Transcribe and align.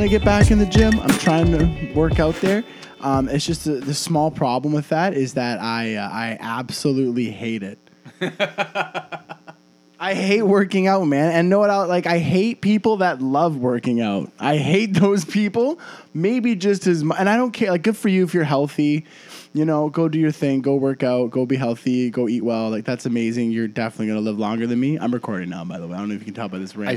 Trying 0.00 0.08
to 0.08 0.18
get 0.18 0.24
back 0.24 0.50
in 0.50 0.58
the 0.58 0.64
gym. 0.64 0.98
I'm 0.98 1.18
trying 1.18 1.52
to 1.52 1.92
work 1.92 2.18
out 2.18 2.34
there. 2.36 2.64
Um, 3.00 3.28
it's 3.28 3.44
just 3.44 3.66
the, 3.66 3.72
the 3.72 3.92
small 3.92 4.30
problem 4.30 4.72
with 4.72 4.88
that 4.88 5.12
is 5.12 5.34
that 5.34 5.60
I 5.60 5.96
uh, 5.96 6.08
I 6.08 6.38
absolutely 6.40 7.30
hate 7.30 7.62
it. 7.62 7.78
I 10.00 10.14
hate 10.14 10.44
working 10.44 10.86
out, 10.86 11.04
man. 11.04 11.32
And 11.32 11.50
know 11.50 11.58
what? 11.58 11.68
I, 11.68 11.84
like 11.84 12.06
I 12.06 12.16
hate 12.16 12.62
people 12.62 12.96
that 12.96 13.20
love 13.20 13.58
working 13.58 14.00
out. 14.00 14.32
I 14.40 14.56
hate 14.56 14.94
those 14.98 15.26
people. 15.26 15.78
Maybe 16.14 16.54
just 16.54 16.86
as 16.86 17.04
much. 17.04 17.20
And 17.20 17.28
I 17.28 17.36
don't 17.36 17.50
care. 17.50 17.70
Like, 17.70 17.82
good 17.82 17.94
for 17.94 18.08
you 18.08 18.24
if 18.24 18.32
you're 18.32 18.44
healthy. 18.44 19.04
You 19.52 19.66
know, 19.66 19.90
go 19.90 20.08
do 20.08 20.18
your 20.18 20.32
thing. 20.32 20.62
Go 20.62 20.76
work 20.76 21.02
out. 21.02 21.30
Go 21.30 21.44
be 21.44 21.56
healthy. 21.56 22.08
Go 22.08 22.26
eat 22.26 22.42
well. 22.42 22.70
Like 22.70 22.86
that's 22.86 23.04
amazing. 23.04 23.50
You're 23.50 23.68
definitely 23.68 24.06
gonna 24.06 24.20
live 24.20 24.38
longer 24.38 24.66
than 24.66 24.80
me. 24.80 24.98
I'm 24.98 25.12
recording 25.12 25.50
now, 25.50 25.62
by 25.66 25.78
the 25.78 25.86
way. 25.86 25.96
I 25.96 25.98
don't 25.98 26.08
know 26.08 26.14
if 26.14 26.22
you 26.22 26.24
can 26.24 26.32
tell 26.32 26.48
by 26.48 26.56
this 26.56 26.74
rant. 26.74 26.88
I 26.88 26.92
I'm 26.92 26.96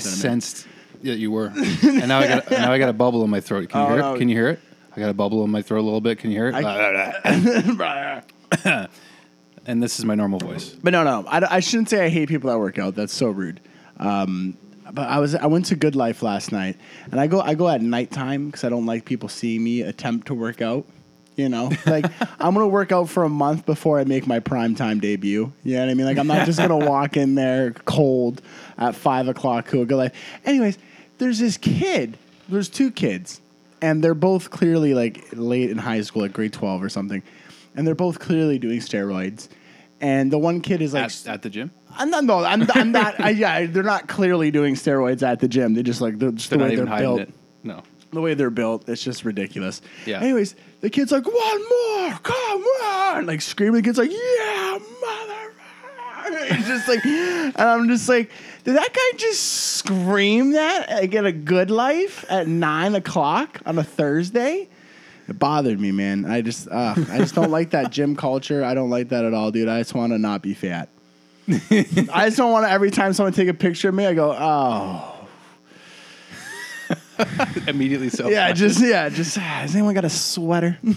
that 1.03 1.17
you 1.17 1.31
were, 1.31 1.47
and 1.47 2.07
now 2.07 2.19
I 2.19 2.27
got 2.27 2.51
now 2.51 2.71
I 2.71 2.77
got 2.79 2.89
a 2.89 2.93
bubble 2.93 3.23
in 3.23 3.29
my 3.29 3.39
throat. 3.41 3.69
Can 3.69 3.81
you 3.81 3.85
Oh, 3.85 3.89
hear 3.89 3.97
no. 3.99 4.13
it? 4.15 4.19
Can 4.19 4.29
you 4.29 4.35
hear 4.35 4.49
it? 4.49 4.59
I 4.95 4.99
got 4.99 5.09
a 5.09 5.13
bubble 5.13 5.43
in 5.43 5.49
my 5.51 5.61
throat 5.61 5.79
a 5.81 5.81
little 5.81 6.01
bit. 6.01 6.19
Can 6.19 6.29
you 6.31 6.37
hear 6.37 6.51
it? 6.53 6.55
and 9.65 9.81
this 9.81 9.99
is 9.99 10.05
my 10.05 10.15
normal 10.15 10.39
voice. 10.39 10.69
But 10.83 10.91
no, 10.91 11.03
no, 11.03 11.25
I, 11.27 11.55
I 11.57 11.59
shouldn't 11.59 11.89
say 11.89 12.05
I 12.05 12.09
hate 12.09 12.29
people 12.29 12.49
that 12.49 12.59
work 12.59 12.77
out. 12.79 12.95
That's 12.95 13.13
so 13.13 13.29
rude. 13.29 13.59
Um, 13.97 14.57
but 14.91 15.07
I 15.07 15.19
was 15.19 15.33
I 15.35 15.47
went 15.47 15.65
to 15.67 15.75
Good 15.75 15.95
Life 15.95 16.21
last 16.23 16.51
night, 16.51 16.77
and 17.11 17.19
I 17.19 17.27
go 17.27 17.41
I 17.41 17.55
go 17.55 17.67
at 17.69 17.81
nighttime 17.81 18.47
because 18.47 18.63
I 18.63 18.69
don't 18.69 18.85
like 18.85 19.05
people 19.05 19.29
seeing 19.29 19.63
me 19.63 19.81
attempt 19.81 20.27
to 20.27 20.33
work 20.33 20.61
out. 20.61 20.85
You 21.35 21.49
know, 21.49 21.71
like 21.87 22.05
I'm 22.39 22.53
gonna 22.53 22.67
work 22.67 22.91
out 22.91 23.09
for 23.09 23.23
a 23.23 23.29
month 23.29 23.65
before 23.65 23.99
I 23.99 24.03
make 24.03 24.27
my 24.27 24.39
prime 24.39 24.75
time 24.75 24.99
debut. 24.99 25.51
You 25.63 25.73
know 25.75 25.79
what 25.81 25.89
I 25.89 25.93
mean? 25.95 26.05
Like 26.05 26.17
I'm 26.19 26.27
not 26.27 26.45
just 26.45 26.59
gonna 26.59 26.77
walk 26.77 27.17
in 27.17 27.33
there 27.33 27.71
cold 27.71 28.41
at 28.77 28.93
five 28.95 29.27
o'clock 29.27 29.73
a 29.73 29.85
Good 29.85 29.97
Life. 29.97 30.13
Anyways, 30.45 30.77
there's 31.23 31.39
this 31.39 31.57
kid. 31.57 32.17
There's 32.49 32.67
two 32.69 32.91
kids, 32.91 33.39
and 33.81 34.03
they're 34.03 34.13
both 34.13 34.49
clearly 34.49 34.93
like 34.93 35.25
late 35.31 35.69
in 35.69 35.77
high 35.77 36.01
school, 36.01 36.21
like 36.23 36.33
grade 36.33 36.53
twelve 36.53 36.83
or 36.83 36.89
something, 36.89 37.23
and 37.75 37.87
they're 37.87 37.95
both 37.95 38.19
clearly 38.19 38.59
doing 38.59 38.79
steroids. 38.79 39.47
And 40.01 40.29
the 40.31 40.37
one 40.37 40.59
kid 40.59 40.81
is 40.81 40.93
like, 40.93 41.03
At, 41.05 41.27
at 41.27 41.41
the 41.43 41.49
gym, 41.49 41.71
I'm 41.97 42.09
not. 42.09 42.25
No, 42.25 42.43
I'm, 42.43 42.67
I'm 42.73 42.91
not. 42.91 43.17
I, 43.21 43.29
yeah, 43.29 43.65
they're 43.65 43.83
not 43.83 44.09
clearly 44.09 44.51
doing 44.51 44.75
steroids 44.75 45.23
at 45.23 45.39
the 45.39 45.47
gym. 45.47 45.73
They're 45.73 45.83
just 45.83 46.01
like 46.01 46.19
they're 46.19 46.31
just 46.31 46.49
they're 46.49 46.59
the 46.59 46.65
way 46.65 46.75
they're 46.75 46.85
built. 46.97 47.21
it. 47.21 47.33
No. 47.63 47.83
The 48.11 48.21
way 48.21 48.33
they're 48.35 48.49
built, 48.51 48.87
it's 48.89 49.01
just 49.03 49.23
ridiculous. 49.25 49.81
Yeah. 50.05 50.19
Anyways, 50.19 50.55
the 50.81 50.89
kid's 50.89 51.11
like, 51.11 51.25
"One 51.25 51.69
more, 51.69 52.11
come 52.21 52.63
on!" 52.83 53.25
Like 53.25 53.41
screaming. 53.41 53.81
The 53.81 53.87
kid's 53.87 53.97
like, 53.97 54.11
"Yeah, 54.11 54.77
mother!" 55.01 55.53
He's 56.55 56.67
just 56.67 56.87
like, 56.87 57.03
and 57.05 57.55
I'm 57.57 57.87
just 57.87 58.07
like, 58.07 58.29
did 58.63 58.75
that 58.75 58.93
guy 58.93 59.17
just 59.17 59.43
scream 59.43 60.51
that 60.51 60.89
like 60.89 61.11
get 61.11 61.25
a 61.25 61.31
good 61.31 61.69
life 61.69 62.25
at 62.29 62.47
nine 62.47 62.95
o'clock 62.95 63.61
on 63.65 63.77
a 63.77 63.83
Thursday? 63.83 64.69
It 65.27 65.39
bothered 65.39 65.79
me, 65.79 65.91
man. 65.91 66.25
I 66.25 66.41
just, 66.41 66.67
uh, 66.67 66.95
I 67.09 67.17
just 67.17 67.33
don't 67.33 67.51
like 67.51 67.69
that 67.69 67.91
gym 67.91 68.15
culture. 68.15 68.63
I 68.63 68.73
don't 68.73 68.89
like 68.89 69.09
that 69.09 69.23
at 69.23 69.33
all, 69.33 69.51
dude. 69.51 69.69
I 69.69 69.79
just 69.79 69.93
want 69.93 70.11
to 70.11 70.19
not 70.19 70.41
be 70.41 70.53
fat. 70.53 70.89
I 71.47 72.25
just 72.25 72.37
don't 72.37 72.51
want 72.51 72.65
to. 72.65 72.71
Every 72.71 72.91
time 72.91 73.13
someone 73.13 73.33
take 73.33 73.47
a 73.49 73.53
picture 73.53 73.89
of 73.89 73.95
me, 73.95 74.05
I 74.05 74.13
go, 74.13 74.31
"Oh, 74.37 75.12
Immediately 77.67 78.09
so. 78.09 78.29
yeah, 78.29 78.51
just 78.53 78.81
yeah, 78.81 79.09
just. 79.09 79.37
ah, 79.37 79.41
Has 79.41 79.73
anyone 79.75 79.93
got 79.93 80.05
a 80.05 80.09
sweater?" 80.09 80.77
well, 80.83 80.95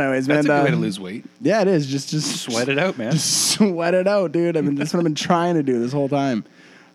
anyways, 0.00 0.26
That's 0.26 0.26
man. 0.26 0.38
a 0.38 0.42
good 0.42 0.48
way 0.48 0.68
uh, 0.68 0.70
to 0.70 0.76
lose 0.76 0.98
weight. 0.98 1.24
Yeah, 1.40 1.62
it 1.62 1.68
is. 1.68 1.86
Just, 1.86 2.10
just 2.10 2.42
Sweat 2.42 2.68
it 2.68 2.78
out, 2.78 2.98
man. 2.98 3.12
Just 3.12 3.52
sweat 3.52 3.94
it 3.94 4.06
out, 4.08 4.32
dude. 4.32 4.56
I 4.56 4.60
mean, 4.60 4.74
that's 4.74 4.92
what 4.92 4.98
I've 5.00 5.04
been 5.04 5.14
trying 5.14 5.54
to 5.54 5.62
do 5.62 5.78
this 5.78 5.92
whole 5.92 6.08
time. 6.08 6.44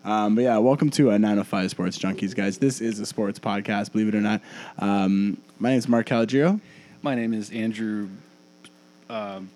Um, 0.04 0.34
but 0.34 0.42
yeah, 0.42 0.58
welcome 0.58 0.90
to 0.90 1.12
uh, 1.12 1.18
905 1.18 1.70
Sports 1.70 1.98
Junkies, 1.98 2.34
guys. 2.34 2.58
This 2.58 2.80
is 2.82 3.00
a 3.00 3.06
sports 3.06 3.38
podcast, 3.38 3.92
believe 3.92 4.08
it 4.08 4.14
or 4.14 4.20
not. 4.20 4.42
Um, 4.78 5.38
my 5.58 5.70
name 5.70 5.78
is 5.78 5.88
Marc 5.88 6.06
Calagiro. 6.06 6.60
My 7.00 7.14
name 7.14 7.32
is 7.32 7.50
Andrew. 7.50 8.08
Um, 9.08 9.48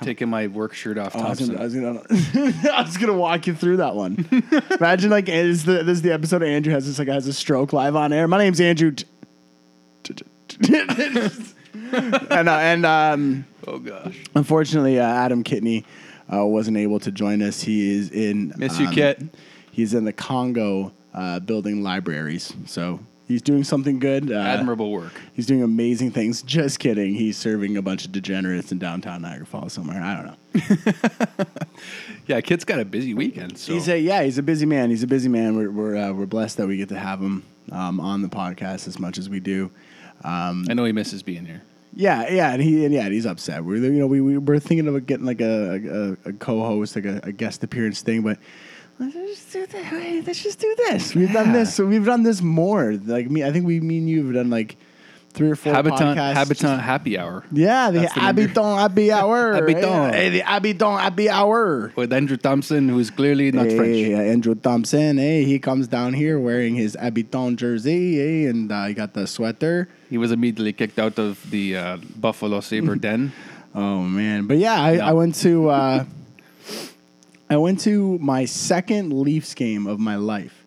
taking 0.00 0.28
my 0.28 0.46
work 0.46 0.74
shirt 0.74 0.98
off. 0.98 1.14
Oh, 1.14 1.20
I 1.20 1.30
was, 1.30 1.40
gonna, 1.40 1.58
I, 1.58 1.64
was 1.64 1.74
gonna, 1.74 2.02
I 2.72 2.82
was 2.82 2.96
gonna 2.96 3.16
walk 3.16 3.46
you 3.46 3.54
through 3.54 3.78
that 3.78 3.94
one. 3.94 4.26
Imagine 4.78 5.10
like 5.10 5.28
is 5.28 5.64
the 5.64 5.82
this 5.82 5.96
is 5.96 6.02
the 6.02 6.12
episode 6.12 6.42
of 6.42 6.48
Andrew 6.48 6.72
has 6.72 6.86
this 6.86 6.98
like 6.98 7.08
has 7.08 7.26
a 7.26 7.32
stroke 7.32 7.72
live 7.72 7.96
on 7.96 8.12
air. 8.12 8.28
My 8.28 8.38
name's 8.38 8.60
Andrew. 8.60 8.92
T- 8.92 9.04
t- 10.02 10.14
t- 10.14 10.26
and 12.30 12.48
uh, 12.48 12.58
and 12.58 12.86
um, 12.86 13.44
oh 13.66 13.78
gosh. 13.78 14.24
Unfortunately, 14.34 14.98
uh, 14.98 15.06
Adam 15.06 15.44
Kitney 15.44 15.84
uh, 16.32 16.44
wasn't 16.44 16.76
able 16.76 17.00
to 17.00 17.10
join 17.10 17.42
us. 17.42 17.62
He 17.62 17.96
is 17.96 18.10
in. 18.10 18.52
Miss 18.56 18.78
you, 18.78 18.86
um, 18.86 18.94
Kit. 18.94 19.22
He's 19.70 19.92
in 19.94 20.04
the 20.04 20.12
Congo 20.12 20.92
uh, 21.12 21.40
building 21.40 21.82
libraries. 21.82 22.54
So 22.66 23.00
he's 23.28 23.42
doing 23.42 23.64
something 23.64 23.98
good. 23.98 24.30
Uh, 24.30 24.36
Admirable 24.36 24.90
work. 24.90 25.12
He's 25.34 25.46
doing 25.46 25.62
amazing 25.62 26.10
things. 26.12 26.42
Just 26.42 26.78
kidding. 26.78 27.14
He's 27.14 27.36
serving 27.36 27.76
a 27.76 27.82
bunch 27.82 28.04
of 28.04 28.12
degenerates 28.12 28.72
in 28.72 28.78
downtown 28.78 29.22
Niagara 29.22 29.46
Falls 29.46 29.72
somewhere. 29.72 30.02
I 30.02 30.14
don't 30.14 30.26
know. 30.26 31.44
Yeah, 32.26 32.40
kid's 32.40 32.64
got 32.64 32.80
a 32.80 32.84
busy 32.84 33.14
weekend. 33.14 33.56
So 33.56 33.72
He's 33.72 33.88
a 33.88 33.98
yeah. 33.98 34.22
He's 34.24 34.38
a 34.38 34.42
busy 34.42 34.66
man. 34.66 34.90
He's 34.90 35.04
a 35.04 35.06
busy 35.06 35.28
man. 35.28 35.56
We're 35.56 35.70
we're, 35.70 35.96
uh, 35.96 36.12
we're 36.12 36.26
blessed 36.26 36.56
that 36.56 36.66
we 36.66 36.76
get 36.76 36.88
to 36.88 36.98
have 36.98 37.20
him 37.20 37.44
um, 37.70 38.00
on 38.00 38.22
the 38.22 38.28
podcast 38.28 38.88
as 38.88 38.98
much 38.98 39.16
as 39.16 39.28
we 39.28 39.38
do. 39.38 39.70
I 40.24 40.52
know 40.74 40.84
he 40.84 40.92
misses 40.92 41.22
being 41.22 41.44
here. 41.44 41.62
Yeah, 41.94 42.28
yeah, 42.28 42.52
and 42.52 42.60
he 42.60 42.84
and 42.84 42.92
yeah, 42.92 43.08
he's 43.08 43.26
upset. 43.26 43.64
We're 43.64 43.76
you 43.76 43.92
know 43.92 44.06
we, 44.06 44.20
we 44.20 44.36
we're 44.38 44.58
thinking 44.58 44.88
of 44.88 45.06
getting 45.06 45.24
like 45.24 45.40
a 45.40 46.16
a, 46.26 46.30
a 46.30 46.32
co-host, 46.34 46.96
like 46.96 47.06
a, 47.06 47.20
a 47.22 47.32
guest 47.32 47.62
appearance 47.64 48.02
thing, 48.02 48.22
but 48.22 48.38
let's 48.98 49.14
just 49.14 49.52
do 49.52 49.66
that. 49.66 49.92
Wait, 49.92 50.26
Let's 50.26 50.42
just 50.42 50.58
do 50.60 50.74
this. 50.76 51.14
We've 51.14 51.32
done 51.32 51.52
this. 51.52 51.74
So 51.74 51.86
we've 51.86 52.04
done 52.04 52.22
this 52.22 52.40
more. 52.42 52.92
Like 52.94 53.30
me, 53.30 53.44
I 53.44 53.52
think 53.52 53.66
we, 53.66 53.80
me 53.80 53.98
and 53.98 54.08
you 54.08 54.24
have 54.24 54.34
done 54.34 54.50
like 54.50 54.76
three 55.32 55.50
or 55.50 55.56
four 55.56 55.74
Habitant 55.74 56.00
podcasts. 56.16 56.32
Habitant 56.32 56.80
Happy 56.80 57.18
Hour 57.18 57.44
Yeah, 57.52 57.90
the 57.90 58.00
That's 58.00 58.14
the 58.14 58.20
number. 58.22 58.40
Habitant 58.42 58.78
Happy 58.78 59.12
Hour. 59.18 59.52
Habitant. 59.52 60.14
Hey, 60.14 60.28
the 60.30 60.38
Habitant 60.40 61.00
Happy 61.00 61.28
Hour. 61.28 61.92
with 61.94 62.10
Andrew 62.12 62.38
Thompson, 62.38 62.88
who's 62.88 63.10
clearly 63.10 63.52
not 63.52 63.66
hey, 63.66 63.76
French. 63.76 64.18
uh, 64.18 64.22
Andrew 64.32 64.54
Thompson. 64.54 65.18
Hey, 65.18 65.44
he 65.44 65.58
comes 65.58 65.88
down 65.88 66.14
here 66.14 66.38
wearing 66.40 66.74
his 66.74 66.96
Habitant 66.98 67.58
jersey, 67.58 68.16
hey, 68.16 68.46
and 68.46 68.72
uh, 68.72 68.86
he 68.86 68.94
got 68.94 69.12
the 69.12 69.26
sweater. 69.26 69.88
He 70.08 70.16
was 70.16 70.32
immediately 70.32 70.72
kicked 70.72 70.98
out 70.98 71.18
of 71.18 71.50
the 71.50 71.76
uh, 71.76 71.96
Buffalo 72.16 72.60
Sabre 72.60 72.94
den. 73.06 73.32
Oh 73.74 74.00
man, 74.04 74.46
but 74.46 74.56
yeah, 74.56 74.80
I, 74.80 74.92
Yeah. 74.92 75.08
I 75.10 75.12
went 75.12 75.34
to 75.44 75.68
uh, 75.68 76.04
I 77.48 77.56
went 77.56 77.80
to 77.80 78.18
my 78.18 78.44
second 78.44 79.12
Leafs 79.12 79.54
game 79.54 79.86
of 79.86 79.98
my 80.00 80.16
life, 80.16 80.64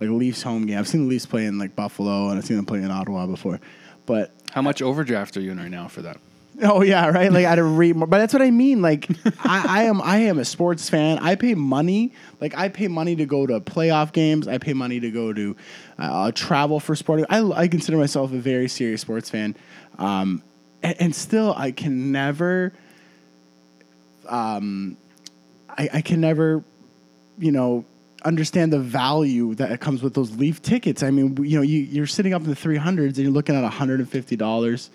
like 0.00 0.08
a 0.08 0.12
Leafs 0.12 0.42
home 0.42 0.66
game. 0.66 0.78
I've 0.78 0.88
seen 0.88 1.02
the 1.04 1.08
Leafs 1.08 1.26
play 1.26 1.46
in 1.46 1.58
like 1.58 1.74
Buffalo, 1.74 2.28
and 2.28 2.38
I've 2.38 2.44
seen 2.44 2.56
them 2.56 2.66
play 2.66 2.78
in 2.82 2.90
Ottawa 2.90 3.26
before, 3.26 3.60
but 4.06 4.32
How 4.52 4.62
much 4.62 4.80
overdraft 4.80 5.36
are 5.36 5.40
you 5.40 5.50
in 5.50 5.58
right 5.58 5.70
now 5.70 5.88
for 5.88 6.02
that? 6.02 6.18
oh 6.62 6.82
yeah, 6.82 7.06
right. 7.08 7.30
Like 7.32 7.44
I 7.46 7.50
had 7.50 7.54
to 7.56 7.64
read 7.64 7.94
more, 7.96 8.06
but 8.08 8.18
that's 8.18 8.32
what 8.32 8.42
I 8.42 8.50
mean. 8.50 8.82
Like 8.82 9.08
I, 9.44 9.64
I 9.80 9.82
am 9.84 10.00
I 10.02 10.18
am 10.18 10.38
a 10.38 10.44
sports 10.44 10.88
fan. 10.88 11.18
I 11.18 11.34
pay 11.36 11.54
money. 11.54 12.12
Like 12.40 12.56
I 12.56 12.68
pay 12.68 12.88
money 12.88 13.14
to 13.16 13.26
go 13.26 13.46
to 13.46 13.60
playoff 13.60 14.12
games. 14.12 14.46
I 14.48 14.58
pay 14.58 14.72
money 14.74 14.98
to 15.00 15.10
go 15.10 15.32
to 15.32 15.56
uh, 15.98 16.32
travel 16.32 16.80
for 16.80 16.94
sporting. 16.96 17.26
I 17.28 17.42
I 17.50 17.68
consider 17.68 17.96
myself 17.98 18.32
a 18.32 18.38
very 18.38 18.68
serious 18.68 19.00
sports 19.00 19.30
fan, 19.30 19.56
um, 19.98 20.42
and, 20.82 20.96
and 21.00 21.14
still 21.14 21.54
I 21.56 21.70
can 21.72 22.12
never. 22.12 22.72
Um, 24.28 24.96
I, 25.68 25.88
I 25.94 26.00
can 26.00 26.20
never, 26.20 26.62
you 27.38 27.52
know, 27.52 27.84
understand 28.24 28.72
the 28.72 28.80
value 28.80 29.54
that 29.56 29.80
comes 29.80 30.02
with 30.02 30.14
those 30.14 30.36
Leaf 30.36 30.60
tickets. 30.62 31.02
I 31.02 31.10
mean, 31.10 31.36
you 31.44 31.56
know, 31.56 31.62
you, 31.62 31.80
you're 31.80 32.06
sitting 32.06 32.34
up 32.34 32.42
in 32.42 32.50
the 32.50 32.56
300s 32.56 33.06
and 33.06 33.18
you're 33.18 33.30
looking 33.30 33.54
at 33.54 33.70
$150 33.70 34.88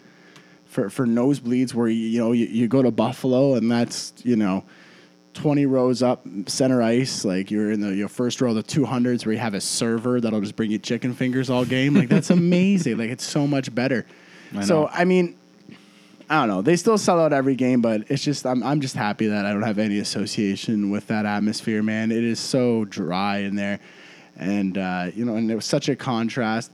for, 0.65 0.89
for 0.89 1.05
nosebleeds 1.05 1.73
where, 1.73 1.87
you, 1.87 2.07
you 2.07 2.19
know, 2.19 2.31
you, 2.31 2.45
you 2.47 2.67
go 2.67 2.81
to 2.81 2.91
Buffalo 2.91 3.55
and 3.55 3.71
that's, 3.71 4.13
you 4.23 4.35
know, 4.35 4.63
20 5.33 5.65
rows 5.65 6.03
up 6.03 6.25
center 6.47 6.81
ice. 6.81 7.25
Like 7.25 7.51
you're 7.51 7.71
in 7.71 7.81
the 7.81 7.95
your 7.95 8.07
first 8.07 8.41
row 8.41 8.49
of 8.49 8.55
the 8.55 8.63
200s 8.63 9.25
where 9.25 9.33
you 9.33 9.39
have 9.39 9.53
a 9.53 9.61
server 9.61 10.21
that'll 10.21 10.41
just 10.41 10.55
bring 10.55 10.71
you 10.71 10.79
chicken 10.79 11.13
fingers 11.13 11.49
all 11.49 11.65
game. 11.65 11.93
Like 11.93 12.09
that's 12.09 12.29
amazing. 12.29 12.97
like 12.97 13.09
it's 13.09 13.25
so 13.25 13.47
much 13.47 13.73
better. 13.73 14.05
I 14.55 14.63
So. 14.63 14.87
I 14.87 15.05
mean, 15.05 15.35
I 16.29 16.39
don't 16.39 16.47
know. 16.47 16.61
They 16.61 16.75
still 16.75 16.97
sell 16.97 17.19
out 17.19 17.33
every 17.33 17.55
game, 17.55 17.81
but 17.81 18.09
it's 18.09 18.23
just 18.23 18.45
I'm 18.45 18.63
I'm 18.63 18.81
just 18.81 18.95
happy 18.95 19.27
that 19.27 19.45
I 19.45 19.51
don't 19.51 19.63
have 19.63 19.79
any 19.79 19.99
association 19.99 20.89
with 20.89 21.07
that 21.07 21.25
atmosphere, 21.25 21.83
man. 21.83 22.11
It 22.11 22.23
is 22.23 22.39
so 22.39 22.85
dry 22.85 23.39
in 23.39 23.55
there, 23.55 23.79
and 24.37 24.77
uh, 24.77 25.11
you 25.13 25.25
know, 25.25 25.35
and 25.35 25.51
it 25.51 25.55
was 25.55 25.65
such 25.65 25.89
a 25.89 25.95
contrast 25.95 26.71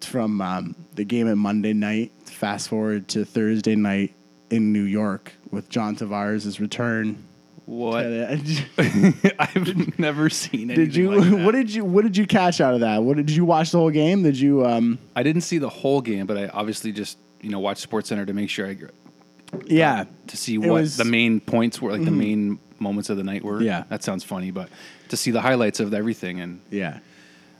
from 0.00 0.40
um, 0.40 0.74
the 0.94 1.04
game 1.04 1.28
at 1.28 1.36
Monday 1.36 1.72
night. 1.72 2.12
Fast 2.24 2.68
forward 2.68 3.08
to 3.08 3.24
Thursday 3.24 3.76
night 3.76 4.14
in 4.50 4.72
New 4.72 4.82
York 4.82 5.32
with 5.50 5.68
John 5.68 5.96
Tavares' 5.96 6.60
return. 6.60 7.24
What? 7.66 8.04
I've 9.38 9.98
never 9.98 10.30
seen 10.30 10.70
anything 10.70 11.02
you? 11.02 11.20
like 11.20 11.44
what 11.44 11.52
did 11.52 11.72
you? 11.72 11.84
What 11.84 12.02
did 12.02 12.16
you 12.16 12.26
catch 12.26 12.60
out 12.60 12.74
of 12.74 12.80
that? 12.80 13.02
What 13.02 13.16
did 13.16 13.30
you 13.30 13.44
watch 13.44 13.72
the 13.72 13.78
whole 13.78 13.90
game? 13.90 14.22
Did 14.22 14.38
you? 14.38 14.64
Um, 14.64 14.98
I 15.16 15.22
didn't 15.22 15.42
see 15.42 15.58
the 15.58 15.68
whole 15.68 16.00
game, 16.00 16.26
but 16.26 16.38
I 16.38 16.46
obviously 16.48 16.92
just 16.92 17.18
you 17.40 17.50
know 17.50 17.58
watch 17.60 17.88
SportsCenter 17.88 18.26
to 18.26 18.32
make 18.32 18.50
sure 18.50 18.66
I 18.66 18.76
yeah, 19.66 20.04
to 20.28 20.36
see 20.36 20.58
what 20.58 20.70
was- 20.70 20.92
Mm-hmm. 20.94 20.98
the 21.04 21.10
main 21.10 21.40
points 21.40 21.80
were, 21.80 21.92
like 21.92 22.04
the 22.04 22.10
main 22.10 22.58
moments 22.78 23.10
of 23.10 23.16
the 23.16 23.22
night 23.24 23.42
were. 23.44 23.62
Yeah. 23.62 23.84
that 23.88 24.02
sounds 24.02 24.24
funny, 24.24 24.50
but 24.50 24.68
to 25.08 25.16
see 25.16 25.30
the 25.30 25.40
highlights 25.40 25.80
of 25.80 25.94
everything 25.94 26.40
and 26.40 26.60
yeah. 26.70 26.98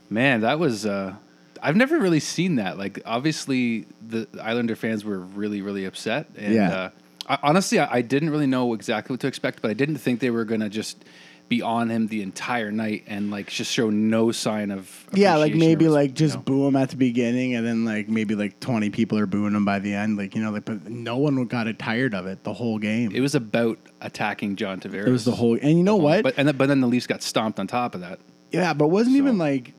man, 0.09 0.41
that 0.41 0.59
was 0.59 0.85
uh, 0.85 1.15
I've 1.61 1.75
never 1.75 1.97
really 1.97 2.19
seen 2.19 2.57
that. 2.57 2.77
Like, 2.77 2.99
obviously, 3.05 3.87
the 4.07 4.27
Islander 4.41 4.75
fans 4.75 5.03
were 5.03 5.17
really, 5.17 5.61
really 5.61 5.85
upset. 5.85 6.27
And, 6.37 6.53
Yeah. 6.53 6.69
Uh, 6.71 6.89
I, 7.29 7.37
honestly, 7.43 7.79
I, 7.79 7.95
I 7.97 8.01
didn't 8.03 8.29
really 8.29 8.47
know 8.47 8.73
exactly 8.73 9.13
what 9.13 9.21
to 9.21 9.27
expect, 9.27 9.61
but 9.61 9.71
I 9.71 9.73
didn't 9.73 9.97
think 9.97 10.19
they 10.19 10.29
were 10.29 10.45
gonna 10.45 10.69
just 10.69 11.03
be 11.49 11.61
on 11.61 11.89
him 11.89 12.07
the 12.07 12.21
entire 12.21 12.71
night 12.71 13.03
and 13.07 13.31
like 13.31 13.47
just 13.47 13.71
show 13.71 13.89
no 13.89 14.31
sign 14.31 14.71
of. 14.71 15.05
Yeah, 15.13 15.35
like 15.37 15.55
maybe 15.55 15.87
like 15.87 16.11
respect, 16.11 16.19
you 16.21 16.25
just 16.27 16.35
know? 16.37 16.41
boo 16.43 16.67
him 16.67 16.75
at 16.75 16.89
the 16.89 16.95
beginning, 16.97 17.55
and 17.55 17.65
then 17.65 17.85
like 17.85 18.09
maybe 18.09 18.35
like 18.35 18.59
twenty 18.59 18.89
people 18.89 19.17
are 19.17 19.25
booing 19.25 19.53
him 19.55 19.65
by 19.65 19.79
the 19.79 19.93
end. 19.93 20.17
Like 20.17 20.35
you 20.35 20.41
know, 20.43 20.51
like 20.51 20.65
but 20.65 20.89
no 20.89 21.17
one 21.17 21.45
got 21.45 21.67
it 21.67 21.79
tired 21.79 22.13
of 22.13 22.25
it 22.25 22.43
the 22.43 22.53
whole 22.53 22.77
game. 22.79 23.11
It 23.15 23.21
was 23.21 23.35
about 23.35 23.79
attacking 24.01 24.55
John 24.57 24.79
Tavares. 24.79 25.07
It 25.07 25.11
was 25.11 25.25
the 25.25 25.31
whole, 25.31 25.53
and 25.61 25.77
you 25.77 25.83
know 25.83 25.95
what? 25.95 26.23
But 26.23 26.33
and 26.37 26.47
then, 26.47 26.57
but 26.57 26.67
then 26.67 26.81
the 26.81 26.87
Leafs 26.87 27.07
got 27.07 27.21
stomped 27.23 27.59
on 27.59 27.67
top 27.67 27.95
of 27.95 28.01
that. 28.01 28.19
yeah, 28.51 28.73
but 28.73 28.87
wasn't 28.89 29.15
So- 29.15 29.17
even 29.23 29.37
like 29.37 29.73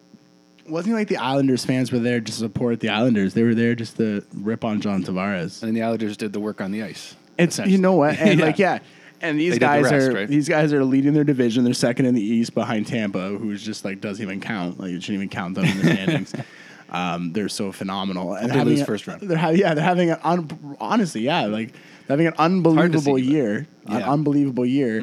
wasn't 0.69 0.95
like 0.95 1.09
the 1.09 1.17
Islanders 1.17 1.65
fans 1.65 1.91
were 1.93 1.99
there 1.99 2.21
to 2.21 2.33
support 2.33 2.81
the 2.81 2.91
Islanders. 2.91 3.33
They 3.35 3.43
were 3.43 3.55
there 3.55 3.75
just 3.75 3.97
to 3.97 4.23
rip 4.35 4.65
on 4.65 4.81
John 4.83 5.03
Tavares. 5.03 5.63
And 5.63 5.75
the 5.77 5.83
Islanders 5.83 6.17
did 6.19 6.33
the 6.35 6.41
work 6.41 6.61
on 6.61 6.73
the 6.73 6.83
ice. 6.83 7.15
It's 7.39 7.59
you 7.59 7.79
know 7.79 7.93
what, 7.95 8.17
and 8.19 8.39
Yeah. 8.39 8.45
like 8.47 8.59
yeah, 8.59 8.79
and 9.21 9.39
these 9.41 9.55
did 9.55 9.63
the 9.63 9.67
guys 9.67 9.85
rest, 9.91 10.09
are 10.09 10.13
right? 10.15 10.29
these 10.29 10.49
guys 10.49 10.73
are 10.73 10.85
leading 10.85 11.13
their 11.15 11.25
division. 11.25 11.65
They're 11.65 11.75
second 11.75 12.07
in 12.07 12.15
the 12.15 12.23
East 12.23 12.55
behind 12.55 12.87
Tampa, 12.87 13.29
who's 13.31 13.63
just 13.65 13.85
like 13.85 14.01
doesn't 14.01 14.23
even 14.23 14.41
count. 14.41 14.79
Like 14.81 14.91
you 14.91 15.01
shouldn't 15.01 15.17
even 15.17 15.29
count 15.29 15.55
them 15.57 15.65
in 15.65 15.79
the 15.79 15.85
standings. 15.85 16.35
Um, 16.91 17.35
they're 17.35 17.51
so 17.51 17.71
phenomenal. 17.71 18.33
And 18.33 18.49
they 18.51 18.55
having 18.57 18.73
lose 18.73 18.81
a- 18.81 18.87
first 18.87 19.07
round. 19.07 19.21
They're 19.21 19.37
having 19.37 19.61
yeah, 19.61 19.75
they're 19.75 19.85
having 19.85 20.11
an 20.11 20.19
un- 20.25 20.77
honestly 20.81 21.21
yeah, 21.21 21.45
like 21.45 21.75
having 22.09 22.27
an 22.29 22.33
unbelievable 22.39 23.17
see, 23.19 23.25
year, 23.25 23.57
an 23.59 23.67
Yeah. 23.93 24.01
Mm-hmm. 24.01 24.11
unbelievable 24.11 24.65
year. 24.65 25.03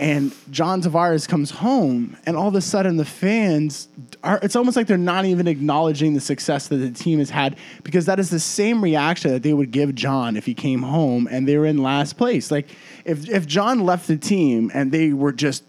And 0.00 0.34
John 0.50 0.80
Tavares 0.80 1.28
comes 1.28 1.50
home, 1.50 2.16
and 2.24 2.34
all 2.34 2.48
of 2.48 2.54
a 2.54 2.62
sudden 2.62 2.96
the 2.96 3.04
fans 3.04 3.86
are. 4.24 4.40
It's 4.42 4.56
almost 4.56 4.74
like 4.74 4.86
they're 4.86 4.96
not 4.96 5.26
even 5.26 5.46
acknowledging 5.46 6.14
the 6.14 6.20
success 6.20 6.68
that 6.68 6.76
the 6.76 6.90
team 6.90 7.18
has 7.18 7.28
had 7.28 7.58
because 7.84 8.06
that 8.06 8.18
is 8.18 8.30
the 8.30 8.40
same 8.40 8.82
reaction 8.82 9.30
that 9.30 9.42
they 9.42 9.52
would 9.52 9.72
give 9.72 9.94
John 9.94 10.38
if 10.38 10.46
he 10.46 10.54
came 10.54 10.80
home 10.80 11.28
and 11.30 11.46
they 11.46 11.58
were 11.58 11.66
in 11.66 11.82
last 11.82 12.16
place. 12.16 12.50
Like 12.50 12.70
if 13.04 13.28
if 13.28 13.46
John 13.46 13.80
left 13.80 14.08
the 14.08 14.16
team 14.16 14.70
and 14.72 14.90
they 14.90 15.12
were 15.12 15.32
just 15.32 15.64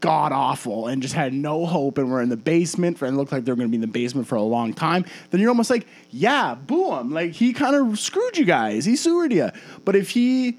god 0.00 0.32
awful 0.32 0.86
and 0.86 1.02
just 1.02 1.12
had 1.12 1.34
no 1.34 1.66
hope 1.66 1.98
and 1.98 2.10
were 2.10 2.22
in 2.22 2.30
the 2.30 2.36
basement 2.38 2.96
for 2.96 3.04
and 3.04 3.18
looked 3.18 3.30
like 3.30 3.44
they 3.44 3.52
were 3.52 3.56
going 3.56 3.68
to 3.68 3.70
be 3.70 3.76
in 3.76 3.82
the 3.82 3.86
basement 3.86 4.26
for 4.26 4.36
a 4.36 4.42
long 4.42 4.72
time, 4.72 5.04
then 5.30 5.38
you're 5.38 5.50
almost 5.50 5.68
like, 5.68 5.86
yeah, 6.08 6.54
boo 6.54 6.94
him. 6.94 7.10
Like 7.10 7.32
he 7.32 7.52
kind 7.52 7.76
of 7.76 7.98
screwed 7.98 8.38
you 8.38 8.46
guys. 8.46 8.86
He 8.86 8.96
sewered 8.96 9.34
you. 9.34 9.50
But 9.84 9.96
if 9.96 10.08
he 10.08 10.58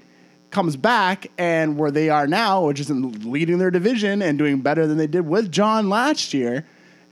comes 0.52 0.76
back 0.76 1.30
and 1.38 1.76
where 1.76 1.90
they 1.90 2.10
are 2.10 2.26
now, 2.26 2.66
which 2.66 2.78
is 2.78 2.90
in 2.90 3.30
leading 3.30 3.58
their 3.58 3.70
division 3.70 4.22
and 4.22 4.38
doing 4.38 4.60
better 4.60 4.86
than 4.86 4.98
they 4.98 5.06
did 5.06 5.26
with 5.26 5.50
John 5.50 5.88
last 5.88 6.32
year, 6.32 6.64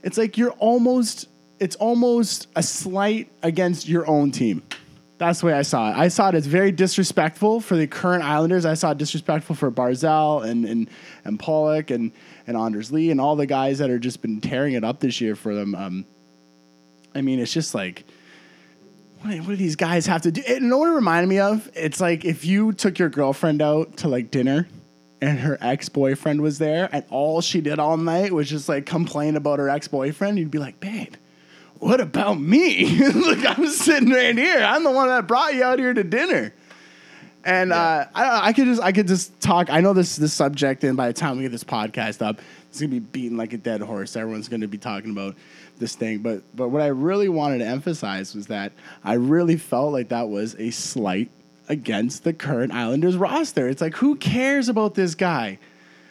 it's 0.03 0.17
like 0.17 0.37
you're 0.37 0.51
almost 0.51 1.27
it's 1.59 1.75
almost 1.75 2.47
a 2.55 2.63
slight 2.63 3.31
against 3.43 3.87
your 3.87 4.07
own 4.07 4.31
team. 4.31 4.63
That's 5.19 5.41
the 5.41 5.45
way 5.47 5.53
I 5.53 5.61
saw 5.61 5.91
it. 5.91 5.97
I 5.97 6.07
saw 6.07 6.29
it 6.29 6.35
as 6.35 6.47
very 6.47 6.71
disrespectful 6.71 7.61
for 7.61 7.75
the 7.75 7.85
current 7.85 8.23
Islanders. 8.23 8.65
I 8.65 8.73
saw 8.73 8.91
it 8.91 8.97
disrespectful 8.97 9.55
for 9.55 9.69
Barzal 9.69 10.43
and 10.43 10.65
and, 10.65 10.89
and 11.25 11.39
Pulock 11.39 11.91
and, 11.91 12.11
and 12.47 12.57
Anders 12.57 12.91
Lee 12.91 13.11
and 13.11 13.21
all 13.21 13.35
the 13.35 13.45
guys 13.45 13.79
that 13.79 13.89
are 13.89 13.99
just 13.99 14.21
been 14.21 14.41
tearing 14.41 14.73
it 14.73 14.83
up 14.83 14.99
this 14.99 15.21
year 15.21 15.35
for 15.35 15.53
them. 15.53 15.75
Um, 15.75 16.05
I 17.13 17.21
mean, 17.21 17.39
it's 17.39 17.53
just 17.53 17.75
like 17.75 18.05
what, 19.21 19.37
what 19.39 19.47
do 19.47 19.55
these 19.55 19.75
guys 19.75 20.05
have 20.07 20.23
to 20.23 20.31
do? 20.31 20.41
You 20.47 20.59
know 20.61 20.79
what 20.79 20.89
it 20.89 20.93
reminded 20.93 21.27
me 21.27 21.39
of? 21.39 21.69
It's 21.75 22.01
like 22.01 22.25
if 22.25 22.45
you 22.45 22.73
took 22.73 22.99
your 22.99 23.09
girlfriend 23.09 23.61
out 23.61 23.97
to 23.97 24.07
like 24.07 24.31
dinner 24.31 24.67
and 25.21 25.39
her 25.39 25.57
ex 25.61 25.89
boyfriend 25.89 26.41
was 26.41 26.57
there 26.57 26.89
and 26.91 27.05
all 27.09 27.41
she 27.41 27.61
did 27.61 27.79
all 27.79 27.97
night 27.97 28.31
was 28.31 28.49
just 28.49 28.67
like 28.67 28.85
complain 28.85 29.35
about 29.35 29.59
her 29.59 29.69
ex 29.69 29.87
boyfriend, 29.87 30.39
you'd 30.39 30.51
be 30.51 30.57
like, 30.57 30.79
babe, 30.79 31.13
what 31.75 31.99
about 31.99 32.39
me? 32.39 32.85
Look, 33.13 33.45
I'm 33.45 33.67
sitting 33.67 34.09
right 34.09 34.37
here. 34.37 34.59
I'm 34.59 34.83
the 34.83 34.91
one 34.91 35.07
that 35.07 35.27
brought 35.27 35.53
you 35.53 35.63
out 35.63 35.79
here 35.79 35.93
to 35.93 36.03
dinner. 36.03 36.53
And 37.43 37.73
uh, 37.73 38.05
I, 38.13 38.49
I 38.49 38.53
could 38.53 38.65
just 38.65 38.81
I 38.81 38.91
could 38.91 39.07
just 39.07 39.39
talk. 39.41 39.71
I 39.71 39.81
know 39.81 39.93
this 39.93 40.15
this 40.15 40.31
subject, 40.31 40.83
and 40.83 40.95
by 40.95 41.07
the 41.07 41.13
time 41.13 41.37
we 41.37 41.43
get 41.43 41.51
this 41.51 41.63
podcast 41.63 42.21
up, 42.21 42.39
it's 42.69 42.79
gonna 42.79 42.91
be 42.91 42.99
beaten 42.99 43.35
like 43.35 43.53
a 43.53 43.57
dead 43.57 43.81
horse. 43.81 44.15
Everyone's 44.15 44.47
gonna 44.47 44.67
be 44.67 44.77
talking 44.77 45.09
about 45.09 45.35
this 45.81 45.95
thing. 45.95 46.19
But 46.19 46.43
but 46.55 46.69
what 46.69 46.81
I 46.81 46.87
really 46.87 47.27
wanted 47.27 47.57
to 47.57 47.65
emphasize 47.65 48.33
was 48.33 48.47
that 48.47 48.71
I 49.03 49.13
really 49.15 49.57
felt 49.57 49.91
like 49.91 50.07
that 50.09 50.29
was 50.29 50.55
a 50.57 50.71
slight 50.71 51.29
against 51.67 52.23
the 52.23 52.31
current 52.31 52.71
Islanders 52.71 53.17
roster. 53.17 53.67
It's 53.67 53.81
like 53.81 53.95
who 53.97 54.15
cares 54.15 54.69
about 54.69 54.95
this 54.95 55.15
guy? 55.15 55.59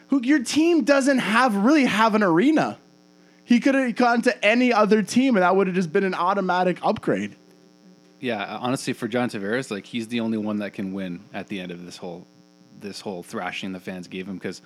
Who 0.09 0.21
your 0.23 0.43
team 0.43 0.83
doesn't 0.83 1.19
have 1.19 1.55
really 1.55 1.85
have 1.85 2.13
an 2.13 2.21
arena. 2.21 2.77
He 3.43 3.59
could 3.59 3.75
have 3.75 3.95
gone 3.95 4.21
to 4.23 4.45
any 4.45 4.71
other 4.71 5.01
team, 5.01 5.35
and 5.35 5.43
that 5.43 5.55
would 5.55 5.67
have 5.67 5.75
just 5.75 5.91
been 5.91 6.03
an 6.03 6.13
automatic 6.13 6.77
upgrade. 6.83 7.35
Yeah, 8.19 8.57
honestly, 8.61 8.93
for 8.93 9.07
John 9.07 9.29
Tavares, 9.29 9.71
like 9.71 9.85
he's 9.85 10.07
the 10.09 10.19
only 10.19 10.37
one 10.37 10.57
that 10.59 10.73
can 10.73 10.93
win 10.93 11.21
at 11.33 11.47
the 11.47 11.59
end 11.59 11.71
of 11.71 11.83
this 11.85 11.97
whole 11.97 12.27
this 12.79 13.01
whole 13.01 13.23
thrashing 13.23 13.71
the 13.73 13.79
fans 13.79 14.07
gave 14.07 14.27
him. 14.27 14.35
Because, 14.35 14.61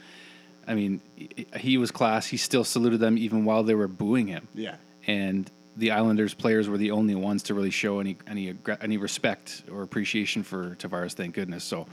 I 0.67 0.73
mean, 0.75 1.01
he- 1.15 1.45
he 1.57 1.77
was 1.77 1.91
class. 1.91 2.27
He 2.27 2.37
still 2.37 2.63
saluted 2.63 2.99
them 2.99 3.17
even 3.17 3.43
while 3.45 3.63
they 3.63 3.75
were 3.75 3.87
booing 3.87 4.27
him. 4.27 4.47
Yeah. 4.53 4.75
And 5.07 5.49
the 5.77 5.91
Islanders 5.91 6.33
players 6.33 6.69
were 6.69 6.77
the 6.77 6.91
only 6.91 7.15
ones 7.15 7.43
to 7.43 7.53
really 7.53 7.69
show 7.71 7.99
any 7.99 8.17
any 8.27 8.53
any 8.81 8.97
respect 8.97 9.63
or 9.71 9.81
appreciation 9.81 10.43
for 10.43 10.75
Tavares. 10.75 11.13
Thank 11.13 11.35
goodness. 11.35 11.63
So, 11.63 11.85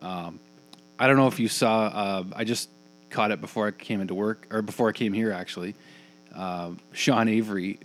um, 0.00 0.40
I 0.98 1.06
don't 1.06 1.16
know 1.16 1.28
if 1.28 1.38
you 1.38 1.48
saw. 1.48 1.84
Uh, 1.86 2.24
I 2.34 2.44
just 2.44 2.68
caught 3.10 3.30
it 3.30 3.40
before 3.40 3.66
I 3.68 3.70
came 3.70 4.00
into 4.00 4.14
work 4.14 4.46
or 4.50 4.62
before 4.62 4.88
I 4.88 4.92
came 4.92 5.12
here. 5.12 5.32
Actually, 5.32 5.74
uh, 6.34 6.70
Sean 6.92 7.28
Avery 7.28 7.78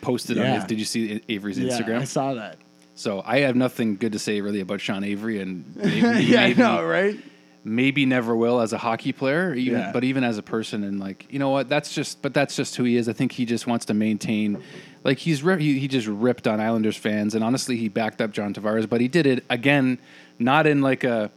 posted 0.00 0.38
on 0.38 0.44
Yeah. 0.44 0.54
his. 0.56 0.64
Did 0.64 0.78
you 0.78 0.84
see 0.84 1.20
Avery's 1.28 1.58
Yeah, 1.58 1.68
Instagram? 1.68 2.00
I 2.00 2.04
saw 2.04 2.34
that. 2.34 2.58
So 2.96 3.22
I 3.26 3.40
have 3.40 3.56
nothing 3.56 3.96
good 3.96 4.12
to 4.12 4.18
say 4.18 4.40
really 4.40 4.60
about 4.60 4.80
Sean 4.80 5.02
Avery, 5.04 5.40
and 5.40 5.64
maybe, 5.76 5.96
yeah, 6.00 6.46
maybe, 6.46 6.62
I 6.62 6.66
know, 6.76 6.84
right? 6.84 7.16
Maybe 7.64 8.04
never 8.04 8.36
will 8.36 8.60
as 8.60 8.72
a 8.74 8.78
hockey 8.78 9.10
player, 9.12 9.54
even, 9.54 9.78
Yeah. 9.80 9.90
but 9.92 10.04
even 10.04 10.22
as 10.22 10.36
a 10.38 10.42
person, 10.42 10.84
and 10.84 11.00
like 11.00 11.26
you 11.30 11.38
know 11.38 11.50
what, 11.50 11.68
that's 11.68 11.94
just, 11.94 12.20
but 12.22 12.34
that's 12.34 12.54
just 12.54 12.76
who 12.76 12.84
he 12.84 12.96
is. 12.96 13.08
I 13.08 13.12
think 13.14 13.32
he 13.32 13.44
just 13.46 13.66
wants 13.66 13.86
to 13.86 13.94
maintain, 13.94 14.62
like 15.02 15.18
he's 15.18 15.40
he, 15.40 15.78
he 15.78 15.88
just 15.88 16.06
ripped 16.06 16.46
on 16.46 16.60
Islanders 16.60 16.96
fans, 16.96 17.34
and 17.34 17.42
honestly, 17.42 17.76
he 17.76 17.88
backed 17.88 18.20
up 18.20 18.32
John 18.32 18.52
Tavares, 18.54 18.88
but 18.88 19.00
he 19.00 19.08
did 19.08 19.26
it 19.26 19.44
again, 19.48 19.98
not 20.38 20.66
in 20.66 20.82
like 20.82 21.04
a, 21.04 21.30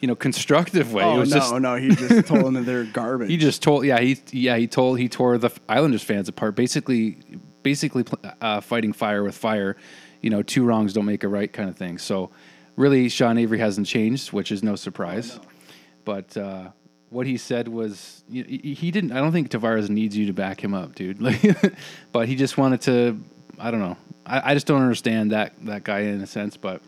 you 0.00 0.08
know, 0.08 0.14
constructive 0.14 0.92
way. 0.92 1.04
Oh 1.04 1.18
no, 1.18 1.24
just, 1.24 1.54
no, 1.54 1.76
he 1.76 1.94
just 1.94 2.26
told 2.28 2.44
them 2.44 2.54
that 2.54 2.66
they're 2.66 2.84
garbage. 2.84 3.30
he 3.30 3.36
just 3.38 3.62
told, 3.62 3.86
yeah, 3.86 3.98
he 4.00 4.18
yeah 4.30 4.56
he 4.56 4.66
told 4.66 4.98
he 4.98 5.08
tore 5.08 5.38
the 5.38 5.50
Islanders 5.68 6.02
fans 6.02 6.28
apart, 6.28 6.54
basically, 6.54 7.16
basically 7.62 8.04
uh, 8.42 8.60
fighting 8.60 8.92
fire 8.92 9.22
with 9.24 9.36
fire. 9.36 9.76
You 10.20 10.30
know, 10.30 10.42
two 10.42 10.64
wrongs 10.64 10.92
don't 10.92 11.06
make 11.06 11.24
a 11.24 11.28
right 11.28 11.52
kind 11.52 11.68
of 11.68 11.76
thing. 11.76 11.98
So, 11.98 12.30
really, 12.76 13.08
Sean 13.08 13.38
Avery 13.38 13.58
hasn't 13.58 13.86
changed, 13.86 14.32
which 14.32 14.52
is 14.52 14.62
no 14.62 14.76
surprise. 14.76 15.40
But 16.04 16.36
uh, 16.36 16.70
what 17.10 17.26
he 17.26 17.36
said 17.36 17.68
was 17.68 18.24
he, 18.30 18.90
didn't. 18.90 19.12
I 19.12 19.20
don't 19.20 19.32
think 19.32 19.50
Tavares 19.50 19.88
needs 19.88 20.16
you 20.16 20.26
to 20.26 20.32
back 20.32 20.62
him 20.62 20.74
up, 20.74 20.94
dude. 20.94 21.20
Like, 21.22 21.40
but 22.12 22.28
he 22.28 22.36
just 22.36 22.58
wanted 22.58 22.80
to. 22.82 23.20
I 23.58 23.70
don't 23.70 23.80
know. 23.80 23.96
I, 24.26 24.50
I 24.50 24.54
just 24.54 24.66
don't 24.66 24.80
understand 24.82 25.32
that 25.32 25.52
that 25.66 25.84
guy 25.84 26.00
in 26.00 26.20
a 26.20 26.26
sense, 26.26 26.56
but 26.56 26.80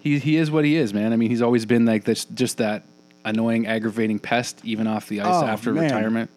he 0.00 0.18
he 0.18 0.36
is 0.36 0.50
what 0.50 0.64
he 0.64 0.76
is, 0.76 0.92
man. 0.94 1.12
I 1.12 1.16
mean, 1.16 1.30
he's 1.30 1.42
always 1.42 1.66
been 1.66 1.84
like 1.86 2.04
this, 2.04 2.24
just 2.24 2.58
that 2.58 2.84
annoying, 3.24 3.66
aggravating 3.66 4.18
pest, 4.18 4.60
even 4.64 4.86
off 4.86 5.08
the 5.08 5.20
ice 5.20 5.26
Oh, 5.42 5.46
after 5.46 5.72
man. 5.72 5.84
retirement. 5.84 6.30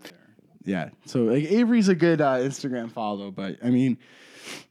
yeah. 0.65 0.89
So 1.05 1.23
like 1.25 1.43
Avery's 1.45 1.87
a 1.87 1.95
good 1.95 2.19
uh, 2.21 2.37
Instagram 2.37 2.91
follow, 2.91 3.31
but 3.31 3.57
I 3.63 3.69
mean, 3.69 3.97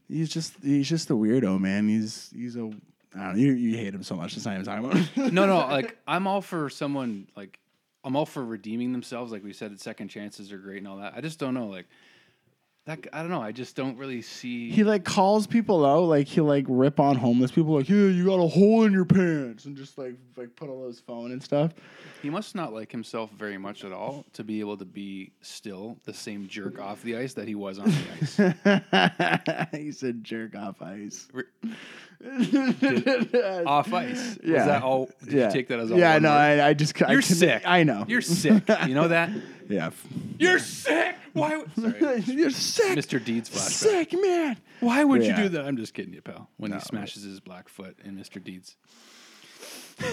he's 0.09 0.29
just 0.29 0.53
he's 0.63 0.89
just 0.89 1.11
a 1.11 1.15
weirdo, 1.15 1.59
man. 1.61 1.89
He's 1.89 2.31
he's 2.35 2.57
a 2.57 2.71
I 3.15 3.19
don't 3.19 3.33
know. 3.33 3.39
You, 3.39 3.53
you 3.53 3.77
hate 3.77 3.95
him 3.95 4.03
so 4.03 4.15
much. 4.15 4.37
It's 4.37 4.47
not 4.47 4.55
even 4.55 4.65
talking 4.65 4.85
about. 4.85 5.33
no, 5.33 5.47
no, 5.47 5.59
like 5.71 5.99
I'm 6.07 6.27
all 6.27 6.41
for 6.41 6.71
someone 6.71 7.27
like 7.37 7.59
I'm 8.05 8.17
all 8.17 8.27
for 8.27 8.45
redeeming 8.45 8.93
themselves. 8.93 9.33
Like 9.33 9.45
we 9.45 9.53
said, 9.53 9.73
that 9.73 9.81
second 9.81 10.09
chances 10.09 10.53
are 10.53 10.59
great 10.59 10.79
and 10.79 10.89
all 10.89 10.99
that. 10.99 11.15
I 11.17 11.21
just 11.21 11.39
don't 11.39 11.55
know, 11.55 11.67
like 11.67 11.87
that. 12.87 13.07
I 13.13 13.21
don't 13.21 13.31
know. 13.31 13.43
I 13.43 13.53
just 13.53 13.77
don't 13.77 13.99
really 13.99 14.23
see. 14.23 14.71
he 14.71 14.85
like 14.85 15.05
calls 15.05 15.47
people 15.47 15.85
out, 15.85 16.05
like 16.05 16.29
he'll 16.29 16.45
like 16.45 16.65
rip 16.69 17.01
on 17.01 17.17
homeless 17.17 17.51
people, 17.51 17.75
like 17.75 17.89
yeah, 17.89 17.97
you 17.97 18.25
got 18.27 18.39
a 18.39 18.47
hole 18.47 18.85
in 18.85 18.93
your 18.93 19.05
pants, 19.05 19.65
and 19.65 19.77
just 19.77 19.99
like 19.99 20.15
like 20.37 20.55
put 20.55 20.71
on 20.71 20.87
his 20.87 21.01
phone 21.01 21.33
and 21.33 21.43
stuff. 21.43 21.73
He 22.23 22.31
must 22.31 22.55
not 22.55 22.73
like 22.73 22.93
himself 22.93 23.31
very 23.33 23.59
much 23.59 23.85
at 23.85 23.93
all 23.93 24.25
to 24.35 24.45
be 24.45 24.61
able 24.61 24.77
to 24.77 24.85
be 24.85 25.33
still 25.43 25.99
the 26.05 26.15
same 26.15 26.47
jerk 26.47 26.79
off 26.81 27.03
the 27.03 27.17
ice 27.17 27.35
that 27.35 27.49
he 27.49 27.55
was 27.55 27.79
on 27.81 27.91
the 27.91 29.67
ice. 29.73 29.73
he 29.73 29.91
said 29.93 30.23
jerk 30.23 30.55
off 30.55 30.81
ice. 30.81 31.29
Off 32.23 33.93
ice. 33.93 34.39
Yeah. 34.43 34.57
Was 34.57 34.67
that 34.67 34.83
all? 34.83 35.11
Did 35.25 35.33
yeah. 35.33 35.47
you 35.47 35.53
take 35.53 35.69
that 35.69 35.81
as 35.81 35.91
all? 35.91 35.99
Yeah, 35.99 36.19
no. 36.19 36.31
I, 36.31 36.69
I 36.69 36.75
just 36.75 37.01
I 37.03 37.13
You're 37.13 37.23
couldn't- 37.23 37.37
sick. 37.37 37.63
I 37.65 37.83
know. 37.83 38.05
You're 38.07 38.21
sick. 38.21 38.63
You 38.87 38.95
know 38.95 39.09
that? 39.09 39.31
yeah. 39.69 39.91
You're 40.39 40.59
sick. 40.59 41.17
Why? 41.33 41.57
would- 41.57 41.71
Sorry. 41.75 42.21
You're 42.27 42.51
sick. 42.51 42.99
Mr. 42.99 43.25
Deeds 43.25 43.49
flashback. 43.49 44.11
Sick 44.11 44.13
man. 44.21 44.57
Why 44.81 45.03
would 45.05 45.23
Yeah. 45.23 45.37
you 45.37 45.45
do 45.45 45.49
that? 45.51 45.65
I'm 45.65 45.77
just 45.77 45.95
kidding 45.95 46.13
you, 46.13 46.21
pal. 46.21 46.51
When 46.57 46.71
No. 46.73 46.77
he 46.79 46.83
smashes 46.83 47.23
his 47.23 47.41
black 47.41 47.69
foot 47.69 47.97
in 48.05 48.17
Mr. 48.17 48.43
Deeds. 48.43 48.77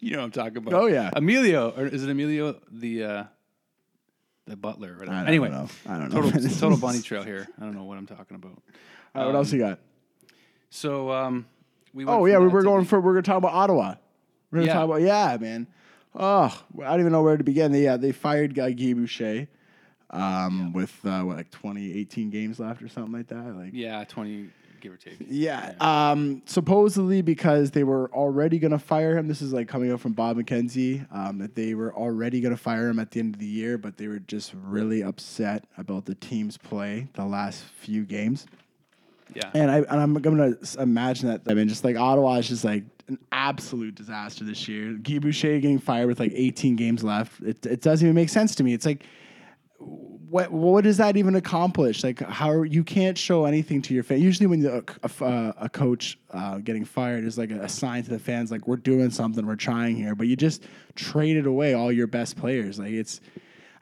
you 0.00 0.12
know 0.12 0.18
what 0.18 0.24
I'm 0.24 0.30
talking 0.32 0.56
about. 0.58 0.74
Oh, 0.74 0.86
yeah. 0.86 1.10
Emilio, 1.14 1.70
or 1.76 1.86
is 1.86 2.02
it 2.04 2.10
Emilio 2.10 2.60
the 2.70 3.04
uh 3.04 3.24
the 4.46 4.56
butler. 4.56 4.94
Or 4.94 4.98
whatever. 4.98 5.12
I 5.16 5.20
don't 5.20 5.28
anyway, 5.28 5.50
know. 5.50 5.68
I 5.86 5.98
don't 5.98 6.12
know. 6.12 6.22
total 6.22 6.50
total 6.50 6.76
bunny 6.76 7.00
trail 7.00 7.22
here. 7.22 7.46
I 7.58 7.64
don't 7.64 7.74
know 7.74 7.84
what 7.84 7.98
I'm 7.98 8.06
talking 8.06 8.34
about. 8.34 8.60
All 9.14 9.22
right, 9.22 9.26
what 9.26 9.36
else 9.36 9.52
you 9.52 9.60
got? 9.60 9.78
So 10.70 11.10
um, 11.10 11.46
we. 11.92 12.04
Went 12.04 12.18
oh 12.18 12.26
yeah, 12.26 12.38
we 12.38 12.48
were 12.48 12.62
going 12.62 12.84
the... 12.84 12.88
for. 12.88 13.00
We're 13.00 13.12
gonna 13.14 13.22
talk 13.22 13.38
about 13.38 13.52
Ottawa. 13.52 13.96
We're 14.50 14.58
gonna 14.58 14.66
Yeah. 14.66 14.74
talk 14.74 14.84
about 14.84 15.02
yeah, 15.02 15.36
man. 15.40 15.66
Oh, 16.14 16.62
I 16.82 16.90
don't 16.90 17.00
even 17.00 17.12
know 17.12 17.22
where 17.22 17.36
to 17.36 17.44
begin. 17.44 17.70
They, 17.70 17.84
yeah, 17.84 17.96
they 17.96 18.12
fired 18.12 18.54
Guy 18.54 18.72
Guy 18.72 18.94
Boucher 18.94 19.46
um, 20.10 20.72
with 20.72 20.92
uh, 21.04 21.22
what 21.22 21.36
like 21.36 21.50
20, 21.52 21.96
18 21.98 22.30
games 22.30 22.58
left 22.58 22.82
or 22.82 22.88
something 22.88 23.12
like 23.12 23.28
that. 23.28 23.54
Like 23.54 23.70
Yeah, 23.72 24.02
twenty 24.04 24.50
give 24.80 24.92
or 24.92 24.96
take. 24.96 25.18
Yeah. 25.28 25.74
Um, 25.80 26.42
supposedly 26.46 27.22
because 27.22 27.70
they 27.70 27.84
were 27.84 28.10
already 28.12 28.58
going 28.58 28.70
to 28.72 28.78
fire 28.78 29.16
him. 29.16 29.28
This 29.28 29.42
is 29.42 29.52
like 29.52 29.68
coming 29.68 29.92
out 29.92 30.00
from 30.00 30.12
Bob 30.12 30.38
McKenzie 30.38 31.06
um, 31.14 31.38
that 31.38 31.54
they 31.54 31.74
were 31.74 31.94
already 31.94 32.40
going 32.40 32.54
to 32.54 32.60
fire 32.60 32.88
him 32.88 32.98
at 32.98 33.10
the 33.10 33.20
end 33.20 33.34
of 33.34 33.40
the 33.40 33.46
year, 33.46 33.78
but 33.78 33.96
they 33.96 34.08
were 34.08 34.18
just 34.18 34.52
really 34.54 35.02
upset 35.02 35.64
about 35.78 36.06
the 36.06 36.14
team's 36.14 36.56
play 36.56 37.08
the 37.14 37.24
last 37.24 37.62
few 37.62 38.04
games. 38.04 38.46
Yeah. 39.34 39.50
And 39.54 39.70
I 39.70 39.78
and 39.78 40.00
I'm 40.00 40.14
gonna 40.14 40.54
imagine 40.78 41.28
that. 41.28 41.42
I 41.48 41.54
mean, 41.54 41.68
just 41.68 41.84
like 41.84 41.96
Ottawa 41.96 42.36
is 42.36 42.48
just 42.48 42.64
like 42.64 42.84
an 43.08 43.18
absolute 43.32 43.94
disaster 43.94 44.44
this 44.44 44.68
year. 44.68 44.94
Guy 44.94 45.18
Boucher 45.18 45.60
getting 45.60 45.78
fired 45.78 46.06
with 46.06 46.20
like 46.20 46.32
18 46.34 46.76
games 46.76 47.04
left. 47.04 47.40
It 47.42 47.64
it 47.66 47.80
doesn't 47.82 48.06
even 48.06 48.14
make 48.14 48.28
sense 48.28 48.54
to 48.56 48.62
me. 48.62 48.74
It's 48.74 48.86
like. 48.86 49.04
What 49.78 50.52
what 50.52 50.84
does 50.84 50.98
that 50.98 51.16
even 51.16 51.34
accomplish? 51.34 52.04
Like 52.04 52.20
how 52.20 52.62
you 52.62 52.84
can't 52.84 53.18
show 53.18 53.46
anything 53.46 53.82
to 53.82 53.94
your 53.94 54.04
fans. 54.04 54.20
Usually, 54.20 54.46
when 54.46 54.60
the, 54.60 54.84
a, 55.02 55.24
a, 55.24 55.54
a 55.62 55.68
coach 55.68 56.18
uh, 56.30 56.58
getting 56.58 56.84
fired 56.84 57.24
is 57.24 57.36
like 57.36 57.50
a, 57.50 57.62
a 57.62 57.68
sign 57.68 58.04
to 58.04 58.10
the 58.10 58.18
fans, 58.18 58.52
like 58.52 58.68
we're 58.68 58.76
doing 58.76 59.10
something, 59.10 59.44
we're 59.44 59.56
trying 59.56 59.96
here. 59.96 60.14
But 60.14 60.28
you 60.28 60.36
just 60.36 60.62
traded 60.94 61.46
away 61.46 61.74
all 61.74 61.90
your 61.90 62.06
best 62.06 62.36
players. 62.36 62.78
Like 62.78 62.92
it's, 62.92 63.20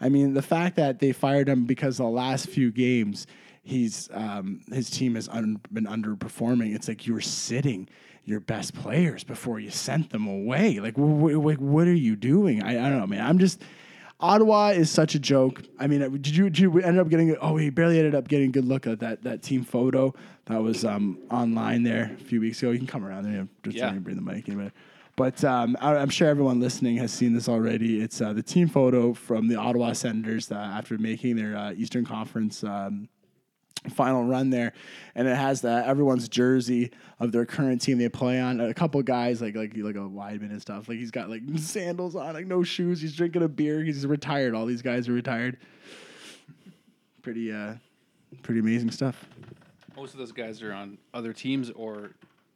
I 0.00 0.08
mean, 0.08 0.32
the 0.32 0.40
fact 0.40 0.76
that 0.76 1.00
they 1.00 1.12
fired 1.12 1.50
him 1.50 1.66
because 1.66 1.98
the 1.98 2.04
last 2.04 2.48
few 2.48 2.70
games 2.70 3.26
he's 3.68 4.08
um, 4.12 4.60
his 4.72 4.90
team 4.90 5.14
has 5.14 5.28
un- 5.28 5.60
been 5.72 5.84
underperforming. 5.86 6.74
It's 6.74 6.88
like 6.88 7.06
you 7.06 7.14
were 7.14 7.20
sitting 7.20 7.88
your 8.24 8.40
best 8.40 8.74
players 8.74 9.24
before 9.24 9.58
you 9.60 9.70
sent 9.70 10.10
them 10.10 10.26
away. 10.26 10.80
Like, 10.80 10.94
wh- 10.96 11.32
wh- 11.34 11.60
what 11.62 11.86
are 11.86 11.94
you 11.94 12.16
doing? 12.16 12.62
I, 12.62 12.70
I 12.86 12.90
don't 12.90 12.98
know, 12.98 13.06
man. 13.06 13.24
I'm 13.24 13.38
just 13.38 13.62
Ottawa 14.20 14.68
is 14.70 14.90
such 14.90 15.14
a 15.14 15.18
joke. 15.20 15.62
I 15.78 15.86
mean, 15.86 16.02
uh, 16.02 16.08
did 16.08 16.28
you 16.34 16.50
did 16.50 16.58
you 16.58 16.80
end 16.80 16.98
up 16.98 17.08
getting? 17.08 17.36
Oh, 17.40 17.56
he 17.56 17.70
barely 17.70 17.98
ended 17.98 18.14
up 18.16 18.26
getting 18.26 18.48
a 18.48 18.52
good 18.52 18.64
look 18.64 18.86
at 18.86 18.98
that 19.00 19.22
that 19.22 19.42
team 19.42 19.62
photo 19.62 20.12
that 20.46 20.60
was 20.60 20.84
um, 20.84 21.18
online 21.30 21.84
there 21.84 22.16
a 22.20 22.24
few 22.24 22.40
weeks 22.40 22.60
ago. 22.62 22.72
You 22.72 22.78
can 22.78 22.86
come 22.88 23.04
around 23.04 23.24
there, 23.32 23.46
just 23.62 23.76
Yeah. 23.76 23.92
bring 23.92 24.16
the 24.16 24.22
mic 24.22 24.48
in. 24.48 24.72
But 25.14 25.42
um, 25.44 25.76
I, 25.80 25.96
I'm 25.96 26.10
sure 26.10 26.28
everyone 26.28 26.58
listening 26.60 26.96
has 26.98 27.12
seen 27.12 27.32
this 27.32 27.48
already. 27.48 28.00
It's 28.00 28.20
uh, 28.20 28.32
the 28.32 28.42
team 28.42 28.68
photo 28.68 29.14
from 29.14 29.48
the 29.48 29.56
Ottawa 29.56 29.92
Senators 29.92 30.50
uh, 30.50 30.54
after 30.56 30.96
making 30.98 31.36
their 31.36 31.56
uh, 31.56 31.72
Eastern 31.72 32.04
Conference 32.04 32.62
um, 32.64 33.08
final 33.90 34.24
run 34.24 34.50
there, 34.50 34.72
and 35.14 35.26
it 35.28 35.36
has 35.36 35.60
the 35.60 35.86
everyone's 35.86 36.28
jersey 36.28 36.90
of 37.20 37.32
their 37.32 37.46
current 37.46 37.80
team 37.80 37.98
they 37.98 38.08
play 38.08 38.40
on. 38.40 38.60
A 38.60 38.74
couple 38.74 39.02
guys 39.02 39.40
like 39.40 39.54
like 39.56 39.76
like 39.76 39.94
a 39.96 39.98
Wideman 40.00 40.50
and 40.50 40.60
stuff. 40.60 40.88
Like 40.88 40.98
he's 40.98 41.10
got 41.10 41.30
like 41.30 41.42
sandals 41.56 42.16
on, 42.16 42.34
like 42.34 42.46
no 42.46 42.62
shoes. 42.62 43.00
He's 43.00 43.14
drinking 43.14 43.42
a 43.42 43.48
beer. 43.48 43.82
He's 43.82 44.06
retired. 44.06 44.54
All 44.54 44.66
these 44.66 44.82
guys 44.82 45.08
are 45.08 45.12
retired. 45.12 45.58
Pretty 47.22 47.52
uh, 47.52 47.74
pretty 48.42 48.60
amazing 48.60 48.90
stuff. 48.90 49.26
Most 49.96 50.12
of 50.12 50.18
those 50.18 50.32
guys 50.32 50.62
are 50.62 50.72
on 50.72 50.98
other 51.12 51.32
teams 51.32 51.70
or 51.70 52.10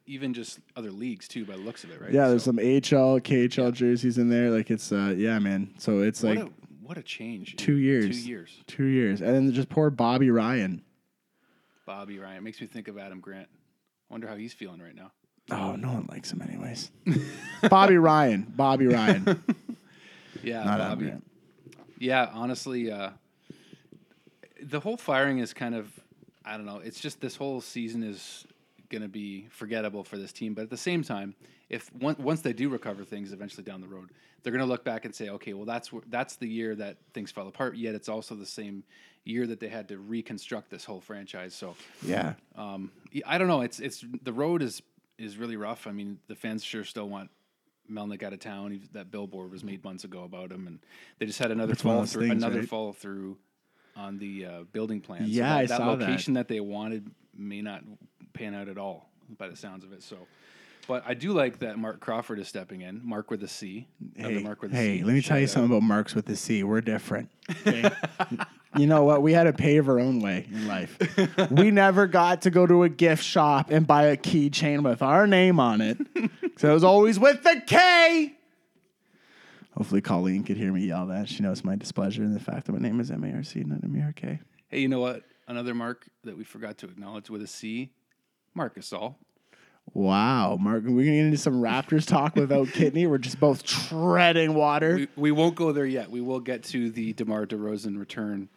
even 0.05 0.33
just 0.33 0.59
other 0.75 0.91
leagues 0.91 1.27
too, 1.27 1.45
by 1.45 1.53
the 1.53 1.59
looks 1.61 1.83
of 1.83 1.91
it, 1.91 2.01
right? 2.01 2.11
Yeah, 2.11 2.27
there's 2.29 2.43
So, 2.43 2.51
some 2.51 2.59
AHL, 2.59 3.19
KHL 3.19 3.73
jerseys 3.73 4.17
in 4.17 4.29
there. 4.29 4.49
Like 4.49 4.71
it's 4.71 4.91
uh, 4.91 5.13
yeah, 5.17 5.39
man. 5.39 5.73
So 5.77 5.99
it's 5.99 6.23
what 6.23 6.37
like 6.37 6.45
a 6.45 6.49
what 6.81 6.97
a 6.97 7.03
change. 7.03 7.55
two 7.57 7.77
years. 7.77 8.23
Two 8.23 8.29
years. 8.29 8.59
Two 8.67 8.83
years, 8.85 9.21
and 9.21 9.33
then 9.33 9.51
just 9.51 9.69
poor 9.69 9.89
Bobby 9.89 10.29
Ryan. 10.29 10.81
Bobby 11.85 12.19
Ryan 12.19 12.43
makes 12.43 12.59
me 12.61 12.67
think 12.67 12.87
of 12.87 12.97
Adam 12.97 13.19
Grant. 13.19 13.47
I 14.09 14.13
wonder 14.13 14.27
how 14.27 14.35
he's 14.35 14.53
feeling 14.53 14.81
right 14.81 14.95
now. 14.95 15.11
Oh, 15.51 15.75
no 15.75 15.89
one 15.89 16.07
likes 16.09 16.31
him 16.31 16.41
anyways. 16.41 16.89
Bobby 17.69 17.97
Ryan. 17.97 18.43
Bobby 18.55 18.87
Ryan. 18.87 19.43
Yeah, 20.43 20.63
Not 20.65 20.81
Adam 20.81 20.89
Bobby. 20.89 21.05
Grant. 21.05 21.27
Yeah, 21.99 22.29
honestly, 22.33 22.91
uh, 22.91 23.11
the 24.61 24.81
whole 24.81 24.97
firing 24.97 25.37
is 25.39 25.53
kind 25.53 25.73
of 25.73 25.87
I 26.43 26.57
don't 26.57 26.65
know. 26.65 26.79
It's 26.83 26.99
just 26.99 27.21
this 27.21 27.37
whole 27.37 27.61
season 27.61 28.03
is 28.03 28.45
going 28.93 29.01
to 29.01 29.09
be 29.09 29.47
forgettable 29.49 30.03
for 30.03 30.17
this 30.17 30.31
team. 30.31 30.53
But 30.53 30.61
at 30.61 30.69
the 30.69 30.77
same 30.77 31.03
time, 31.03 31.33
if 31.69 31.89
on- 32.01 32.15
once 32.19 32.41
they 32.41 32.53
do 32.53 32.69
recover 32.69 33.03
things 33.03 33.33
eventually 33.33 33.63
down 33.63 33.81
the 33.81 33.87
road, 33.87 34.11
they're 34.43 34.53
going 34.53 34.63
to 34.63 34.69
look 34.69 34.83
back 34.85 35.03
and 35.05 35.13
say, 35.13 35.29
okay, 35.29 35.53
well 35.53 35.65
that's 35.65 35.89
that's 36.07 36.35
the 36.35 36.47
year 36.47 36.75
that 36.75 36.97
things 37.13 37.31
fell 37.31 37.47
apart. 37.47 37.75
Yet 37.75 37.95
it's 37.95 38.07
also 38.07 38.35
the 38.35 38.45
same 38.45 38.83
year 39.25 39.47
that 39.47 39.59
they 39.59 39.67
had 39.69 39.87
to 39.87 39.97
reconstruct 39.97 40.69
this 40.69 40.85
whole 40.85 41.01
franchise. 41.01 41.55
So 41.55 41.75
Yeah. 42.05 42.33
um, 42.55 42.91
I 43.25 43.37
don't 43.37 43.47
know. 43.47 43.61
It's 43.61 43.79
it's 43.79 44.05
the 44.23 44.33
road 44.33 44.61
is 44.61 44.81
is 45.17 45.37
really 45.37 45.55
rough. 45.57 45.87
I 45.87 45.91
mean, 45.91 46.19
the 46.27 46.35
fans 46.35 46.63
sure 46.63 46.83
still 46.83 47.09
want 47.09 47.29
Melnyk 47.91 48.21
out 48.23 48.33
of 48.33 48.39
town. 48.39 48.71
He- 48.71 48.81
That 48.93 49.09
billboard 49.11 49.51
was 49.51 49.63
made 49.63 49.83
months 49.83 50.03
ago 50.03 50.23
about 50.23 50.51
him, 50.51 50.67
and 50.67 50.79
they 51.17 51.25
just 51.25 51.39
had 51.39 51.51
another 51.51 51.73
one 51.73 51.97
fall 51.97 52.05
through, 52.05 52.27
things, 52.29 52.43
another 52.43 52.59
right? 52.61 52.69
fall 52.69 52.93
through 52.93 53.37
on 53.95 54.17
the 54.19 54.45
uh, 54.45 54.63
building 54.71 55.01
plan. 55.01 55.23
Yeah, 55.27 55.49
that, 55.49 55.57
I 55.57 55.65
that 55.65 55.77
saw 55.77 55.95
that. 55.95 56.05
location 56.05 56.33
that. 56.35 56.47
they 56.47 56.59
wanted 56.59 57.09
may 57.35 57.61
not 57.61 57.81
pan 58.33 58.53
out 58.53 58.67
at 58.67 58.77
all 58.77 59.09
by 59.37 59.47
the 59.47 59.55
sounds 59.55 59.83
of 59.83 59.93
it. 59.93 60.03
So. 60.03 60.17
But 60.85 61.03
I 61.07 61.13
do 61.13 61.31
like 61.31 61.59
that 61.59 61.79
Marc 61.79 62.01
Crawford 62.01 62.39
is 62.39 62.49
stepping 62.49 62.81
in. 62.81 62.99
Marc 63.05 63.31
with 63.31 63.41
a 63.43 63.47
C. 63.47 63.87
Hey, 64.17 64.39
Marc 64.39 64.61
with 64.61 64.73
a 64.73 64.75
hey 64.75 64.97
C. 64.97 65.03
let 65.05 65.13
me 65.13 65.21
tell 65.21 65.37
you 65.37 65.45
out. 65.45 65.49
something 65.49 65.77
about 65.77 65.87
Marcs 65.87 66.13
with 66.13 66.25
the 66.25 66.35
C. 66.35 66.63
We're 66.63 66.81
different. 66.81 67.29
okay? 67.65 67.89
you 68.75 68.85
know 68.85 69.03
what? 69.03 69.21
We 69.21 69.31
had 69.31 69.43
to 69.43 69.53
pave 69.53 69.87
our 69.87 69.99
own 69.99 70.19
way 70.19 70.45
in 70.51 70.67
life. 70.67 70.97
we 71.51 71.71
never 71.71 72.05
got 72.05 72.41
to 72.41 72.49
go 72.49 72.67
to 72.67 72.83
a 72.83 72.89
gift 72.89 73.23
shop 73.23 73.71
and 73.71 73.87
buy 73.87 74.07
a 74.07 74.17
keychain 74.17 74.83
with 74.83 75.01
our 75.01 75.25
name 75.25 75.59
on 75.59 75.81
it. 75.81 75.97
So 76.55 76.69
it 76.69 76.73
was 76.75 76.83
always 76.83 77.19
with 77.19 77.41
the 77.41 77.63
K. 77.65 78.35
Hopefully, 79.75 80.01
Colleen 80.01 80.43
could 80.43 80.55
hear 80.55 80.71
me 80.71 80.85
yell 80.85 81.07
that. 81.07 81.27
She 81.27 81.41
knows 81.41 81.63
my 81.63 81.75
displeasure 81.75 82.23
in 82.23 82.33
the 82.33 82.39
fact 82.39 82.67
that 82.67 82.73
my 82.73 82.77
name 82.79 82.99
is 82.99 83.09
M 83.09 83.23
A 83.23 83.33
R 83.33 83.43
C, 83.43 83.63
not 83.63 83.83
M 83.83 83.99
A 83.99 84.05
R 84.05 84.13
K. 84.13 84.39
Hey, 84.67 84.79
you 84.79 84.87
know 84.87 84.99
what? 84.99 85.23
Another 85.47 85.73
Marc 85.73 86.07
that 86.23 86.37
we 86.37 86.43
forgot 86.43 86.77
to 86.77 86.85
acknowledge 86.85 87.29
with 87.29 87.41
a 87.41 87.47
C, 87.47 87.89
Marc 88.55 88.75
Gasol. 88.75 89.15
Wow, 89.93 90.55
Mark, 90.59 90.83
we're 90.83 90.89
gonna 90.89 91.03
get 91.03 91.25
into 91.25 91.37
some 91.37 91.61
Raptors 91.61 92.07
talk 92.07 92.35
without 92.35 92.67
Kitney. 92.69 93.07
We're 93.07 93.17
just 93.17 93.39
both 93.39 93.63
treading 93.63 94.53
water. 94.53 94.95
we, 94.95 95.07
we 95.17 95.31
won't 95.31 95.55
go 95.55 95.71
there 95.71 95.85
yet. 95.85 96.09
We 96.09 96.21
will 96.21 96.39
get 96.39 96.63
to 96.65 96.89
the 96.89 97.13
DeMar 97.13 97.45
DeRozan 97.47 97.99
return 97.99 98.47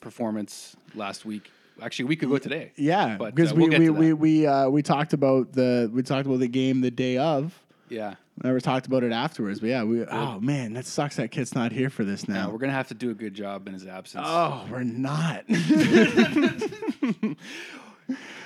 performance 0.00 0.76
last 0.94 1.24
week. 1.24 1.50
Actually, 1.82 2.06
we 2.06 2.16
could 2.16 2.28
go 2.28 2.38
today. 2.38 2.72
Yeah, 2.76 3.16
because 3.18 3.52
uh, 3.52 3.54
we 3.54 3.62
we'll 3.62 3.70
get 3.70 3.80
we 3.80 3.90
we 3.90 4.12
we, 4.12 4.46
uh, 4.46 4.68
we 4.68 4.82
talked 4.82 5.12
about 5.14 5.52
the 5.52 5.90
we 5.92 6.02
talked 6.02 6.26
about 6.26 6.40
the 6.40 6.48
game 6.48 6.80
the 6.82 6.90
day 6.90 7.16
of. 7.18 7.58
yeah. 7.88 8.14
Never 8.44 8.60
talked 8.60 8.86
about 8.86 9.02
it 9.02 9.12
afterwards, 9.12 9.60
but 9.60 9.70
yeah, 9.70 9.82
we. 9.82 10.04
Oh 10.04 10.38
man, 10.40 10.74
that 10.74 10.84
sucks. 10.84 11.16
That 11.16 11.30
kid's 11.30 11.54
not 11.54 11.72
here 11.72 11.88
for 11.88 12.04
this 12.04 12.26
Yeah, 12.28 12.34
now. 12.34 12.50
we're 12.50 12.58
gonna 12.58 12.72
have 12.74 12.88
to 12.88 12.94
do 12.94 13.08
a 13.10 13.14
good 13.14 13.32
job 13.32 13.66
in 13.66 13.72
his 13.72 13.86
absence. 13.86 14.26
oh, 14.28 14.66
we're 14.70 14.82
not. 14.84 15.44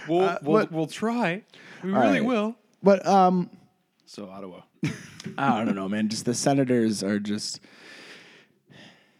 we'll, 0.09 0.21
uh, 0.23 0.39
we'll, 0.43 0.63
but- 0.63 0.73
we'll 0.73 0.87
try. 0.87 1.43
We 1.83 1.93
really 1.93 2.21
right. 2.21 2.25
will. 2.25 2.57
but 2.83 3.07
um, 3.07 3.51
So 4.05 4.29
Ottawa. 4.29 4.63
I 5.39 5.65
don't 5.65 5.75
know, 5.75 5.89
man. 5.89 6.09
Just 6.09 6.25
the 6.25 6.35
Senators 6.35 7.03
are 7.03 7.19
just. 7.19 7.61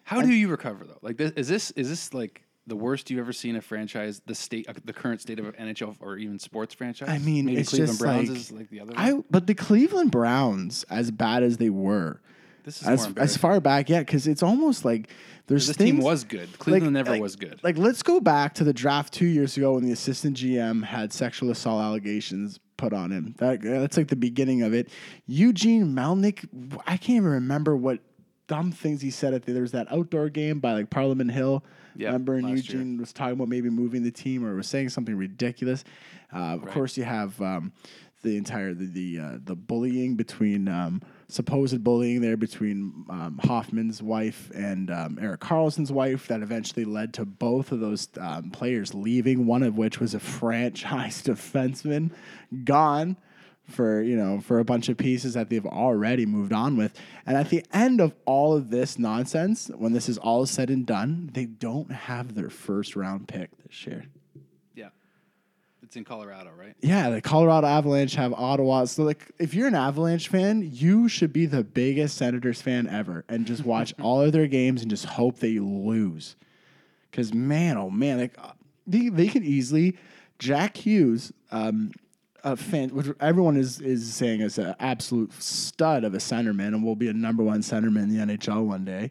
How 0.03 0.23
do 0.23 0.33
you 0.33 0.49
recover 0.49 0.85
though? 0.85 0.99
Like, 1.03 1.17
this, 1.17 1.31
is 1.33 1.49
this 1.49 1.71
is 1.73 1.89
this 1.89 2.13
like 2.13 2.43
the 2.67 2.77
worst 2.77 3.11
you've 3.11 3.21
ever 3.21 3.33
seen 3.33 3.57
a 3.57 3.61
franchise, 3.61 4.21
the 4.27 4.35
state, 4.35 4.69
uh, 4.69 4.73
the 4.85 4.93
current 4.93 5.21
state 5.21 5.39
of 5.39 5.47
NHL 5.57 5.97
or 6.01 6.17
even 6.17 6.39
sports 6.39 6.75
franchise? 6.75 7.09
I 7.09 7.19
mean, 7.19 7.47
maybe 7.47 7.61
it's 7.61 7.71
Cleveland 7.71 7.91
just 7.91 8.01
Browns 8.01 8.29
like, 8.29 8.39
is 8.39 8.53
like 8.53 8.71
the 8.71 8.81
other. 8.81 8.93
I 8.97 9.13
one? 9.13 9.25
but 9.31 9.47
the 9.47 9.55
Cleveland 9.55 10.11
Browns, 10.11 10.85
as 10.91 11.11
bad 11.11 11.43
as 11.43 11.59
they 11.59 11.71
were, 11.71 12.21
This 12.65 12.83
is 12.83 12.89
as 12.89 13.13
as 13.17 13.37
far 13.37 13.61
back 13.61 13.89
yet, 13.89 14.07
because 14.07 14.27
it's 14.27 14.43
almost 14.43 14.85
like 14.85 15.09
there's 15.47 15.67
This 15.67 15.77
things, 15.77 15.91
team 15.91 16.01
was 16.01 16.25
good. 16.25 16.59
Cleveland 16.59 16.95
never 16.95 17.11
like- 17.13 17.21
was 17.21 17.37
good. 17.37 17.59
Like, 17.63 17.77
let's 17.77 18.03
go 18.03 18.21
back 18.21 18.55
to 18.55 18.65
the 18.65 18.73
draft 18.73 19.13
two 19.13 19.27
years 19.27 19.57
ago 19.57 19.75
when 19.75 19.85
the 19.85 19.93
assistant 19.93 20.37
GM 20.37 20.85
had 20.85 21.13
sexual 21.13 21.51
assault 21.51 21.83
allegations 21.83 22.61
put 22.77 22.93
on 22.93 23.11
him. 23.11 23.35
That 23.39 23.61
that's 23.61 23.97
like 23.97 24.09
the 24.09 24.17
beginning 24.17 24.63
of 24.63 24.73
it. 24.73 24.89
Eugene 25.27 25.87
Melnyk, 25.95 26.49
I 26.87 26.97
can't 26.97 27.17
even 27.17 27.31
remember 27.31 27.77
what 27.77 28.01
dumb 28.47 28.73
things 28.73 29.01
he 29.01 29.11
said 29.11 29.33
at 29.33 29.45
the, 29.45 29.53
there 29.53 29.63
was 29.63 29.73
that 29.73 29.91
outdoor 29.93 30.29
game 30.29 30.59
by 30.61 30.73
like 30.73 30.91
Parliament 30.91 31.31
Hill. 31.31 31.65
Yeah, 31.97 32.09
remember, 32.09 32.35
and 32.35 32.45
last 32.45 32.69
year. 32.69 32.79
Eugene 32.79 32.99
was 32.99 33.13
talking 33.13 33.35
about 33.35 33.49
maybe 33.49 33.71
moving 33.71 34.03
the 34.03 34.11
team 34.11 34.45
or 34.45 34.55
was 34.55 34.69
saying 34.69 34.91
something 34.91 35.17
ridiculous. 35.17 35.85
Uh, 36.33 36.55
of 36.55 36.67
course, 36.67 36.97
you 36.97 37.05
have 37.05 37.41
um, 37.43 37.73
the 38.23 38.37
entire 38.37 38.75
the 38.75 38.87
the, 38.87 39.19
uh, 39.19 39.39
the 39.45 39.57
bullying 39.57 40.15
between 40.17 40.69
um, 40.69 41.03
supposed 41.33 41.83
bullying 41.83 42.21
there 42.21 42.37
between 42.37 43.05
um, 43.09 43.41
Hoffman's 43.43 44.03
wife 44.03 44.51
and 44.55 44.91
um, 44.91 45.19
Erik 45.21 45.41
Karlsson's 45.41 45.93
wife 45.93 46.29
that 46.29 46.43
eventually 46.43 46.85
led 46.85 47.15
to 47.15 47.25
both 47.25 47.73
of 47.73 47.81
those 47.81 48.09
um, 48.19 48.51
players 48.51 48.95
leaving. 48.95 49.47
One 49.47 49.63
of 49.63 49.77
which 49.77 50.01
was 50.01 50.15
a 50.15 50.21
franchise 50.21 51.23
defenseman 51.25 52.11
gone 52.65 53.17
for 53.71 54.03
you 54.03 54.17
know 54.17 54.41
for 54.41 54.59
a 54.59 54.65
bunch 54.65 54.89
of 54.89 54.97
pieces 54.97 55.35
that 55.35 55.49
they've 55.49 55.67
already 55.67 56.27
moved 56.27 56.53
on 56.53 56.77
with. 56.77 56.99
And 57.27 57.37
at 57.37 57.51
the 57.51 57.65
end 57.73 58.01
of 58.01 58.15
all 58.25 58.55
of 58.55 58.71
this 58.71 58.99
nonsense, 58.99 59.71
when 59.77 59.93
this 59.93 60.09
is 60.09 60.19
all 60.19 60.47
said 60.47 60.71
and 60.71 60.85
done, 60.85 61.31
they 61.33 61.47
don't 61.47 61.93
have 61.93 62.35
their 62.35 62.51
first 62.51 62.97
round 62.97 63.29
pick 63.29 63.51
this 63.67 63.87
year. 63.87 64.05
It's 65.91 65.97
in 65.97 66.05
Colorado, 66.05 66.53
right? 66.57 66.77
Yeah, 66.83 67.11
the 67.11 67.21
Colorado 67.21 67.67
Avalanche 67.67 68.15
have 68.15 68.33
Ottawa. 68.33 68.85
So 68.85 69.03
like 69.03 69.29
if 69.41 69.55
you're 69.55 69.67
an 69.67 69.75
Avalanche 69.75 70.29
fan, 70.29 70.71
you 70.73 71.09
should 71.09 71.33
be 71.33 71.47
the 71.47 71.65
biggest 71.65 72.17
Senators 72.17 72.63
fan 72.63 72.87
ever 72.87 73.25
and 73.29 73.45
just 73.45 73.65
watch 73.65 73.93
all 74.01 74.23
of 74.23 74.31
their 74.31 74.47
games 74.47 74.83
and 74.83 74.89
just 74.89 75.05
hope 75.05 75.41
they 75.41 75.59
lose. 75.59 76.37
Cause 77.11 77.35
man, 77.35 77.77
oh 77.77 77.91
man, 77.91 78.19
like 78.21 78.37
uh, 78.39 78.53
they 78.87 79.09
they 79.09 79.27
can 79.27 79.43
easily 79.43 79.99
Jack 80.39 80.77
Hughes, 80.77 81.33
um, 81.51 81.91
a 82.45 82.57
fan, 82.57 82.91
which 82.91 83.09
everyone 83.19 83.57
is 83.57 83.81
is 83.81 84.15
saying 84.15 84.43
is 84.43 84.59
an 84.59 84.77
absolute 84.79 85.33
stud 85.43 86.05
of 86.05 86.15
a 86.15 86.19
centerman 86.19 86.69
and 86.69 86.85
will 86.85 86.95
be 86.95 87.09
a 87.09 87.13
number 87.13 87.43
one 87.43 87.63
centerman 87.63 88.05
in 88.05 88.17
the 88.17 88.37
NHL 88.37 88.65
one 88.65 88.85
day, 88.85 89.11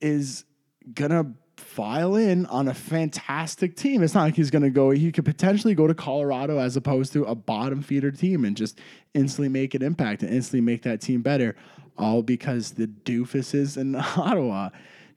is 0.00 0.46
gonna 0.94 1.34
file 1.60 2.16
in 2.16 2.46
on 2.46 2.68
a 2.68 2.74
fantastic 2.74 3.76
team. 3.76 4.02
It's 4.02 4.14
not 4.14 4.22
like 4.22 4.34
he's 4.34 4.50
gonna 4.50 4.70
go. 4.70 4.90
He 4.90 5.12
could 5.12 5.24
potentially 5.24 5.74
go 5.74 5.86
to 5.86 5.94
Colorado 5.94 6.58
as 6.58 6.76
opposed 6.76 7.12
to 7.12 7.24
a 7.24 7.34
bottom 7.34 7.82
feeder 7.82 8.10
team 8.10 8.44
and 8.44 8.56
just 8.56 8.78
instantly 9.14 9.48
make 9.48 9.74
an 9.74 9.82
impact 9.82 10.22
and 10.22 10.32
instantly 10.32 10.60
make 10.60 10.82
that 10.82 11.00
team 11.00 11.22
better. 11.22 11.56
All 11.98 12.22
because 12.22 12.72
the 12.72 12.86
doofuses 12.86 13.76
in 13.76 13.94
Ottawa 14.16 14.70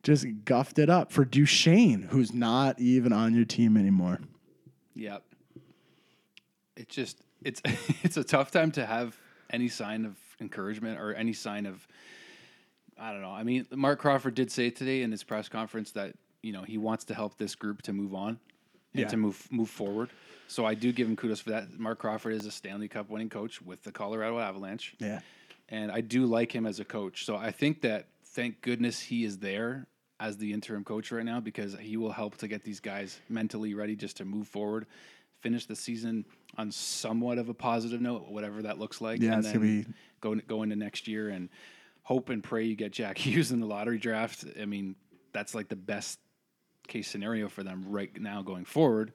just 0.03 0.25
guffed 0.43 0.79
it 0.79 0.89
up 0.89 1.11
for 1.11 1.23
Duchene, 1.23 2.09
who's 2.11 2.33
not 2.33 2.79
even 2.79 3.13
on 3.13 3.33
your 3.33 3.45
team 3.45 3.77
anymore. 3.77 4.19
Yep. 4.95 5.23
It's 6.75 6.93
just 6.93 7.21
it's 7.43 7.61
it's 8.03 8.17
a 8.17 8.23
tough 8.23 8.51
time 8.51 8.71
to 8.71 8.85
have 8.85 9.17
any 9.49 9.69
sign 9.69 10.05
of 10.05 10.17
encouragement 10.41 10.99
or 10.99 11.13
any 11.13 11.33
sign 11.33 11.65
of 11.65 11.87
I 12.99 13.11
don't 13.11 13.21
know. 13.21 13.31
I 13.31 13.43
mean, 13.43 13.65
Marc 13.71 13.99
Crawford 13.99 14.35
did 14.35 14.51
say 14.51 14.69
today 14.69 15.01
in 15.01 15.11
his 15.11 15.23
press 15.23 15.49
conference 15.49 15.91
that 15.91 16.15
you 16.43 16.51
know 16.53 16.61
he 16.61 16.77
wants 16.77 17.05
to 17.05 17.15
help 17.15 17.37
this 17.37 17.55
group 17.55 17.81
to 17.83 17.93
move 17.93 18.13
on 18.13 18.39
and 18.93 19.01
Yeah. 19.01 19.07
to 19.07 19.17
move 19.17 19.47
move 19.51 19.69
forward. 19.69 20.09
So 20.47 20.65
I 20.65 20.75
do 20.75 20.91
give 20.91 21.07
him 21.07 21.15
kudos 21.15 21.39
for 21.39 21.49
that. 21.51 21.79
Marc 21.79 21.97
Crawford 21.99 22.33
is 22.33 22.45
a 22.45 22.51
Stanley 22.51 22.87
Cup 22.87 23.09
winning 23.09 23.29
coach 23.29 23.61
with 23.61 23.81
the 23.83 23.91
Colorado 23.91 24.37
Avalanche. 24.39 24.95
Yeah. 24.99 25.21
and 25.69 25.89
I 25.91 26.01
do 26.01 26.25
like 26.25 26.51
him 26.53 26.65
as 26.67 26.79
a 26.81 26.85
coach. 26.85 27.25
So 27.25 27.35
I 27.37 27.49
think 27.51 27.81
that 27.81 28.09
thank 28.25 28.61
goodness 28.61 28.99
he 28.99 29.23
is 29.23 29.37
there 29.39 29.87
as 30.19 30.37
the 30.37 30.51
interim 30.53 30.83
coach 30.83 31.11
right 31.11 31.23
now 31.25 31.39
because 31.39 31.75
he 31.79 31.95
will 31.97 32.11
help 32.11 32.35
to 32.37 32.47
get 32.49 32.63
these 32.63 32.79
guys 32.81 33.19
mentally 33.29 33.73
ready 33.73 33.95
just 33.95 34.17
to 34.17 34.25
move 34.25 34.47
forward, 34.47 34.85
finish 35.41 35.65
the 35.65 35.75
season 35.75 36.25
on 36.57 36.69
somewhat 36.71 37.37
of 37.37 37.47
a 37.49 37.53
positive 37.53 38.01
note, 38.01 38.27
whatever 38.29 38.61
that 38.63 38.77
looks 38.77 38.99
like, 39.01 39.21
Yeah, 39.21 39.35
and 39.35 39.43
then 39.45 39.59
be- 39.61 39.85
go 40.19 40.35
go 40.35 40.63
into 40.63 40.75
next 40.75 41.07
year 41.07 41.29
and 41.29 41.49
hope 42.03 42.29
and 42.29 42.43
pray 42.43 42.65
you 42.65 42.75
get 42.75 42.91
Jack 42.91 43.17
Hughes 43.25 43.51
in 43.51 43.59
the 43.61 43.65
lottery 43.65 43.97
draft. 43.97 44.43
I 44.61 44.65
mean, 44.65 44.95
that's 45.31 45.55
like 45.55 45.69
the 45.69 45.75
best 45.77 46.19
case 46.87 47.07
scenario 47.07 47.47
for 47.49 47.63
them 47.63 47.85
right 47.87 48.11
now 48.19 48.41
going 48.41 48.65
forward. 48.65 49.13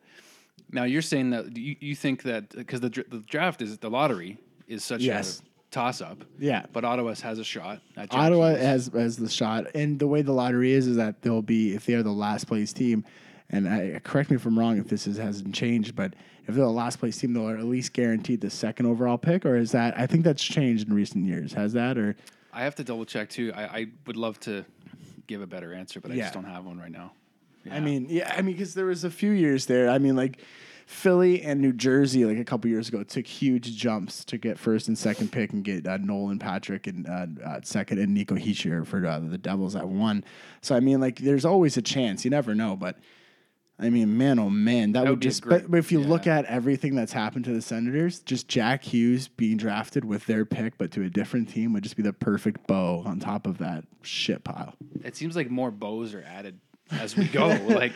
Now 0.73 0.85
you're 0.85 1.03
saying 1.03 1.31
that 1.31 1.57
you, 1.57 1.77
you 1.81 1.95
think 1.95 2.23
that 2.25 2.51
because 2.51 2.81
the, 2.81 2.89
the 2.91 3.23
draft 3.29 3.63
is 3.63 3.79
the 3.79 3.91
lottery 3.91 4.39
is 4.67 4.85
such 4.85 5.01
Yes. 5.03 5.41
a 5.41 5.43
toss 5.71 6.01
up. 6.01 6.25
Yeah. 6.39 6.67
But 6.73 6.85
Ottawa 6.85 7.15
has 7.15 7.39
a 7.39 7.45
shot. 7.45 7.81
At 7.97 8.13
Ottawa 8.15 8.51
has 8.57 8.91
has 8.95 9.17
the 9.17 9.29
shot, 9.29 9.67
and 9.75 9.99
the 9.99 10.07
way 10.07 10.23
the 10.23 10.33
lottery 10.33 10.73
is 10.73 10.87
is 10.87 10.97
that 10.97 11.23
they'll 11.23 11.43
be 11.43 11.75
if 11.75 11.87
they 11.87 11.95
are 11.95 12.03
the 12.03 12.11
last 12.11 12.47
place 12.47 12.73
team. 12.73 13.05
And 13.51 13.67
I, 13.67 13.99
correct 14.05 14.29
me 14.29 14.37
if 14.37 14.45
I'm 14.45 14.59
wrong 14.59 14.77
if 14.77 14.89
this 14.89 15.07
is, 15.07 15.17
hasn't 15.17 15.55
changed, 15.55 15.97
but 15.97 16.13
if 16.47 16.55
they're 16.55 16.67
the 16.67 16.71
last 16.71 16.99
place 16.99 17.17
team, 17.17 17.33
they'll 17.33 17.49
at 17.49 17.65
least 17.65 17.95
guaranteed 17.95 18.43
the 18.43 18.51
second 18.51 18.85
overall 18.85 19.17
pick, 19.17 19.47
or 19.47 19.57
is 19.57 19.73
that? 19.73 19.99
I 19.99 20.07
think 20.07 20.23
that's 20.25 20.43
changed 20.43 20.87
in 20.89 20.95
recent 20.95 21.25
years. 21.25 21.55
Has 21.55 21.73
that 21.73 21.97
or? 21.97 22.15
I 22.53 22.63
have 22.65 22.75
to 22.75 22.85
double 22.85 23.07
check 23.07 23.31
too. 23.31 23.53
I, 23.55 23.63
I 23.65 23.87
would 24.07 24.17
love 24.19 24.39
to 24.41 24.67
give 25.29 25.41
a 25.41 25.47
better 25.47 25.73
answer, 25.73 25.99
but 25.99 26.11
I 26.11 26.15
Yeah. 26.15 26.25
just 26.25 26.35
don't 26.35 26.45
have 26.45 26.67
one 26.67 26.79
right 26.79 26.91
now. 26.91 27.13
I 27.73 27.81
mean, 27.81 28.07
yeah, 28.09 28.33
I 28.37 28.43
mean, 28.43 28.55
because 28.55 28.75
there 28.75 28.87
was 28.87 29.05
a 29.05 29.11
few 29.11 29.31
years 29.31 29.67
there. 29.67 29.89
I 29.91 29.99
mean, 29.99 30.17
like 30.17 30.41
Philly 30.87 31.43
and 31.43 31.61
New 31.61 31.75
Jersey, 31.75 32.25
like 32.25 32.39
a 32.39 32.45
couple 32.45 32.71
years 32.71 32.89
ago, 32.89 33.03
took 33.03 33.27
huge 33.27 33.77
jumps 33.77 34.25
to 34.25 34.39
get 34.39 34.59
first 34.59 34.89
and 34.89 34.97
second 34.97 35.31
pick 35.31 35.53
and 35.53 35.63
get 35.63 35.87
uh, 35.87 35.99
Nolan 35.99 36.39
Patrick 36.39 36.87
and 36.87 37.07
uh, 37.07 37.27
uh, 37.45 37.61
second 37.63 37.99
and 37.99 38.15
Nico 38.15 38.37
Hischier 38.37 38.87
for 38.87 39.05
uh, 39.07 39.19
the 39.19 39.37
Devils 39.37 39.77
at 39.77 39.87
one. 39.87 40.25
So 40.63 40.75
I 40.75 40.81
mean, 40.81 40.99
like, 40.99 41.19
there's 41.19 41.45
always 41.45 41.77
a 41.77 41.83
chance. 41.83 42.25
You 42.25 42.31
never 42.31 42.55
know, 42.55 42.75
but. 42.75 42.97
I 43.81 43.91
mean, 43.91 44.19
man, 44.19 44.41
oh 44.41 44.51
man, 44.51 44.91
that, 44.95 45.05
would, 45.05 45.11
would 45.11 45.21
just. 45.21 45.43
great- 45.43 45.63
but, 45.63 45.71
but 45.71 45.77
if 45.77 45.93
you 45.93 46.01
look 46.01 46.27
at 46.27 46.45
everything 46.47 46.97
that's 46.97 47.13
happened 47.13 47.45
to 47.45 47.53
the 47.53 47.63
Senators, 47.63 48.19
just 48.19 48.49
Jack 48.49 48.83
Hughes 48.83 49.29
being 49.29 49.57
drafted 49.57 50.05
with 50.05 50.27
their 50.27 50.45
pick, 50.45 50.77
but 50.79 50.91
to 50.91 51.05
a 51.05 51.09
different 51.09 51.49
team, 51.49 51.75
would 51.75 51.85
just 51.85 51.97
be 51.97 52.03
the 52.03 52.13
perfect 52.13 52.67
bow 52.67 53.05
on 53.07 53.21
top 53.21 53.47
of 53.47 53.59
that 53.59 53.85
shit 54.03 54.43
pile. 54.43 54.75
it 55.05 55.15
seems 55.15 55.37
like 55.37 55.49
more 55.49 55.71
bows 55.71 56.13
are 56.13 56.25
added 56.25 56.59
as 56.93 57.17
we 57.17 57.27
go. 57.27 57.49
like 57.69 57.93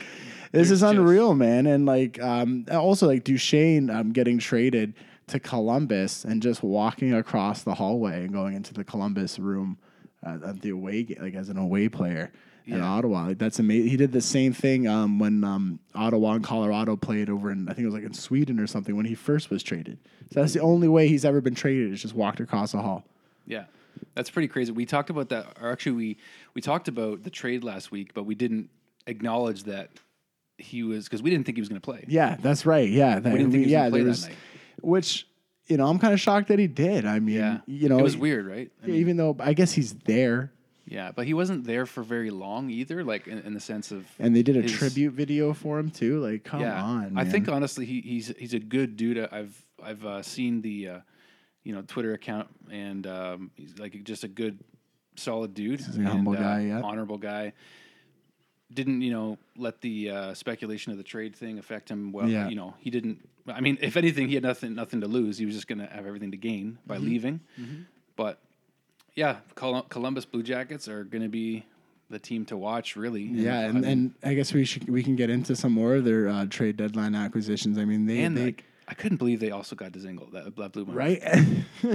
This 0.53 0.71
is 0.71 0.81
just- 0.81 0.95
unreal, 0.95 1.35
man. 1.35 1.67
And 1.67 1.87
like, 1.87 2.21
um, 2.23 2.67
also 2.71 3.07
like 3.07 3.25
Duchene 3.25 3.91
um, 3.91 4.13
getting 4.13 4.39
traded 4.39 4.95
to 5.29 5.39
Columbus 5.41 6.25
and 6.25 6.43
just 6.43 6.63
walking 6.63 7.15
across 7.15 7.63
the 7.63 7.75
hallway 7.75 8.25
and 8.25 8.33
going 8.33 8.55
into 8.55 8.75
the 8.75 8.85
Columbus 8.85 9.39
room 9.39 9.79
uh, 10.27 10.39
at 10.49 10.61
the 10.61 10.71
away, 10.71 11.05
ga- 11.05 11.19
like 11.21 11.35
as 11.35 11.49
an 11.49 11.57
away 11.57 11.89
player 11.89 12.33
in 12.67 12.81
Ottawa. 12.81 13.27
Like 13.27 13.39
that's 13.39 13.59
amazing. 13.59 13.89
He 13.91 13.97
did 13.97 14.13
the 14.13 14.21
same 14.21 14.53
thing 14.53 14.87
um, 14.87 15.19
when 15.19 15.43
um, 15.43 15.81
Ottawa 15.97 16.35
and 16.35 16.45
Colorado 16.45 16.95
played 16.97 17.29
over 17.29 17.51
in, 17.51 17.69
I 17.69 17.73
think 17.73 17.83
it 17.85 17.87
was 17.87 17.95
like 17.95 18.05
in 18.05 18.15
Sweden 18.15 18.61
or 18.61 18.67
something 18.69 18.95
when 18.97 19.05
he 19.07 19.15
first 19.17 19.51
was 19.51 19.63
traded. 19.65 19.99
So 20.33 20.41
that's 20.41 20.53
the 20.53 20.61
only 20.61 20.87
way 20.87 21.09
he's 21.09 21.25
ever 21.25 21.41
been 21.41 21.55
traded 21.57 21.93
is 21.93 22.01
just 22.03 22.15
walked 22.15 22.39
across 22.41 22.71
the 22.73 22.79
hall. 22.83 23.05
Yeah, 23.47 23.65
that's 24.15 24.31
pretty 24.31 24.47
crazy. 24.49 24.71
We 24.71 24.87
talked 24.87 25.11
about 25.11 25.29
that, 25.31 25.57
or 25.61 25.73
actually, 25.73 25.93
we 25.93 26.17
we 26.55 26.61
talked 26.63 26.87
about 26.87 27.25
the 27.25 27.31
trade 27.31 27.65
last 27.65 27.91
week, 27.91 28.15
but 28.15 28.25
we 28.25 28.35
didn't 28.37 28.71
acknowledge 29.07 29.65
that 29.65 29.91
he 30.59 30.83
was 30.83 31.05
because 31.05 31.23
we 31.23 31.31
didn't 31.31 31.47
think 31.47 31.57
he 31.57 31.63
was 31.63 31.69
going 31.69 31.81
to 31.81 31.85
play. 31.85 32.05
Yeah, 32.09 32.37
that's 32.41 32.65
right. 32.67 32.89
Yeah, 32.89 33.19
that, 33.19 33.31
didn't 33.31 33.51
think 33.51 33.53
he 33.53 33.59
was 33.61 33.71
yeah, 33.71 33.79
gonna 33.81 33.91
play 33.91 33.99
there 34.01 34.05
that 34.05 34.11
was, 34.11 34.29
night. 34.29 34.37
which 34.83 35.27
you 35.67 35.77
know 35.77 35.87
I'm 35.87 35.99
kind 35.99 36.13
of 36.13 36.21
shocked 36.21 36.49
that 36.49 36.59
he 36.59 36.67
did. 36.67 37.05
I 37.05 37.19
mean, 37.19 37.37
Yeah, 37.37 37.59
you 37.67 37.89
know, 37.89 37.99
it 37.99 38.03
was 38.03 38.17
weird, 38.17 38.47
right? 38.47 38.71
I 38.83 38.87
mean, 38.87 38.97
even 38.97 39.17
though 39.17 39.37
I 39.41 39.55
guess 39.55 39.73
he's 39.73 39.95
there, 39.95 40.53
yeah, 40.87 41.11
but 41.13 41.27
he 41.27 41.35
wasn't 41.35 41.65
there 41.65 41.87
for 41.87 42.03
very 42.03 42.31
long 42.31 42.71
either. 42.71 43.05
Like 43.05 43.27
in, 43.27 43.39
in 43.39 43.55
the 43.55 43.61
sense 43.61 43.91
of 43.91 44.07
and 44.19 44.35
they 44.37 44.43
did 44.43 44.57
a 44.57 44.63
his- 44.63 44.73
tribute 44.73 45.13
video 45.13 45.53
for 45.53 45.79
him 45.79 45.91
too. 45.91 46.21
Like, 46.21 46.45
come 46.45 46.61
yeah, 46.61 46.83
on, 46.83 47.17
I 47.17 47.25
think 47.25 47.49
honestly, 47.49 47.87
he, 47.87 48.01
he's 48.01 48.33
he's 48.39 48.55
a 48.55 48.59
good 48.59 48.97
dude. 48.97 49.19
I've 49.19 49.65
I've 49.83 50.05
uh, 50.05 50.23
seen 50.23 50.61
the 50.61 50.89
uh, 50.89 50.99
you 51.65 51.75
know 51.75 51.83
Twitter 51.83 52.13
account, 52.15 52.49
and 52.71 53.07
um, 53.07 53.51
he's 53.55 53.79
like 53.79 54.05
just 54.05 54.25
a 54.25 54.29
good, 54.29 54.59
solid 55.17 55.55
dude, 55.55 55.81
He's 55.81 55.99
a 55.99 56.03
humble 56.03 56.35
and, 56.35 56.45
uh, 56.45 56.49
guy, 56.49 56.61
yeah. 56.63 56.81
honorable 56.83 57.19
guy. 57.19 57.53
Didn't 58.75 59.03
you 59.03 59.11
know 59.13 59.39
let 59.57 59.81
the 59.81 60.11
uh, 60.11 60.35
speculation 60.35 60.93
of 60.93 60.99
the 60.99 61.05
trade 61.05 61.35
thing 61.37 61.59
affect 61.59 61.89
him? 61.91 62.13
Well, 62.13 62.29
Yeah. 62.29 62.49
you 62.49 62.57
know 62.57 62.75
he 62.81 62.91
didn't. 62.91 63.29
I 63.47 63.61
mean, 63.61 63.77
if 63.81 63.97
anything, 63.97 64.29
he 64.29 64.35
had 64.35 64.45
nothing 64.45 64.75
nothing 64.75 65.01
to 65.01 65.09
lose. 65.09 65.37
He 65.39 65.47
was 65.47 65.55
just 65.55 65.67
going 65.69 65.79
to 65.81 65.87
have 65.87 66.07
everything 66.07 66.31
to 66.31 66.37
gain 66.37 66.79
by 66.87 66.97
Mm-hmm. 66.97 67.05
leaving. 67.07 67.41
But 68.17 68.39
yeah, 69.15 69.37
Col- 69.55 69.83
Columbus 69.83 70.25
Blue 70.25 70.43
Jackets 70.43 70.89
are 70.89 71.05
going 71.05 71.23
to 71.23 71.29
be 71.29 71.65
the 72.09 72.19
team 72.19 72.45
to 72.47 72.57
watch, 72.57 72.95
really. 72.95 73.23
yeah, 73.23 73.61
I 73.61 73.63
and, 73.65 73.75
mean, 73.75 73.85
and 73.85 74.15
I 74.23 74.35
guess 74.35 74.53
we 74.53 74.65
should 74.65 74.89
we 74.89 75.03
can 75.03 75.17
get 75.17 75.29
into 75.31 75.57
some 75.57 75.73
more 75.73 75.97
of 75.97 76.05
their 76.05 76.29
uh, 76.29 76.47
trade 76.47 76.77
deadline 76.77 77.15
acquisitions. 77.15 77.79
I 77.79 77.85
mean, 77.85 78.07
they, 78.07 78.23
and 78.23 78.37
they 78.37 78.45
like, 78.47 78.65
I 78.89 78.95
couldn't 78.95 79.19
believe 79.19 79.41
they 79.41 79.53
also 79.53 79.77
got 79.77 79.93
Dzingel. 79.93 80.33
That, 80.33 80.57
that 80.57 80.73
blew 80.73 80.85
my 80.85 80.93
right. 80.93 81.23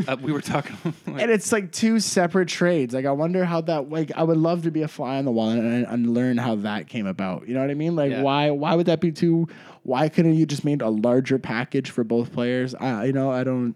Uh, 0.07 0.15
we 0.21 0.31
were 0.31 0.41
talking. 0.41 0.77
like, 1.07 1.21
and 1.21 1.29
it's 1.29 1.51
like 1.51 1.71
two 1.71 1.99
separate 1.99 2.47
trades. 2.47 2.93
Like 2.93 3.05
I 3.05 3.11
wonder 3.11 3.45
how 3.45 3.61
that. 3.61 3.89
Like 3.89 4.11
I 4.15 4.23
would 4.23 4.37
love 4.37 4.63
to 4.63 4.71
be 4.71 4.81
a 4.83 4.87
fly 4.87 5.17
on 5.17 5.25
the 5.25 5.31
wall 5.31 5.49
and, 5.49 5.85
and 5.85 6.13
learn 6.13 6.37
how 6.37 6.55
that 6.55 6.87
came 6.87 7.05
about. 7.05 7.47
You 7.47 7.53
know 7.53 7.61
what 7.61 7.69
I 7.69 7.75
mean? 7.75 7.95
Like 7.95 8.11
Yeah. 8.11 8.21
why 8.21 8.51
why 8.51 8.73
would 8.75 8.85
that 8.85 9.01
be 9.01 9.11
two? 9.11 9.47
Why 9.83 10.09
couldn't 10.09 10.35
you 10.35 10.45
just 10.45 10.65
made 10.65 10.81
a 10.81 10.89
larger 10.89 11.37
package 11.39 11.89
for 11.89 12.03
both 12.03 12.31
players? 12.31 12.73
I 12.75 13.05
you 13.05 13.13
know 13.13 13.31
I 13.31 13.43
don't. 13.43 13.75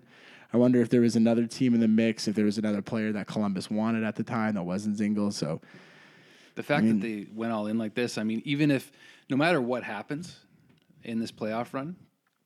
I 0.53 0.57
wonder 0.57 0.81
if 0.81 0.89
there 0.89 1.01
was 1.01 1.15
another 1.15 1.47
team 1.47 1.73
in 1.73 1.79
the 1.79 1.87
mix, 1.87 2.27
if 2.27 2.35
there 2.35 2.45
was 2.45 2.57
another 2.57 2.81
player 2.81 3.13
that 3.13 3.25
Columbus 3.27 3.69
wanted 3.71 4.03
at 4.03 4.15
the 4.17 4.23
time 4.23 4.55
that 4.55 4.63
wasn't 4.63 4.97
Dzingel. 4.97 5.31
So 5.31 5.61
the 6.55 6.63
fact 6.63 6.85
that 6.87 6.99
they 7.01 7.27
went 7.33 7.53
all 7.53 7.67
in 7.67 7.77
like 7.77 7.93
this. 7.93 8.17
I 8.17 8.23
mean, 8.23 8.41
even 8.45 8.71
if 8.71 8.91
no 9.29 9.37
matter 9.37 9.61
what 9.61 9.83
happens 9.83 10.37
in 11.03 11.19
this 11.19 11.31
playoff 11.31 11.73
run, 11.73 11.95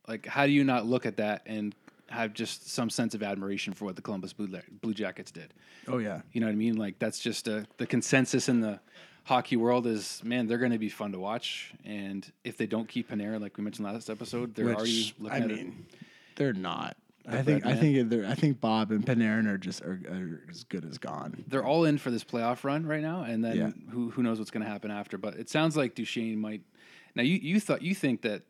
like 0.08 0.26
how 0.26 0.46
do 0.46 0.52
you 0.52 0.63
not 0.63 0.86
look 0.86 1.06
at 1.06 1.18
that 1.18 1.41
and 1.46 1.76
have 2.10 2.34
just 2.34 2.70
some 2.70 2.89
sense 2.89 3.15
of 3.15 3.24
admiration 3.24 3.74
for 3.74 3.86
what 3.86 3.96
the 3.96 4.02
Columbus 4.02 4.32
Blue, 4.34 4.48
Blue 4.82 4.94
Jackets 4.94 5.32
did? 5.32 5.54
oh 5.88 5.98
yeah, 5.98 6.22
You 6.34 6.41
know 6.41 6.48
what 6.48 6.54
I 6.54 6.56
mean? 6.56 6.76
Like 6.78 7.00
that's 7.00 7.20
just 7.20 7.48
uh 7.48 7.62
the 7.78 7.86
consensus 7.88 8.48
in 8.50 8.62
the 8.62 8.80
hockey 9.24 9.56
world 9.56 9.88
is 9.88 10.22
man, 10.24 10.46
they're 10.48 10.60
going 10.60 10.72
to 10.72 10.78
be 10.78 10.89
fun 10.89 11.12
to 11.13 11.20
watch. 11.20 11.74
And 11.84 12.32
if 12.44 12.58
they 12.58 12.68
don't 12.68 12.88
keep 12.88 13.10
Panarin, 13.10 13.41
like 13.41 13.58
we 13.58 13.63
mentioned 13.63 13.86
last 13.88 14.10
episode, 14.10 14.54
they're 14.56 14.65
Which, 14.65 14.76
already 14.76 15.13
looking 15.20 15.41
I 15.41 15.46
at 15.46 15.48
mean, 15.48 15.86
they're 16.36 16.54
not. 16.54 16.96
I 17.28 17.41
think 17.41 17.65
I 17.65 17.76
think 17.76 18.10
they're, 18.12 18.28
I 18.28 18.36
think 18.36 18.62
Bob 18.62 18.91
and 18.91 19.04
Panarin 19.04 19.48
are 19.48 19.58
just 19.58 19.82
are, 19.82 20.00
are 20.08 20.41
as 20.48 20.63
good 20.65 20.86
as 20.86 21.00
gone. 21.00 21.44
They're 21.48 21.65
all 21.65 21.86
in 21.86 21.98
for 21.98 22.12
this 22.12 22.24
playoff 22.24 22.63
run 22.63 22.86
right 22.86 23.02
now, 23.02 23.24
and 23.24 23.44
then 23.44 23.58
Yeah. 23.58 23.91
who 23.91 24.12
who 24.12 24.22
knows 24.22 24.38
what's 24.38 24.52
going 24.52 24.63
to 24.63 24.70
happen 24.70 24.91
after? 24.91 25.18
But 25.18 25.34
it 25.34 25.50
sounds 25.50 25.76
like 25.76 25.96
Duchene 25.96 26.39
might. 26.39 26.62
Now 27.15 27.24
you 27.24 27.38
you 27.41 27.60
thought 27.60 27.82
you 27.82 27.96
think 27.96 28.22
that 28.22 28.44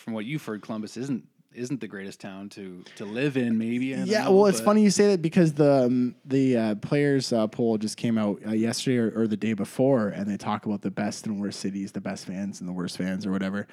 from 0.00 0.14
what 0.14 0.24
you've 0.24 0.44
heard, 0.44 0.62
Columbus 0.62 0.96
isn't 0.96 1.26
isn't 1.52 1.80
the 1.80 1.88
greatest 1.88 2.20
town 2.20 2.48
to 2.48 2.84
to 2.96 3.04
live 3.04 3.36
in. 3.36 3.58
Maybe 3.58 3.86
Yeah, 3.86 4.24
know, 4.24 4.32
well, 4.32 4.46
it's 4.46 4.60
but- 4.60 4.66
funny 4.66 4.82
you 4.82 4.90
say 4.90 5.08
that 5.08 5.22
because 5.22 5.52
the 5.54 5.84
um, 5.84 6.14
the 6.24 6.56
uh, 6.56 6.74
players 6.76 7.32
uh, 7.32 7.46
poll 7.48 7.76
just 7.78 7.96
came 7.96 8.18
out 8.18 8.40
uh, 8.46 8.50
yesterday 8.52 8.98
or, 8.98 9.22
or 9.22 9.26
the 9.26 9.36
day 9.36 9.52
before, 9.52 10.08
and 10.08 10.28
they 10.28 10.36
talk 10.36 10.66
about 10.66 10.82
the 10.82 10.90
best 10.90 11.26
and 11.26 11.40
worst 11.40 11.60
cities, 11.60 11.92
the 11.92 12.00
best 12.00 12.24
fans 12.24 12.60
and 12.60 12.68
the 12.68 12.72
worst 12.72 12.96
fans, 12.96 13.26
or 13.26 13.30
whatever. 13.30 13.66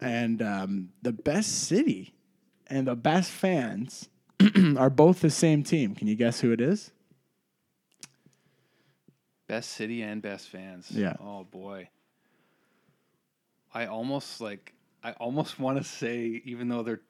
And 0.00 0.42
um, 0.42 0.88
the 1.02 1.12
best 1.12 1.66
city 1.66 2.14
and 2.66 2.86
the 2.86 2.96
best 2.96 3.30
fans 3.30 4.08
are 4.76 4.90
both 4.90 5.20
the 5.20 5.30
same 5.30 5.62
team. 5.62 5.94
Can 5.94 6.08
you 6.08 6.16
guess 6.16 6.40
who 6.40 6.50
it 6.52 6.60
is? 6.60 6.90
Best 9.46 9.70
city 9.70 10.02
and 10.02 10.22
best 10.22 10.48
fans. 10.48 10.90
Yeah. 10.90 11.14
Oh 11.20 11.44
boy. 11.44 11.88
I 13.72 13.86
almost 13.86 14.40
like 14.40 14.73
I 15.04 15.12
almost 15.12 15.60
want 15.60 15.78
to 15.78 15.84
say 15.84 16.40
even 16.46 16.68
though 16.68 16.82
they're 16.82 17.02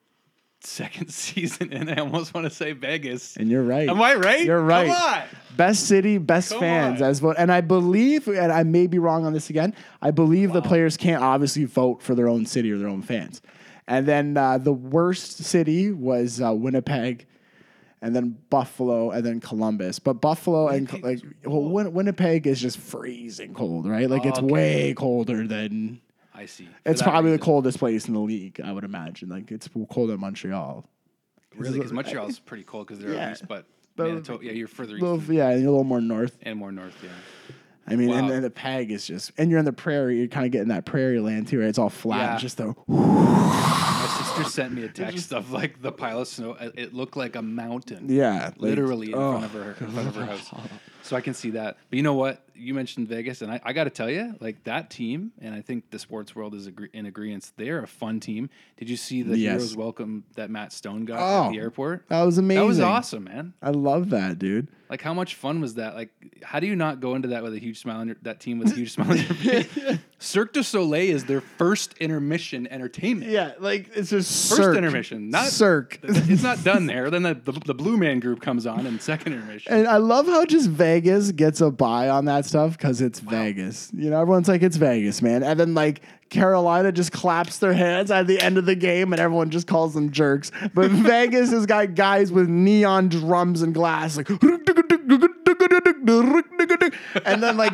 second 0.60 1.10
season 1.12 1.72
and 1.72 1.90
I 1.90 1.96
almost 1.96 2.34
want 2.34 2.44
to 2.44 2.50
say 2.50 2.72
Vegas. 2.72 3.36
And 3.36 3.48
you're 3.48 3.62
right. 3.62 3.88
Am 3.88 4.02
I 4.02 4.14
right? 4.16 4.44
You're 4.44 4.62
right. 4.62 5.26
Best 5.56 5.86
city, 5.86 6.18
best 6.18 6.50
Come 6.50 6.60
fans 6.60 7.00
on. 7.00 7.08
as 7.10 7.20
vote. 7.20 7.36
And 7.38 7.52
I 7.52 7.60
believe, 7.60 8.26
and 8.26 8.50
I 8.50 8.64
may 8.64 8.86
be 8.88 8.98
wrong 8.98 9.24
on 9.24 9.32
this 9.32 9.48
again. 9.50 9.74
I 10.02 10.10
believe 10.10 10.52
the 10.52 10.62
players 10.62 10.96
can't 10.96 11.22
obviously 11.22 11.64
vote 11.64 12.02
for 12.02 12.14
their 12.16 12.28
own 12.28 12.46
city 12.46 12.72
or 12.72 12.78
their 12.78 12.88
own 12.88 13.02
fans. 13.02 13.40
And 13.86 14.08
then 14.08 14.36
uh, 14.36 14.58
the 14.58 14.72
worst 14.72 15.44
city 15.44 15.92
was 15.92 16.40
uh, 16.40 16.52
Winnipeg, 16.54 17.26
and 18.00 18.16
then 18.16 18.38
Buffalo, 18.50 19.10
and 19.10 19.24
then 19.24 19.40
Columbus. 19.40 19.98
But 19.98 20.14
Buffalo 20.14 20.68
and 20.68 20.90
like 21.02 21.20
well, 21.44 21.90
Winnipeg 21.90 22.46
is 22.46 22.60
just 22.60 22.78
freezing 22.78 23.52
cold, 23.54 23.86
right? 23.86 24.08
Like 24.08 24.24
it's 24.24 24.38
Oh, 24.38 24.44
Okay. 24.44 24.52
way 24.52 24.94
colder 24.94 25.46
than. 25.46 26.00
I 26.34 26.46
see. 26.46 26.64
For 26.64 26.90
It's 26.90 27.02
probably 27.02 27.30
the 27.30 27.38
coldest 27.38 27.78
place 27.78 28.08
in 28.08 28.14
the 28.14 28.20
league, 28.20 28.60
I 28.62 28.72
would 28.72 28.84
imagine. 28.84 29.28
Like 29.28 29.50
it's 29.52 29.68
colder 29.90 30.12
than 30.12 30.20
Montreal. 30.20 30.84
Really, 31.56 31.78
because 31.78 31.92
Montreal's 31.92 32.38
pretty 32.46 32.64
cold 32.64 32.86
because 32.88 33.02
they're 33.02 33.14
Yeah. 33.14 33.32
east, 33.32 33.46
but 33.46 33.66
Manitoba, 33.96 34.44
yeah, 34.44 34.52
you're 34.52 34.66
further 34.66 34.94
east 34.96 35.02
Little, 35.02 35.22
yeah, 35.32 35.50
and 35.50 35.60
you're 35.60 35.68
a 35.68 35.72
little 35.72 35.84
more 35.84 36.00
north. 36.00 36.36
and 36.42 36.58
more 36.58 36.72
north. 36.72 36.96
Yeah. 37.02 37.10
I 37.86 37.96
mean, 37.96 38.10
and, 38.10 38.26
Wow. 38.28 38.32
and 38.34 38.44
the 38.44 38.50
peg 38.50 38.90
is 38.90 39.06
just, 39.06 39.30
and 39.38 39.50
you're 39.50 39.58
in 39.60 39.64
the 39.66 39.72
prairie. 39.72 40.18
You're 40.18 40.26
kind 40.26 40.46
of 40.46 40.52
getting 40.52 40.68
that 40.68 40.84
prairie 40.86 41.20
land 41.20 41.46
too. 41.48 41.60
Right? 41.60 41.68
It's 41.68 41.78
all 41.78 41.90
flat. 41.90 42.32
Yeah. 42.32 42.38
Just 42.38 42.58
My 42.58 42.74
sister 44.36 44.50
sent 44.50 44.72
me 44.74 44.82
a 44.84 44.88
text 44.88 45.32
of 45.32 45.50
like 45.50 45.80
the 45.82 45.92
pile 45.92 46.20
of 46.20 46.28
snow. 46.28 46.56
It 46.60 46.94
looked 46.94 47.16
like 47.16 47.36
a 47.36 47.42
mountain. 47.42 48.06
yeah, 48.08 48.46
like- 48.46 48.60
literally 48.60 49.08
in 49.08 49.14
oh. 49.14 49.32
front 49.38 49.44
of 49.44 49.50
her 49.52 49.76
in 49.84 49.92
front 49.92 50.08
of 50.08 50.14
her 50.16 50.26
house. 50.26 50.50
So 51.02 51.16
I 51.16 51.20
can 51.20 51.34
see 51.34 51.50
that. 51.50 51.76
But 51.90 51.96
you 51.98 52.02
know 52.02 52.14
what? 52.14 52.40
You 52.54 52.72
mentioned 52.72 53.08
Vegas, 53.08 53.42
and 53.42 53.52
I, 53.52 53.60
I 53.62 53.72
got 53.74 53.84
to 53.84 53.90
tell 53.90 54.08
you, 54.08 54.36
like 54.40 54.62
that 54.64 54.88
team, 54.88 55.32
and 55.40 55.54
I 55.54 55.60
think 55.60 55.90
the 55.90 55.98
sports 55.98 56.34
world 56.34 56.54
is 56.54 56.66
agree- 56.66 56.88
in 56.94 57.04
agreement. 57.04 57.50
They 57.56 57.68
are 57.68 57.82
a 57.82 57.86
fun 57.86 58.20
team. 58.20 58.48
Did 58.78 58.88
you 58.88 58.96
see 58.96 59.22
the 59.22 59.36
Yes. 59.36 59.52
heroes 59.52 59.76
welcome 59.76 60.24
that 60.36 60.50
Matt 60.50 60.72
Stone 60.72 61.04
got 61.04 61.18
Oh, 61.18 61.46
at 61.46 61.52
the 61.52 61.58
airport? 61.58 62.08
That 62.08 62.22
was 62.22 62.38
amazing. 62.38 62.62
That 62.62 62.66
was 62.68 62.80
awesome, 62.80 63.24
man. 63.24 63.52
I 63.60 63.70
love 63.70 64.10
that, 64.10 64.38
dude. 64.38 64.68
Like 64.88 65.02
how 65.02 65.12
much 65.12 65.34
fun 65.34 65.60
was 65.60 65.74
that? 65.74 65.94
Like 65.94 66.10
how 66.42 66.60
do 66.60 66.66
you 66.66 66.76
not 66.76 67.00
go 67.00 67.16
into 67.16 67.28
that 67.28 67.42
with 67.42 67.52
a 67.54 67.58
huge 67.58 67.80
smile 67.80 67.98
on 67.98 68.06
your, 68.06 68.16
that 68.22 68.38
team 68.40 68.58
with 68.58 68.70
a 68.72 68.74
huge 68.74 68.92
smile 68.92 69.10
on 69.10 69.16
your 69.16 69.26
face? 69.34 69.98
Cirque 70.18 70.52
du 70.52 70.62
Soleil 70.62 71.14
is 71.14 71.24
their 71.24 71.40
first 71.40 71.94
intermission 71.98 72.66
entertainment. 72.68 73.30
Yeah, 73.30 73.52
like 73.58 73.90
it's 73.94 74.10
just 74.10 74.48
First 74.48 74.62
Cirque. 74.62 74.76
intermission, 74.76 75.28
not 75.30 75.46
Cirque. 75.48 75.98
It's 76.02 76.42
not 76.42 76.64
done 76.64 76.86
there. 76.86 77.10
Then 77.10 77.22
the, 77.22 77.34
the, 77.34 77.52
the 77.52 77.74
Blue 77.74 77.96
Man 77.96 78.20
Group 78.20 78.40
comes 78.40 78.66
on 78.66 78.86
in 78.86 78.98
second 79.00 79.34
intermission. 79.34 79.72
And 79.72 79.86
I 79.86 79.98
love 79.98 80.26
how 80.26 80.44
just 80.46 80.70
Vegas 80.70 81.32
gets 81.32 81.60
a 81.60 81.70
buy 81.70 82.08
on 82.08 82.24
that 82.26 82.46
stuff 82.46 82.78
because 82.78 83.00
it's 83.00 83.20
Vegas. 83.20 83.90
You 83.94 84.10
know, 84.10 84.20
everyone's 84.20 84.48
like, 84.48 84.62
it's 84.62 84.76
Vegas, 84.76 85.20
man. 85.20 85.42
And 85.42 85.60
then 85.60 85.74
like 85.74 86.00
Carolina 86.30 86.90
just 86.90 87.12
claps 87.12 87.58
their 87.58 87.72
hands 87.74 88.10
at 88.10 88.26
the 88.26 88.40
end 88.40 88.58
of 88.58 88.66
the 88.66 88.74
game 88.74 89.12
and 89.12 89.20
everyone 89.20 89.50
just 89.50 89.66
calls 89.66 89.94
them 89.94 90.10
jerks. 90.10 90.50
But 90.72 90.90
Vegas 90.90 91.50
has 91.50 91.66
got 91.66 91.94
guys 91.94 92.32
with 92.32 92.48
neon 92.48 93.08
drums 93.08 93.62
and 93.62 93.74
glass, 93.74 94.16
like, 94.16 94.28
and 97.24 97.42
then 97.42 97.56
like, 97.56 97.72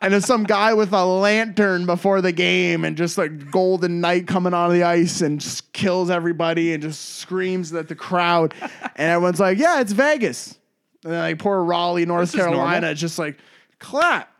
and 0.00 0.12
then 0.12 0.20
some 0.20 0.44
guy 0.44 0.74
with 0.74 0.92
a 0.92 1.04
lantern 1.04 1.86
before 1.86 2.20
the 2.20 2.32
game 2.32 2.84
and 2.84 2.96
just 2.96 3.18
like 3.18 3.50
golden 3.50 4.00
knight 4.00 4.26
coming 4.26 4.54
out 4.54 4.66
of 4.66 4.72
the 4.72 4.82
ice 4.82 5.20
and 5.20 5.40
just 5.40 5.72
kills 5.72 6.10
everybody 6.10 6.72
and 6.72 6.82
just 6.82 7.16
screams 7.18 7.72
at 7.74 7.88
the 7.88 7.94
crowd. 7.94 8.54
And 8.96 9.10
everyone's 9.10 9.40
like, 9.40 9.58
yeah, 9.58 9.80
it's 9.80 9.92
Vegas. 9.92 10.58
And 11.04 11.12
then 11.12 11.20
like 11.20 11.38
poor 11.38 11.62
Raleigh, 11.62 12.06
North 12.06 12.32
This 12.32 12.34
is. 12.34 12.40
Carolina, 12.40 12.94
just 12.94 13.18
like 13.18 13.38
clap, 13.78 14.32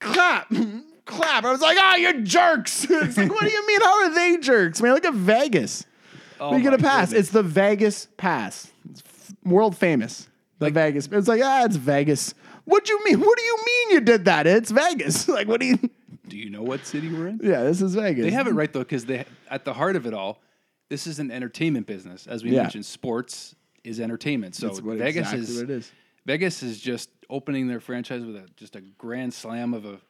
clap, 0.00 0.52
clap. 1.04 1.44
I 1.44 1.50
was 1.50 1.60
like, 1.60 1.76
ah, 1.80 1.92
oh, 1.94 1.96
you're 1.96 2.20
jerks. 2.20 2.84
it's 2.90 3.16
like, 3.16 3.30
what 3.30 3.44
do 3.44 3.50
you 3.50 3.66
mean? 3.66 3.80
How 3.80 4.04
are 4.04 4.14
they 4.14 4.36
jerks, 4.38 4.80
man? 4.80 4.94
Look 4.94 5.04
at 5.04 5.14
Vegas. 5.14 5.84
Oh 6.40 6.56
you 6.56 6.62
get 6.62 6.74
a 6.74 6.78
pass. 6.78 7.08
goodness. 7.10 7.26
It's 7.26 7.30
the 7.30 7.42
Vegas 7.42 8.08
pass. 8.16 8.70
It's 8.90 9.02
f- 9.06 9.34
world 9.44 9.76
famous. 9.76 10.28
The 10.64 10.80
Vegas. 10.80 11.08
It's 11.10 11.28
like, 11.28 11.42
ah, 11.42 11.64
it's 11.64 11.76
Vegas. 11.76 12.34
What 12.64 12.84
do 12.84 12.92
you 12.94 13.04
mean? 13.04 13.20
What 13.20 13.36
do 13.36 13.44
you 13.44 13.56
mean 13.66 13.90
you 13.90 14.00
did 14.00 14.24
that? 14.24 14.46
It's 14.46 14.70
Vegas. 14.70 15.28
like, 15.38 15.48
what 15.48 15.60
do 15.60 15.66
you? 15.66 15.78
Do 16.26 16.38
you 16.38 16.48
know 16.48 16.62
what 16.62 16.86
city 16.86 17.12
we're 17.12 17.28
in? 17.28 17.38
Yeah, 17.42 17.64
this 17.64 17.82
is 17.82 17.94
Vegas. 17.94 18.24
They 18.24 18.30
have 18.30 18.46
it 18.46 18.52
right 18.52 18.72
though, 18.72 18.78
because 18.78 19.04
they 19.04 19.26
at 19.50 19.66
the 19.66 19.74
heart 19.74 19.94
of 19.94 20.06
it 20.06 20.14
all, 20.14 20.40
this 20.88 21.06
is 21.06 21.18
an 21.18 21.30
entertainment 21.30 21.86
business. 21.86 22.26
As 22.26 22.42
we 22.42 22.50
Yeah. 22.50 22.62
mentioned, 22.62 22.86
sports 22.86 23.54
is 23.84 24.00
entertainment. 24.00 24.54
So 24.54 24.72
Vegas 24.72 25.16
exactly 25.32 25.40
is 25.40 25.54
what 25.56 25.64
it 25.64 25.70
is. 25.70 25.92
Vegas 26.24 26.62
is 26.62 26.80
just 26.80 27.10
opening 27.28 27.68
their 27.68 27.78
franchise 27.78 28.24
with 28.24 28.36
a 28.36 28.46
just 28.56 28.74
a 28.74 28.80
grand 28.80 29.34
slam 29.34 29.74
of 29.74 29.84
a 29.84 30.00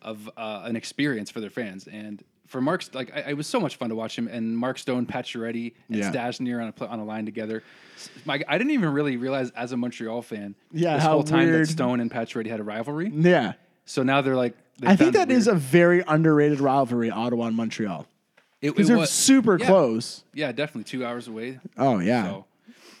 of 0.00 0.30
uh, 0.38 0.62
an 0.64 0.74
experience 0.74 1.30
for 1.30 1.40
their 1.40 1.50
fans. 1.50 1.86
And 1.86 2.22
for 2.46 2.60
Mark's, 2.60 2.92
like 2.94 3.12
I, 3.14 3.30
it 3.30 3.36
was 3.36 3.46
so 3.46 3.58
much 3.60 3.76
fun 3.76 3.88
to 3.90 3.94
watch 3.94 4.16
him 4.16 4.28
and 4.28 4.56
Mark 4.56 4.78
Stone, 4.78 5.06
Pacioretty, 5.06 5.74
and 5.88 5.98
Yeah. 5.98 6.12
Stastny 6.12 6.54
on 6.60 6.68
a 6.68 6.72
pl- 6.72 6.86
on 6.88 6.98
a 6.98 7.04
line 7.04 7.24
together. 7.26 7.62
Mike, 8.24 8.44
I 8.48 8.58
didn't 8.58 8.72
even 8.72 8.92
really 8.92 9.16
realize 9.16 9.50
as 9.50 9.72
a 9.72 9.76
Montreal 9.76 10.22
fan, 10.22 10.54
Yeah, 10.72 10.96
this 10.96 11.04
whole 11.04 11.24
time 11.24 11.46
weird. 11.48 11.66
that 11.66 11.70
Stone 11.72 12.00
and 12.00 12.10
Pacioretty 12.10 12.48
had 12.48 12.60
a 12.60 12.64
rivalry. 12.64 13.10
Yeah. 13.14 13.54
So 13.84 14.02
now 14.02 14.20
they're 14.20 14.36
like, 14.36 14.54
they 14.78 14.88
I 14.88 14.96
think 14.96 15.14
that 15.14 15.30
is 15.30 15.46
a 15.48 15.54
very 15.54 16.02
underrated 16.06 16.60
rivalry, 16.60 17.10
Ottawa 17.10 17.46
and 17.46 17.56
Montreal. 17.56 18.06
It- 18.60 18.78
it 18.78 18.90
was- 18.90 19.10
super 19.10 19.58
yeah. 19.58 19.66
close. 19.66 20.24
Yeah, 20.34 20.52
definitely 20.52 20.84
two 20.84 21.04
hours 21.04 21.28
away. 21.28 21.60
Oh, 21.78 21.98
yeah. 22.00 22.24
So 22.24 22.44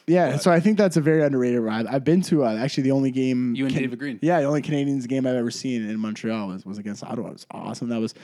Yeah, 0.06 0.36
so 0.36 0.52
I 0.52 0.60
think 0.60 0.78
that's 0.78 0.96
a 0.96 1.00
very 1.00 1.22
underrated 1.24 1.60
ride. 1.60 1.86
I've 1.86 2.04
been 2.04 2.20
to 2.22 2.44
uh, 2.44 2.54
actually 2.56 2.84
the 2.84 2.92
only 2.92 3.10
game. 3.10 3.54
You 3.56 3.66
and 3.66 3.74
David 3.74 3.98
Green. 3.98 4.18
Yeah, 4.22 4.40
the 4.40 4.46
only 4.46 4.62
Canadiens 4.62 5.06
game 5.08 5.26
I've 5.26 5.34
ever 5.34 5.50
seen 5.50 5.88
in 5.88 5.98
Montreal 5.98 6.48
was, 6.48 6.64
was 6.64 6.78
against 6.78 7.02
Ottawa. 7.02 7.28
It 7.30 7.32
was 7.32 7.46
awesome. 7.50 7.88
That 7.88 7.98
was 8.00 8.14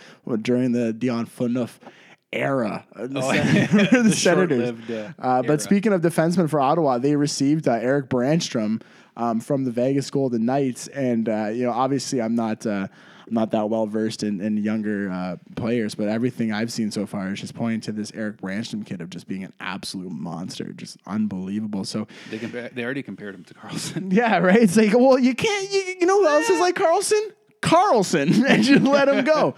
during 0.43 0.71
the 0.73 0.93
Dion 0.93 1.27
Phaneuf 1.27 1.79
era. 2.33 2.87
uh, 2.95 3.07
The, 3.09 3.19
Oh, 3.21 3.33
Sen- 3.33 3.89
the, 3.93 4.03
the 4.05 4.13
Senators. 4.15 4.91
uh, 4.91 5.13
Uh, 5.19 5.43
but 5.43 5.61
speaking 5.61 5.93
of 5.93 6.03
defensemen 6.03 6.49
for 6.49 6.61
Ottawa, 6.61 6.99
they 6.99 7.17
received 7.17 7.67
uh, 7.67 7.73
Erik 7.73 8.09
Brannstrom 8.09 8.81
um, 9.17 9.41
from 9.41 9.65
the 9.65 9.71
Vegas 9.73 10.09
Golden 10.11 10.45
Knights, 10.47 10.87
and 10.89 11.29
uh, 11.29 11.47
you 11.53 11.65
know, 11.65 11.73
obviously, 11.73 12.23
I'm 12.23 12.35
not. 12.37 12.65
I'm 13.27 13.35
not 13.35 13.51
that 13.53 13.69
well 13.71 13.87
versed 13.87 14.23
in, 14.23 14.41
in 14.41 14.57
younger 14.57 15.11
uh, 15.11 15.37
players, 15.57 15.95
but 15.95 16.09
everything 16.09 16.53
I've 16.53 16.73
seen 16.73 16.91
so 16.91 17.07
far 17.07 17.33
is 17.33 17.41
just 17.41 17.55
pointing 17.55 17.81
to 17.83 17.93
this 17.93 18.13
Erik 18.15 18.41
Brannstrom 18.41 18.85
kid 18.85 19.01
of 19.01 19.11
just 19.11 19.27
being 19.29 19.45
an 19.45 19.53
absolute 19.61 20.11
monster, 20.13 20.73
just 20.73 20.97
unbelievable. 21.07 21.85
So 21.85 22.07
they 22.31 22.39
compare, 22.39 22.69
they 22.71 22.85
already 22.85 23.03
compared 23.03 23.35
him 23.35 23.45
to 23.45 23.55
Karlsson. 23.55 24.13
yeah, 24.13 24.39
right. 24.39 24.63
It's 24.63 24.77
like, 24.77 24.93
well, 24.95 25.19
you 25.19 25.35
can't. 25.35 25.71
You, 25.73 25.97
you 26.01 26.07
know 26.07 26.21
who 26.21 26.27
else 26.27 26.49
is 26.51 26.61
like 26.61 26.75
Karlsson? 26.75 27.33
Karlsson, 27.63 28.45
and 28.49 28.63
just 28.63 28.83
let 28.83 29.09
him 29.09 29.25
go. 29.25 29.55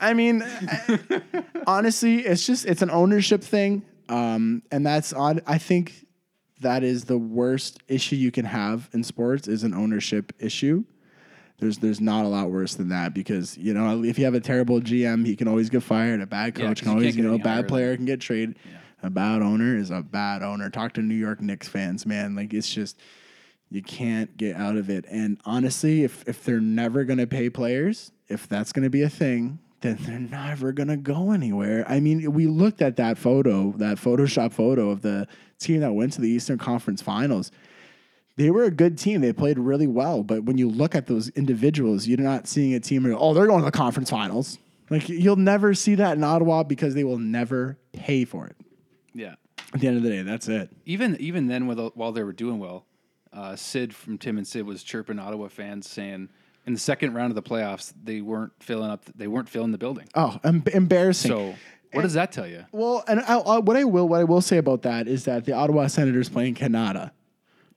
I 0.00 0.14
mean, 0.14 0.42
I- 0.42 1.22
honestly, 1.66 2.20
it's 2.20 2.44
just 2.44 2.66
it's 2.66 2.82
an 2.82 2.90
ownership 2.90 3.42
thing, 3.42 3.82
um, 4.08 4.62
and 4.72 4.84
that's 4.84 5.12
on. 5.12 5.40
I 5.46 5.58
think 5.58 6.06
that 6.60 6.82
is 6.82 7.04
the 7.04 7.18
worst 7.18 7.78
issue 7.86 8.16
you 8.16 8.30
can 8.32 8.44
have 8.46 8.88
in 8.92 9.04
sports 9.04 9.46
is 9.46 9.62
an 9.62 9.74
ownership 9.74 10.32
issue. 10.38 10.84
There's 11.58 11.78
there's 11.78 12.00
not 12.00 12.24
a 12.24 12.28
lot 12.28 12.50
worse 12.50 12.74
than 12.74 12.90
that 12.90 13.14
because 13.14 13.56
you 13.56 13.72
know 13.72 14.04
if 14.04 14.18
you 14.18 14.24
have 14.26 14.34
a 14.34 14.40
terrible 14.40 14.80
GM, 14.80 15.24
he 15.24 15.36
can 15.36 15.48
always 15.48 15.70
get 15.70 15.82
fired. 15.82 16.20
A 16.20 16.26
bad 16.26 16.54
coach 16.54 16.82
can 16.82 16.90
always 16.90 17.16
you 17.16 17.22
know 17.22 17.34
a 17.34 17.38
bad 17.38 17.64
than- 17.64 17.68
player 17.68 17.96
can 17.96 18.04
get 18.04 18.20
traded. 18.20 18.58
A 19.02 19.10
bad 19.10 19.42
owner 19.42 19.76
is 19.76 19.90
a 19.90 20.02
bad 20.02 20.42
owner. 20.42 20.68
Talk 20.68 20.94
to 20.94 21.02
New 21.02 21.14
York 21.14 21.40
Knicks 21.40 21.68
fans, 21.68 22.06
man. 22.06 22.34
Like 22.34 22.52
it's 22.52 22.68
just 22.72 22.98
you 23.70 23.82
can't 23.82 24.36
get 24.36 24.56
out 24.56 24.76
of 24.76 24.90
it. 24.90 25.04
And 25.10 25.38
honestly, 25.44 26.04
if 26.04 26.26
if 26.28 26.44
they're 26.44 26.60
never 26.60 27.04
gonna 27.04 27.26
pay 27.26 27.48
players, 27.50 28.12
if 28.28 28.48
that's 28.48 28.72
gonna 28.72 28.90
be 28.90 29.02
a 29.02 29.08
thing, 29.08 29.58
then 29.80 29.98
they're 30.00 30.18
never 30.18 30.72
gonna 30.72 30.96
go 30.96 31.32
anywhere. 31.32 31.84
I 31.88 32.00
mean, 32.00 32.32
we 32.32 32.46
looked 32.46 32.82
at 32.82 32.96
that 32.96 33.18
photo, 33.18 33.72
that 33.78 33.98
Photoshop 33.98 34.52
photo 34.52 34.90
of 34.90 35.02
the 35.02 35.26
team 35.58 35.80
that 35.80 35.92
went 35.92 36.12
to 36.14 36.20
the 36.20 36.28
Eastern 36.28 36.58
Conference 36.58 37.00
Finals. 37.02 37.50
They 38.36 38.50
were 38.50 38.64
a 38.64 38.70
good 38.70 38.98
team. 38.98 39.20
They 39.22 39.32
played 39.32 39.58
really 39.58 39.86
well. 39.86 40.22
But 40.22 40.44
when 40.44 40.58
you 40.58 40.68
look 40.68 40.94
at 40.94 41.06
those 41.06 41.28
individuals, 41.30 42.06
you're 42.06 42.18
not 42.18 42.46
seeing 42.46 42.74
a 42.74 42.80
team. 42.80 43.04
Where, 43.04 43.14
oh, 43.16 43.32
they're 43.34 43.46
going 43.46 43.60
to 43.60 43.64
the 43.64 43.70
conference 43.70 44.10
finals. 44.10 44.58
Like 44.90 45.08
you'll 45.08 45.36
never 45.36 45.74
see 45.74 45.94
that 45.96 46.16
in 46.16 46.22
Ottawa 46.22 46.62
because 46.62 46.94
they 46.94 47.02
will 47.04 47.18
never 47.18 47.78
pay 47.92 48.24
for 48.24 48.46
it. 48.46 48.56
yeah. 49.14 49.34
At 49.74 49.80
the 49.80 49.88
end 49.88 49.96
of 49.96 50.04
the 50.04 50.10
day, 50.10 50.22
that's 50.22 50.46
it. 50.48 50.70
Even 50.84 51.16
even 51.18 51.48
then, 51.48 51.66
with, 51.66 51.78
while 51.94 52.12
they 52.12 52.22
were 52.22 52.32
doing 52.32 52.60
well, 52.60 52.86
uh, 53.32 53.56
Sid 53.56 53.92
from 53.94 54.16
Tim 54.16 54.38
and 54.38 54.46
Sid 54.46 54.64
was 54.64 54.84
chirping 54.84 55.18
Ottawa 55.18 55.48
fans 55.48 55.90
saying 55.90 56.28
in 56.66 56.72
the 56.72 56.78
second 56.78 57.14
round 57.14 57.32
of 57.32 57.34
the 57.34 57.42
playoffs 57.42 57.92
they 58.04 58.20
weren't 58.20 58.52
filling 58.60 58.88
up. 58.90 59.04
They 59.16 59.26
weren't 59.26 59.48
filling 59.48 59.72
the 59.72 59.78
building. 59.78 60.08
Oh, 60.14 60.38
em- 60.44 60.62
embarrassing. 60.72 61.30
So 61.30 61.54
What 61.92 62.02
does 62.02 62.12
that 62.14 62.30
tell 62.30 62.46
you? 62.46 62.64
Well, 62.70 63.02
and 63.08 63.20
I, 63.20 63.38
I, 63.38 63.58
what 63.58 63.76
I 63.76 63.82
will 63.84 64.08
what 64.08 64.20
I 64.20 64.24
will 64.24 64.40
say 64.40 64.58
about 64.58 64.82
that 64.82 65.08
is 65.08 65.24
that 65.24 65.44
the 65.46 65.52
Ottawa 65.52 65.88
Senators 65.88 66.28
play 66.28 66.46
in 66.46 66.54
Canada, 66.54 67.12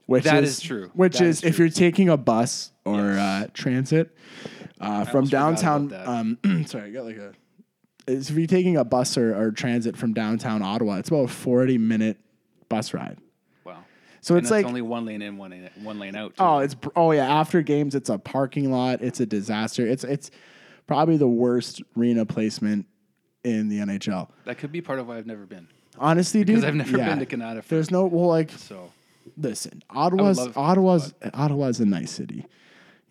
which 0.09 0.23
That 0.23 0.43
is, 0.43 0.57
is 0.57 0.61
true. 0.61 0.89
Which 0.95 1.21
is, 1.21 1.37
is 1.39 1.43
if 1.43 1.59
you're 1.59 1.69
taking 1.69 2.09
a 2.09 2.17
bus 2.17 2.71
or 2.83 2.95
Yes. 3.13 3.43
uh, 3.45 3.47
transit 3.53 4.15
uh, 4.81 5.05
from 5.05 5.25
downtown. 5.25 5.93
Um, 5.93 6.37
sorry, 6.65 6.85
I 6.85 6.89
got 6.89 7.05
like 7.05 7.17
a. 7.17 7.33
If 8.07 8.31
you're 8.31 8.47
taking 8.47 8.75
a 8.75 8.83
bus 8.83 9.17
or, 9.19 9.39
or 9.39 9.51
transit 9.51 9.95
from 9.95 10.13
downtown 10.13 10.63
Ottawa, 10.63 10.95
it's 10.97 11.09
about 11.09 11.25
a 11.25 11.27
40 11.27 11.77
minute 11.77 12.17
bus 12.69 12.91
ride. 12.91 13.19
Wow. 13.63 13.83
So 14.21 14.35
And 14.35 14.43
it's 14.43 14.49
like 14.49 14.65
only 14.65 14.81
one 14.81 15.05
lane 15.05 15.21
in, 15.21 15.37
one 15.37 15.51
lane, 15.51 15.69
one 15.83 15.99
lane 15.99 16.15
out. 16.15 16.35
too. 16.35 16.43
Oh, 16.43 16.57
it's 16.57 16.75
oh 16.95 17.11
yeah. 17.11 17.27
After 17.39 17.61
games, 17.61 17.93
it's 17.93 18.09
a 18.09 18.17
parking 18.17 18.71
lot. 18.71 19.03
It's 19.03 19.19
a 19.19 19.27
disaster. 19.27 19.85
It's 19.85 20.03
it's 20.03 20.31
probably 20.87 21.17
the 21.17 21.27
worst 21.27 21.83
arena 21.95 22.25
placement 22.25 22.87
in 23.43 23.69
the 23.69 23.77
NHL. 23.77 24.27
that 24.45 24.57
could 24.57 24.71
be 24.71 24.81
part 24.81 24.97
of 24.97 25.07
why 25.07 25.17
I've 25.17 25.27
never 25.27 25.45
been. 25.45 25.67
Honestly, 25.99 26.39
dude, 26.43 26.55
Because 26.55 26.63
I've 26.63 26.73
never 26.75 26.97
yeah. 26.97 27.09
been 27.09 27.19
to 27.19 27.25
Canada. 27.27 27.61
For, 27.61 27.75
There's 27.75 27.91
no 27.91 28.05
well, 28.07 28.27
like 28.27 28.49
so 28.51 28.91
listen, 29.37 29.83
Ottawa's 29.89 30.39
Ottawa's 30.55 31.13
Ottawa's 31.33 31.79
a 31.79 31.85
nice 31.85 32.11
city. 32.11 32.45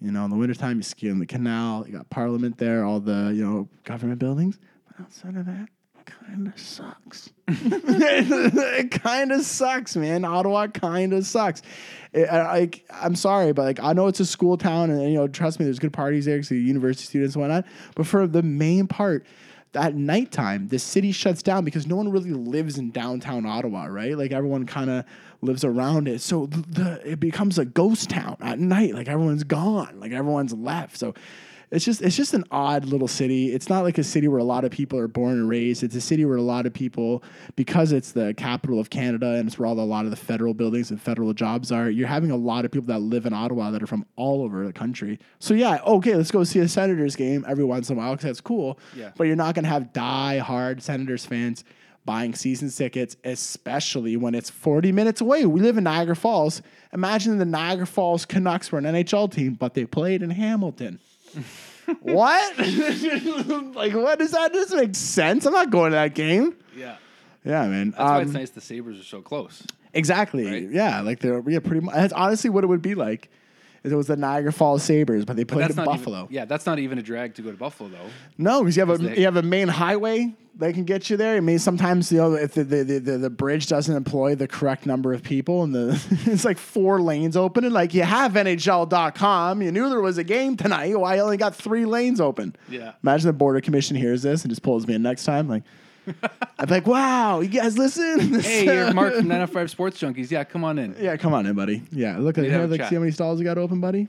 You 0.01 0.13
know, 0.13 0.25
in 0.25 0.31
the 0.31 0.37
wintertime 0.37 0.77
you 0.77 0.83
ski 0.83 1.11
on 1.11 1.19
the 1.19 1.27
canal. 1.27 1.85
You 1.87 1.97
got 1.97 2.09
Parliament 2.11 2.59
there, 2.59 2.85
all 2.85 3.01
the 3.01 3.33
you 3.35 3.45
know 3.45 3.69
government 3.85 4.19
buildings. 4.19 4.59
But 4.87 5.05
outside 5.05 5.37
of 5.37 5.47
that, 5.47 5.69
kind 6.05 6.47
of 6.47 6.59
sucks. 6.59 7.31
it 7.49 8.91
kind 9.03 9.33
of 9.33 9.43
sucks, 9.43 9.97
man. 9.97 10.25
Ottawa 10.25 10.69
kind 10.69 11.13
of 11.13 11.27
sucks. 11.27 11.63
Like, 12.15 12.85
I'm 12.91 13.15
sorry, 13.15 13.53
but 13.53 13.63
like 13.63 13.81
I 13.81 13.93
know 13.93 14.07
it's 14.07 14.21
a 14.21 14.27
school 14.27 14.57
town, 14.57 14.91
and 14.91 15.03
you 15.03 15.19
know, 15.19 15.29
trust 15.29 15.59
me, 15.59 15.65
there's 15.65 15.79
good 15.79 15.93
parties 15.93 16.25
there 16.25 16.37
because 16.37 16.49
the 16.49 16.59
university 16.59 17.07
students 17.07 17.35
and 17.35 17.43
whatnot. 17.43 17.65
But 17.95 18.07
for 18.07 18.27
the 18.27 18.43
main 18.43 18.87
part, 18.87 19.27
at 19.75 19.95
nighttime, 19.95 20.69
the 20.69 20.79
city 20.79 21.13
shuts 21.13 21.43
down 21.43 21.65
because 21.65 21.87
no 21.87 21.97
one 21.97 22.11
really 22.11 22.33
lives 22.33 22.79
in 22.79 22.91
downtown 22.91 23.45
Ottawa, 23.47 23.87
right? 23.87 24.17
Like 24.17 24.33
everyone 24.33 24.67
kind 24.67 24.91
of 24.91 25.05
lives 25.41 25.65
around 25.65 26.09
it, 26.09 26.21
so 26.21 26.47
the, 26.47 26.65
the 26.69 27.13
it 27.13 27.21
becomes 27.21 27.59
a 27.59 27.65
ghost 27.65 28.11
town 28.11 28.37
at 28.41 28.59
night. 28.59 28.95
Like 28.95 29.09
everyone's 29.09 29.45
gone, 29.45 30.01
like 30.01 30.13
everyone's 30.13 30.53
left. 30.53 30.97
So 30.97 31.15
it's 31.71 31.85
just 31.85 32.01
it's 32.01 32.17
just 32.17 32.35
an 32.35 32.45
odd 32.51 32.87
little 32.87 33.09
city. 33.09 33.53
It's 33.53 33.69
not 33.69 33.85
like 33.85 33.99
a 33.99 34.05
city 34.05 34.27
where 34.27 34.39
a 34.39 34.45
lot 34.45 34.65
of 34.65 34.71
people 34.71 34.99
are 34.99 35.09
born 35.09 35.35
and 35.35 35.49
raised. 35.49 35.83
It's 35.83 35.95
a 35.95 36.01
city 36.01 36.25
where 36.25 36.37
a 36.37 36.43
lot 36.43 36.67
of 36.67 36.73
people, 36.73 37.23
because 37.57 37.93
it's 37.93 38.13
the 38.13 38.33
capital 38.35 38.81
of 38.81 38.91
Canada 38.91 39.35
and 39.35 39.47
it's 39.47 39.59
where 39.59 39.67
all 39.67 39.79
a 39.79 39.81
lot 39.81 40.05
of 40.05 40.11
the 40.11 40.17
federal 40.17 40.55
buildings 40.55 40.91
and 40.91 41.01
federal 41.01 41.33
jobs 41.35 41.71
are. 41.71 41.91
You're 41.91 42.09
having 42.09 42.31
a 42.31 42.37
lot 42.37 42.65
of 42.65 42.71
people 42.71 42.87
that 42.87 43.01
live 43.01 43.27
in 43.27 43.33
Ottawa 43.33 43.71
that 43.71 43.83
are 43.83 43.87
from 43.87 44.07
all 44.17 44.43
over 44.43 44.65
the 44.65 44.73
country. 44.73 45.19
So 45.41 45.55
yeah, 45.55 45.81
okay, 45.87 46.15
let's 46.15 46.31
go 46.31 46.43
see 46.45 46.61
a 46.61 46.69
Senators 46.69 47.17
game 47.17 47.45
every 47.47 47.65
once 47.65 47.91
in 47.91 47.97
a 47.97 48.01
while 48.01 48.13
because 48.13 48.25
that's 48.25 48.41
cool. 48.41 48.79
Yeah. 48.97 49.11
But 49.17 49.25
you're 49.25 49.37
not 49.37 49.55
gonna 49.55 49.69
have 49.69 49.93
die-hard 49.93 50.83
Senators 50.83 51.27
fans 51.27 51.65
buying 52.09 52.35
season 52.35 52.71
tickets, 52.71 53.19
especially 53.23 54.17
when 54.17 54.35
it's 54.35 54.49
40 54.49 54.93
minutes 54.93 55.21
away. 55.21 55.45
We 55.45 55.61
live 55.61 55.77
in 55.77 55.85
Niagara 55.85 56.17
Falls. 56.17 56.63
Imagine 56.95 57.37
the 57.37 57.45
Niagara 57.45 57.87
Falls 57.87 58.25
Canucks 58.25 58.73
were 58.73 58.79
an 58.79 58.87
NHL 58.87 59.31
team, 59.31 59.53
but 59.53 59.75
they 59.75 59.85
played 59.85 60.23
in 60.23 60.31
Hamilton. 60.31 61.01
what? 62.01 62.59
like, 63.75 63.93
what 63.93 64.19
does 64.19 64.31
that? 64.31 64.55
Doesn't 64.55 64.79
make 64.79 64.95
sense. 64.95 65.45
I'm 65.45 65.53
not 65.53 65.69
going 65.69 65.91
to 65.91 65.97
that 65.97 66.15
game. 66.15 66.57
yeah. 66.75 66.97
Yeah, 67.45 67.67
man. 67.69 67.91
That's 67.91 68.01
why 68.01 68.17
Um, 68.17 68.23
it's 68.23 68.33
nice 68.33 68.51
the 68.51 68.63
Sabres 68.63 68.99
are 68.99 69.05
so 69.05 69.21
close. 69.21 69.63
Exactly. 69.93 70.47
Right? 70.47 70.71
Yeah, 70.71 71.03
like 71.03 71.21
they're 71.21 71.43
yeah, 71.47 71.59
pretty 71.61 71.81
much. 71.81 71.95
That's 71.95 72.13
honestly 72.15 72.49
what 72.49 72.65
it 72.65 72.69
would 72.69 72.83
be 72.83 72.95
like. 72.95 73.31
It 73.85 73.95
was 73.95 74.07
the 74.09 74.17
Niagara 74.17 74.53
Falls 74.53 74.83
Sabres, 74.83 75.25
but 75.25 75.37
they 75.37 75.45
played 75.45 75.71
in 75.71 75.77
Buffalo. 75.77 76.25
Even, 76.25 76.35
yeah, 76.35 76.45
that's 76.45 76.67
not 76.67 76.79
even 76.79 76.99
a 76.99 77.03
drag 77.03 77.35
to 77.35 77.43
go 77.43 77.51
to 77.51 77.57
Buffalo 77.57 77.89
though. 77.91 78.11
No, 78.37 78.63
because 78.63 78.77
you 78.77 78.85
have 78.87 78.91
a 78.91 78.99
they- 79.03 79.19
you 79.19 79.25
have 79.25 79.37
a 79.37 79.43
main 79.43 79.69
highway 79.69 80.35
that 80.57 80.75
can 80.75 80.83
get 80.83 81.09
you 81.09 81.17
there. 81.17 81.37
I 81.37 81.41
mean, 81.41 81.61
sometimes 81.61 82.11
you 82.11 82.19
know 82.19 82.35
if 82.35 82.55
the 82.55 82.65
the, 82.65 82.83
the, 82.83 82.99
the, 82.99 83.19
the 83.19 83.31
bridge 83.31 83.67
doesn't 83.69 83.95
employ 83.95 84.35
the 84.35 84.49
correct 84.49 84.87
number 84.87 85.13
of 85.13 85.23
people, 85.23 85.63
and 85.63 85.73
the 85.75 86.05
it's 86.27 86.45
like 86.45 86.59
four 86.59 87.01
lanes 87.01 87.37
open, 87.37 87.65
and 87.65 87.73
like 87.73 87.95
you 87.95 88.03
have 88.03 88.33
NHL.com, 88.33 89.63
you 89.63 89.71
knew 89.73 89.89
there 89.89 90.01
was 90.01 90.19
a 90.19 90.25
game 90.25 90.57
tonight. 90.57 90.99
Why 90.99 91.17
I 91.17 91.19
only 91.21 91.37
got 91.37 91.55
three 91.55 91.85
lanes 91.85 92.21
open? 92.21 92.57
Yeah. 92.69 92.93
Imagine 93.03 93.29
the 93.29 93.33
border 93.33 93.61
commission 93.61 93.97
hears 93.97 94.23
this 94.23 94.43
and 94.43 94.51
just 94.51 94.63
pulls 94.63 94.87
me 94.87 94.95
in 94.95 95.03
next 95.03 95.25
time. 95.25 95.49
Like, 95.49 95.63
I'm 96.59 96.69
like, 96.69 96.87
wow, 96.87 97.41
you 97.41 97.49
guys 97.49 97.77
listen. 97.79 98.35
Hey, 98.41 98.65
you're 98.65 98.93
Marc 98.93 99.15
from 99.15 99.29
905 99.29 99.71
Sports 99.71 100.01
Junkies. 100.01 100.31
Yeah, 100.31 100.45
come 100.45 100.65
on 100.65 100.79
in. 100.79 100.97
yeah, 100.99 101.17
come 101.17 101.35
on 101.35 101.47
in, 101.47 101.55
buddy. 101.55 101.83
Yeah, 101.93 102.19
look 102.19 102.39
at 102.39 102.43
We'd 102.43 102.51
here. 102.51 102.61
have 102.61 102.69
a 102.71 102.73
Like, 102.73 102.81
chat. 102.81 102.89
see 102.91 102.95
how 102.97 103.01
many 103.01 103.13
stalls 103.13 103.39
you 103.39 103.45
got 103.45 103.59
open, 103.59 103.81
buddy. 103.81 104.09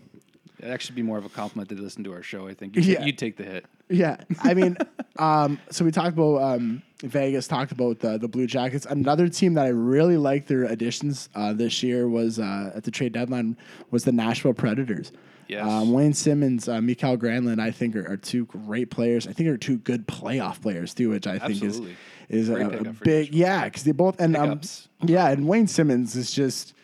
That 0.61 0.81
should 0.81 0.95
be 0.95 1.03
more 1.03 1.17
of 1.17 1.23
a 1.25 1.29
compliment 1.29 1.69
to 1.69 1.75
listen 1.75 2.03
to 2.03 2.11
our 2.13 2.21
show. 2.23 2.47
I 2.47 2.53
think 2.53 2.75
you'd, 2.75 2.85
Yeah. 2.85 3.03
you'd 3.05 3.17
take 3.17 3.37
the 3.37 3.43
hit. 3.43 3.65
Yeah, 3.89 4.17
I 4.41 4.53
mean, 4.53 4.77
um, 5.19 5.57
so 5.71 5.85
we 5.85 5.91
talked 5.91 6.17
about 6.17 6.41
um, 6.41 6.81
Vegas, 7.01 7.47
talked 7.47 7.71
about 7.71 7.99
the, 7.99 8.17
the 8.17 8.27
Blue 8.27 8.45
Jackets. 8.45 8.85
Another 8.85 9.29
team 9.29 9.53
that 9.53 9.65
I 9.65 9.69
really 9.69 10.17
liked 10.17 10.47
their 10.49 10.65
additions 10.65 11.29
uh, 11.33 11.53
this 11.53 11.81
year 11.81 12.09
was 12.09 12.39
uh, 12.39 12.71
at 12.75 12.83
the 12.83 12.91
trade 12.91 13.13
deadline 13.13 13.55
was 13.89 14.03
the 14.03 14.11
Nashville 14.11 14.53
Predators. 14.53 15.11
Yes. 15.49 15.67
Um, 15.67 15.91
Wayne 15.91 16.13
Simmonds, 16.13 16.69
uh, 16.69 16.79
Mikael 16.79 17.17
Granlund, 17.17 17.59
I 17.59 17.71
think 17.71 17.95
are, 17.95 18.11
are 18.11 18.17
two 18.17 18.45
great 18.45 18.91
players. 18.91 19.27
I 19.27 19.33
think 19.33 19.49
are 19.49 19.57
two 19.57 19.77
good 19.77 20.07
playoff 20.07 20.61
players 20.61 20.93
too, 20.93 21.09
which 21.09 21.25
I 21.25 21.39
think 21.39 21.63
is 21.63 21.81
is 22.29 22.49
Great 22.49 22.61
a, 22.61 22.89
a 22.89 22.93
big 22.93 23.33
yeah 23.33 23.65
because 23.65 23.83
they 23.83 23.91
both 23.91 24.21
and 24.21 24.37
um, 24.37 24.61
yeah, 25.03 25.29
and 25.29 25.47
Wayne 25.47 25.65
Simmonds 25.65 26.15
is 26.15 26.31
just 26.31 26.75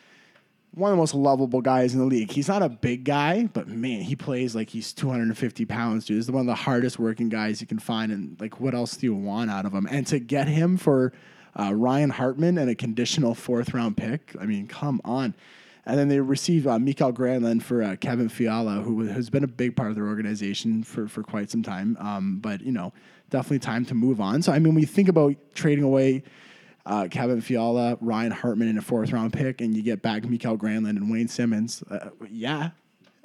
one 0.75 0.91
of 0.91 0.97
the 0.97 0.99
most 0.99 1.13
lovable 1.13 1.61
guys 1.61 1.93
in 1.93 1.99
the 1.99 2.05
league. 2.05 2.31
He's 2.31 2.47
not 2.47 2.61
a 2.61 2.69
big 2.69 3.05
guy, 3.05 3.47
but 3.53 3.67
man, 3.67 4.01
he 4.01 4.15
plays 4.15 4.55
like 4.55 4.69
he's 4.69 4.93
250 4.93 5.65
pounds, 5.65 6.05
dude. 6.05 6.17
He's 6.17 6.29
one 6.29 6.41
of 6.41 6.47
the 6.47 6.55
hardest 6.55 6.99
working 6.99 7.29
guys 7.29 7.61
you 7.61 7.67
can 7.67 7.79
find. 7.79 8.11
And 8.11 8.39
like, 8.41 8.59
what 8.59 8.73
else 8.73 8.97
do 8.97 9.05
you 9.05 9.15
want 9.15 9.49
out 9.49 9.65
of 9.65 9.73
him? 9.73 9.87
And 9.89 10.05
to 10.07 10.19
get 10.19 10.47
him 10.47 10.75
for 10.77 11.13
uh, 11.57 11.73
Ryan 11.73 12.09
Hartman 12.09 12.57
and 12.57 12.69
a 12.69 12.75
conditional 12.75 13.35
fourth 13.35 13.73
round 13.73 13.95
pick, 13.95 14.35
I 14.39 14.45
mean, 14.45 14.67
come 14.67 14.99
on. 15.05 15.33
And 15.85 15.99
then 15.99 16.07
they 16.07 16.19
received 16.19 16.65
uh, 16.65 16.79
Mikael 16.79 17.13
Granlund 17.13 17.61
for 17.61 17.83
uh, 17.83 17.95
Kevin 17.97 18.27
Fiala, 18.27 18.81
who 18.81 19.01
has 19.01 19.29
been 19.29 19.43
a 19.43 19.47
big 19.47 19.75
part 19.75 19.89
of 19.89 19.95
their 19.95 20.07
organization 20.07 20.83
for, 20.83 21.07
for 21.07 21.21
quite 21.21 21.51
some 21.51 21.61
time. 21.61 21.95
Um, 21.99 22.39
but, 22.39 22.61
you 22.61 22.71
know, 22.71 22.91
definitely 23.29 23.59
time 23.59 23.85
to 23.85 23.93
move 23.93 24.19
on. 24.19 24.41
So, 24.41 24.51
I 24.51 24.59
mean, 24.59 24.73
when 24.73 24.81
you 24.81 24.87
think 24.87 25.09
about 25.09 25.35
trading 25.53 25.83
away 25.83 26.23
uh, 26.85 27.07
Kevin 27.09 27.41
Fiala, 27.41 27.97
Ryan 28.01 28.31
Hartman 28.31 28.67
in 28.67 28.77
a 28.77 28.81
fourth 28.81 29.11
round 29.11 29.33
pick, 29.33 29.61
and 29.61 29.75
you 29.75 29.83
get 29.83 30.01
back 30.01 30.25
Mikael 30.25 30.57
Granlund 30.57 30.97
and 30.97 31.11
Wayne 31.11 31.27
Simmonds. 31.27 31.83
Uh, 31.83 32.09
yeah, 32.29 32.71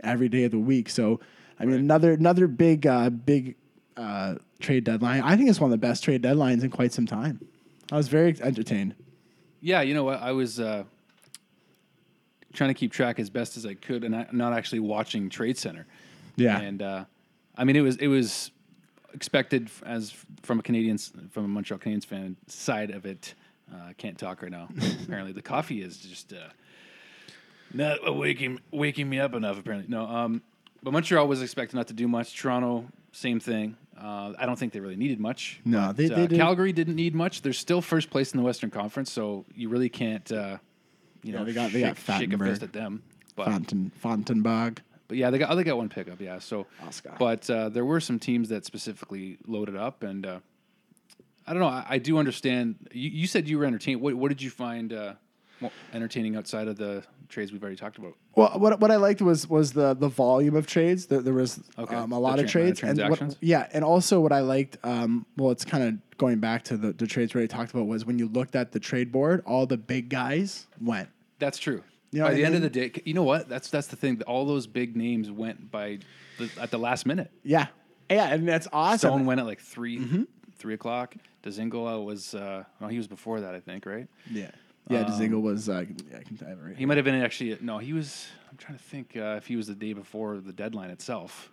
every 0.03 0.29
day 0.29 0.44
of 0.44 0.51
the 0.51 0.59
week. 0.59 0.88
So, 0.88 1.20
I 1.59 1.64
mean, 1.66 1.79
another 1.79 2.12
another 2.12 2.46
big 2.46 2.87
uh, 2.87 3.11
big 3.11 3.57
uh, 3.96 4.37
trade 4.61 4.85
deadline. 4.85 5.23
I 5.23 5.37
think 5.37 5.51
it's 5.51 5.61
one 5.61 5.73
of 5.73 5.79
the 5.79 5.87
best 5.87 6.03
trade 6.05 6.23
deadlines 6.23 6.62
in 6.62 6.70
quite 6.70 6.92
some 6.92 7.07
time. 7.07 7.40
I 7.92 7.96
was 7.96 8.09
very 8.09 8.35
entertained. 8.40 8.94
Yeah, 9.61 9.83
you 9.83 9.92
know 9.92 10.05
what? 10.05 10.23
I 10.23 10.33
was 10.33 10.59
uh, 10.59 10.85
trying 12.53 12.69
to 12.71 12.75
keep 12.75 12.93
track 12.93 13.19
as 13.19 13.31
best 13.31 13.57
as 13.57 13.65
I 13.67 13.75
could, 13.75 14.05
and 14.05 14.15
I, 14.15 14.27
not 14.33 14.53
actually 14.53 14.81
watching 14.81 15.29
Trade 15.31 15.57
Center. 15.59 15.87
Yeah, 16.37 16.59
And 16.61 16.81
uh, 16.83 17.05
I 17.57 17.65
mean, 17.65 17.77
it 17.77 17.81
was 17.83 17.97
it 17.97 18.09
was 18.09 18.51
expected 19.13 19.71
as 19.85 20.15
from 20.43 20.61
a 20.61 20.63
Canadiens 20.63 21.11
from 21.33 21.45
a 21.45 21.49
Montreal 21.49 21.79
Canadiens 21.81 22.07
fan 22.07 22.37
side 22.47 22.91
of 22.91 23.05
it. 23.07 23.35
Uh, 23.73 23.89
I 23.91 23.93
can't 23.95 24.19
talk 24.19 24.43
right 24.43 24.51
now. 24.51 24.69
apparently, 25.05 25.33
the 25.33 25.43
coffee 25.43 25.83
is 25.83 25.99
just 25.99 26.33
uh, 26.33 26.37
not 27.73 28.17
waking 28.17 28.61
waking 28.71 29.09
me 29.09 29.21
up 29.21 29.35
enough. 29.35 29.59
Apparently, 29.59 29.89
no. 29.89 30.05
Um, 30.07 30.43
but 30.83 30.93
Montreal 30.93 31.29
was 31.29 31.43
expected 31.43 31.77
not 31.77 31.89
to 31.89 31.95
do 31.95 32.09
much. 32.09 32.35
Toronto, 32.37 32.87
same 33.13 33.39
thing. 33.39 33.77
Uh, 34.01 34.33
I 34.39 34.47
don't 34.47 34.59
think 34.59 34.73
they 34.73 34.81
really 34.81 34.97
needed 34.97 35.21
much. 35.21 35.61
No, 35.65 35.89
but, 35.89 35.97
they- 35.99 36.09
they 36.09 36.15
uh, 36.15 36.27
did- 36.27 36.39
Calgary 36.39 36.73
didn't 36.73 36.97
need 36.97 37.15
much. 37.15 37.43
They're 37.43 37.53
still 37.53 37.83
first 37.83 38.09
place 38.09 38.33
in 38.33 38.39
the 38.39 38.45
Western 38.45 38.71
Conference, 38.71 39.13
so 39.13 39.45
you 39.55 39.69
really 39.69 39.91
can't. 39.91 40.31
You 41.23 41.33
Yeah, 41.33 41.39
know, 41.41 41.45
they 41.45 41.53
got- 41.53 41.73
they 41.73 41.83
shake, 41.83 42.07
got 42.07 42.19
shake 42.21 42.33
a 42.33 42.39
fist 42.39 42.63
at 42.63 42.73
them. 42.73 43.03
But 43.37 43.49
Fonten 43.49 43.91
Fantenberg. 44.03 44.79
but 45.09 45.17
yeah, 45.17 45.31
they 45.31 45.39
got 45.39 45.51
oh, 45.51 45.57
they 45.57 45.65
got 45.65 45.77
one 45.77 45.89
pickup. 45.89 46.21
Yeah, 46.21 46.39
so 46.41 46.67
Oscar. 46.87 47.15
but 47.19 47.49
uh, 47.49 47.69
there 47.69 47.85
were 47.85 48.01
some 48.01 48.19
teams 48.19 48.49
that 48.51 48.65
specifically 48.65 49.39
loaded 49.47 49.77
up, 49.77 50.03
and 50.03 50.27
uh, 50.27 50.39
I 51.47 51.53
don't 51.53 51.61
know. 51.61 51.69
I, 51.69 51.85
I 51.91 51.99
do 51.99 52.19
understand. 52.19 52.77
You, 52.93 53.11
you 53.11 53.27
said 53.27 53.49
you 53.49 53.59
were 53.59 53.65
entertained. 53.65 54.01
What, 54.01 54.15
what 54.15 54.29
did 54.29 54.43
you 54.43 54.51
find 54.51 54.93
uh, 54.93 55.15
more 55.61 55.70
entertaining 55.92 56.37
outside 56.37 56.68
of 56.68 56.77
the 56.77 57.03
trades 57.29 57.53
we've 57.53 57.62
already 57.62 57.77
talked 57.77 57.99
about? 57.99 58.14
Well, 58.35 58.59
what, 58.59 58.81
what 58.81 58.90
I 58.90 58.96
liked 58.96 59.20
was 59.23 59.49
was 59.49 59.73
the 59.73 59.94
the 59.94 60.09
volume 60.09 60.57
of 60.57 60.66
trades. 60.66 61.07
There, 61.07 61.20
there 61.20 61.35
was 61.35 61.61
Okay. 61.79 61.94
um, 61.94 62.12
a 62.12 62.18
lot 62.18 62.37
tra- 62.37 62.44
of 62.44 62.51
trades, 62.51 62.83
and 62.83 62.99
what, 63.11 63.37
yeah, 63.40 63.68
and 63.73 63.85
also 63.85 64.20
what 64.20 64.33
I 64.33 64.40
liked. 64.40 64.79
Um, 64.83 65.27
well, 65.37 65.51
it's 65.51 65.64
kind 65.64 65.85
of 65.85 66.16
going 66.18 66.38
back 66.40 66.64
to 66.64 66.77
the, 66.77 66.92
the 66.92 67.07
trades 67.07 67.35
we 67.35 67.38
already 67.38 67.49
talked 67.49 67.73
about. 67.73 67.87
Was 67.87 68.05
when 68.05 68.18
you 68.18 68.29
looked 68.29 68.57
at 68.57 68.73
the 68.73 68.81
trade 68.81 69.12
board, 69.12 69.42
all 69.46 69.66
the 69.66 69.77
big 69.79 70.09
guys 70.09 70.66
went. 70.81 71.09
That's 71.38 71.59
true. 71.59 71.83
You 72.12 72.20
know 72.20 72.27
by 72.27 72.35
the 72.35 72.42
I 72.42 72.46
end 72.46 72.55
of 72.57 72.62
the 72.62 72.70
day, 72.70 72.90
you 73.05 73.14
know 73.14 73.23
what? 73.23 73.49
That's 73.49 73.70
that's 73.70 73.87
the 73.87 73.96
thing. 73.96 74.20
All 74.23 74.44
those 74.44 74.66
big 74.66 74.96
names 74.96 75.31
went 75.31 75.70
by 75.70 75.99
the, 76.38 76.51
at 76.61 76.70
the 76.73 76.79
last 76.79 77.07
minute. 77.07 77.31
Yeah, 77.44 77.68
yeah, 78.11 78.33
and 78.35 78.49
that's 78.49 78.66
awesome. 78.73 78.99
Stone 79.11 79.27
went 79.27 79.38
at 79.40 79.46
like 79.46 79.61
3 79.61 79.99
Mm-hmm. 79.99 80.23
three 80.59 80.75
o'clock. 80.75 81.14
Dzingel 81.44 82.05
was 82.05 82.35
uh, 82.35 82.64
well, 82.81 82.90
he 82.90 82.96
was 82.99 83.07
before 83.07 83.40
that, 83.42 83.55
I 83.55 83.61
think, 83.61 83.87
right? 83.87 84.09
yeah, 84.31 84.51
yeah. 84.88 85.05
Dzingel 85.05 85.43
was. 85.43 85.69
Uh, 85.69 85.85
yeah, 86.11 86.19
I 86.19 86.23
can 86.23 86.37
have 86.38 86.59
right 86.62 86.77
He 86.77 86.87
might 86.87 86.97
have 86.97 87.05
been 87.05 87.21
actually 87.23 87.57
no. 87.61 87.79
He 87.79 87.93
was. 87.93 88.27
I'm 88.51 88.57
trying 88.57 88.79
to 88.79 88.85
think 88.85 89.16
uh, 89.16 89.37
if 89.37 89.47
he 89.47 89.57
was 89.57 89.66
the 89.69 89.75
day 89.75 89.93
before 89.93 90.38
the 90.38 90.53
deadline 90.53 90.90
itself. 90.90 91.51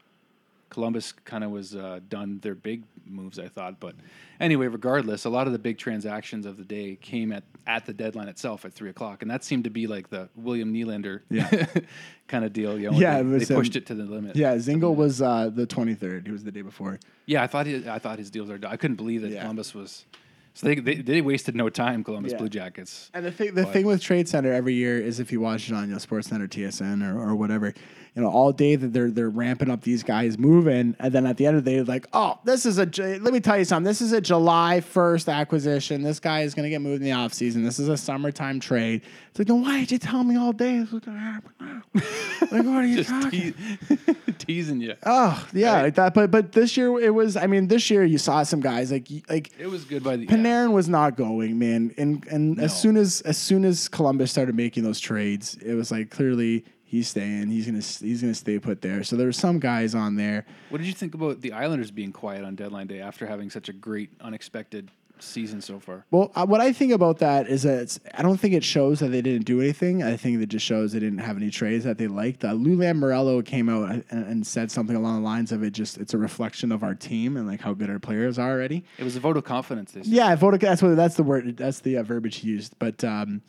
Columbus 0.70 1.14
kind 1.14 1.46
of 1.46 1.52
was 1.52 1.76
uh, 1.78 2.02
done 2.10 2.40
their 2.42 2.54
big 2.54 2.84
moves, 3.06 3.40
I 3.40 3.48
thought. 3.48 3.80
But 3.80 3.96
anyway, 4.42 4.68
regardless, 4.68 5.24
a 5.24 5.30
lot 5.30 5.48
of 5.48 5.54
the 5.54 5.60
big 5.60 5.78
transactions 5.78 6.46
of 6.46 6.58
the 6.58 6.66
day 6.66 6.98
came 7.00 7.32
at, 7.32 7.44
at 7.66 7.86
the 7.86 7.94
deadline 7.94 8.28
itself 8.28 8.66
at 8.66 8.74
three 8.74 8.90
o'clock, 8.90 9.22
and 9.22 9.32
that 9.32 9.46
seemed 9.46 9.64
to 9.64 9.70
be 9.70 9.88
like 9.88 10.10
the 10.10 10.28
William 10.36 10.74
Nylander 10.74 11.22
Yeah. 11.30 11.68
kind 12.28 12.44
of 12.44 12.52
deal. 12.52 12.78
You 12.78 12.92
know, 12.92 12.98
Yeah, 13.00 13.14
they, 13.14 13.20
it 13.22 13.24
was, 13.32 13.48
they 13.48 13.56
pushed 13.56 13.78
um, 13.78 13.82
it 13.82 13.86
to 13.86 13.96
the 13.96 14.04
limit. 14.04 14.36
Yeah, 14.36 14.56
Dzingel 14.56 14.94
was 14.94 15.22
uh, 15.22 15.50
the 15.54 15.66
23rd. 15.66 16.26
He 16.26 16.32
was 16.34 16.44
the 16.44 16.52
day 16.52 16.64
before. 16.64 17.00
yeah. 17.28 17.44
I 17.44 17.48
thought 17.48 17.66
he, 17.66 17.88
I 17.88 18.00
thought 18.00 18.20
his 18.20 18.30
deals 18.30 18.50
are. 18.50 18.58
done. 18.58 18.70
I 18.70 18.76
couldn't 18.76 18.98
believe 18.98 19.22
that 19.22 19.32
Yeah. 19.32 19.42
Columbus 19.44 19.74
was. 19.74 20.06
So 20.58 20.66
they, 20.66 20.76
they 20.76 20.96
they 20.96 21.22
wasted 21.22 21.56
no 21.56 21.70
time. 21.70 22.04
Columbus 22.04 22.32
Yeah. 22.32 22.40
Blue 22.40 22.50
Jackets. 22.50 23.12
And 23.14 23.24
the 23.24 23.32
thing, 23.32 23.54
the 23.54 23.62
But- 23.64 23.74
thing 23.74 23.86
with 23.86 24.02
Trade 24.02 24.28
Center 24.28 24.52
every 24.52 24.74
year 24.74 24.98
is 25.00 25.20
if 25.20 25.32
you 25.32 25.40
watch 25.40 25.70
it 25.70 25.76
on 25.76 25.88
you 25.88 25.92
know, 25.92 25.98
SportsCenter, 26.00 26.48
TSN, 26.50 27.04
or, 27.04 27.20
or 27.22 27.36
whatever, 27.36 27.76
you 28.18 28.24
know, 28.24 28.30
all 28.30 28.52
day 28.52 28.76
that 28.76 28.94
they're 28.94 29.12
they're 29.12 29.30
ramping 29.30 29.70
up 29.70 29.82
these 29.84 30.02
guys 30.02 30.40
moving, 30.40 30.96
and 31.00 31.14
then 31.14 31.28
at 31.28 31.38
the 31.38 31.46
end 31.46 31.56
of 31.56 31.64
the 31.64 31.70
day, 31.72 31.82
like, 31.84 32.08
oh, 32.14 32.40
this 32.46 32.66
is 32.66 32.80
a. 32.80 32.86
J- 32.88 33.20
Let 33.20 33.32
me 33.32 33.40
tell 33.40 33.60
you 33.60 33.64
something. 33.64 33.86
This 33.88 34.02
is 34.02 34.12
a 34.12 34.20
July 34.20 34.82
first 34.82 35.30
acquisition. 35.30 36.02
This 36.02 36.20
guy 36.20 36.42
is 36.42 36.56
going 36.56 36.64
to 36.64 36.70
get 36.72 36.82
moved 36.82 37.04
in 37.04 37.08
the 37.08 37.16
offseason. 37.16 37.64
This 37.64 37.78
is 37.78 37.88
a 37.90 37.96
summertime 37.96 38.60
trade. 38.60 39.04
It's 39.30 39.38
like, 39.40 39.48
then 39.48 39.62
why 39.62 39.80
did 39.82 39.92
you 39.92 40.00
tell 40.00 40.24
me 40.24 40.36
all 40.36 40.52
day 40.52 40.80
this 40.80 40.92
was 40.92 41.04
going 41.04 41.16
to 41.18 41.24
happen 41.24 41.84
like, 42.52 42.64
what 42.64 42.68
are 42.68 42.86
you 42.86 42.98
Just 43.04 43.10
talking? 43.10 43.54
te- 43.88 44.16
teasing 44.40 44.82
you. 44.82 44.96
Oh 45.06 45.48
yeah, 45.54 45.74
Right. 45.76 45.82
like 45.84 45.96
that. 45.96 46.14
But 46.16 46.32
but 46.32 46.52
this 46.54 46.76
year 46.76 47.00
it 47.00 47.14
was. 47.14 47.38
I 47.38 47.46
mean, 47.46 47.68
this 47.68 47.90
year 47.92 48.04
you 48.04 48.18
saw 48.18 48.42
some 48.44 48.62
guys 48.62 48.92
like 48.92 49.08
like 49.30 49.52
It 49.60 49.68
was 49.68 49.84
good 49.86 50.04
by 50.04 50.16
the. 50.18 50.26
Panarin 50.26 50.72
was 50.72 50.90
not 50.90 51.18
going, 51.18 51.60
man. 51.60 51.94
And 52.00 52.26
and 52.28 52.60
as 52.60 52.76
soon 52.80 52.98
as 52.98 53.22
as 53.22 53.38
soon 53.38 53.64
as 53.64 53.88
Columbus 53.88 54.32
started 54.32 54.56
making 54.56 54.84
those 54.84 55.00
trades, 55.00 55.56
it 55.64 55.76
was 55.76 55.92
like 55.92 56.10
clearly 56.10 56.66
he's 56.88 57.10
staying. 57.10 57.50
He's 57.50 57.66
gonna 57.66 57.80
he's 57.80 58.22
gonna 58.22 58.34
stay 58.34 58.58
put 58.58 58.82
there. 58.82 59.04
So 59.04 59.16
there 59.16 59.28
were 59.28 59.34
some 59.34 59.60
guys 59.60 59.94
on 59.94 60.16
there. 60.16 60.46
What 60.70 60.80
did 60.80 60.88
you 60.88 60.94
think 60.94 61.14
about 61.14 61.42
the 61.42 61.52
Islanders 61.52 61.92
being 61.92 62.12
quiet 62.12 62.44
on 62.44 62.56
deadline 62.56 62.88
day 62.88 63.02
after 63.02 63.28
having 63.28 63.50
such 63.50 63.70
a 63.70 63.74
great, 63.74 64.10
unexpected 64.22 64.90
season 65.20 65.62
so 65.62 65.80
far? 65.80 66.06
Well, 66.12 66.32
uh, 66.36 66.46
what 66.46 66.62
I 66.62 66.72
think 66.72 66.94
about 66.94 67.20
that 67.20 67.48
is 67.48 67.64
that 67.64 67.82
it's, 67.82 68.00
I 68.16 68.22
don't 68.22 68.38
think 68.38 68.54
it 68.54 68.64
shows 68.64 69.00
that 69.00 69.10
they 69.10 69.22
didn't 69.22 69.46
do 69.46 69.60
anything. 69.60 70.04
I 70.04 70.16
think 70.16 70.42
it 70.42 70.48
just 70.48 70.66
shows 70.66 70.94
they 70.94 71.00
didn't 71.00 71.20
have 71.20 71.38
any 71.38 71.50
trades 71.50 71.84
that 71.84 71.98
they 71.98 72.08
liked. 72.08 72.46
Uh, 72.46 72.54
Lou 72.54 72.78
Lamoriello 72.78 73.46
came 73.46 73.68
out 73.68 73.90
and, 73.92 74.06
and 74.10 74.48
said 74.48 74.72
something 74.72 74.96
along 74.96 75.22
the 75.22 75.28
lines 75.28 75.52
of 75.52 75.64
it. 75.64 75.72
Just 75.72 75.98
it's 75.98 76.14
a 76.14 76.18
reflection 76.18 76.72
of 76.72 76.84
our 76.84 76.96
team 76.96 77.36
and 77.36 77.48
like 77.48 77.62
how 77.62 77.74
good 77.74 77.90
our 77.90 78.00
players 78.00 78.40
are 78.40 78.52
already. 78.52 78.86
It 78.98 79.04
was 79.04 79.16
a 79.16 79.20
vote 79.20 79.38
of 79.38 79.44
confidence. 79.44 79.92
Said. 79.92 80.06
Yeah, 80.06 80.28
I 80.28 80.36
voted. 80.36 80.62
That's 80.62 80.82
what. 80.82 80.96
That's 80.96 81.16
the 81.16 81.24
word. 81.24 81.58
That's 81.58 81.82
the 81.82 81.98
uh, 81.98 82.04
verbiage 82.04 82.38
he 82.38 82.48
used. 82.48 82.78
But 82.80 83.04
um, 83.04 83.42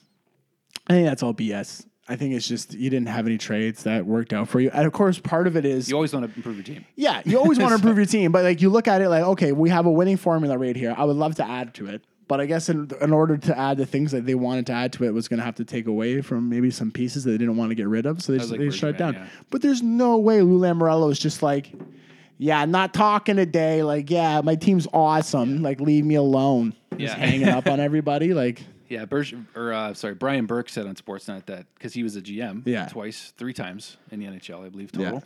I 0.88 0.94
think 0.94 1.06
that's 1.06 1.22
all 1.22 1.34
BS. 1.34 1.86
I 2.08 2.16
think 2.16 2.34
it's 2.34 2.48
just 2.48 2.72
you 2.74 2.88
didn't 2.90 3.08
have 3.08 3.26
any 3.26 3.36
trades 3.38 3.82
that 3.82 4.06
worked 4.06 4.32
out 4.32 4.48
for 4.48 4.60
you. 4.60 4.70
And 4.72 4.86
of 4.86 4.92
course, 4.92 5.18
part 5.18 5.46
of 5.46 5.56
it 5.56 5.64
is 5.66 5.88
You 5.88 5.94
always 5.94 6.12
want 6.14 6.26
to 6.26 6.34
improve 6.36 6.56
your 6.56 6.64
team. 6.64 6.84
yeah, 6.96 7.20
you 7.24 7.38
always 7.38 7.58
want 7.58 7.70
to 7.70 7.74
improve 7.80 7.96
your 7.96 8.06
team. 8.06 8.32
But 8.32 8.44
like 8.44 8.62
you 8.62 8.70
look 8.70 8.88
at 8.88 9.00
it 9.02 9.08
like 9.08 9.24
okay, 9.24 9.52
we 9.52 9.68
have 9.70 9.86
a 9.86 9.90
winning 9.90 10.16
formula 10.16 10.56
right 10.56 10.74
here. 10.76 10.94
I 10.96 11.04
would 11.04 11.16
love 11.16 11.34
to 11.36 11.44
add 11.48 11.74
to 11.74 11.86
it. 11.86 12.02
But 12.26 12.42
I 12.42 12.46
guess 12.46 12.68
in, 12.68 12.90
in 13.00 13.10
order 13.12 13.38
to 13.38 13.58
add 13.58 13.78
the 13.78 13.86
things 13.86 14.12
that 14.12 14.26
they 14.26 14.34
wanted 14.34 14.66
to 14.66 14.72
add 14.74 14.92
to 14.94 15.04
it 15.04 15.14
was 15.14 15.28
going 15.28 15.38
to 15.38 15.44
have 15.44 15.54
to 15.54 15.64
take 15.64 15.86
away 15.86 16.20
from 16.20 16.50
maybe 16.50 16.70
some 16.70 16.90
pieces 16.90 17.24
that 17.24 17.30
they 17.30 17.38
didn't 17.38 17.56
want 17.56 17.70
to 17.70 17.74
get 17.74 17.88
rid 17.88 18.04
of. 18.04 18.22
So 18.22 18.32
they, 18.32 18.38
just, 18.38 18.50
like 18.50 18.60
they 18.60 18.68
shut 18.70 18.90
it 18.90 18.98
down. 18.98 19.14
Yeah. 19.14 19.26
But 19.48 19.62
there's 19.62 19.82
no 19.82 20.18
way 20.18 20.42
Lou 20.42 20.58
Lamoriello 20.60 21.10
is 21.10 21.18
just 21.18 21.42
like, 21.42 21.72
yeah, 22.36 22.66
not 22.66 22.92
talking 22.92 23.36
today. 23.36 23.82
Like, 23.82 24.10
yeah, 24.10 24.42
my 24.42 24.56
team's 24.56 24.86
awesome. 24.92 25.62
Like, 25.62 25.80
leave 25.80 26.04
me 26.04 26.16
alone. 26.16 26.74
Just 26.98 27.16
Yeah. 27.16 27.16
hanging 27.16 27.48
up 27.48 27.66
on 27.66 27.80
everybody. 27.88 28.34
Like, 28.34 28.62
Yeah, 28.88 29.04
Berge, 29.04 29.34
or 29.54 29.72
uh, 29.72 29.94
sorry, 29.94 30.14
Brian 30.14 30.46
Burke 30.46 30.68
said 30.68 30.86
on 30.86 30.94
Sportsnet 30.94 31.46
that 31.46 31.66
because 31.74 31.92
he 31.94 32.02
was 32.02 32.16
a 32.16 32.22
GM, 32.22 32.62
Yeah. 32.66 32.86
twice, 32.88 33.32
three 33.36 33.52
times 33.52 33.96
in 34.10 34.18
the 34.20 34.26
NHL, 34.26 34.64
I 34.64 34.68
believe 34.70 34.90
Yeah. 34.94 35.04
total, 35.10 35.24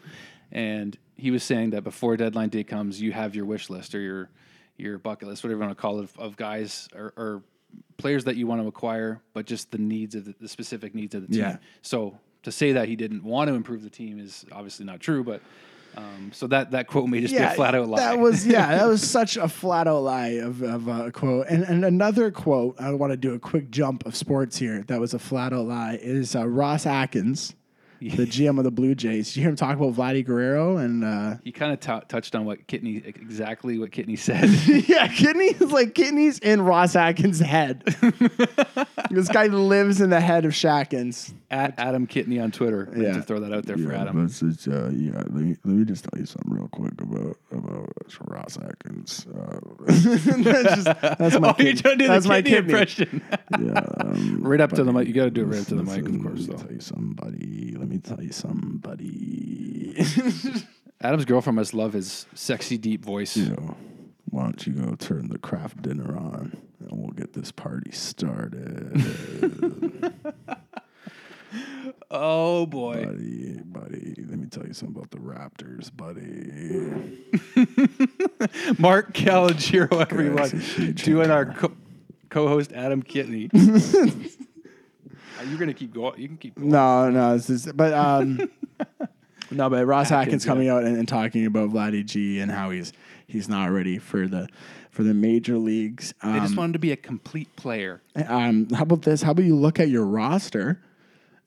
and 0.50 0.96
he 1.16 1.30
was 1.30 1.42
saying 1.44 1.70
that 1.70 1.84
before 1.84 2.16
deadline 2.16 2.48
day 2.48 2.64
comes, 2.64 3.00
you 3.00 3.12
have 3.12 3.34
your 3.36 3.44
wish 3.44 3.70
list 3.70 3.94
or 3.94 4.00
your 4.00 4.30
your 4.78 4.98
bucket 4.98 5.28
list, 5.28 5.44
whatever 5.44 5.60
you 5.60 5.66
want 5.66 5.76
to 5.76 5.80
call 5.80 6.00
it, 6.00 6.04
of, 6.04 6.18
of 6.18 6.36
guys 6.36 6.88
or, 6.94 7.12
or 7.16 7.42
players 7.98 8.24
that 8.24 8.36
you 8.36 8.46
want 8.46 8.60
to 8.60 8.66
acquire, 8.66 9.20
but 9.34 9.46
just 9.46 9.70
the 9.70 9.78
needs 9.78 10.14
of 10.14 10.24
the, 10.24 10.34
the 10.40 10.48
specific 10.48 10.94
needs 10.94 11.14
of 11.14 11.22
the 11.22 11.28
team. 11.28 11.38
Yeah. 11.40 11.56
So 11.82 12.18
to 12.42 12.50
say 12.50 12.72
that 12.72 12.88
he 12.88 12.96
didn't 12.96 13.22
want 13.22 13.48
to 13.48 13.54
improve 13.54 13.82
the 13.82 13.90
team 13.90 14.18
is 14.18 14.44
obviously 14.50 14.84
not 14.86 14.98
true, 15.00 15.22
but. 15.22 15.40
Um, 15.96 16.30
so 16.32 16.46
that, 16.46 16.70
that 16.70 16.86
quote 16.86 17.08
may 17.08 17.20
just 17.20 17.34
be 17.34 17.40
a 17.40 17.50
flat 17.50 17.74
out 17.74 17.88
lie. 17.88 17.98
That 17.98 18.18
was 18.18 18.46
yeah, 18.46 18.76
that 18.76 18.86
was 18.86 19.08
such 19.10 19.36
a 19.36 19.48
flat 19.48 19.86
out 19.86 20.00
lie 20.00 20.28
of, 20.28 20.62
of 20.62 20.88
a 20.88 21.12
quote. 21.12 21.46
And 21.48 21.64
and 21.64 21.84
another 21.84 22.30
quote, 22.30 22.80
I 22.80 22.92
want 22.92 23.12
to 23.12 23.16
do 23.16 23.34
a 23.34 23.38
quick 23.38 23.70
jump 23.70 24.06
of 24.06 24.16
sports 24.16 24.56
here. 24.56 24.84
That 24.88 25.00
was 25.00 25.14
a 25.14 25.18
flat 25.18 25.52
out 25.52 25.66
lie. 25.66 25.98
Is 26.00 26.34
uh, 26.34 26.48
Ross 26.48 26.86
Atkins, 26.86 27.54
the 28.16 28.24
GM 28.26 28.58
of 28.58 28.64
the 28.64 28.70
Blue 28.70 28.94
Jays. 28.94 29.28
Did 29.28 29.36
you 29.36 29.42
hear 29.42 29.50
him 29.50 29.56
talk 29.56 29.76
about 29.76 29.94
Vladdy 29.94 30.24
Guerrero 30.24 30.76
and 30.78 31.04
uh, 31.04 31.36
he 31.44 31.52
kind 31.52 31.72
of 31.72 31.80
t- 31.80 32.06
touched 32.08 32.34
on 32.34 32.44
what 32.44 32.66
Kitney 32.66 33.06
exactly 33.06 33.78
what 33.78 33.90
Kitney 33.90 34.18
said. 34.18 34.48
yeah, 34.88 35.08
kidneys 35.08 35.60
like 35.60 35.94
kidneys 35.94 36.38
in 36.38 36.62
Ross 36.62 36.96
Atkins' 36.96 37.40
head. 37.40 37.82
this 39.10 39.28
guy 39.28 39.46
lives 39.46 40.00
in 40.00 40.10
the 40.10 40.20
head 40.20 40.44
of 40.44 40.52
Shackins. 40.54 41.32
At 41.50 41.74
Adam 41.78 42.06
Kitney 42.06 42.42
on 42.42 42.50
Twitter. 42.50 42.86
Like 42.86 42.96
Yeah. 42.96 43.12
To 43.12 43.22
throw 43.22 43.40
that 43.40 43.52
out 43.52 43.66
there 43.66 43.76
for 43.76 43.92
Adam. 43.92 44.24
But 44.26 44.42
it's, 44.48 44.66
uh, 44.66 44.90
yeah, 44.94 45.18
let 45.18 45.32
me, 45.32 45.56
let 45.64 45.74
me 45.74 45.84
just 45.84 46.04
tell 46.04 46.18
you 46.18 46.24
something 46.24 46.50
real 46.50 46.68
quick 46.68 46.98
about 47.00 47.36
about 47.50 47.92
Ross 48.26 48.56
Atkins. 48.56 49.26
Uh, 49.26 49.58
that's, 49.86 50.02
just, 50.82 50.84
that's 51.02 51.38
my 51.38 51.50
Oh, 51.58 51.62
you're 51.62 51.74
trying 51.74 51.98
to 51.98 52.04
do 52.04 52.08
that's 52.08 52.24
the 52.24 52.28
my 52.30 52.40
Kitney 52.40 52.44
kidney. 52.46 52.56
impression. 52.72 53.22
yeah, 53.60 53.84
um, 54.00 54.42
right 54.42 54.60
up 54.62 54.72
to 54.72 54.82
the 54.84 54.92
mic. 54.94 55.06
You 55.08 55.12
got 55.12 55.24
to 55.24 55.30
do 55.30 55.42
it 55.42 55.46
right 55.46 55.60
up 55.60 55.66
to 55.66 55.74
the 55.74 55.82
mic, 55.82 56.06
of 56.08 56.22
course. 56.22 56.48
Let 56.48 56.48
me 56.48 56.54
Though. 56.56 56.62
tell 56.62 56.72
you 56.72 56.80
something, 56.80 57.12
buddy. 57.12 57.74
Let 57.76 57.88
me 57.88 57.91
tell 57.98 58.22
you 58.22 58.32
something, 58.32 58.78
buddy. 58.78 59.94
Adam's 61.00 61.24
girlfriend 61.24 61.56
must 61.56 61.74
love 61.74 61.92
his 61.94 62.26
sexy, 62.34 62.78
deep 62.78 63.04
voice. 63.04 63.36
you 63.36 63.50
know, 63.50 63.76
why 64.30 64.44
don't 64.44 64.66
you 64.66 64.72
go 64.72 64.94
turn 64.94 65.28
the 65.28 65.38
craft 65.38 65.82
dinner 65.82 66.16
on 66.16 66.56
and 66.80 66.90
we'll 66.92 67.10
get 67.10 67.32
this 67.32 67.50
party 67.52 67.90
started, 67.92 69.00
Oh 72.10 72.66
boy. 72.66 73.04
buddy, 73.04 73.58
buddy. 73.64 74.14
Let 74.28 74.38
me 74.38 74.46
tell 74.46 74.66
you 74.66 74.72
something 74.74 74.96
about 74.96 75.10
the 75.10 75.18
Raptors, 75.18 75.90
buddy. 75.94 76.90
Marc 78.78 79.12
Calagiro, 79.14 80.00
everyone, 80.00 80.36
Guys, 80.36 80.52
it's 80.54 80.72
huge 80.74 81.02
doing 81.04 81.30
our 81.30 81.54
co-host 82.30 82.72
Adam 82.72 83.02
Kitney. 83.02 83.50
Are 85.38 85.56
gonna 85.56 85.74
keep 85.74 85.92
going? 85.94 86.20
You 86.20 86.28
can 86.28 86.36
keep 86.36 86.54
going. 86.56 86.70
No, 86.70 87.10
no, 87.10 87.34
it's 87.34 87.46
just, 87.46 87.76
but 87.76 87.92
um, 87.92 88.38
no, 89.50 89.68
but 89.70 89.86
Ross 89.86 90.06
Atkins, 90.10 90.26
Atkins, 90.26 90.44
coming 90.44 90.66
yeah. 90.66 90.74
out 90.74 90.84
and, 90.84 90.96
and 90.96 91.08
talking 91.08 91.46
about 91.46 91.70
Vladdy 91.70 92.04
G 92.04 92.40
and 92.40 92.50
how 92.50 92.70
he's 92.70 92.92
he's 93.26 93.48
not 93.48 93.70
ready 93.70 93.98
for 93.98 94.26
the 94.28 94.48
for 94.90 95.02
the 95.02 95.14
major 95.14 95.56
leagues. 95.58 96.12
I 96.22 96.38
just 96.40 96.52
Um, 96.52 96.56
wanted 96.56 96.72
to 96.74 96.78
be 96.78 96.92
a 96.92 96.96
complete 96.96 97.54
player. 97.56 98.02
um, 98.28 98.68
how 98.70 98.82
about 98.82 99.02
this? 99.02 99.22
How 99.22 99.32
about 99.32 99.44
you 99.44 99.56
look 99.56 99.80
at 99.80 99.88
your 99.88 100.04
roster 100.04 100.80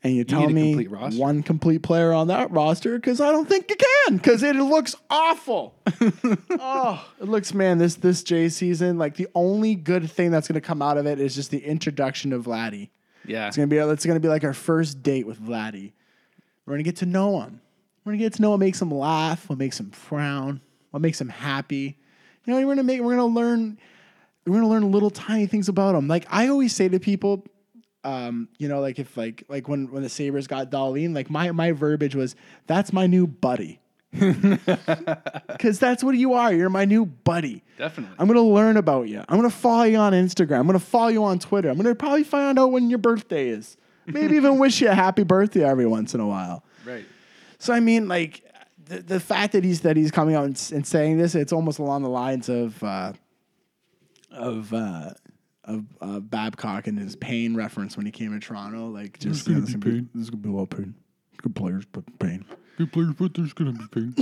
and 0.03 0.15
you 0.15 0.23
tell 0.23 0.49
me 0.49 0.73
complete 0.75 1.17
one 1.19 1.43
complete 1.43 1.83
player 1.83 2.11
on 2.11 2.27
that 2.27 2.49
roster? 2.51 2.95
Because 2.97 3.21
I 3.21 3.31
don't 3.31 3.47
think 3.47 3.69
you 3.69 3.75
can. 3.75 4.17
Because 4.17 4.41
it 4.43 4.55
looks 4.55 4.95
awful. 5.09 5.75
oh, 6.59 7.07
it 7.21 7.27
looks 7.27 7.53
man. 7.53 7.77
This 7.77 7.95
this 7.95 8.23
J 8.23 8.49
season, 8.49 8.97
like 8.97 9.15
the 9.15 9.27
only 9.35 9.75
good 9.75 10.09
thing 10.09 10.31
that's 10.31 10.47
going 10.47 10.55
to 10.59 10.67
come 10.67 10.81
out 10.81 10.97
of 10.97 11.05
it 11.05 11.19
is 11.19 11.35
just 11.35 11.51
the 11.51 11.63
introduction 11.63 12.33
of 12.33 12.45
Vladdy. 12.45 12.89
Yeah. 13.27 13.47
It's 13.47 13.57
gonna 13.57 13.67
be 13.67 13.77
it's 13.77 14.05
gonna 14.05 14.19
be 14.19 14.27
like 14.27 14.43
our 14.43 14.53
first 14.53 15.03
date 15.03 15.25
with 15.27 15.39
Vladdy. 15.39 15.93
We're 16.65 16.73
gonna 16.73 16.83
get 16.83 16.97
to 16.97 17.05
know 17.05 17.41
him. 17.41 17.61
We're 18.03 18.13
gonna 18.13 18.23
get 18.23 18.33
to 18.33 18.41
know 18.41 18.51
what 18.51 18.59
makes 18.59 18.81
him 18.81 18.91
laugh, 18.91 19.49
what 19.49 19.57
makes 19.57 19.79
him 19.79 19.91
frown, 19.91 20.61
what 20.91 21.01
makes 21.01 21.19
him 21.19 21.29
happy. 21.29 21.97
You 22.45 22.53
know, 22.53 22.59
we're 22.65 22.75
gonna 22.75 22.83
make 22.83 23.01
we're 23.01 23.15
gonna 23.15 23.25
learn 23.25 23.77
we're 24.45 24.55
gonna 24.55 24.69
learn 24.69 24.91
little 24.91 25.09
tiny 25.09 25.47
things 25.47 25.69
about 25.69 25.95
him. 25.95 26.07
Like 26.07 26.25
I 26.29 26.47
always 26.47 26.75
say 26.75 26.87
to 26.87 26.99
people, 26.99 27.45
um, 28.03 28.47
you 28.59 28.67
know, 28.67 28.79
like 28.79 28.99
if 28.99 29.17
like 29.17 29.43
like 29.49 29.67
when 29.67 29.91
when 29.91 30.03
the 30.03 30.09
Sabres 30.09 30.47
got 30.47 30.69
Dahlin, 30.69 31.15
like 31.15 31.29
my 31.29 31.51
my 31.51 31.71
verbiage 31.71 32.15
was 32.15 32.35
that's 32.67 32.93
my 32.93 33.07
new 33.07 33.25
buddy. 33.25 33.79
Cause 35.59 35.79
that's 35.79 36.03
what 36.03 36.15
you 36.15 36.33
are. 36.33 36.53
You're 36.53 36.69
my 36.69 36.85
new 36.85 37.05
buddy. 37.05 37.63
Definitely. 37.77 38.15
I'm 38.19 38.27
gonna 38.27 38.41
learn 38.41 38.77
about 38.77 39.07
you. 39.07 39.23
I'm 39.27 39.37
gonna 39.37 39.49
follow 39.49 39.83
you 39.83 39.97
on 39.97 40.13
Instagram. 40.13 40.59
I'm 40.59 40.67
gonna 40.67 40.79
follow 40.79 41.09
you 41.09 41.23
on 41.23 41.39
Twitter. 41.39 41.69
I'm 41.69 41.77
gonna 41.77 41.95
probably 41.95 42.23
find 42.23 42.57
out 42.57 42.71
when 42.71 42.89
your 42.89 42.99
birthday 42.99 43.49
is. 43.49 43.77
Maybe 44.07 44.35
even 44.35 44.57
wish 44.59 44.81
you 44.81 44.89
a 44.89 44.95
happy 44.95 45.23
birthday 45.23 45.63
every 45.63 45.87
once 45.87 46.13
in 46.13 46.19
a 46.19 46.27
while. 46.27 46.63
right. 46.85 47.05
So 47.57 47.73
I 47.73 47.79
mean, 47.79 48.07
like 48.07 48.43
the, 48.85 48.99
the 49.01 49.19
fact 49.19 49.53
that 49.53 49.63
he's 49.63 49.81
that 49.81 49.97
he's 49.97 50.11
coming 50.11 50.35
out 50.35 50.45
and, 50.45 50.71
and 50.73 50.85
saying 50.85 51.17
this, 51.17 51.35
it's 51.35 51.53
almost 51.53 51.79
along 51.79 52.03
the 52.03 52.09
lines 52.09 52.49
of 52.49 52.81
uh, 52.83 53.13
of 54.31 54.73
uh, 54.73 55.11
of 55.63 55.85
uh, 56.01 56.19
Babcock 56.19 56.87
and 56.87 56.99
his 56.99 57.15
pain 57.15 57.55
reference 57.55 57.97
when 57.97 58.05
he 58.05 58.11
came 58.11 58.39
to 58.39 58.45
Toronto. 58.45 58.87
Like 58.89 59.19
just 59.19 59.47
you 59.47 59.55
know, 59.55 59.59
There's 59.61 59.73
this 59.73 59.75
gonna 59.75 59.85
be 59.85 59.91
would 59.91 59.97
pain. 59.97 60.09
There's 60.13 60.29
gonna 60.29 60.41
be 60.41 60.49
a 60.49 60.53
lot 60.53 60.63
of 60.63 60.69
pain. 60.69 60.95
Good 61.41 61.55
players, 61.55 61.85
but 61.91 62.03
pain. 62.19 62.45
Good 62.77 62.91
players, 62.91 63.13
but 63.17 63.33
there's 63.33 63.53
gonna 63.53 63.71
be 63.71 63.87
pain. 63.87 64.13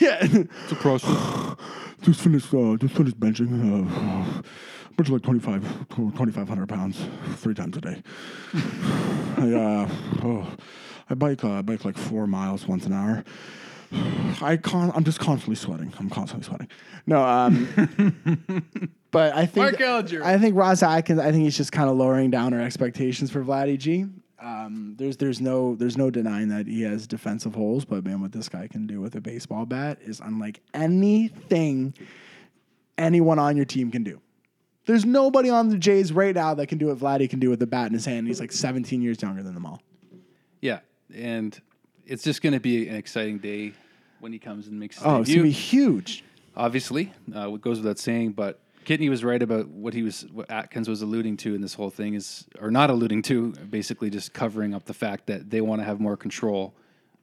yeah. 0.00 0.18
It's 0.20 0.72
a 0.72 0.76
process. 0.76 1.56
Just 2.02 2.20
finished. 2.20 2.52
Uh, 2.54 2.76
just 2.76 2.94
finished 2.94 3.18
benching. 3.18 3.50
Uh, 3.50 4.42
bench 4.96 5.08
like 5.08 5.22
25, 5.22 5.88
2,500 5.88 6.68
pounds 6.68 7.00
three 7.36 7.54
times 7.54 7.76
a 7.78 7.80
day. 7.80 8.02
I 8.54 9.52
uh, 9.52 9.88
oh, 10.22 10.46
I 11.10 11.14
bike. 11.14 11.42
Uh, 11.42 11.62
bike 11.62 11.84
like 11.84 11.96
four 11.96 12.26
miles 12.26 12.68
once 12.68 12.86
an 12.86 12.92
hour. 12.92 13.24
I 14.42 14.56
con- 14.56 14.92
I'm 14.94 15.04
just 15.04 15.18
constantly 15.18 15.56
sweating. 15.56 15.92
I'm 15.98 16.10
constantly 16.10 16.46
sweating. 16.46 16.68
No, 17.06 17.24
um, 17.24 18.68
but 19.10 19.34
I 19.34 19.46
think 19.46 19.56
Mark 19.56 19.76
Ellinger. 19.78 20.22
I 20.22 20.38
think 20.38 20.54
Ross 20.54 20.82
Atkins. 20.82 21.18
I 21.18 21.32
think 21.32 21.44
he's 21.44 21.56
just 21.56 21.72
kind 21.72 21.88
of 21.88 21.96
lowering 21.96 22.30
down 22.30 22.52
our 22.54 22.60
expectations 22.60 23.30
for 23.30 23.42
Vladdy 23.42 23.78
G. 23.78 24.06
Um, 24.38 24.94
there's 24.98 25.16
there's 25.16 25.40
no 25.40 25.74
there's 25.76 25.96
no 25.96 26.10
denying 26.10 26.48
that 26.48 26.66
he 26.66 26.82
has 26.82 27.06
defensive 27.06 27.54
holes, 27.54 27.84
but 27.86 28.04
man, 28.04 28.20
what 28.20 28.32
this 28.32 28.48
guy 28.48 28.68
can 28.68 28.86
do 28.86 29.00
with 29.00 29.14
a 29.14 29.20
baseball 29.20 29.64
bat 29.64 29.98
is 30.02 30.20
unlike 30.20 30.60
anything 30.74 31.94
anyone 32.98 33.38
on 33.38 33.56
your 33.56 33.64
team 33.64 33.90
can 33.90 34.02
do. 34.04 34.20
There's 34.84 35.04
nobody 35.04 35.50
on 35.50 35.68
the 35.68 35.78
Jays 35.78 36.12
right 36.12 36.34
now 36.34 36.54
that 36.54 36.66
can 36.68 36.78
do 36.78 36.86
what 36.88 36.98
Vladdy 36.98 37.28
can 37.28 37.40
do 37.40 37.50
with 37.50 37.58
the 37.58 37.66
bat 37.66 37.88
in 37.88 37.92
his 37.94 38.04
hand. 38.04 38.28
He's 38.28 38.38
like 38.40 38.52
17 38.52 39.02
years 39.02 39.20
younger 39.20 39.42
than 39.42 39.54
them 39.54 39.66
all. 39.66 39.82
Yeah, 40.60 40.80
and 41.14 41.58
it's 42.06 42.22
just 42.22 42.40
going 42.40 42.52
to 42.52 42.60
be 42.60 42.88
an 42.88 42.94
exciting 42.94 43.38
day 43.38 43.72
when 44.20 44.32
he 44.32 44.38
comes 44.38 44.66
and 44.68 44.78
makes 44.78 44.96
his 44.96 45.04
Oh, 45.06 45.20
it's 45.22 45.30
gonna 45.30 45.42
be 45.42 45.50
huge. 45.50 46.24
obviously, 46.56 47.12
uh, 47.34 47.46
what 47.48 47.60
goes 47.62 47.78
without 47.78 47.98
saying. 47.98 48.32
But 48.32 48.60
Kitney 48.86 49.10
was 49.10 49.24
right 49.24 49.42
about 49.42 49.68
what 49.68 49.94
he 49.94 50.02
was, 50.04 50.24
what 50.32 50.48
Atkins 50.48 50.88
was 50.88 51.02
alluding 51.02 51.36
to 51.38 51.54
in 51.56 51.60
this 51.60 51.74
whole 51.74 51.90
thing 51.90 52.14
is, 52.14 52.46
or 52.60 52.70
not 52.70 52.88
alluding 52.88 53.20
to, 53.22 53.50
basically 53.52 54.10
just 54.10 54.32
covering 54.32 54.72
up 54.74 54.84
the 54.84 54.94
fact 54.94 55.26
that 55.26 55.50
they 55.50 55.60
want 55.60 55.80
to 55.80 55.84
have 55.84 55.98
more 55.98 56.16
control 56.16 56.72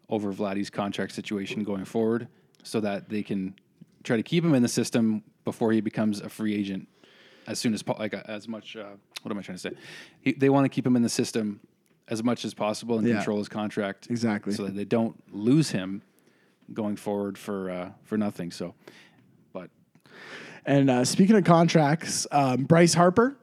over 0.09 0.33
Vladdy's 0.33 0.69
contract 0.69 1.13
situation 1.13 1.63
going 1.63 1.85
forward, 1.85 2.27
so 2.63 2.81
that 2.81 3.07
they 3.09 3.23
can 3.23 3.55
try 4.03 4.17
to 4.17 4.23
keep 4.23 4.43
him 4.43 4.53
in 4.53 4.61
the 4.61 4.67
system 4.67 5.23
before 5.45 5.71
he 5.71 5.79
becomes 5.79 6.19
a 6.19 6.27
free 6.29 6.53
agent 6.53 6.87
as 7.47 7.59
soon 7.59 7.73
as 7.73 7.81
like 7.97 8.13
as 8.13 8.47
much. 8.49 8.75
Uh, 8.75 8.89
what 9.21 9.31
am 9.31 9.37
I 9.37 9.41
trying 9.41 9.55
to 9.57 9.61
say? 9.61 9.71
He, 10.19 10.33
they 10.33 10.49
want 10.49 10.65
to 10.65 10.69
keep 10.69 10.85
him 10.85 10.97
in 10.97 11.01
the 11.01 11.09
system 11.09 11.61
as 12.09 12.21
much 12.21 12.43
as 12.43 12.53
possible 12.53 12.97
and 12.97 13.07
Yeah. 13.07 13.15
control 13.15 13.37
his 13.37 13.47
contract 13.47 14.07
Exactly. 14.09 14.53
so 14.53 14.65
that 14.65 14.75
they 14.75 14.83
don't 14.83 15.15
lose 15.33 15.71
him 15.71 16.01
going 16.73 16.97
forward 16.97 17.37
for 17.37 17.69
uh, 17.69 17.91
for 18.03 18.17
nothing. 18.17 18.51
So, 18.51 18.75
And 20.65 20.89
uh, 20.89 21.05
speaking 21.05 21.35
of 21.35 21.43
contracts, 21.43 22.25
um, 22.31 22.63
Bryce 22.63 22.93
Harper 22.93 23.35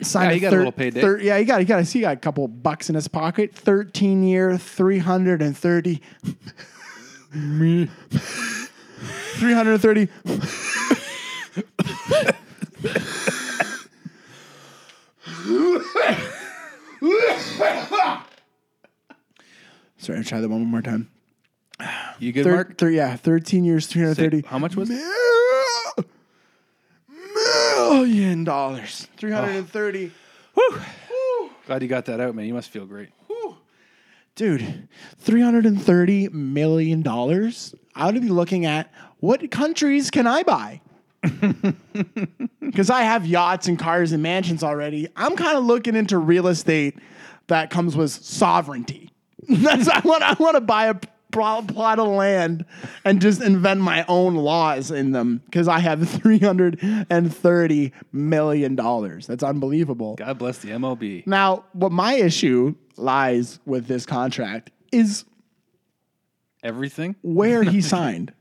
signed 0.00 0.30
Yeah, 0.30 0.34
he 0.34 0.40
got 0.40 0.52
a 0.52 0.56
little 0.56 0.72
payday. 0.72 1.00
thir- 1.00 1.18
yeah, 1.20 1.38
he 1.38 1.44
got 1.44 1.58
he 1.60 1.64
got. 1.66 1.80
I 1.80 1.82
see, 1.82 1.98
he 1.98 2.02
got 2.02 2.12
a 2.14 2.16
couple 2.16 2.46
bucks 2.48 2.88
in 2.88 2.94
his 2.94 3.08
pocket. 3.08 3.54
Thirteen 3.54 4.22
year, 4.22 4.56
three 4.56 4.98
hundred 4.98 5.42
and 5.42 5.56
thirty. 5.56 6.00
Me. 7.34 7.88
Three 9.38 9.52
hundred 9.52 9.72
and 9.74 9.82
thirty. 9.82 10.08
Sorry, 19.98 20.18
I'll 20.18 20.24
try 20.24 20.40
that 20.40 20.48
one 20.48 20.64
more 20.64 20.82
time. 20.82 21.10
you 22.18 22.32
good, 22.32 22.44
Thir- 22.44 22.54
Marc? 22.54 22.78
thir- 22.78 22.90
yeah, 22.90 23.16
thirteen 23.16 23.64
years, 23.64 23.86
three 23.86 24.02
hundred 24.02 24.16
thirty. 24.16 24.42
How 24.42 24.58
much 24.58 24.76
was 24.76 24.90
it? 24.90 25.00
Million 27.44 28.44
dollars. 28.44 29.08
Three 29.16 29.32
hundred 29.32 29.56
and 29.56 29.68
thirty. 29.68 30.12
Oh. 30.56 30.82
Glad 31.66 31.82
you 31.82 31.88
got 31.88 32.06
that 32.06 32.20
out, 32.20 32.34
man. 32.34 32.46
You 32.46 32.54
must 32.54 32.70
feel 32.70 32.86
great. 32.86 33.10
Dude, 34.34 34.88
three 35.18 35.40
hundred 35.40 35.66
and 35.66 35.82
thirty 35.82 36.28
million 36.28 37.02
dollars. 37.02 37.74
I 37.94 38.06
would 38.06 38.20
be 38.22 38.28
looking 38.28 38.66
at 38.66 38.92
what 39.18 39.50
countries 39.50 40.10
can 40.10 40.26
I 40.26 40.42
buy? 40.42 40.80
Because 42.60 42.90
I 42.90 43.02
have 43.02 43.26
yachts 43.26 43.66
and 43.66 43.78
cars 43.78 44.12
and 44.12 44.22
mansions 44.22 44.62
already. 44.62 45.08
I'm 45.16 45.36
kind 45.36 45.56
of 45.56 45.64
looking 45.64 45.96
into 45.96 46.18
real 46.18 46.46
estate 46.48 46.98
that 47.46 47.70
comes 47.70 47.96
with 47.96 48.10
sovereignty. 48.10 49.10
That's 49.48 49.88
I 49.88 50.00
want. 50.00 50.22
I 50.22 50.34
want 50.34 50.56
to 50.56 50.60
buy 50.60 50.86
a 50.86 50.94
plot 51.68 51.98
of 51.98 52.08
land 52.08 52.64
and 53.04 53.20
just 53.20 53.40
invent 53.42 53.80
my 53.80 54.04
own 54.08 54.34
laws 54.34 54.90
in 54.90 55.12
them 55.12 55.42
because 55.46 55.68
I 55.68 55.78
have 55.80 56.08
three 56.20 56.38
hundred 56.38 56.78
and 57.10 57.34
thirty 57.34 57.92
million 58.12 58.74
dollars. 58.74 59.26
That's 59.26 59.42
unbelievable. 59.42 60.16
God 60.16 60.38
bless 60.38 60.58
the 60.58 60.70
MLB. 60.70 61.26
Now, 61.26 61.64
what 61.72 61.92
my 61.92 62.14
issue 62.14 62.74
lies 62.96 63.60
with 63.66 63.86
this 63.86 64.06
contract 64.06 64.70
is 64.92 65.24
Everything? 66.62 67.14
where 67.22 67.62
he 67.62 67.80
signed 67.94 68.32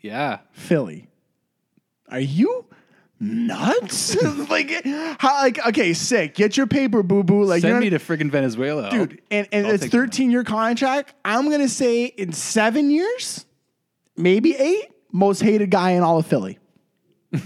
Yeah. 0.00 0.38
Philly. 0.52 1.08
Are 2.08 2.20
you 2.20 2.65
nuts? 3.20 4.16
like, 4.50 4.70
how? 5.18 5.42
Like, 5.42 5.64
okay, 5.68 5.92
sick. 5.94 6.34
Get 6.34 6.56
your 6.56 6.66
paper, 6.66 7.02
boo 7.02 7.22
boo. 7.22 7.44
Like, 7.44 7.62
Send 7.62 7.80
me 7.80 7.90
to 7.90 7.98
friggin' 7.98 8.30
Venezuela. 8.30 8.90
dude. 8.90 9.20
And, 9.30 9.48
and 9.52 9.66
I'll 9.66 9.74
it's 9.74 9.84
take 9.84 9.92
the 9.92 9.98
money. 9.98 10.08
13 10.08 10.30
year 10.30 10.44
contract. 10.44 11.14
I'm 11.24 11.50
gonna 11.50 11.68
say 11.68 12.04
in 12.06 12.32
seven 12.32 12.90
years, 12.90 13.44
maybe 14.16 14.54
eight, 14.54 14.86
most 15.12 15.40
hated 15.40 15.70
guy 15.70 15.92
in 15.92 16.02
all 16.02 16.18
of 16.18 16.26
Philly. 16.26 16.58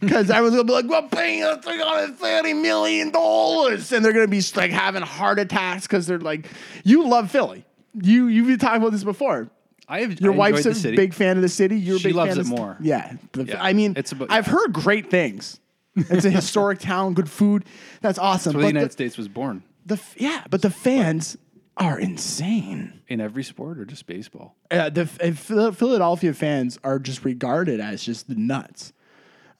Because 0.00 0.30
I 0.30 0.40
was 0.42 0.50
gonna 0.52 0.64
be 0.64 0.72
like, 0.72 0.84
we're 0.84 1.08
paying 1.08 1.42
us 1.42 1.64
three 1.64 1.78
hundred 1.80 2.16
thirty 2.18 2.52
million 2.52 3.10
dollars, 3.10 3.90
and 3.92 4.04
they're 4.04 4.12
gonna 4.12 4.28
be 4.28 4.42
like 4.54 4.70
having 4.70 5.02
heart 5.02 5.38
attacks 5.38 5.86
because 5.86 6.06
they're 6.06 6.18
like, 6.20 6.46
you 6.84 7.08
love 7.08 7.30
Philly. 7.30 7.64
You 7.94 8.26
you've 8.26 8.46
been 8.46 8.58
talking 8.58 8.82
about 8.82 8.92
this 8.92 9.02
before. 9.04 9.50
I 9.88 10.00
have 10.00 10.20
Your 10.20 10.32
I 10.32 10.36
wife's 10.36 10.64
a 10.66 10.70
the 10.70 10.74
city. 10.74 10.96
big 10.96 11.12
fan 11.14 11.36
of 11.36 11.42
the 11.42 11.48
city. 11.48 11.78
You're 11.78 11.96
a 11.96 11.98
She 11.98 12.08
big 12.08 12.14
loves 12.16 12.32
fan 12.32 12.40
it 12.40 12.44
the- 12.44 12.48
more. 12.56 12.76
Yeah, 12.80 13.12
The- 13.32 13.44
Yeah. 13.44 13.62
I 13.62 13.72
mean, 13.74 13.94
It's 13.96 14.12
about- 14.12 14.30
I've 14.30 14.46
heard 14.46 14.72
great 14.72 15.10
things. 15.10 15.60
It's 15.96 16.24
a 16.24 16.30
historic 16.40 16.78
town, 16.80 17.14
good 17.14 17.28
food. 17.30 17.64
That's 18.00 18.18
awesome. 18.18 18.54
where 18.54 18.62
the 18.62 18.68
United 18.68 18.88
the, 18.88 18.92
States 18.92 19.16
was 19.18 19.28
born. 19.28 19.62
the 19.86 19.94
f- 19.94 20.14
yeah, 20.18 20.44
but 20.50 20.62
the 20.62 20.70
fans 20.70 21.36
are 21.76 21.98
insane. 21.98 23.00
In 23.08 23.20
every 23.20 23.42
sport 23.44 23.78
or 23.78 23.84
just 23.84 24.06
baseball? 24.06 24.56
Uh, 24.70 24.88
the 24.90 25.02
f- 25.02 25.38
Phil- 25.38 25.72
Philadelphia 25.72 26.32
fans 26.32 26.78
are 26.82 26.98
just 26.98 27.24
regarded 27.24 27.80
as 27.80 28.02
just 28.02 28.28
the 28.28 28.34
nuts. 28.36 28.92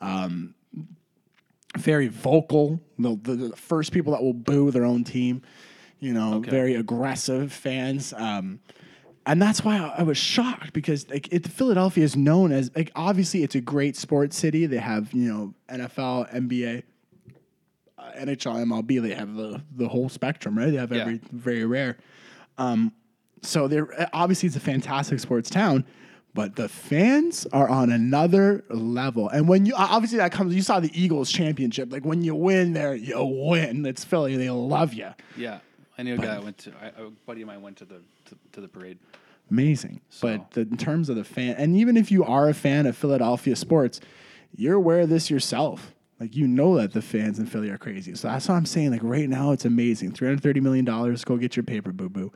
Um, 0.01 0.55
very 1.77 2.09
vocal. 2.09 2.81
The, 2.99 3.19
the, 3.23 3.35
the 3.35 3.57
first 3.57 3.93
people 3.93 4.13
that 4.13 4.23
will 4.23 4.33
boo 4.33 4.71
their 4.71 4.85
own 4.85 5.05
team. 5.05 5.43
You 6.01 6.13
know, 6.13 6.41
very 6.41 6.75
aggressive 6.75 7.53
fans. 7.53 8.13
Um, 8.13 8.61
and 9.27 9.41
that's 9.41 9.65
why 9.65 9.79
I, 9.79 10.03
was 10.03 10.19
shocked 10.19 10.73
because 10.73 11.09
like 11.09 11.33
it, 11.33 11.47
Philadelphia 11.49 12.05
is 12.05 12.17
known 12.17 12.53
as 12.53 12.71
like 12.77 12.91
obviously 12.95 13.43
it's 13.43 13.55
a 13.55 13.61
great 13.61 13.97
sports 13.97 14.37
city. 14.37 14.67
They 14.67 14.77
have 14.79 15.13
you 15.13 15.33
know 15.33 15.55
NFL, 15.69 16.33
NBA, 16.35 16.83
uh, 17.99 18.03
NHL, 18.19 18.65
MLB. 18.67 19.03
They 19.03 19.15
have 19.15 19.35
the 19.35 19.63
the 19.77 19.89
whole 19.89 20.09
spectrum, 20.09 20.59
right? 20.59 20.71
They 20.71 20.77
have 20.77 20.93
Yeah. 20.93 21.03
every 21.03 21.21
very 21.33 21.65
rare. 21.65 21.97
Um, 22.59 22.93
so 23.43 23.69
they're 23.69 24.09
obviously 24.13 24.47
it's 24.49 24.57
a 24.57 24.61
fantastic 24.61 25.21
sports 25.21 25.51
town, 25.51 25.85
but 26.35 26.57
the 26.57 26.69
fans 26.69 27.47
are 27.53 27.69
on 27.69 27.91
another 27.93 28.65
level. 28.71 29.29
And 29.29 29.49
when 29.49 29.67
you 29.67 29.75
obviously 29.77 30.19
that 30.19 30.33
comes, 30.33 30.55
you 30.55 30.63
saw 30.63 30.81
the 30.81 30.91
Eagles 30.99 31.31
championship. 31.31 31.91
Like 31.93 32.05
when 32.05 32.23
you 32.23 32.35
win 32.35 32.73
there, 32.75 32.95
you 32.95 33.23
win. 33.23 33.85
It's 33.87 34.05
Philly. 34.05 34.37
They 34.37 34.51
love 34.51 34.93
you. 34.95 35.11
Yeah. 35.37 35.59
I 35.97 36.03
knew 36.03 36.15
a 36.15 36.19
guy 36.19 36.27
that 36.35 36.43
went 36.43 36.59
to, 36.59 36.73
I, 36.83 36.87
a 37.03 37.11
buddy 37.25 37.43
of 37.43 37.47
mine 37.47 37.63
went 37.63 37.77
to 37.77 37.85
the 37.85 38.01
to, 38.27 38.37
to 38.53 38.61
the 38.61 38.69
parade. 38.69 38.99
Amazing. 39.51 40.01
So- 40.09 40.29
But 40.39 40.51
the, 40.53 40.61
in 40.63 40.77
terms 40.77 41.09
of 41.09 41.17
the 41.17 41.25
fan, 41.25 41.57
and 41.57 41.77
even 41.77 41.97
if 41.97 42.11
you 42.11 42.25
are 42.25 42.49
a 42.49 42.55
fan 42.55 42.87
of 42.87 42.97
Philadelphia 42.97 43.57
sports, 43.57 44.01
you're 44.57 44.75
aware 44.75 45.01
of 45.01 45.09
this 45.09 45.31
yourself. 45.31 45.93
Like 46.21 46.37
you 46.37 46.47
know 46.47 46.77
that 46.77 46.93
the 46.93 47.03
fans 47.03 47.39
in 47.41 47.47
Philly 47.47 47.71
are 47.71 47.77
crazy. 47.77 48.15
So 48.15 48.29
that's 48.29 48.49
what 48.49 48.55
I'm 48.55 48.67
saying. 48.67 48.93
Like 48.93 49.03
right 49.03 49.29
now, 49.29 49.51
it's 49.51 49.65
amazing. 49.65 50.13
Three 50.13 50.29
hundred 50.29 50.43
thirty 50.45 50.61
million 50.61 50.85
dollars. 50.85 51.25
Go 51.25 51.37
get 51.37 51.57
your 51.57 51.65
paper, 51.65 51.93
boo 51.93 52.09
boo. 52.09 52.33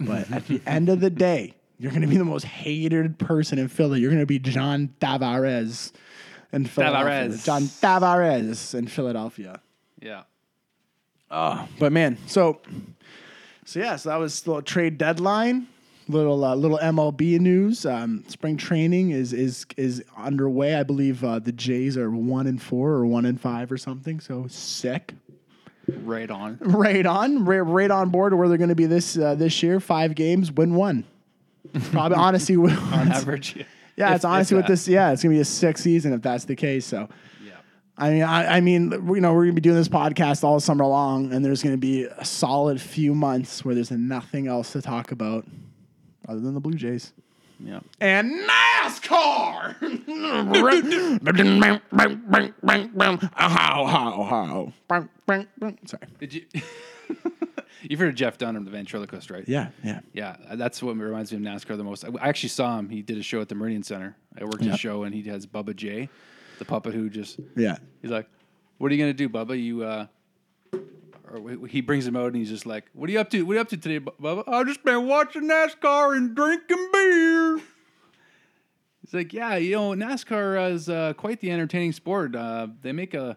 But 0.00 0.30
at 0.32 0.46
the 0.48 0.60
end 0.66 0.88
of 0.88 0.98
the 1.00 1.08
day, 1.08 1.54
you're 1.78 1.92
going 1.92 2.02
to 2.02 2.08
be 2.08 2.16
the 2.16 2.24
most 2.24 2.44
hated 2.44 3.18
person 3.18 3.58
in 3.60 3.68
Philly. 3.68 4.00
You're 4.00 4.10
going 4.10 4.20
to 4.20 4.26
be 4.26 4.40
John 4.40 4.92
Tavares 5.00 5.92
in 6.52 6.66
Philadelphia. 6.66 7.28
Tavares. 7.28 7.44
John 7.44 7.62
Tavares 7.62 8.74
in 8.74 8.88
Philadelphia. 8.88 9.60
Yeah. 10.00 10.24
Oh, 11.30 11.66
but 11.78 11.92
man, 11.92 12.18
so 12.26 12.60
so 13.64 13.80
yeah, 13.80 13.96
so 13.96 14.08
that 14.10 14.16
was 14.16 14.40
the 14.42 14.50
little 14.50 14.62
trade 14.62 14.98
deadline. 14.98 15.68
Little 16.08 16.44
uh, 16.44 16.54
little 16.56 16.78
MLB 16.78 17.38
news. 17.38 17.86
Um, 17.86 18.24
spring 18.26 18.56
training 18.56 19.10
is 19.10 19.32
is 19.32 19.64
is 19.76 20.02
underway. 20.16 20.74
I 20.74 20.82
believe 20.82 21.22
uh, 21.22 21.38
the 21.38 21.52
Jays 21.52 21.96
are 21.96 22.10
one 22.10 22.46
and 22.48 22.60
four 22.60 22.90
or 22.90 23.06
one 23.06 23.24
and 23.24 23.40
five 23.40 23.70
or 23.70 23.76
something. 23.78 24.18
So 24.20 24.46
sick. 24.48 25.14
Right 26.02 26.30
on. 26.30 26.58
Right 26.62 27.06
on, 27.06 27.44
right, 27.44 27.60
right 27.60 27.90
on 27.90 28.10
board 28.10 28.34
where 28.34 28.48
they're 28.48 28.58
going 28.58 28.68
to 28.68 28.74
be 28.74 28.86
this 28.86 29.16
uh, 29.16 29.34
this 29.36 29.62
year. 29.62 29.78
Five 29.80 30.14
games, 30.16 30.50
win 30.50 30.74
one. 30.74 31.04
Probably 31.92 32.16
honestly, 32.18 32.56
On 32.56 32.68
average. 33.12 33.64
yeah, 33.96 34.10
If- 34.10 34.16
it's 34.16 34.24
honestly 34.24 34.56
with 34.56 34.66
this. 34.66 34.88
Yeah, 34.88 35.12
it's 35.12 35.22
gonna 35.22 35.34
be 35.36 35.40
a 35.40 35.44
sick 35.44 35.78
season 35.78 36.12
if 36.12 36.22
that's 36.22 36.44
the 36.44 36.56
case. 36.56 36.84
So. 36.84 37.08
I 38.02 38.10
mean, 38.10 38.22
I, 38.22 38.56
I 38.56 38.60
mean, 38.60 38.90
you 38.90 39.20
know, 39.20 39.32
we're 39.32 39.44
gonna 39.44 39.52
be 39.52 39.60
doing 39.60 39.76
this 39.76 39.88
podcast 39.88 40.44
all 40.44 40.58
summer 40.60 40.84
long, 40.86 41.32
and 41.32 41.44
there's 41.44 41.62
gonna 41.62 41.76
be 41.76 42.04
a 42.04 42.24
solid 42.24 42.80
few 42.80 43.14
months 43.14 43.64
where 43.64 43.74
there's 43.74 43.90
nothing 43.90 44.48
else 44.48 44.72
to 44.72 44.82
talk 44.82 45.12
about 45.12 45.46
other 46.28 46.40
than 46.40 46.54
the 46.54 46.60
Blue 46.60 46.74
Jays. 46.74 47.12
Yeah. 47.64 47.78
and 48.00 48.32
NASCAR. 48.48 49.76
how 53.34 53.86
how 53.86 54.22
how? 54.24 54.72
Sorry. 55.86 56.02
Did 56.18 56.34
you? 56.34 56.44
You've 57.82 57.98
heard 58.00 58.10
of 58.10 58.14
Jeff 58.14 58.38
Dunham, 58.38 58.64
the 58.64 58.70
ventriloquist, 58.70 59.30
right? 59.30 59.44
Yeah, 59.48 59.68
yeah. 59.84 60.00
Yeah, 60.12 60.36
that's 60.54 60.82
what 60.82 60.96
reminds 60.96 61.32
me 61.32 61.38
of 61.38 61.42
NASCAR 61.54 61.76
the 61.76 61.84
most. 61.84 62.04
I 62.04 62.08
actually 62.20 62.48
saw 62.50 62.78
him. 62.78 62.88
He 62.88 63.02
did 63.02 63.18
a 63.18 63.22
show 63.22 63.40
at 63.40 63.48
the 63.48 63.54
Meridian 63.56 63.82
Center. 63.82 64.16
I 64.40 64.44
worked 64.44 64.62
Yeah. 64.62 64.74
a 64.74 64.76
show, 64.76 65.02
and 65.04 65.14
he 65.14 65.22
has 65.24 65.46
Bubba 65.46 65.74
J, 65.74 66.08
the 66.62 66.68
puppet 66.68 66.94
who 66.94 67.10
just 67.10 67.38
Yeah. 67.56 67.76
he's 68.00 68.10
like, 68.10 68.28
"What 68.78 68.90
are 68.90 68.94
you 68.94 69.02
gonna 69.02 69.12
do, 69.12 69.28
Bubba? 69.28 69.60
You 69.62 69.82
uh." 69.84 70.06
Or 71.30 71.66
he 71.66 71.80
brings 71.80 72.06
him 72.06 72.14
out 72.14 72.26
and 72.26 72.36
he's 72.36 72.50
just 72.50 72.66
like, 72.66 72.84
"What 72.92 73.08
are 73.08 73.12
you 73.12 73.18
up 73.20 73.30
to? 73.30 73.42
What 73.42 73.52
are 73.52 73.54
you 73.54 73.60
up 73.62 73.68
to 73.70 73.76
today, 73.76 73.98
Bu- 73.98 74.10
Bubba?" 74.20 74.44
I've 74.46 74.66
just 74.66 74.84
been 74.84 75.06
watching 75.08 75.42
NASCAR 75.48 76.14
and 76.16 76.34
drinking 76.36 76.88
beer. 76.92 77.60
He's 79.00 79.14
like, 79.14 79.32
"Yeah, 79.32 79.56
you 79.56 79.72
know, 79.72 79.90
NASCAR 79.92 80.70
is 80.72 80.88
uh, 80.88 81.14
quite 81.14 81.40
the 81.40 81.50
entertaining 81.50 81.92
sport. 81.92 82.36
Uh, 82.36 82.68
they 82.82 82.92
make 82.92 83.14
a, 83.14 83.36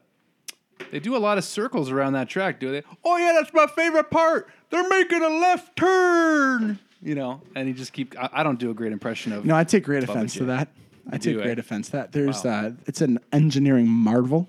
they 0.91 0.99
do 0.99 1.15
a 1.15 1.19
lot 1.19 1.38
of 1.38 1.45
circles 1.45 1.89
around 1.89 2.13
that 2.13 2.28
track, 2.28 2.59
do 2.59 2.69
they? 2.71 2.84
Oh 3.05 3.15
yeah, 3.17 3.32
that's 3.39 3.53
my 3.53 3.65
favorite 3.67 4.11
part. 4.11 4.49
They're 4.69 4.88
making 4.89 5.23
a 5.23 5.30
left 5.30 5.76
turn." 5.78 6.80
You 7.01 7.15
know, 7.15 7.41
and 7.55 7.67
he 7.67 7.73
just 7.73 7.93
keep. 7.93 8.13
I, 8.19 8.30
I 8.34 8.43
don't 8.43 8.59
do 8.59 8.71
a 8.71 8.73
great 8.73 8.91
impression 8.91 9.32
of. 9.32 9.45
No, 9.45 9.55
I 9.55 9.63
take 9.63 9.84
great 9.86 10.03
Bubba 10.03 10.09
offense 10.09 10.34
J. 10.34 10.39
to 10.39 10.45
that. 10.47 10.67
I 11.08 11.12
take 11.18 11.22
do, 11.36 11.39
eh? 11.41 11.43
great 11.43 11.60
offense 11.60 11.88
to 11.88 11.91
that. 11.93 12.12
There's 12.12 12.45
uh, 12.45 12.72
it's 12.86 13.01
an 13.01 13.20
engineering 13.32 13.88
marvel, 13.88 14.47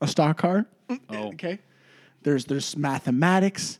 a 0.00 0.08
stock 0.08 0.38
car. 0.38 0.66
Oh. 0.88 0.96
Okay. 1.34 1.58
There's 2.22 2.44
there's 2.44 2.76
mathematics. 2.76 3.78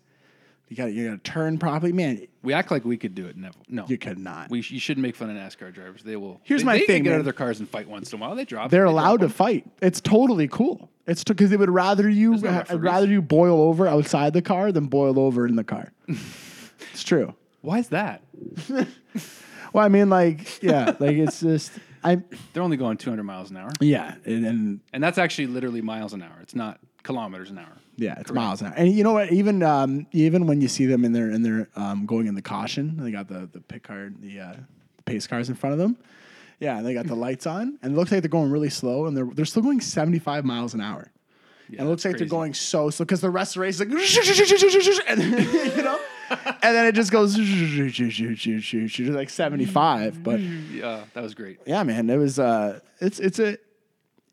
You 0.68 0.76
got 0.76 0.92
you 0.92 1.08
got 1.10 1.24
to 1.24 1.30
turn 1.30 1.58
properly, 1.58 1.92
man. 1.92 2.26
We 2.42 2.52
act 2.52 2.70
like 2.70 2.84
we 2.84 2.96
could 2.96 3.14
do 3.14 3.26
it. 3.26 3.36
Never. 3.36 3.56
No, 3.68 3.84
You 3.88 3.98
could 3.98 4.18
not. 4.18 4.48
We 4.50 4.62
sh- 4.62 4.70
you 4.70 4.78
shouldn't 4.80 5.02
make 5.02 5.16
fun 5.16 5.28
of 5.28 5.36
NASCAR 5.36 5.74
drivers. 5.74 6.02
They 6.04 6.16
will. 6.16 6.40
Here's 6.44 6.62
they, 6.62 6.66
my 6.66 6.72
they 6.74 6.78
can 6.80 6.86
thing, 6.86 7.02
get 7.02 7.10
out 7.10 7.12
man. 7.14 7.18
of 7.20 7.24
their 7.24 7.32
cars 7.34 7.58
and 7.58 7.68
fight 7.68 7.88
once 7.88 8.12
in 8.12 8.18
a 8.18 8.22
while. 8.22 8.34
They 8.36 8.44
drop. 8.44 8.70
They're 8.70 8.82
they 8.86 8.92
drop 8.92 8.92
allowed 8.92 9.16
to 9.20 9.26
them. 9.26 9.32
fight. 9.32 9.66
It's 9.82 10.00
totally 10.00 10.46
cool. 10.48 10.88
It's 11.06 11.24
because 11.24 11.50
they 11.50 11.56
would 11.56 11.70
rather 11.70 12.08
you 12.08 12.30
There's 12.30 12.42
no 12.44 12.50
referees. 12.50 12.80
rather 12.80 13.06
you 13.08 13.20
boil 13.20 13.60
over 13.60 13.88
outside 13.88 14.32
the 14.32 14.42
car 14.42 14.70
than 14.70 14.86
boil 14.86 15.18
over 15.18 15.46
in 15.46 15.56
the 15.56 15.64
car. 15.64 15.92
it's 16.92 17.02
true. 17.02 17.34
Why 17.62 17.78
is 17.80 17.88
that? 17.88 18.22
Well, 19.72 19.84
I 19.84 19.88
mean, 19.88 20.10
like, 20.10 20.60
yeah, 20.64 20.96
like 20.98 21.16
it's 21.16 21.38
just 21.40 21.70
I, 22.02 22.22
They're 22.52 22.62
only 22.62 22.76
going 22.76 22.96
200 22.96 23.22
miles 23.22 23.50
an 23.50 23.56
hour, 23.56 23.70
yeah, 23.80 24.14
and, 24.24 24.46
and 24.46 24.80
and 24.92 25.02
that's 25.02 25.18
actually 25.18 25.48
literally 25.48 25.82
miles 25.82 26.12
an 26.12 26.22
hour. 26.22 26.38
It's 26.42 26.54
not 26.54 26.80
kilometers 27.02 27.50
an 27.50 27.58
hour. 27.58 27.76
yeah, 27.96 28.12
it's 28.12 28.30
Correct. 28.30 28.34
miles 28.34 28.60
an 28.60 28.68
hour. 28.68 28.74
And 28.76 28.92
you 28.92 29.02
know 29.04 29.12
what? 29.12 29.32
Even 29.32 29.62
um, 29.62 30.06
even 30.12 30.46
when 30.46 30.60
you 30.60 30.68
see 30.68 30.86
them 30.86 31.04
in 31.04 31.12
their 31.12 31.30
in 31.30 31.42
their 31.42 31.68
um, 31.76 32.06
going 32.06 32.26
in 32.26 32.34
the 32.34 32.42
caution, 32.42 32.96
they 32.98 33.10
got 33.10 33.28
the 33.28 33.48
the 33.52 33.60
pit 33.60 33.82
car, 33.82 34.10
the 34.20 34.40
uh, 34.40 34.54
pace 35.04 35.26
cars 35.26 35.48
in 35.48 35.54
front 35.54 35.72
of 35.74 35.78
them. 35.78 35.96
Yeah, 36.58 36.76
and 36.78 36.86
they 36.86 36.94
got 36.94 37.06
the 37.06 37.14
lights 37.26 37.46
on, 37.46 37.78
and 37.82 37.92
it 37.92 37.96
looks 37.96 38.12
like 38.12 38.22
they're 38.22 38.28
going 38.28 38.50
really 38.50 38.70
slow, 38.70 39.06
and 39.06 39.16
they're 39.16 39.28
they're 39.32 39.44
still 39.44 39.62
going 39.62 39.80
seventy 39.80 40.18
five 40.18 40.44
miles 40.44 40.74
an 40.74 40.80
hour. 40.80 41.10
Yeah, 41.68 41.80
and 41.80 41.88
it 41.88 41.90
looks 41.90 42.04
like 42.04 42.12
that's 42.14 42.20
they're 42.20 42.28
going 42.28 42.54
so 42.54 42.90
slow 42.90 43.04
because 43.04 43.20
the 43.20 43.30
rest 43.30 43.52
of 43.52 43.60
the 43.60 43.60
race 43.60 43.80
is 43.80 43.80
like, 43.80 43.90
and 45.06 45.22
you 45.76 45.82
know, 45.82 46.00
and 46.30 46.74
then 46.76 46.86
it 46.86 46.94
just 46.94 47.10
goes 47.10 47.36
like 48.98 49.30
seventy 49.30 49.66
five. 49.66 50.22
But 50.22 50.40
Yeah, 50.40 51.04
that 51.14 51.22
was 51.22 51.34
great. 51.34 51.58
yeah, 51.66 51.82
man, 51.82 52.08
it 52.08 52.16
was. 52.16 52.38
Uh, 52.38 52.80
it's 53.00 53.18
it's 53.20 53.38
a 53.38 53.58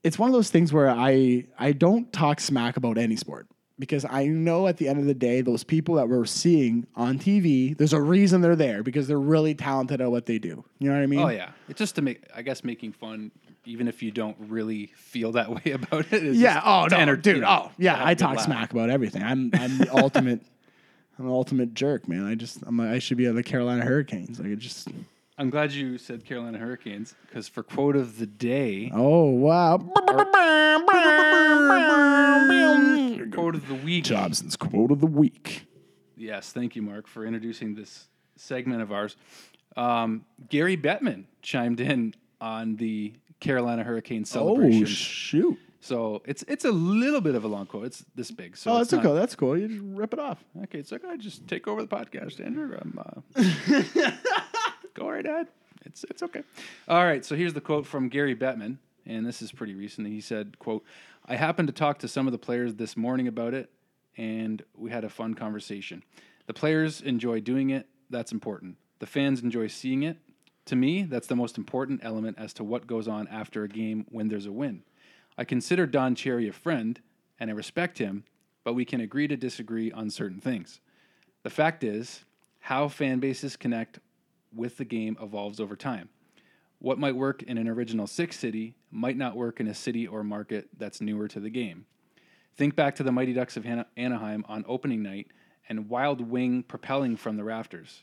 it's 0.03 0.17
one 0.19 0.29
of 0.29 0.33
those 0.33 0.49
things 0.49 0.71
where 0.71 0.89
I 0.89 1.45
I 1.57 1.71
don't 1.71 2.11
talk 2.13 2.39
smack 2.39 2.77
about 2.77 2.97
any 2.97 3.15
sport 3.15 3.47
because 3.79 4.05
I 4.09 4.25
know 4.27 4.67
at 4.67 4.77
the 4.77 4.87
end 4.87 4.99
of 4.99 5.05
the 5.05 5.13
day 5.13 5.41
those 5.41 5.63
people 5.63 5.95
that 5.95 6.07
we're 6.09 6.25
seeing 6.25 6.87
on 6.95 7.19
TV, 7.19 7.77
there's 7.77 7.93
a 7.93 8.01
reason 8.01 8.41
they're 8.41 8.55
there 8.55 8.83
because 8.83 9.07
they're 9.07 9.19
really 9.19 9.53
talented 9.55 10.01
at 10.01 10.09
what 10.09 10.25
they 10.25 10.39
do. 10.39 10.63
You 10.79 10.89
know 10.89 10.95
what 10.95 11.03
I 11.03 11.07
mean? 11.07 11.19
Oh 11.19 11.29
yeah, 11.29 11.51
it's 11.69 11.79
just 11.79 11.95
to 11.95 12.01
make. 12.01 12.23
I 12.35 12.41
guess 12.41 12.63
making 12.63 12.93
fun, 12.93 13.31
even 13.65 13.87
if 13.87 14.01
you 14.03 14.11
don't 14.11 14.35
really 14.39 14.87
feel 14.95 15.31
that 15.33 15.49
way 15.65 15.71
about 15.73 16.11
it. 16.13 16.23
is 16.23 16.37
Yeah. 16.37 16.61
Oh 16.63 16.87
no, 16.89 17.15
dude. 17.15 17.35
you 17.37 17.41
know, 17.41 17.67
oh 17.67 17.71
yeah. 17.77 17.99
I 18.03 18.13
talk 18.13 18.39
smack 18.39 18.71
about 18.71 18.89
everything. 18.89 19.23
I'm 19.23 19.51
I'm 19.53 19.77
the 19.79 19.89
ultimate. 19.97 20.41
I'm 21.19 21.25
the 21.25 21.31
ultimate 21.31 21.73
jerk, 21.73 22.07
man. 22.07 22.25
I 22.25 22.35
just 22.35 22.59
I'm 22.65 22.77
like, 22.77 22.89
I 22.89 22.99
should 22.99 23.17
be 23.17 23.27
on 23.27 23.35
the 23.35 23.43
Carolina 23.43 23.83
Hurricanes. 23.83 24.39
Like 24.39 24.49
it 24.49 24.59
just. 24.59 24.87
I'm 25.39 25.49
glad 25.51 25.71
you 25.71 25.97
said 25.99 26.25
Carolina 26.25 26.57
Hurricanes 26.57 27.13
because 27.27 27.47
for 27.47 27.61
quote 27.63 27.95
of 27.95 28.17
the 28.17 28.25
day, 28.25 28.91
Oh 28.93 29.25
wow. 29.25 29.77
quote 33.31 33.55
of 33.55 33.67
the 33.67 33.75
week. 33.83 34.03
Jobson's 34.03 34.55
quote 34.55 34.91
of 34.91 34.99
the 34.99 35.05
week. 35.07 35.65
Yes, 36.15 36.51
thank 36.51 36.75
you, 36.75 36.81
Marc, 36.81 37.07
for 37.07 37.25
introducing 37.25 37.75
this 37.75 38.07
segment 38.35 38.81
of 38.81 38.91
ours. 38.91 39.15
Um, 39.75 40.25
Gary 40.49 40.75
Bettman 40.75 41.25
chimed 41.43 41.79
in 41.79 42.15
on 42.41 42.75
the 42.77 43.13
Carolina 43.39 43.83
Hurricane 43.83 44.25
celebration. 44.25 44.81
Oh 44.83 44.85
shoot. 44.85 45.59
So 45.79 46.21
it's 46.25 46.43
it's 46.47 46.65
a 46.65 46.71
little 46.71 47.21
bit 47.21 47.35
of 47.35 47.43
a 47.43 47.47
long 47.47 47.65
quote. 47.65 47.85
It's 47.85 48.05
this 48.15 48.31
big. 48.31 48.57
So 48.57 48.71
Oh, 48.71 48.77
that's 48.79 48.91
not- 48.91 49.05
okay. 49.05 49.15
That's 49.15 49.35
cool. 49.35 49.57
You 49.57 49.67
just 49.67 49.81
rip 49.83 50.13
it 50.13 50.19
off. 50.19 50.43
Okay, 50.63 50.79
it's 50.79 50.91
okay. 50.93 51.07
I 51.07 51.17
just 51.17 51.47
take 51.47 51.67
over 51.67 51.81
the 51.81 51.87
podcast, 51.87 52.43
Andrew. 52.45 52.77
I'm, 52.79 52.99
uh, 52.99 54.11
go 54.93 55.09
right 55.09 55.25
ahead. 55.25 55.47
It's 55.85 56.03
it's 56.09 56.23
okay. 56.23 56.43
All 56.87 57.03
right. 57.05 57.23
So 57.23 57.35
here's 57.35 57.53
the 57.53 57.61
quote 57.61 57.85
from 57.85 58.09
Gary 58.09 58.35
Bettman, 58.35 58.77
and 59.05 59.25
this 59.25 59.41
is 59.41 59.51
pretty 59.51 59.75
recent. 59.75 60.07
He 60.07 60.21
said, 60.21 60.59
"quote 60.59 60.83
I 61.25 61.35
happened 61.35 61.67
to 61.67 61.73
talk 61.73 61.99
to 61.99 62.07
some 62.07 62.27
of 62.27 62.31
the 62.31 62.37
players 62.37 62.75
this 62.75 62.97
morning 62.97 63.27
about 63.27 63.53
it, 63.53 63.69
and 64.17 64.63
we 64.75 64.89
had 64.91 65.03
a 65.03 65.09
fun 65.09 65.33
conversation. 65.33 66.03
The 66.47 66.53
players 66.53 67.01
enjoy 67.01 67.39
doing 67.41 67.69
it. 67.69 67.87
That's 68.09 68.31
important. 68.31 68.77
The 68.99 69.05
fans 69.05 69.41
enjoy 69.43 69.67
seeing 69.67 70.03
it. 70.03 70.17
To 70.65 70.75
me, 70.75 71.03
that's 71.03 71.27
the 71.27 71.35
most 71.35 71.57
important 71.57 72.01
element 72.03 72.37
as 72.39 72.53
to 72.55 72.63
what 72.63 72.87
goes 72.87 73.07
on 73.07 73.27
after 73.29 73.63
a 73.63 73.69
game 73.69 74.05
when 74.09 74.27
there's 74.27 74.45
a 74.47 74.51
win. 74.51 74.83
I 75.37 75.45
consider 75.45 75.85
Don 75.85 76.15
Cherry 76.15 76.47
a 76.47 76.53
friend, 76.53 76.99
and 77.39 77.49
I 77.49 77.53
respect 77.53 77.97
him, 77.97 78.23
but 78.63 78.73
we 78.73 78.85
can 78.85 79.01
agree 79.01 79.27
to 79.27 79.37
disagree 79.37 79.91
on 79.91 80.09
certain 80.09 80.41
things. 80.41 80.79
The 81.43 81.49
fact 81.49 81.83
is, 81.83 82.25
how 82.59 82.87
fan 82.87 83.19
bases 83.19 83.55
connect 83.55 83.99
with 84.53 84.77
the 84.77 84.85
game 84.85 85.15
evolves 85.21 85.59
over 85.59 85.75
time. 85.75 86.09
What 86.79 86.99
might 86.99 87.15
work 87.15 87.43
in 87.43 87.57
an 87.57 87.67
original 87.67 88.07
six 88.07 88.37
city 88.37 88.75
might 88.91 89.17
not 89.17 89.35
work 89.35 89.59
in 89.59 89.67
a 89.67 89.73
city 89.73 90.07
or 90.07 90.23
market 90.23 90.67
that's 90.77 91.01
newer 91.01 91.27
to 91.29 91.39
the 91.39 91.49
game. 91.49 91.85
Think 92.55 92.75
back 92.75 92.95
to 92.95 93.03
the 93.03 93.11
Mighty 93.11 93.33
Ducks 93.33 93.57
of 93.57 93.65
Ana- 93.65 93.87
Anaheim 93.95 94.43
on 94.47 94.65
opening 94.67 95.03
night 95.03 95.27
and 95.69 95.89
Wild 95.89 96.21
Wing 96.21 96.63
propelling 96.63 97.15
from 97.15 97.37
the 97.37 97.43
rafters. 97.43 98.01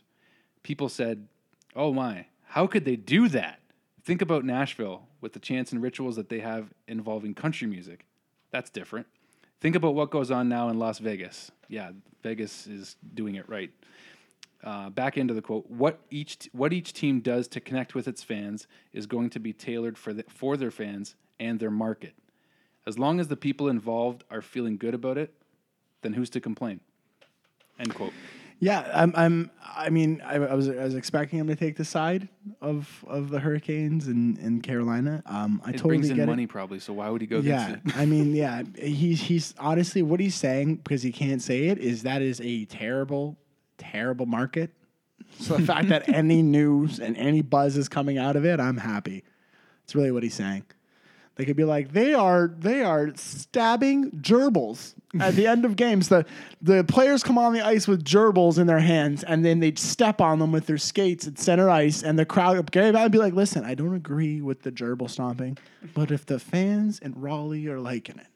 People 0.63 0.89
said, 0.89 1.29
Oh 1.75 1.93
my, 1.93 2.27
how 2.47 2.67
could 2.67 2.85
they 2.85 2.97
do 2.97 3.29
that? 3.29 3.61
Think 4.05 4.21
about 4.21 4.45
Nashville 4.45 5.07
with 5.23 5.33
the 5.33 5.39
chants 5.39 5.73
and 5.73 5.83
rituals 5.83 6.17
that 6.17 6.29
they 6.29 6.41
have 6.41 6.69
involving 6.87 7.33
country 7.35 7.67
music. 7.67 8.05
That's 8.51 8.69
different. 8.69 9.07
Think 9.61 9.77
about 9.77 9.95
what 9.95 10.11
goes 10.11 10.31
on 10.31 10.49
now 10.49 10.69
in 10.69 10.79
Las 10.79 10.99
Vegas. 10.99 11.51
Yeah, 11.69 11.93
Vegas 12.23 12.67
is 12.67 12.97
doing 13.15 13.37
it 13.37 13.49
right. 13.49 13.71
Uh, 14.63 14.91
back 14.91 15.17
into 15.17 15.33
the 15.33 15.41
quote: 15.41 15.71
What 15.71 16.01
each 16.11 16.51
what 16.53 16.73
each 16.73 16.93
team 16.93 17.21
does 17.21 17.49
to 17.49 17.61
connect 17.61 17.95
with 17.95 18.07
its 18.07 18.23
fans 18.23 18.67
is 18.93 19.07
going 19.07 19.31
to 19.31 19.39
be 19.39 19.53
tailored 19.53 19.97
for 19.97 20.13
the, 20.13 20.25
for 20.29 20.57
their 20.57 20.71
fans 20.71 21.17
and 21.41 21.59
their 21.59 21.71
market. 21.71 22.15
As 22.87 22.99
long 22.99 23.21
as 23.21 23.29
the 23.29 23.37
people 23.37 23.69
involved 23.69 24.25
are 24.31 24.43
feeling 24.43 24.77
good 24.77 24.95
about 24.95 25.17
it, 25.17 25.33
then 26.03 26.13
who's 26.13 26.31
to 26.31 26.41
complain? 26.41 26.81
End 27.79 27.95
quote. 27.95 28.13
Yeah, 28.61 28.89
I'm. 28.95 29.13
I'm. 29.17 29.51
I 29.77 29.91
mean, 29.91 30.23
I, 30.25 30.37
I 30.37 30.55
was. 30.55 30.69
I 30.69 30.85
was 30.85 30.95
expecting 30.95 31.39
him 31.39 31.49
to 31.49 31.57
take 31.57 31.77
the 31.77 31.85
side 31.85 32.29
of 32.63 33.05
of 33.07 33.29
the 33.31 33.41
Hurricanes 33.41 34.09
in 34.09 34.37
in 34.39 34.61
Carolina. 34.63 35.23
Um, 35.27 35.61
I 35.65 35.71
It 35.71 35.73
totally 35.79 35.97
brings 35.99 36.11
in 36.11 36.17
get 36.17 36.27
money 36.27 36.45
it. 36.45 36.49
probably, 36.49 36.79
so 36.79 36.93
why 36.93 37.11
would 37.11 37.21
he 37.21 37.27
go 37.27 37.41
Yeah, 37.41 37.67
against 37.69 37.87
it? 37.89 37.97
I 37.97 38.07
mean, 38.07 38.35
yeah, 38.35 38.63
he's 38.79 39.21
he's 39.23 39.55
honestly 39.59 40.03
what 40.03 40.21
he's 40.21 40.35
saying 40.35 40.77
because 40.77 41.03
he 41.03 41.13
can't 41.13 41.43
say 41.43 41.65
it 41.67 41.79
is 41.79 42.05
that 42.05 42.23
is 42.23 42.41
a 42.41 42.65
terrible, 42.67 43.37
terrible 43.79 44.27
market. 44.27 44.71
So 45.39 45.57
the 45.57 45.67
fact 45.67 45.89
that 45.89 46.09
any 46.15 46.41
news 46.43 47.01
and 47.01 47.17
any 47.17 47.43
buzz 47.43 47.77
is 47.77 47.89
coming 47.89 48.19
out 48.19 48.37
of 48.37 48.45
it, 48.47 48.61
I'm 48.61 48.77
happy. 48.79 49.25
It's 49.83 49.95
really 49.95 50.13
what 50.13 50.23
he's 50.23 50.35
saying. 50.35 50.65
They 51.37 51.45
could 51.45 51.57
be 51.57 51.65
like, 51.65 51.93
they 51.93 52.15
are 52.15 52.55
they 52.59 52.83
are 52.83 53.13
stabbing 53.17 54.13
gerbils 54.13 54.95
at 55.19 55.35
the 55.35 55.49
end 55.49 55.65
of 55.65 55.75
games. 55.75 56.09
The 56.09 56.25
the 56.63 56.85
players 56.85 57.25
come 57.25 57.39
on 57.39 57.53
the 57.53 57.61
ice 57.61 57.89
with 57.89 58.05
gerbils 58.05 58.59
in 58.59 58.69
their 58.69 58.79
hands, 58.79 59.25
and 59.25 59.45
then 59.45 59.59
they 59.59 59.75
step 59.75 60.21
on 60.21 60.39
them 60.39 60.53
with 60.53 60.67
their 60.67 60.79
skates 60.79 61.27
at 61.27 61.39
center 61.39 61.69
ice, 61.69 62.05
and 62.05 62.17
the 62.19 62.25
crowd. 62.25 62.71
Gary 62.71 62.93
would 62.93 63.13
be 63.13 63.19
like, 63.19 63.35
listen, 63.35 63.65
I 63.65 63.75
don't 63.75 63.95
agree 63.95 64.41
with 64.41 64.63
the 64.63 64.71
gerbil 64.71 65.11
stomping, 65.11 65.59
but 65.93 66.13
if 66.13 66.25
the 66.25 66.39
fans 66.39 67.01
in 67.01 67.21
Raleigh 67.21 67.67
are 67.67 67.81
liking 67.81 68.19
it, 68.19 68.29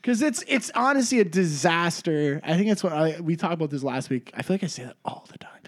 because 0.00 0.22
it's 0.22 0.42
it's 0.48 0.70
honestly 0.74 1.20
a 1.20 1.24
disaster. 1.24 2.40
I 2.42 2.56
think 2.56 2.70
it's 2.70 2.82
what 2.82 2.94
I, 2.94 3.20
we 3.20 3.36
talked 3.36 3.54
about 3.54 3.68
this 3.68 3.82
last 3.82 4.08
week. 4.08 4.30
I 4.34 4.40
feel 4.40 4.54
like 4.54 4.64
I 4.64 4.68
say 4.68 4.84
that 4.84 4.96
all 5.04 5.26
the 5.30 5.36
time. 5.36 5.59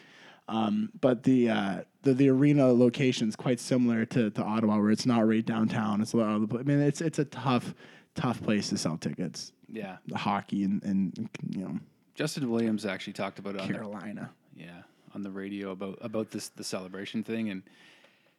Um, 0.52 0.90
but 1.00 1.22
the, 1.22 1.48
uh, 1.48 1.80
the 2.02 2.14
the 2.14 2.28
arena 2.28 2.72
location 2.72 3.28
is 3.28 3.36
quite 3.36 3.58
similar 3.58 4.04
to, 4.06 4.30
to 4.30 4.42
Ottawa, 4.42 4.78
where 4.78 4.90
it's 4.90 5.06
not 5.06 5.26
right 5.26 5.44
downtown. 5.44 6.00
It's 6.00 6.12
a 6.12 6.18
lot 6.18 6.34
of 6.36 6.48
the. 6.48 6.58
I 6.58 6.62
mean, 6.62 6.80
it's 6.80 7.00
it's 7.00 7.18
a 7.18 7.24
tough 7.24 7.74
tough 8.14 8.42
place 8.42 8.68
to 8.68 8.78
sell 8.78 8.96
tickets. 8.96 9.52
Yeah, 9.68 9.96
The 10.06 10.18
hockey 10.18 10.64
and, 10.64 10.82
and 10.82 11.30
you 11.48 11.62
know 11.62 11.78
Justin 12.14 12.50
Williams 12.50 12.84
actually 12.84 13.14
talked 13.14 13.38
about 13.38 13.54
it 13.54 13.62
on 13.62 13.68
the, 13.68 13.74
Carolina. 13.74 14.30
yeah 14.54 14.82
on 15.14 15.22
the 15.22 15.30
radio 15.30 15.70
about 15.70 15.98
about 16.00 16.30
this 16.30 16.48
the 16.48 16.64
celebration 16.64 17.22
thing, 17.22 17.50
and 17.50 17.62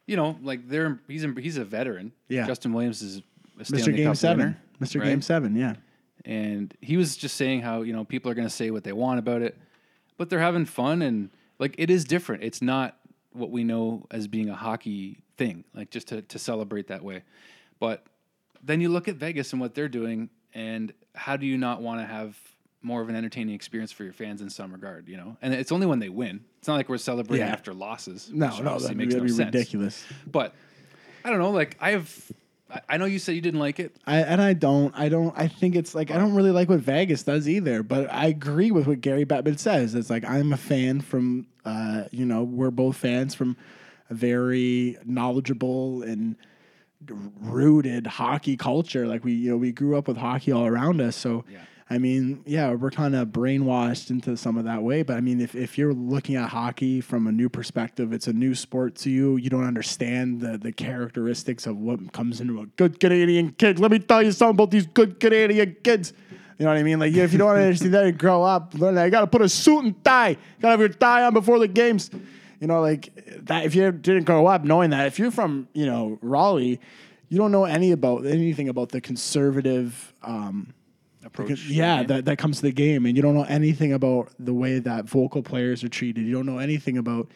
you 0.06 0.16
know, 0.16 0.38
like 0.42 0.68
they're 0.68 1.00
he's 1.08 1.24
a, 1.24 1.32
he's 1.38 1.56
a 1.56 1.64
veteran. 1.64 2.12
Yeah. 2.28 2.46
Justin 2.46 2.72
Williams 2.72 3.02
is 3.02 3.18
a 3.58 3.62
Mr. 3.62 3.94
Game 3.94 4.06
Cup 4.06 4.16
Seven, 4.16 4.38
winner, 4.38 4.58
Mr. 4.80 5.00
right? 5.00 5.08
Game 5.08 5.22
Seven, 5.22 5.56
yeah. 5.56 5.74
and 6.24 6.74
he 6.80 6.96
was 6.96 7.16
just 7.16 7.36
saying 7.36 7.62
how 7.62 7.82
you 7.82 7.92
know 7.92 8.04
people 8.04 8.30
are 8.30 8.34
going 8.34 8.46
to 8.48 8.54
say 8.54 8.70
what 8.70 8.84
they 8.84 8.92
want 8.92 9.18
about 9.18 9.42
it, 9.42 9.56
but 10.16 10.30
they're 10.30 10.40
having 10.40 10.64
fun 10.64 11.02
and 11.02 11.30
like 11.58 11.74
it 11.78 11.90
is 11.90 12.04
different. 12.04 12.42
It's 12.44 12.62
not 12.62 12.96
what 13.32 13.50
we 13.50 13.64
know 13.64 14.06
as 14.10 14.26
being 14.28 14.48
a 14.48 14.54
hockey 14.54 15.18
thing, 15.36 15.64
like 15.74 15.90
just 15.90 16.08
to 16.08 16.22
to 16.22 16.38
celebrate 16.38 16.88
that 16.88 17.02
way. 17.02 17.22
But 17.80 18.06
then 18.62 18.80
you 18.80 18.88
look 18.88 19.08
at 19.08 19.16
Vegas 19.16 19.52
and 19.52 19.60
what 19.60 19.74
they're 19.74 19.88
doing, 19.88 20.30
and 20.54 20.92
how 21.14 21.36
do 21.36 21.46
you 21.46 21.58
not 21.58 21.82
want 21.82 22.00
to 22.00 22.06
have 22.06 22.36
more 22.82 23.00
of 23.00 23.08
an 23.08 23.16
entertaining 23.16 23.54
experience 23.54 23.92
for 23.92 24.04
your 24.04 24.12
fans 24.12 24.42
in 24.42 24.50
some 24.50 24.70
regard, 24.70 25.08
you 25.08 25.16
know? 25.16 25.36
And 25.40 25.54
it's 25.54 25.72
only 25.72 25.86
when 25.86 26.00
they 26.00 26.10
win. 26.10 26.44
It's 26.58 26.68
not 26.68 26.74
like 26.74 26.88
we're 26.90 26.98
celebrating 26.98 27.46
Yeah. 27.46 27.52
after 27.52 27.72
losses. 27.72 28.30
No, 28.30 28.58
no, 28.60 28.78
that'd, 28.78 28.94
makes 28.96 29.14
be- 29.14 29.20
no 29.20 29.24
be 29.24 29.30
sense. 29.30 29.38
ridiculous. 29.54 30.04
But 30.26 30.54
I 31.24 31.30
don't 31.30 31.38
know. 31.38 31.50
Like 31.50 31.78
I 31.80 31.92
have, 31.92 32.32
I- 32.88 32.96
know 32.96 33.04
you 33.04 33.18
said 33.18 33.34
you 33.34 33.40
didn't 33.40 33.60
like 33.60 33.78
it. 33.78 33.94
I, 34.06 34.18
and 34.20 34.40
I 34.40 34.52
don't, 34.52 34.92
I 34.98 35.08
don't, 35.08 35.32
I 35.36 35.48
think 35.48 35.76
it's 35.76 35.94
like 35.94 36.10
I 36.10 36.16
don't 36.18 36.34
really 36.34 36.50
like 36.50 36.68
what 36.68 36.80
Vegas 36.80 37.22
does 37.22 37.48
either. 37.48 37.82
But 37.82 38.12
I 38.12 38.26
agree 38.26 38.70
with 38.70 38.86
what 38.86 39.00
Gary 39.00 39.24
Bettman 39.24 39.58
says. 39.58 39.94
It's 39.94 40.10
like 40.10 40.24
I'm 40.24 40.52
a 40.52 40.56
fan 40.56 41.00
from, 41.00 41.46
uh, 41.64 42.04
you 42.10 42.24
know, 42.26 42.42
we're 42.42 42.70
both 42.70 42.96
fans 42.96 43.34
from 43.34 43.56
a 44.10 44.14
very 44.14 44.96
knowledgeable 45.04 46.02
and 46.02 46.36
rooted 47.40 48.06
hockey 48.06 48.56
culture. 48.56 49.06
Like 49.06 49.24
we, 49.24 49.32
you 49.32 49.50
know, 49.50 49.56
we 49.56 49.72
grew 49.72 49.96
up 49.96 50.08
with 50.08 50.16
hockey 50.16 50.52
all 50.52 50.66
around 50.66 51.00
us. 51.00 51.16
So, 51.16 51.44
Yeah. 51.50 51.58
I 51.90 51.98
mean, 51.98 52.42
yeah, 52.46 52.72
we're 52.72 52.90
kind 52.90 53.14
of 53.14 53.28
brainwashed 53.28 54.08
into 54.08 54.38
some 54.38 54.56
of 54.56 54.64
that 54.64 54.82
way. 54.82 55.02
But 55.02 55.18
I 55.18 55.20
mean, 55.20 55.40
if, 55.40 55.54
if 55.54 55.76
you're 55.76 55.92
looking 55.92 56.36
at 56.36 56.48
hockey 56.48 57.02
from 57.02 57.26
a 57.26 57.32
new 57.32 57.50
perspective, 57.50 58.12
it's 58.12 58.26
a 58.26 58.32
new 58.32 58.54
sport 58.54 58.94
to 58.96 59.10
you. 59.10 59.36
You 59.36 59.50
don't 59.50 59.66
understand 59.66 60.40
the, 60.40 60.56
the 60.56 60.72
characteristics 60.72 61.66
of 61.66 61.76
what 61.76 62.12
comes 62.12 62.40
into 62.40 62.60
a 62.60 62.66
good 62.66 62.98
Canadian 63.00 63.52
kid. 63.52 63.78
Let 63.78 63.90
me 63.90 63.98
tell 63.98 64.22
you 64.22 64.32
something 64.32 64.56
about 64.56 64.70
these 64.70 64.86
good 64.86 65.20
Canadian 65.20 65.76
kids. 65.84 66.14
You 66.58 66.64
know 66.64 66.70
what 66.70 66.78
I 66.78 66.82
mean? 66.84 67.00
Like, 67.00 67.12
if 67.12 67.32
you 67.32 67.38
don't 67.38 67.50
understand 67.50 67.94
that, 67.94 68.06
you 68.06 68.12
grow 68.12 68.42
up, 68.42 68.72
learn 68.74 68.94
that. 68.94 69.04
You 69.04 69.10
got 69.10 69.20
to 69.20 69.26
put 69.26 69.42
a 69.42 69.48
suit 69.48 69.84
and 69.84 70.04
tie. 70.04 70.30
You 70.30 70.36
got 70.60 70.68
to 70.68 70.70
have 70.70 70.80
your 70.80 70.88
tie 70.88 71.24
on 71.24 71.34
before 71.34 71.58
the 71.58 71.68
games. 71.68 72.10
You 72.60 72.68
know, 72.68 72.80
like 72.80 73.12
that. 73.44 73.66
If 73.66 73.74
you 73.74 73.90
didn't 73.92 74.24
grow 74.24 74.46
up 74.46 74.64
knowing 74.64 74.90
that, 74.90 75.06
if 75.08 75.18
you're 75.18 75.32
from, 75.32 75.68
you 75.74 75.84
know, 75.84 76.18
Raleigh, 76.22 76.80
you 77.28 77.36
don't 77.36 77.52
know 77.52 77.64
any 77.64 77.90
about 77.90 78.24
anything 78.24 78.68
about 78.68 78.90
the 78.90 79.00
conservative, 79.00 80.14
um, 80.22 80.72
Approach. 81.34 81.48
because- 81.48 81.70
yeah, 81.70 82.02
that, 82.04 82.24
that 82.24 82.38
comes 82.38 82.56
to 82.56 82.62
the 82.62 82.72
game, 82.72 83.04
and 83.06 83.16
you 83.16 83.22
don't 83.22 83.34
know 83.34 83.44
anything 83.44 83.92
about 83.92 84.30
the 84.38 84.54
way 84.54 84.78
that 84.78 85.04
vocal 85.04 85.42
players 85.42 85.84
are 85.84 85.88
treated. 85.88 86.24
You 86.24 86.32
don't 86.32 86.46
know 86.46 86.58
anything 86.58 86.96
about 86.96 87.30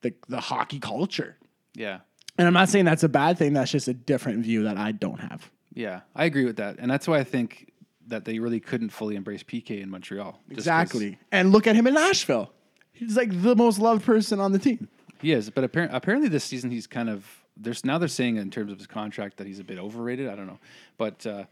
the 0.00 0.12
the 0.28 0.40
hockey 0.40 0.78
culture. 0.80 1.36
yeah. 1.74 2.00
And 2.36 2.48
I'm 2.48 2.54
not 2.54 2.68
saying 2.68 2.84
that's 2.84 3.04
a 3.04 3.08
bad 3.08 3.38
thing. 3.38 3.52
That's 3.52 3.70
just 3.70 3.86
a 3.86 3.94
different 3.94 4.42
view 4.42 4.64
that 4.64 4.76
I 4.76 4.90
don't 4.90 5.20
have. 5.20 5.48
Yeah, 5.72 6.00
I 6.16 6.24
agree 6.24 6.44
with 6.44 6.56
that, 6.56 6.76
and 6.80 6.90
that's 6.90 7.06
why 7.06 7.18
I 7.20 7.24
think 7.24 7.70
that 8.08 8.24
they 8.24 8.38
really 8.40 8.58
couldn't 8.60 8.90
fully 8.90 9.14
embrace 9.14 9.44
PK 9.44 9.80
in 9.80 9.88
Montreal. 9.88 10.40
Exactly. 10.50 11.16
And 11.30 11.52
look 11.52 11.66
at 11.68 11.76
him 11.76 11.86
in 11.86 11.94
Nashville. 11.94 12.50
He's 12.92 13.16
like 13.16 13.30
the 13.42 13.54
most 13.54 13.78
loved 13.78 14.04
person 14.04 14.40
on 14.40 14.50
the 14.52 14.58
team. 14.58 14.88
he 15.22 15.32
is, 15.32 15.48
but 15.50 15.62
apparently, 15.64 15.96
apparently 15.96 16.28
this 16.28 16.42
season 16.44 16.70
he's 16.72 16.86
kind 16.88 17.08
of 17.08 17.24
there's 17.56 17.84
now 17.84 17.98
they're 17.98 18.08
saying 18.08 18.36
in 18.36 18.50
terms 18.50 18.72
of 18.72 18.78
his 18.78 18.86
contract 18.88 19.36
that 19.36 19.46
he's 19.46 19.60
a 19.60 19.64
bit 19.64 19.78
overrated. 19.78 20.28
I 20.28 20.34
don't 20.34 20.46
know, 20.48 20.58
but 20.98 21.24
uh, 21.26 21.44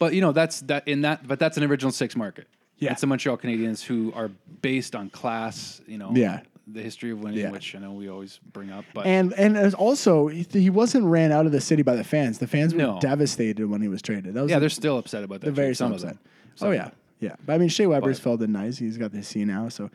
but 0.00 0.12
you 0.14 0.20
know 0.20 0.32
that's 0.32 0.62
that 0.62 0.88
in 0.88 1.02
that 1.02 1.28
but 1.28 1.38
that's 1.38 1.56
an 1.56 1.62
original 1.62 1.92
six 1.92 2.16
market. 2.16 2.48
Yeah. 2.78 2.92
it's 2.92 3.02
the 3.02 3.06
Montreal 3.06 3.36
Canadiens 3.36 3.82
who 3.84 4.10
are 4.16 4.30
based 4.62 4.96
on 4.96 5.10
class. 5.10 5.80
You 5.86 5.98
know, 5.98 6.12
Yeah. 6.14 6.40
the 6.66 6.80
history 6.82 7.10
of 7.10 7.20
winning, 7.20 7.40
Yeah. 7.40 7.50
which 7.50 7.74
I 7.76 7.78
know 7.78 7.92
we 7.92 8.08
always 8.08 8.40
bring 8.52 8.70
up, 8.70 8.84
but 8.94 9.06
And 9.06 9.32
and 9.34 9.56
as 9.56 9.74
also 9.74 10.28
he, 10.28 10.46
he 10.50 10.70
wasn't 10.70 11.04
ran 11.04 11.30
out 11.30 11.44
of 11.46 11.52
the 11.52 11.60
city 11.60 11.82
by 11.82 11.94
the 11.94 12.02
fans. 12.04 12.38
The 12.38 12.46
fans 12.46 12.72
were 12.74 12.78
No. 12.78 12.98
devastated 13.00 13.66
when 13.66 13.82
he 13.82 13.88
was 13.88 14.00
traded. 14.02 14.32
That 14.34 14.42
was 14.42 14.50
yeah, 14.50 14.56
the- 14.56 14.60
they're 14.60 14.68
still 14.70 14.96
upset 14.98 15.22
about 15.22 15.40
that. 15.42 15.46
the 15.46 15.52
very 15.52 15.74
some 15.74 15.92
of 15.92 16.00
them. 16.00 16.18
Oh 16.62 16.70
yeah, 16.70 16.90
yeah. 17.20 17.36
But 17.44 17.52
I 17.54 17.58
mean, 17.58 17.68
Shea 17.68 17.86
Weber's 17.86 18.18
felt 18.18 18.40
it 18.42 18.48
nice. 18.50 18.78
He's 18.78 18.96
got 18.96 19.12
the 19.12 19.22
C 19.22 19.44
now, 19.44 19.68
so 19.68 19.90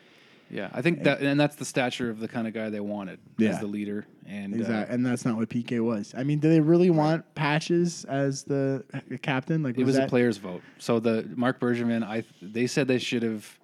Yeah, 0.49 0.69
I 0.73 0.81
think 0.81 1.03
that, 1.03 1.21
and 1.21 1.39
that's 1.39 1.55
the 1.55 1.65
stature 1.65 2.09
of 2.09 2.19
the 2.19 2.27
kind 2.27 2.47
of 2.47 2.53
guy 2.53 2.69
they 2.69 2.79
wanted 2.79 3.19
Yeah. 3.37 3.49
as 3.49 3.59
the 3.59 3.67
leader. 3.67 4.05
And 4.27 4.63
uh, 4.63 4.85
and 4.89 5.05
that's 5.05 5.25
not 5.25 5.37
what 5.37 5.49
PK 5.49 5.83
was. 5.83 6.13
I 6.17 6.23
mean, 6.23 6.39
do 6.39 6.49
they 6.49 6.59
really 6.59 6.89
want 6.89 7.33
Patches 7.35 8.05
as 8.05 8.43
the 8.43 8.83
captain? 9.21 9.63
Like, 9.63 9.77
it 9.77 9.83
was 9.83 9.97
a 9.97 10.07
player's 10.07 10.37
vote. 10.37 10.61
So 10.79 10.99
the 10.99 11.27
Marc 11.35 11.59
Bergevin, 11.59 12.03
I 12.03 12.23
they 12.41 12.67
said 12.67 12.87
they 12.87 12.99
should 12.99 13.23
have. 13.23 13.59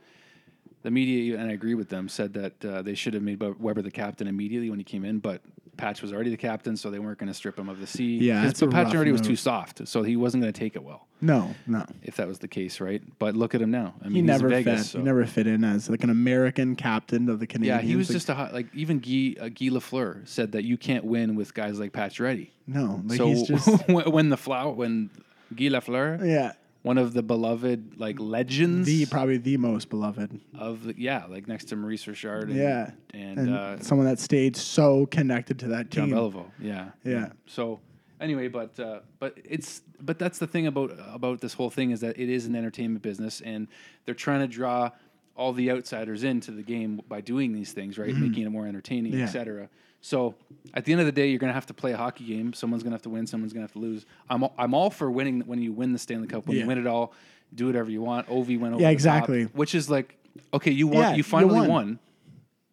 The 0.83 0.89
media, 0.89 1.37
and 1.37 1.47
I 1.51 1.53
agree 1.53 1.75
with 1.75 1.89
them, 1.89 2.09
said 2.09 2.33
that 2.33 2.65
uh, 2.65 2.81
they 2.81 2.95
should 2.95 3.13
have 3.13 3.21
made 3.21 3.39
Weber 3.39 3.83
the 3.83 3.91
captain 3.91 4.25
immediately 4.27 4.71
when 4.71 4.79
he 4.79 4.83
came 4.83 5.05
in, 5.05 5.19
but 5.19 5.43
Patch 5.81 6.01
was 6.03 6.13
already 6.13 6.29
the 6.29 6.37
captain, 6.37 6.77
so 6.77 6.91
they 6.91 6.99
weren't 6.99 7.17
going 7.17 7.27
to 7.27 7.33
strip 7.33 7.57
him 7.57 7.67
of 7.67 7.79
the 7.79 7.87
C. 7.87 8.17
Yeah, 8.19 8.43
His- 8.43 8.59
but 8.59 8.69
Patch 8.69 8.93
already 8.93 9.11
was 9.11 9.19
too 9.21 9.35
soft, 9.35 9.87
so 9.87 10.03
he 10.03 10.15
wasn't 10.15 10.43
going 10.43 10.53
to 10.53 10.59
take 10.59 10.75
it 10.75 10.83
well. 10.83 11.07
No, 11.21 11.55
no. 11.65 11.85
If 12.03 12.17
that 12.17 12.27
was 12.27 12.37
the 12.39 12.47
case, 12.47 12.79
right? 12.79 13.01
But 13.19 13.35
look 13.35 13.55
at 13.55 13.61
him 13.61 13.71
now. 13.71 13.95
I 14.01 14.05
mean, 14.05 14.15
He 14.15 14.21
never 14.21 14.47
Vegas, 14.47 14.81
fit. 14.81 14.85
so- 14.91 14.99
He 14.99 15.03
never 15.03 15.25
fit 15.25 15.47
in 15.47 15.63
as 15.63 15.89
like 15.89 16.03
an 16.03 16.09
American 16.11 16.75
captain 16.75 17.29
of 17.29 17.39
the 17.39 17.47
Canadiens. 17.47 17.65
Yeah, 17.65 17.81
he 17.81 17.95
was 17.95 18.09
Like, 18.09 18.13
just 18.15 18.29
a 18.29 18.35
hot, 18.35 18.53
like 18.53 18.67
even 18.75 18.99
Guy 18.99 19.35
uh, 19.39 19.49
Guy 19.49 19.69
Lafleur 19.69 20.27
said 20.27 20.51
that 20.53 20.63
you 20.63 20.77
can't 20.77 21.03
win 21.03 21.35
with 21.35 21.53
guys 21.55 21.79
like 21.79 21.93
Patch 21.93 22.19
Reddy. 22.19 22.51
no. 22.67 23.01
Like 23.05 23.17
so 23.17 23.27
he's 23.27 23.47
just 23.47 23.87
when 23.89 24.11
when 24.11 24.29
the 24.29 24.37
flower 24.37 24.71
when 24.71 25.09
Guy 25.55 25.65
Lafleur, 25.65 26.23
yeah. 26.25 26.53
One 26.83 26.97
of 26.97 27.13
the 27.13 27.21
beloved 27.21 27.99
like 27.99 28.19
legends 28.19 28.87
The 28.87 29.05
probably 29.05 29.37
the 29.37 29.57
most 29.57 29.89
beloved. 29.89 30.39
of 30.57 30.83
the, 30.83 30.95
yeah, 30.97 31.25
like 31.27 31.47
next 31.47 31.65
to 31.65 31.75
Maurice 31.75 32.07
Richard 32.07 32.49
and, 32.49 32.57
Yeah, 32.57 32.91
and, 33.13 33.39
and 33.39 33.53
uh, 33.55 33.79
someone 33.79 34.07
that 34.07 34.19
stayed 34.19 34.55
so 34.55 35.05
connected 35.05 35.59
to 35.59 35.67
that 35.69 35.89
John 35.91 36.07
team. 36.07 36.15
Beliveau. 36.15 36.45
Yeah, 36.59 36.89
Yeah. 37.03 37.29
So 37.45 37.79
anyway, 38.19 38.47
but 38.47 38.79
uh, 38.79 39.01
but 39.19 39.37
it's 39.43 39.81
but 40.01 40.17
that's 40.17 40.39
the 40.39 40.47
thing 40.47 40.65
about 40.67 40.91
about 41.13 41.41
this 41.41 41.53
whole 41.53 41.69
thing 41.69 41.91
is 41.91 42.01
that 42.01 42.17
it 42.19 42.29
is 42.29 42.45
an 42.47 42.55
entertainment 42.55 43.03
business, 43.03 43.41
and 43.41 43.67
they're 44.05 44.15
trying 44.15 44.41
to 44.41 44.47
draw 44.47 44.89
all 45.37 45.53
the 45.53 45.71
outsiders 45.71 46.23
into 46.23 46.51
the 46.51 46.61
game 46.63 47.01
by 47.07 47.21
doing 47.21 47.53
these 47.53 47.71
things, 47.71 47.97
right? 47.97 48.13
Making 48.13 48.43
it 48.43 48.49
more 48.49 48.67
entertaining, 48.67 49.11
Mm-hmm. 49.13 49.19
Yeah. 49.21 49.25
etc. 49.25 49.69
So 50.01 50.35
at 50.73 50.85
the 50.85 50.91
end 50.91 50.99
of 51.01 51.05
the 51.05 51.11
day, 51.11 51.29
you're 51.29 51.39
gonna 51.39 51.53
have 51.53 51.67
to 51.67 51.73
play 51.73 51.91
a 51.91 51.97
hockey 51.97 52.25
game. 52.25 52.53
Someone's 52.53 52.83
gonna 52.83 52.95
have 52.95 53.03
to 53.03 53.09
win. 53.09 53.27
Someone's 53.27 53.53
gonna 53.53 53.63
have 53.63 53.73
to 53.73 53.79
lose. 53.79 54.05
I'm 54.29 54.43
all, 54.43 54.53
I'm 54.57 54.73
all 54.73 54.89
for 54.89 55.09
winning 55.11 55.41
when 55.41 55.61
you 55.61 55.71
win 55.71 55.93
the 55.93 55.99
Stanley 55.99 56.27
Cup. 56.27 56.47
When 56.47 56.57
Yeah. 56.57 56.63
you 56.63 56.67
win 56.67 56.77
it 56.79 56.87
all, 56.87 57.13
do 57.53 57.67
whatever 57.67 57.91
you 57.91 58.01
want. 58.01 58.27
Ovi 58.27 58.59
went 58.59 58.73
over. 58.73 58.81
Yeah, 58.81 58.89
the 58.89 58.93
top, 58.93 58.93
exactly. 58.93 59.43
which 59.53 59.75
is 59.75 59.89
like, 59.89 60.17
okay, 60.53 60.71
you 60.71 60.87
won. 60.87 60.97
Yeah, 60.97 61.11
you 61.11 61.17
you 61.17 61.23
finally 61.23 61.59
won. 61.59 61.69
won. 61.69 61.99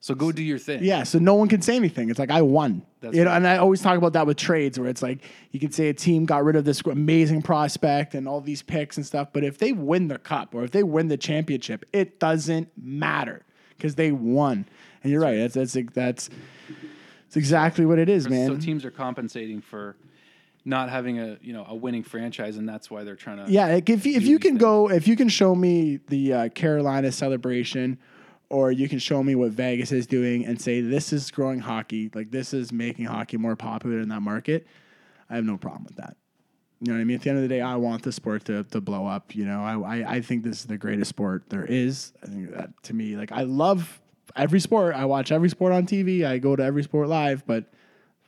So 0.00 0.14
go 0.14 0.30
do 0.30 0.42
your 0.44 0.58
thing. 0.58 0.84
Yeah, 0.84 1.02
so 1.02 1.18
no 1.18 1.34
one 1.34 1.48
can 1.48 1.60
say 1.60 1.74
anything. 1.74 2.08
It's 2.08 2.20
like 2.20 2.30
I 2.30 2.40
won. 2.40 2.82
That's 3.00 3.16
you 3.16 3.24
know, 3.24 3.32
and 3.32 3.46
I 3.46 3.56
always 3.58 3.82
talk 3.82 3.98
about 3.98 4.12
that 4.12 4.26
with 4.28 4.36
trades, 4.36 4.78
where 4.78 4.88
it's 4.88 5.02
like 5.02 5.18
you 5.50 5.58
can 5.58 5.72
say 5.72 5.88
a 5.88 5.92
team 5.92 6.24
got 6.24 6.44
rid 6.44 6.54
of 6.56 6.64
this 6.64 6.80
amazing 6.82 7.42
prospect 7.42 8.14
and 8.14 8.28
all 8.28 8.40
these 8.40 8.62
picks 8.62 8.96
and 8.96 9.04
stuff, 9.04 9.28
but 9.32 9.42
if 9.44 9.58
they 9.58 9.72
win 9.72 10.06
the 10.08 10.18
cup 10.18 10.54
or 10.54 10.62
if 10.62 10.70
they 10.70 10.84
win 10.84 11.08
the 11.08 11.16
championship, 11.16 11.84
it 11.92 12.20
doesn't 12.20 12.68
matter 12.80 13.42
because 13.76 13.96
they 13.96 14.12
won. 14.12 14.66
And 15.02 15.10
you're 15.12 15.20
right. 15.20 15.36
That's 15.36 15.54
that's 15.54 15.72
that's 15.74 15.94
that's 15.94 16.30
exactly 17.36 17.84
what 17.86 17.98
it 17.98 18.08
is, 18.08 18.28
man. 18.28 18.48
So 18.48 18.56
teams 18.56 18.84
are 18.84 18.90
compensating 18.90 19.60
for 19.60 19.96
not 20.64 20.90
having 20.90 21.18
a 21.18 21.38
you 21.40 21.52
know 21.52 21.64
a 21.68 21.74
winning 21.74 22.02
franchise, 22.02 22.56
and 22.56 22.68
that's 22.68 22.90
why 22.90 23.04
they're 23.04 23.16
trying 23.16 23.44
to. 23.44 23.50
Yeah, 23.50 23.66
like 23.68 23.88
if 23.88 24.04
you, 24.06 24.16
if 24.16 24.24
you 24.24 24.38
can 24.38 24.52
things. 24.52 24.60
go, 24.60 24.90
if 24.90 25.08
you 25.08 25.16
can 25.16 25.28
show 25.28 25.54
me 25.54 26.00
the 26.08 26.32
uh, 26.32 26.48
Carolina 26.50 27.10
celebration, 27.10 27.98
or 28.50 28.72
you 28.72 28.88
can 28.88 28.98
show 28.98 29.22
me 29.22 29.34
what 29.34 29.52
Vegas 29.52 29.92
is 29.92 30.06
doing 30.06 30.44
and 30.44 30.60
say 30.60 30.80
this 30.80 31.12
is 31.12 31.30
growing 31.30 31.60
hockey, 31.60 32.10
like 32.14 32.30
this 32.30 32.52
is 32.52 32.72
making 32.72 33.06
hockey 33.06 33.36
more 33.36 33.56
popular 33.56 34.00
in 34.00 34.08
that 34.10 34.22
market, 34.22 34.66
I 35.28 35.36
have 35.36 35.44
no 35.44 35.56
problem 35.56 35.84
with 35.84 35.96
that. 35.96 36.16
You 36.80 36.92
know 36.92 36.94
what 36.94 37.00
I 37.00 37.04
mean? 37.04 37.16
At 37.16 37.22
the 37.22 37.30
end 37.30 37.38
of 37.38 37.42
the 37.42 37.48
day, 37.48 37.60
I 37.60 37.74
want 37.74 38.04
the 38.04 38.12
sport 38.12 38.44
to, 38.44 38.62
to 38.64 38.80
blow 38.80 39.06
up. 39.06 39.34
You 39.34 39.44
know, 39.44 39.64
I, 39.64 39.96
I 39.96 40.12
I 40.16 40.20
think 40.20 40.44
this 40.44 40.60
is 40.60 40.66
the 40.66 40.78
greatest 40.78 41.08
sport 41.08 41.44
there 41.48 41.64
is. 41.64 42.12
I 42.22 42.26
think 42.26 42.54
that 42.54 42.70
to 42.84 42.94
me, 42.94 43.16
like 43.16 43.32
I 43.32 43.42
love 43.42 44.00
every 44.36 44.60
sport. 44.60 44.94
I 44.94 45.04
watch 45.04 45.32
every 45.32 45.48
sport 45.48 45.72
on 45.72 45.86
TV. 45.86 46.24
I 46.24 46.38
go 46.38 46.56
to 46.56 46.62
every 46.62 46.82
sport 46.82 47.08
live, 47.08 47.46
but 47.46 47.64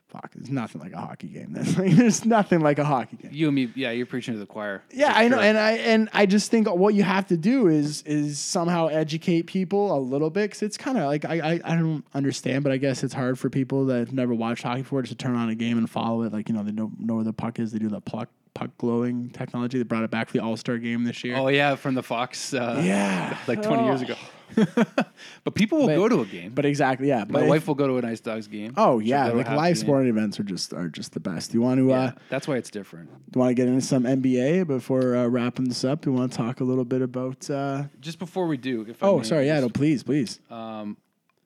fuck, 0.08 0.32
there's 0.34 0.50
nothing 0.50 0.80
like 0.80 0.92
a 0.92 0.98
hockey 1.00 1.28
game. 1.28 1.52
There's, 1.52 1.78
like, 1.78 1.92
there's 1.92 2.24
nothing 2.24 2.58
like 2.60 2.80
a 2.80 2.84
hockey 2.84 3.16
game. 3.16 3.30
You 3.32 3.46
and 3.46 3.54
me, 3.54 3.70
yeah, 3.76 3.92
you're 3.92 4.06
preaching 4.06 4.34
to 4.34 4.40
the 4.40 4.46
choir. 4.46 4.82
Yeah, 4.90 5.12
I 5.14 5.28
know, 5.28 5.36
sure. 5.36 5.44
and 5.44 5.56
I 5.56 5.70
and 5.72 6.08
I 6.12 6.26
just 6.26 6.50
think 6.50 6.68
what 6.68 6.94
you 6.94 7.04
have 7.04 7.28
to 7.28 7.36
do 7.36 7.68
is 7.68 8.02
is 8.02 8.38
somehow 8.40 8.88
educate 8.88 9.46
people 9.46 9.96
a 9.96 10.00
little 10.00 10.28
bit 10.30 10.50
because 10.50 10.62
it's 10.62 10.76
kind 10.76 10.98
of 10.98 11.04
like 11.04 11.24
I, 11.24 11.38
I 11.38 11.60
I 11.64 11.76
don't 11.76 12.04
understand, 12.12 12.64
but 12.64 12.72
I 12.72 12.76
guess 12.76 13.04
it's 13.04 13.14
hard 13.14 13.38
for 13.38 13.50
people 13.50 13.86
that 13.86 13.98
have 13.98 14.12
never 14.12 14.34
watched 14.34 14.64
hockey 14.64 14.82
before 14.82 15.02
just 15.02 15.16
to 15.16 15.24
turn 15.24 15.36
on 15.36 15.48
a 15.48 15.54
game 15.54 15.78
and 15.78 15.88
follow 15.88 16.22
it. 16.22 16.32
Like 16.32 16.48
you 16.48 16.56
know 16.56 16.64
they 16.64 16.72
don't 16.72 16.98
know 16.98 17.14
where 17.14 17.24
the 17.24 17.32
puck 17.32 17.60
is. 17.60 17.70
They 17.70 17.78
do 17.78 17.88
the 17.88 18.00
puck 18.00 18.30
puck 18.52 18.70
glowing 18.78 19.30
technology. 19.30 19.78
They 19.78 19.84
brought 19.84 20.02
it 20.02 20.10
back 20.10 20.26
for 20.26 20.32
the 20.32 20.42
All 20.42 20.56
Star 20.56 20.76
game 20.78 21.04
this 21.04 21.22
year. 21.22 21.36
Oh 21.36 21.46
yeah, 21.46 21.76
from 21.76 21.94
the 21.94 22.02
Fox. 22.02 22.52
Uh, 22.52 22.82
Yeah. 22.84 23.36
like 23.46 23.62
20 23.62 23.84
years 23.84 24.00
Oh. 24.00 24.06
ago. 24.06 24.16
but 25.44 25.54
people 25.54 25.78
will 25.78 25.86
But- 25.88 25.96
go 25.96 26.08
to 26.08 26.20
a 26.20 26.26
game. 26.26 26.52
But 26.54 26.64
exactly, 26.64 27.08
yeah. 27.08 27.20
My 27.20 27.24
but 27.24 27.42
if- 27.44 27.48
wife 27.48 27.66
will 27.68 27.74
go 27.74 27.86
to 27.86 27.98
a 27.98 28.02
IceDogs 28.02 28.50
game. 28.50 28.74
Oh 28.76 29.00
She'll 29.00 29.08
yeah, 29.08 29.24
go 29.26 29.30
to 29.32 29.36
like 29.38 29.48
live 29.50 29.74
game. 29.76 29.84
sporting 29.84 30.08
events 30.08 30.38
are 30.40 30.44
just 30.44 30.72
are 30.72 30.88
just 30.88 31.12
the 31.12 31.20
best. 31.20 31.52
Do 31.52 31.58
you 31.58 31.62
want 31.62 31.78
to 31.78 31.92
uh, 31.92 31.96
Yeah, 31.96 32.12
that's 32.28 32.46
why 32.48 32.56
it's 32.56 32.70
different. 32.70 33.08
do 33.30 33.38
you 33.38 33.40
want 33.40 33.50
to 33.50 33.54
get 33.54 33.68
into 33.68 33.80
some 33.82 34.04
NBA 34.04 34.66
before 34.66 35.16
uh, 35.16 35.26
wrapping 35.26 35.66
this 35.68 35.84
up? 35.84 36.02
Do 36.02 36.10
you 36.10 36.16
want 36.16 36.32
to 36.32 36.38
talk 36.38 36.60
a 36.60 36.64
little 36.64 36.84
bit 36.84 37.02
about? 37.02 37.48
Uh, 37.50 37.84
Just 38.00 38.18
before 38.18 38.46
we 38.46 38.56
do, 38.56 38.86
if 38.88 39.02
I 39.02 39.06
oh, 39.06 39.18
may, 39.18 39.24
sorry, 39.24 39.46
yeah, 39.46 39.60
just- 39.60 39.62
no, 39.62 39.68
please, 39.70 40.02
please. 40.02 40.40
I 40.50 40.94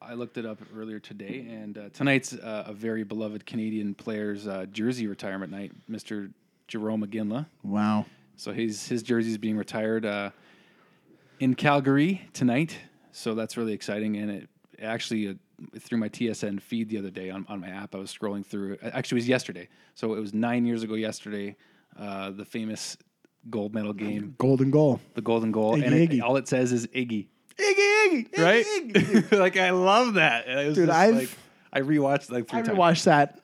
I 0.06 0.12
looked 0.12 0.36
it 0.36 0.44
up 0.44 0.58
earlier 0.76 0.98
today, 1.00 1.46
and 1.48 1.78
uh, 1.78 1.88
tonight's 1.94 2.34
uh, 2.34 2.64
a 2.66 2.74
very 2.74 3.04
beloved 3.04 3.46
Canadian 3.46 3.94
player's 3.94 4.46
uh, 4.46 4.66
jersey 4.70 5.06
retirement 5.06 5.50
night, 5.50 5.72
Mr. 5.90 6.30
Jarome 6.68 7.04
Iginla. 7.06 7.46
Wow. 7.62 8.04
So 8.36 8.52
his 8.52 8.86
his 8.86 9.02
jersey 9.02 9.30
is 9.30 9.38
being 9.38 9.56
retired 9.56 10.04
uh, 10.04 10.30
in 11.40 11.54
Calgary 11.54 12.28
tonight. 12.34 12.76
So 13.16 13.34
that's 13.34 13.56
really 13.56 13.72
exciting, 13.72 14.16
and 14.16 14.28
it 14.30 14.48
actually 14.82 15.28
uh, 15.28 15.34
through 15.78 15.98
my 15.98 16.08
TSN 16.08 16.60
feed 16.60 16.88
the 16.88 16.98
other 16.98 17.10
day 17.10 17.30
on, 17.30 17.46
on 17.48 17.60
my 17.60 17.68
app, 17.68 17.94
I 17.94 17.98
was 17.98 18.12
scrolling 18.12 18.44
through. 18.44 18.76
Actually, 18.82 19.18
it 19.18 19.22
was 19.22 19.28
yesterday. 19.28 19.68
So 19.94 20.14
it 20.14 20.20
was 20.20 20.34
nine 20.34 20.66
years 20.66 20.82
ago 20.82 20.94
yesterday. 20.94 21.54
Uh, 21.96 22.30
the 22.32 22.44
famous 22.44 22.96
gold 23.50 23.72
medal 23.72 23.92
game, 23.92 24.34
Golden 24.38 24.72
goal. 24.72 25.00
the 25.14 25.20
golden 25.22 25.52
goal, 25.52 25.76
Iggy, 25.76 25.84
and 25.86 25.94
it, 25.94 26.10
Iggy. 26.10 26.22
all 26.22 26.36
it 26.36 26.48
says 26.48 26.72
is 26.72 26.88
Iggy, 26.88 27.28
Iggy, 27.56 28.08
Iggy, 28.08 28.30
Iggy, 28.32 28.38
right? 28.42 28.66
Iggy. 28.66 29.38
like 29.38 29.56
I 29.56 29.70
love 29.70 30.14
that. 30.14 30.48
It 30.48 30.66
was 30.66 30.74
Dude, 30.74 30.86
just 30.88 30.98
I've- 30.98 31.16
like 31.18 31.28
I 31.72 31.80
rewatched 31.82 32.32
like 32.32 32.48
three 32.48 32.58
I 32.60 32.62
times. 32.62 32.76
watch 32.78 33.04
that 33.04 33.38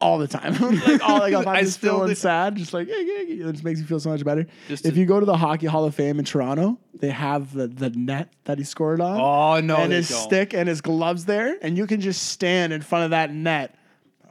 all 0.00 0.18
the 0.18 0.28
time. 0.28 0.52
like 0.86 1.02
all 1.08 1.18
like 1.18 1.32
if 1.32 1.46
I'm 1.46 1.64
just 1.64 1.80
feeling 1.80 2.14
sad, 2.14 2.56
just 2.56 2.72
like 2.72 2.88
it 2.90 3.38
just 3.52 3.64
makes 3.64 3.80
me 3.80 3.86
feel 3.86 4.00
so 4.00 4.10
much 4.10 4.24
better. 4.24 4.46
Just 4.68 4.86
if 4.86 4.94
to- 4.94 5.00
you 5.00 5.06
go 5.06 5.20
to 5.20 5.26
the 5.26 5.36
Hockey 5.36 5.66
Hall 5.66 5.84
of 5.84 5.94
Fame 5.94 6.18
in 6.18 6.24
Toronto, 6.24 6.78
they 6.94 7.10
have 7.10 7.52
the, 7.52 7.66
the 7.66 7.90
net 7.90 8.32
that 8.44 8.58
he 8.58 8.64
scored 8.64 9.00
on. 9.00 9.20
Oh 9.20 9.60
no, 9.60 9.76
and 9.76 9.92
his 9.92 10.08
don't. 10.08 10.22
stick 10.22 10.54
and 10.54 10.68
his 10.68 10.80
gloves 10.80 11.24
there, 11.24 11.56
and 11.62 11.76
you 11.76 11.86
can 11.86 12.00
just 12.00 12.28
stand 12.28 12.72
in 12.72 12.82
front 12.82 13.04
of 13.04 13.10
that 13.10 13.32
net 13.32 13.74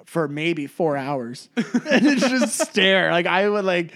for 0.05 0.27
maybe 0.27 0.67
four 0.67 0.95
hours 0.95 1.49
and 1.55 2.17
just 2.19 2.59
stare. 2.59 3.11
Like 3.11 3.25
I 3.25 3.47
would 3.47 3.65
like. 3.65 3.93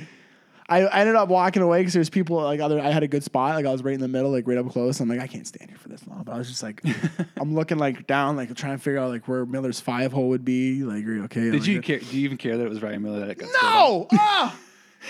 I, 0.69 0.81
I 0.83 0.99
ended 1.01 1.15
up 1.15 1.27
walking 1.29 1.61
away 1.61 1.79
because 1.81 1.93
there's 1.93 2.09
people 2.09 2.37
like 2.41 2.59
other. 2.59 2.79
I 2.79 2.89
had 2.91 3.03
a 3.03 3.07
good 3.07 3.23
spot, 3.23 3.55
like 3.55 3.65
I 3.65 3.71
was 3.71 3.83
right 3.83 3.93
in 3.93 3.99
the 3.99 4.07
middle, 4.07 4.31
like 4.31 4.47
right 4.47 4.57
up 4.57 4.69
close. 4.71 4.99
I'm 4.99 5.09
like, 5.09 5.19
I 5.19 5.27
can't 5.27 5.45
stand 5.45 5.69
here 5.69 5.77
for 5.77 5.89
this 5.89 6.05
long. 6.07 6.23
But 6.23 6.33
I 6.33 6.37
was 6.37 6.47
just 6.49 6.63
like, 6.63 6.81
I'm 7.37 7.53
looking 7.55 7.77
like 7.77 8.07
down, 8.07 8.35
like 8.37 8.53
trying 8.55 8.77
to 8.77 8.83
figure 8.83 8.99
out 8.99 9.09
like 9.09 9.27
where 9.27 9.45
Miller's 9.45 9.79
five 9.79 10.11
hole 10.13 10.29
would 10.29 10.45
be. 10.45 10.83
Like, 10.83 11.05
are 11.05 11.13
you 11.13 11.23
okay? 11.25 11.51
Did 11.51 11.53
Like, 11.61 11.67
you 11.67 11.81
care? 11.81 11.99
Do 11.99 12.17
you 12.17 12.23
even 12.25 12.37
care 12.37 12.57
that 12.57 12.65
it 12.65 12.69
was 12.69 12.81
Ryan 12.81 13.01
Miller 13.03 13.25
that 13.25 13.37
got? 13.37 13.49
No. 13.61 14.07
Ah! 14.13 14.55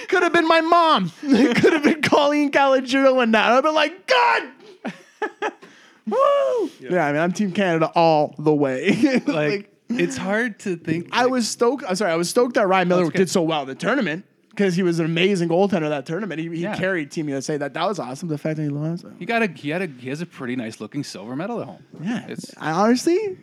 Could 0.08 0.24
have 0.24 0.34
been 0.34 0.48
my 0.48 0.62
mom. 0.62 1.12
It 1.24 1.58
could 1.58 1.74
have 1.74 1.84
been 1.84 2.02
Colleen 2.02 2.50
Calagiro 2.52 3.22
and 3.22 3.34
that. 3.34 3.52
I'd 3.52 3.62
been 3.64 3.74
like, 3.76 4.08
God. 4.08 4.44
Woo! 6.08 6.70
Yeah. 6.80 7.06
I 7.06 7.12
mean, 7.12 7.22
I'm 7.22 7.32
Team 7.32 7.52
Canada 7.52 7.92
all 7.94 8.34
the 8.40 8.54
way. 8.54 8.92
like, 8.92 9.28
Like 9.28 9.68
it's 9.90 10.18
hard 10.18 10.60
to 10.62 10.76
think. 10.78 11.10
I 11.12 11.28
was 11.28 11.48
stoked. 11.48 11.84
I'm 11.88 11.96
sorry, 11.96 12.12
I 12.12 12.16
was 12.16 12.30
stoked 12.30 12.56
that 12.56 12.68
Ryan 12.68 12.88
Miller 12.88 13.12
did 13.12 13.30
so 13.30 13.42
well 13.42 13.62
in 13.64 13.68
the 13.68 13.76
tournament 13.76 14.26
because 14.52 14.76
he 14.76 14.84
was 14.84 15.00
an 15.00 15.06
amazing 15.06 15.50
goaltender 15.50 15.90
that 15.90 16.06
tournament. 16.06 16.40
He, 16.40 16.48
he 16.50 16.62
Yeah. 16.62 16.78
carried 16.78 17.10
Team 17.12 17.28
USA. 17.30 17.58
That 17.58 17.74
that 17.74 17.88
was 17.88 17.98
awesome. 18.00 18.30
The 18.30 18.38
fact 18.38 18.58
that 18.58 18.64
he 18.64 18.70
lost. 18.70 19.06
He 19.18 19.26
got 19.26 19.42
a 19.42 19.48
he 19.48 19.70
had 19.70 19.82
a 19.82 19.88
he 19.88 20.10
has 20.10 20.22
a 20.22 20.26
pretty 20.26 20.56
nice 20.56 20.80
looking 20.80 21.04
silver 21.04 21.36
medal 21.36 21.60
at 21.62 21.68
home. 21.68 21.84
Yeah. 22.02 22.26
It's 22.28 22.54
I 22.58 22.72
honestly, 22.72 23.38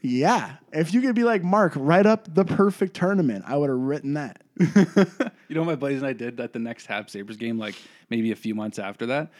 yeah. 0.00 0.56
If 0.72 0.94
you 0.94 1.00
could 1.00 1.14
be 1.14 1.24
like 1.24 1.42
Marc, 1.42 1.72
write 1.76 2.06
up 2.06 2.32
the 2.34 2.44
perfect 2.44 2.94
tournament, 2.94 3.44
I 3.46 3.56
would 3.56 3.68
have 3.70 3.78
written 3.78 4.14
that. 4.14 4.42
you 4.58 5.54
know 5.54 5.60
what 5.60 5.66
my 5.66 5.74
buddies 5.74 5.98
and 5.98 6.06
I 6.06 6.12
did 6.12 6.38
at 6.40 6.52
the 6.52 6.58
next 6.58 6.86
Hab 6.86 7.10
Sabres 7.10 7.36
game, 7.36 7.58
like 7.58 7.74
maybe 8.10 8.30
a 8.32 8.36
few 8.36 8.54
months 8.54 8.78
after 8.78 9.06
that. 9.06 9.30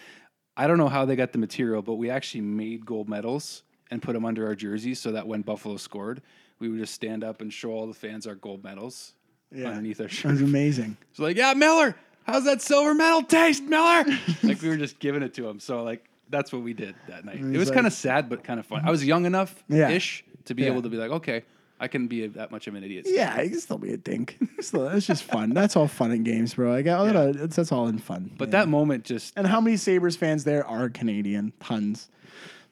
I 0.56 0.66
don't 0.66 0.78
know 0.78 0.88
how 0.88 1.04
they 1.04 1.16
got 1.16 1.32
the 1.32 1.38
material, 1.38 1.82
but 1.82 1.94
we 1.94 2.10
actually 2.10 2.40
made 2.42 2.86
gold 2.86 3.08
medals 3.08 3.62
and 3.90 4.00
put 4.00 4.12
them 4.14 4.24
under 4.24 4.46
our 4.46 4.54
jerseys 4.54 5.00
so 5.00 5.12
that 5.12 5.26
when 5.26 5.42
Buffalo 5.42 5.76
scored, 5.76 6.22
we 6.58 6.68
would 6.68 6.78
just 6.78 6.94
stand 6.94 7.22
up 7.24 7.40
and 7.40 7.52
show 7.52 7.70
all 7.70 7.86
the 7.86 7.94
fans 7.94 8.26
our 8.26 8.34
gold 8.36 8.62
medals 8.64 9.14
Yeah. 9.54 9.68
underneath 9.68 10.00
our 10.00 10.06
That 10.06 10.24
was 10.24 10.38
shirt. 10.38 10.48
amazing. 10.48 10.96
It's 11.10 11.20
like, 11.20 11.36
yeah, 11.36 11.54
Miller, 11.54 11.94
how's 12.24 12.44
that 12.44 12.60
silver 12.60 12.92
medal 12.94 13.22
taste, 13.22 13.62
Miller? 13.62 14.04
like 14.42 14.60
we 14.60 14.68
were 14.68 14.76
just 14.76 14.98
giving 14.98 15.22
it 15.22 15.34
to 15.34 15.48
him. 15.48 15.60
So 15.60 15.82
like 15.82 16.04
that's 16.28 16.52
what 16.52 16.62
we 16.62 16.72
did 16.72 16.94
that 17.08 17.24
night. 17.24 17.36
It 17.36 17.44
he's 17.44 17.58
was 17.58 17.68
like- 17.68 17.74
kind 17.76 17.86
of 17.86 17.92
sad, 17.92 18.28
but 18.28 18.42
kind 18.42 18.58
of 18.58 18.66
fun. 18.66 18.82
I 18.84 18.90
was 18.90 19.00
mm-hmm. 19.00 19.08
young 19.08 19.26
enough 19.26 19.62
Yeah. 19.68 19.90
ish 19.90 20.24
to 20.46 20.54
be 20.54 20.62
Yeah. 20.62 20.70
able 20.70 20.82
to 20.82 20.88
be 20.88 20.96
like, 20.96 21.10
okay, 21.10 21.44
I 21.80 21.88
can 21.88 22.06
be 22.06 22.26
that 22.26 22.50
much 22.50 22.66
of 22.66 22.74
an 22.74 22.84
idiot. 22.84 23.04
Yeah, 23.08 23.34
I 23.36 23.48
can 23.48 23.60
still 23.60 23.78
be 23.78 23.92
a 23.92 23.96
dink. 23.96 24.38
Still, 24.60 24.88
it's 24.88 25.06
just 25.06 25.24
fun. 25.24 25.50
That's 25.50 25.76
all 25.76 25.88
fun 25.88 26.12
and 26.12 26.24
games, 26.24 26.54
bro. 26.54 26.70
Like, 26.70 26.86
I 26.86 27.12
gotta, 27.12 27.44
it's, 27.44 27.56
that's 27.56 27.72
all 27.72 27.88
in 27.88 27.98
fun. 27.98 28.30
But 28.38 28.48
yeah. 28.48 28.52
that 28.60 28.68
moment 28.68 29.04
just 29.04 29.34
and 29.36 29.46
how 29.46 29.60
many 29.60 29.76
Sabres 29.76 30.16
fans 30.16 30.44
there 30.44 30.66
are 30.66 30.88
Canadian? 30.88 31.52
Tons 31.60 32.08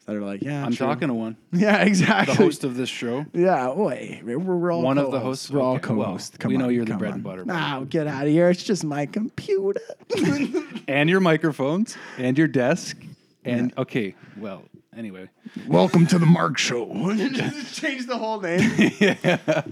that 0.07 0.16
are 0.16 0.20
like, 0.20 0.42
yeah, 0.42 0.64
I'm 0.64 0.74
talking 0.74 1.09
to 1.09 1.14
one. 1.14 1.36
Yeah, 1.53 1.82
exactly. 1.82 2.34
The 2.34 2.42
host 2.42 2.64
of 2.64 2.76
this 2.76 2.88
show. 2.88 3.26
Yeah, 3.32 3.72
wait, 3.72 4.22
we're, 4.24 4.38
we're 4.38 4.72
all 4.72 4.82
One 4.82 4.98
of 4.98 5.11
the 5.12 5.18
co-hosts. 5.18 5.50
We're 5.50 5.61
all 5.61 5.76
Okay, 5.76 5.94
well, 5.94 6.07
co-hosts. 6.07 6.36
Come 6.38 6.50
we 6.53 6.57
know 6.59 6.68
you're 6.68 6.84
the 6.84 6.94
bread 6.96 7.11
on. 7.11 7.14
and 7.16 7.24
butter, 7.24 7.44
Nah, 7.44 7.80
get 7.84 8.07
out 8.07 8.22
of 8.24 8.28
here. 8.30 8.50
It's 8.50 8.62
just 8.64 8.84
my 8.84 9.07
computer. 9.07 9.80
and 10.88 11.09
your 11.09 11.20
microphones 11.20 11.96
and 12.18 12.36
your 12.36 12.48
desk 12.48 12.96
and 13.44 13.72
okay 13.76 14.14
well 14.36 14.62
anyway 14.96 15.28
Welcome 15.66 16.07
to 16.09 16.18
the 16.18 16.26
Marc 16.26 16.59
Show. 16.59 16.86
just 17.16 17.74
change 17.80 18.07
the 18.07 18.16
whole 18.18 18.40
name. 18.40 18.92
yeah. 19.00 19.62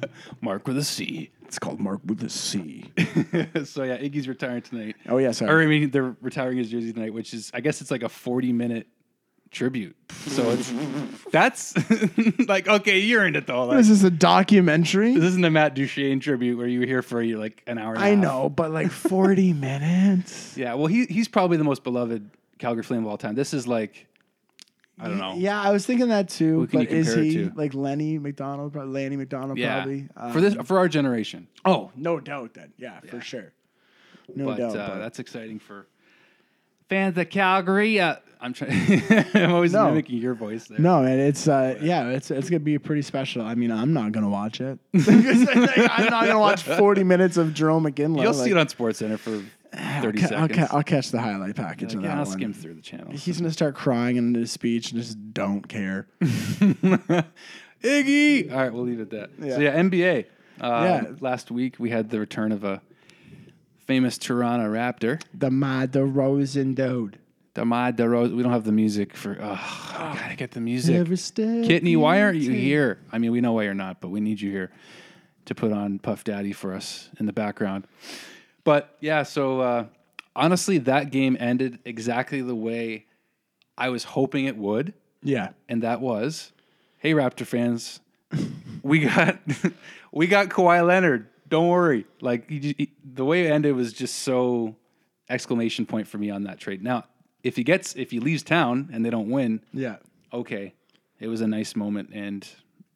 mark 0.41 0.67
with 0.67 0.77
a 0.79 0.83
c 0.85 1.31
It's 1.45 1.59
called 1.59 1.79
Mark 1.81 2.01
with 2.05 2.23
a 2.25 2.29
C. 2.31 2.91
so 3.65 3.83
yeah 3.85 3.99
iggy's 3.99 4.27
retiring 4.29 4.63
tonight 4.63 4.97
Oh 5.09 5.19
yeah, 5.19 5.29
or 5.29 5.33
sorry. 5.33 5.65
i 5.65 5.69
mean 5.69 5.91
they're 5.91 6.17
retiring 6.21 6.59
his 6.59 6.69
jersey 6.71 6.93
tonight 6.93 7.15
which 7.15 7.33
is 7.33 7.51
i 7.55 7.61
guess 7.61 7.81
it's 7.81 7.91
like 7.93 8.03
a 8.03 8.09
40 8.09 8.53
minute 8.53 8.87
tribute 9.51 9.97
so 10.11 10.49
it's 10.51 10.73
that's 11.33 11.75
like 12.49 12.69
okay 12.69 12.99
you're 13.01 13.27
in 13.27 13.35
it 13.35 13.47
though 13.49 13.65
like, 13.65 13.79
This 13.79 13.91
is 13.91 14.05
a 14.05 14.11
documentary. 14.11 15.15
this 15.15 15.25
isn't 15.25 15.45
a 15.45 15.51
Matt 15.51 15.75
Duchene 15.75 16.21
tribute 16.21 16.57
where 16.57 16.69
you 16.69 16.81
were 16.81 16.87
here 16.87 17.03
for 17.03 17.25
like 17.25 17.63
an 17.67 17.77
hour 17.79 17.95
and 17.95 18.03
a 18.03 18.07
I 18.07 18.09
half. 18.11 18.19
know, 18.19 18.49
but 18.49 18.71
like 18.71 18.91
40 18.93 19.53
minutes. 19.55 20.57
yeah 20.57 20.75
well 20.75 20.87
he, 20.87 21.07
he's 21.07 21.27
probably 21.27 21.57
the 21.57 21.65
most 21.65 21.83
beloved 21.83 22.31
calgary 22.59 22.85
flame 22.85 23.01
of 23.05 23.11
all 23.11 23.19
time 23.19 23.35
this 23.35 23.53
is 23.53 23.67
like 23.67 24.07
i 25.01 25.09
don't 25.09 25.19
know 25.19 25.35
Yeah, 25.37 25.61
I 25.61 25.71
was 25.73 25.85
thinking 25.85 26.09
that 26.09 26.29
too. 26.29 26.61
Who 26.61 26.67
can 26.69 26.81
But 26.81 26.91
you 26.93 26.97
is 26.99 27.07
compare 27.09 27.23
it 27.25 27.27
he 27.27 27.35
to? 27.49 27.53
like 27.57 27.75
Lanny 27.75 28.19
McDonald? 28.19 28.73
Probably 28.73 28.93
Lanny 29.03 29.17
McDonald, 29.17 29.59
yeah 29.59 29.77
probably. 29.83 30.09
for 30.33 30.41
this 30.41 30.57
Um, 30.57 30.65
for 30.65 30.79
our 30.79 30.89
generation 30.89 31.49
oh, 31.65 31.91
no 31.97 32.21
doubt. 32.21 32.55
Then, 32.55 32.73
yeah, 32.79 33.01
for 33.01 33.21
sure. 33.21 33.53
No 34.37 34.45
but, 34.47 34.59
doubt. 34.59 34.77
uh, 34.77 34.89
but- 34.91 34.99
that's 34.99 35.19
exciting 35.19 35.59
for 35.59 35.87
fans 36.89 37.19
of 37.19 37.29
Calgary. 37.31 37.99
Uh, 37.99 38.17
I'm 38.43 38.53
trying. 38.55 39.03
I'm 39.35 39.53
always 39.53 39.73
No. 39.73 39.87
mimicking 39.89 40.19
your 40.19 40.35
voice 40.35 40.67
there. 40.69 40.79
no, 40.79 41.03
and 41.05 41.21
it's 41.21 41.47
uh, 41.47 41.77
yeah, 41.83 42.09
it's 42.09 42.31
it's 42.31 42.49
gonna 42.49 42.61
be 42.61 42.79
pretty 42.79 43.03
special. 43.03 43.43
I 43.43 43.55
mean, 43.55 43.71
I'm 43.71 43.93
not 43.93 44.13
gonna 44.13 44.31
watch 44.31 44.61
it. 44.61 44.79
I'm 44.95 46.07
not 46.07 46.27
gonna 46.27 46.39
watch 46.39 46.63
40 46.63 47.05
minutes 47.05 47.37
of 47.37 47.49
Jarome 47.49 47.91
Iginla. 47.93 48.23
you'll 48.23 48.33
see 48.35 48.51
it 48.51 48.57
on 48.57 48.67
SportsCenter 48.67 49.19
for 49.19 49.31
30 49.31 49.45
I'll, 49.73 50.13
ca- 50.13 50.19
seconds. 50.21 50.33
I'll, 50.33 50.49
ca- 50.49 50.77
I'll 50.77 50.83
catch 50.83 51.11
the 51.11 51.21
highlight 51.21 51.55
package 51.55 51.91
Like, 51.95 51.99
of 51.99 52.03
yeah, 52.05 52.19
I'll 52.19 52.25
one. 52.25 52.33
skim 52.33 52.53
through 52.55 52.75
the 52.75 52.81
channel. 52.83 53.13
He's 53.13 53.39
gonna 53.39 53.51
start 53.53 53.75
crying 53.75 54.17
in 54.17 54.35
his 54.35 54.51
speech 54.51 54.93
and 54.93 55.01
just 55.01 55.33
don't 55.35 55.69
care. 55.69 56.07
Iggy. 57.83 58.51
All 58.53 58.59
right, 58.59 58.73
we'll 58.73 58.85
leave 58.85 59.01
it 59.01 59.13
at 59.13 59.31
that. 59.39 59.47
Yeah. 59.47 59.55
So 59.57 59.61
yeah, 59.61 59.77
NBA. 59.81 60.25
Uh, 60.61 60.67
Yeah. 61.03 61.05
Last 61.21 61.51
week 61.51 61.77
we 61.79 61.91
had 61.91 62.11
the 62.11 62.19
return 62.21 62.53
of 62.53 62.65
a 62.65 62.83
famous 63.87 64.19
Toronto 64.19 64.71
Raptor, 64.71 65.21
DeMar 65.37 65.87
DeRozan 67.55 67.55
dude. 67.55 67.55
DeMar 67.55 67.93
DeRozan. 67.93 68.37
We 68.37 68.43
don't 68.43 68.53
have 68.53 68.65
the 68.65 68.73
music 68.73 69.17
for. 69.17 69.37
Oh, 69.41 69.45
I 69.99 70.17
gotta 70.21 70.37
get 70.37 70.51
the 70.53 70.61
music. 70.61 70.97
Every 70.97 71.17
step 71.17 71.47
Kitney, 71.47 71.97
why 71.97 72.23
aren't 72.23 72.39
you 72.41 72.53
here? 72.53 72.99
I 73.13 73.19
mean, 73.19 73.33
we 73.33 73.41
know 73.41 73.53
why 73.53 73.65
you're 73.65 73.75
not, 73.75 74.01
but 74.01 74.09
we 74.09 74.21
need 74.21 74.41
you 74.41 74.51
here 74.51 74.71
to 75.47 75.55
put 75.55 75.73
on 75.73 75.99
Puff 75.99 76.25
Daddy 76.25 76.53
for 76.53 76.73
us 76.75 77.09
in 77.19 77.27
the 77.27 77.33
background. 77.33 77.87
But 78.65 78.97
yeah, 79.01 79.23
so 79.23 79.61
uh, 79.61 79.85
honestly, 80.37 80.79
that 80.79 81.11
game 81.11 81.37
ended 81.41 81.79
exactly 81.85 82.41
the 82.43 82.55
way 82.55 83.07
I 83.77 83.89
was 83.89 84.05
hoping 84.05 84.45
it 84.45 84.57
would, 84.57 84.93
Yeah. 85.23 85.49
and 85.69 85.83
that 85.83 86.01
was, 86.03 86.53
hey 86.99 87.15
Raptor 87.15 87.47
fans, 87.47 88.01
we 88.83 89.01
got 89.01 89.39
we 90.13 90.27
got 90.27 90.49
Kawhi 90.51 90.87
Leonard. 90.87 91.27
Don't 91.49 91.69
worry. 91.69 92.05
Like 92.21 92.49
he, 92.49 92.61
ju- 92.61 92.75
he- 92.77 92.93
the 93.03 93.25
way 93.25 93.47
it 93.47 93.51
ended 93.51 93.75
was 93.75 93.93
just 93.93 94.17
so 94.21 94.77
exclamation 95.29 95.87
point 95.87 96.07
for 96.07 96.19
me 96.19 96.31
on 96.31 96.45
that 96.45 96.61
trade. 96.61 96.83
Now, 96.83 97.05
if 97.43 97.57
he 97.57 97.65
gets 97.65 97.95
if 97.97 98.11
he 98.11 98.21
leaves 98.21 98.43
town 98.43 98.91
and 98.93 99.05
they 99.05 99.11
don't 99.11 99.31
win, 99.31 99.61
Yeah. 99.73 99.97
okay, 100.33 100.75
it 101.19 101.29
was 101.29 101.41
a 101.41 101.47
nice 101.47 101.75
moment 101.77 102.11
and 102.13 102.47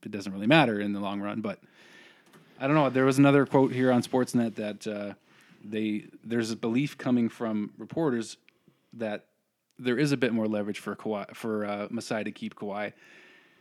it 0.03 0.11
doesn't 0.11 0.33
really 0.33 0.47
matter 0.47 0.81
in 0.81 0.93
the 0.93 1.01
long 1.01 1.21
run. 1.21 1.41
But 1.41 1.59
I 2.61 2.67
don't 2.67 2.77
know. 2.77 2.91
There 2.91 3.05
was 3.05 3.19
another 3.19 3.47
quote 3.47 3.73
here 3.73 3.91
on 3.91 4.03
Sportsnet 4.03 4.55
that 4.57 4.87
uh, 4.87 5.15
they 5.65 6.05
there's 6.23 6.51
a 6.51 6.57
belief 6.57 6.97
coming 6.99 7.29
from 7.29 7.73
reporters 7.79 8.37
that 8.93 9.27
there 9.79 9.99
is 9.99 10.13
a 10.13 10.17
bit 10.17 10.33
more 10.33 10.47
leverage 10.47 10.79
for 10.79 10.95
Kawhi, 10.95 11.35
for 11.35 11.65
uh, 11.67 11.89
Masai 11.91 12.23
to 12.25 12.31
keep 12.31 12.55
Kawhi. 12.55 12.93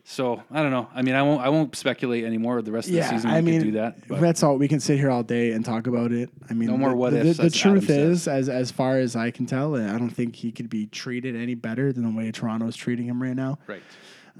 So 0.05 0.43
I 0.51 0.61
don't 0.61 0.71
know. 0.71 0.89
I 0.93 1.01
mean, 1.01 1.15
I 1.15 1.21
won't 1.23 1.41
I 1.41 1.47
won't 1.49 1.75
speculate 1.77 2.25
anymore. 2.25 2.61
The 2.61 2.71
rest 2.73 2.87
of 2.89 2.91
the 2.93 2.97
Yeah, 2.99 3.09
season, 3.09 3.29
I 3.29 3.37
we 3.39 3.51
mean, 3.51 3.59
could 3.61 3.65
do 3.67 3.71
that. 3.73 4.07
but- 4.07 4.19
that's 4.19 4.43
all. 4.43 4.57
We 4.57 4.67
can 4.67 4.81
sit 4.81 4.97
here 4.99 5.09
all 5.09 5.23
day 5.23 5.51
and 5.53 5.63
talk 5.63 5.87
about 5.87 6.11
it. 6.11 6.29
I 6.49 6.53
mean, 6.53 6.67
No 6.69 6.77
more 6.77 6.89
the, 6.89 6.95
what 6.97 7.13
the, 7.13 7.25
ifs, 7.25 7.37
The, 7.37 7.43
as 7.45 7.55
truth 7.55 7.85
Adam 7.89 8.11
is, 8.11 8.27
as 8.27 8.49
as 8.49 8.69
far 8.69 8.97
as 8.99 9.15
I 9.15 9.31
can 9.31 9.45
tell, 9.45 9.75
I 9.75 9.97
don't 9.97 10.09
think 10.09 10.35
he 10.35 10.51
could 10.51 10.69
be 10.69 10.87
treated 10.87 11.35
any 11.37 11.55
better 11.55 11.93
than 11.93 12.03
the 12.03 12.09
way 12.17 12.31
Toronto's 12.31 12.75
treating 12.75 13.05
him 13.05 13.23
right 13.23 13.35
now. 13.35 13.59
right. 13.65 13.81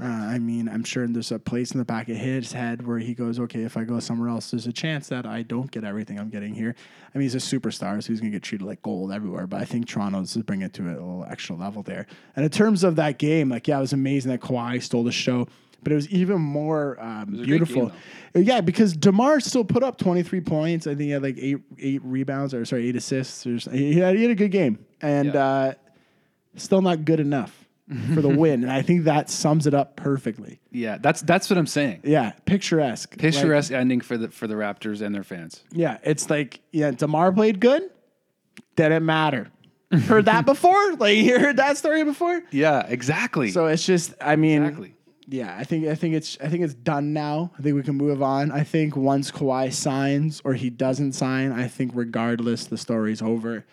Uh, 0.02 0.06
I 0.06 0.40
mean, 0.40 0.68
I'm 0.68 0.84
sure 0.84 1.06
there's 1.08 1.32
a 1.32 1.38
place 1.38 1.72
in 1.72 1.78
the 1.78 1.86
back 1.86 2.10
of 2.10 2.18
his 2.18 2.52
head 2.52 2.86
where 2.86 2.98
he 2.98 3.14
goes, 3.14 3.40
okay, 3.40 3.62
if 3.64 3.78
I 3.78 3.84
go 3.84 4.00
somewhere 4.00 4.30
else, 4.30 4.50
there's 4.50 4.66
a 4.66 4.74
chance 4.74 5.08
that 5.10 5.28
I 5.28 5.44
don't 5.44 5.70
get 5.70 5.84
everything 5.84 6.20
I'm 6.20 6.30
getting 6.30 6.56
here. 6.56 6.74
I 7.14 7.18
mean, 7.18 7.30
he's 7.30 7.36
a 7.36 7.38
superstar, 7.38 8.02
so 8.02 8.08
he's 8.12 8.20
going 8.20 8.32
to 8.32 8.36
get 8.36 8.42
treated 8.42 8.66
like 8.66 8.82
gold 8.82 9.12
everywhere. 9.12 9.46
But 9.46 9.62
I 9.62 9.66
think 9.66 9.88
Toronto's 9.88 10.36
is 10.36 10.42
bringing 10.42 10.66
it 10.66 10.74
to 10.74 10.84
a 10.84 10.94
little 10.94 11.26
extra 11.30 11.56
level 11.56 11.84
there. 11.84 12.08
And 12.36 12.44
in 12.44 12.50
terms 12.50 12.84
of 12.84 12.96
that 12.96 13.20
game, 13.20 13.50
like, 13.50 13.68
yeah, 13.68 13.78
it 13.78 13.82
was 13.82 13.94
amazing 13.94 14.32
that 14.32 14.42
Kawhi 14.42 14.82
stole 14.82 15.04
the 15.04 15.12
show. 15.12 15.48
But 15.84 15.92
it 15.92 15.96
was 15.96 16.10
even 16.10 16.42
more 16.42 16.98
um, 17.00 17.26
great 17.36 17.46
beautiful. 17.46 17.92
game, 18.34 18.44
yeah, 18.46 18.62
because 18.62 18.94
Demar 18.96 19.42
still 19.42 19.66
put 19.66 19.84
up 19.84 19.98
23 19.98 20.40
points. 20.42 20.88
I 20.88 20.92
think 20.92 21.02
he 21.02 21.10
had 21.10 21.22
like 21.22 21.38
eight 21.38 21.58
eight 21.78 22.02
rebounds 22.06 22.54
or 22.54 22.64
sorry 22.64 22.88
eight 22.88 22.96
assists. 22.96 23.46
Or, 23.46 23.58
he, 23.70 24.00
had, 24.00 24.16
he 24.16 24.22
had 24.22 24.32
a 24.32 24.36
good 24.36 24.52
game, 24.52 24.84
and 25.02 25.34
Yeah. 25.34 25.46
uh, 25.46 25.74
still 26.56 26.82
not 26.82 27.04
good 27.04 27.20
enough 27.20 27.63
for 28.14 28.22
the 28.22 28.30
win. 28.30 28.64
And 28.64 28.72
I 28.72 28.82
think 28.82 29.04
that 29.06 29.30
sums 29.30 29.68
it 29.68 29.74
up 29.74 29.96
perfectly. 29.96 30.60
Yeah, 30.72 30.98
that's 31.00 31.22
that's 31.22 31.50
what 31.50 31.58
I'm 31.58 31.68
saying. 31.68 32.02
Yeah, 32.04 32.32
picturesque. 32.46 33.12
Like, 33.12 33.20
Picturesque 33.20 33.72
ending 33.72 34.02
for 34.02 34.18
the 34.18 34.30
for 34.30 34.48
the 34.48 34.56
Raptors 34.56 35.02
and 35.02 35.14
their 35.14 35.24
fans. 35.24 35.64
yeah, 35.72 35.98
it's 36.04 36.30
like 36.30 36.62
yeah, 36.72 36.92
Demar 36.92 37.32
played 37.32 37.60
good. 37.60 37.84
Didn't 38.76 39.06
matter. 39.06 39.50
heard 39.92 40.26
that 40.26 40.46
before? 40.46 40.74
Like 40.98 41.18
you 41.18 41.40
heard 41.40 41.58
that 41.58 41.78
story 41.78 42.04
before? 42.04 42.42
Yeah, 42.52 42.86
exactly. 42.88 43.52
So 43.52 43.68
it's 43.68 43.86
just, 43.86 44.14
I 44.22 44.36
mean, 44.36 44.64
exactly. 44.64 44.94
yeah, 45.28 45.56
I 45.58 45.64
think 45.64 45.88
I 45.88 45.96
think 45.96 46.16
it's 46.16 46.38
I 46.42 46.48
think 46.48 46.64
it's 46.64 46.74
done 46.74 47.14
now. 47.14 47.52
I 47.58 47.62
think 47.62 47.76
we 47.76 47.84
can 47.84 47.96
move 47.96 48.22
on. 48.24 48.52
I 48.52 48.64
think 48.64 48.96
once 48.96 49.32
Kawhi 49.32 49.72
signs 49.72 50.42
or 50.44 50.54
he 50.54 50.70
doesn't 50.70 51.14
sign, 51.14 51.52
I 51.52 51.68
think 51.68 51.92
regardless 51.94 52.66
the 52.66 52.78
story's 52.78 53.22
over. 53.22 53.66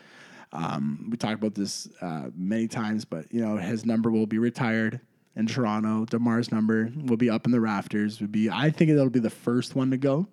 Um, 0.52 1.08
we 1.10 1.16
talked 1.16 1.34
about 1.34 1.54
this 1.54 1.88
uh, 2.00 2.30
many 2.34 2.66
times, 2.66 3.04
but 3.04 3.32
you 3.32 3.40
know 3.40 3.56
his 3.56 3.86
number 3.86 4.10
will 4.10 4.26
be 4.26 4.38
retired 4.38 5.00
in 5.36 5.46
Toronto. 5.46 6.04
Demar's 6.06 6.50
number 6.50 6.90
will 7.04 7.16
be 7.16 7.30
up 7.30 7.46
in 7.46 7.52
the 7.52 7.60
rafters. 7.60 8.20
Would 8.20 8.32
be 8.32 8.50
I 8.50 8.70
think 8.70 8.90
it'll 8.90 9.10
be 9.10 9.20
the 9.20 9.30
first 9.30 9.74
one 9.74 9.90
to 9.90 9.96
go 9.96 10.26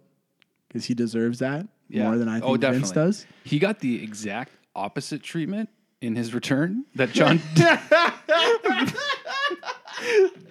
because 0.67 0.85
he 0.85 0.93
deserves 0.93 1.39
that 1.39 1.67
Yeah. 1.89 2.05
more 2.05 2.17
than 2.17 2.27
I 2.27 2.39
think 2.39 2.63
oh, 2.63 2.71
Vince 2.71 2.91
does. 2.91 3.25
He 3.43 3.59
got 3.59 3.79
the 3.79 4.03
exact 4.03 4.51
opposite 4.75 5.23
treatment 5.23 5.69
in 6.01 6.15
his 6.15 6.33
return 6.33 6.85
that 6.95 7.11
John 7.11 7.39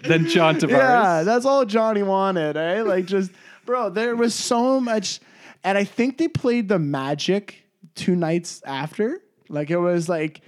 than 0.02 0.26
John 0.28 0.56
Tavares. 0.56 0.70
Yeah, 0.70 1.22
that's 1.22 1.44
all 1.44 1.64
Johnny 1.64 2.02
wanted, 2.02 2.56
eh? 2.56 2.82
Like 2.82 3.06
just 3.06 3.30
bro, 3.64 3.90
there 3.90 4.16
was 4.16 4.34
so 4.34 4.80
much 4.80 5.20
and 5.64 5.76
I 5.76 5.84
think 5.84 6.18
they 6.18 6.28
played 6.28 6.68
the 6.68 6.78
Magic 6.78 7.64
two 7.94 8.14
nights 8.14 8.62
after. 8.64 9.20
Like 9.48 9.70
it 9.70 9.76
was 9.78 10.08
like 10.08 10.40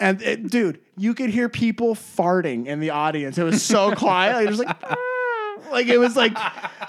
and 0.00 0.20
it, 0.22 0.50
dude, 0.50 0.80
you 0.96 1.14
could 1.14 1.30
hear 1.30 1.48
people 1.48 1.94
farting 1.94 2.66
in 2.66 2.80
the 2.80 2.90
audience. 2.90 3.38
It 3.38 3.44
was 3.44 3.62
so 3.62 3.92
quiet. 3.96 4.34
Like 4.34 4.46
it 4.46 4.50
was 4.50 4.58
like 4.58 4.82
like 5.70 5.86
it 5.88 5.98
was 5.98 6.16
like 6.16 6.36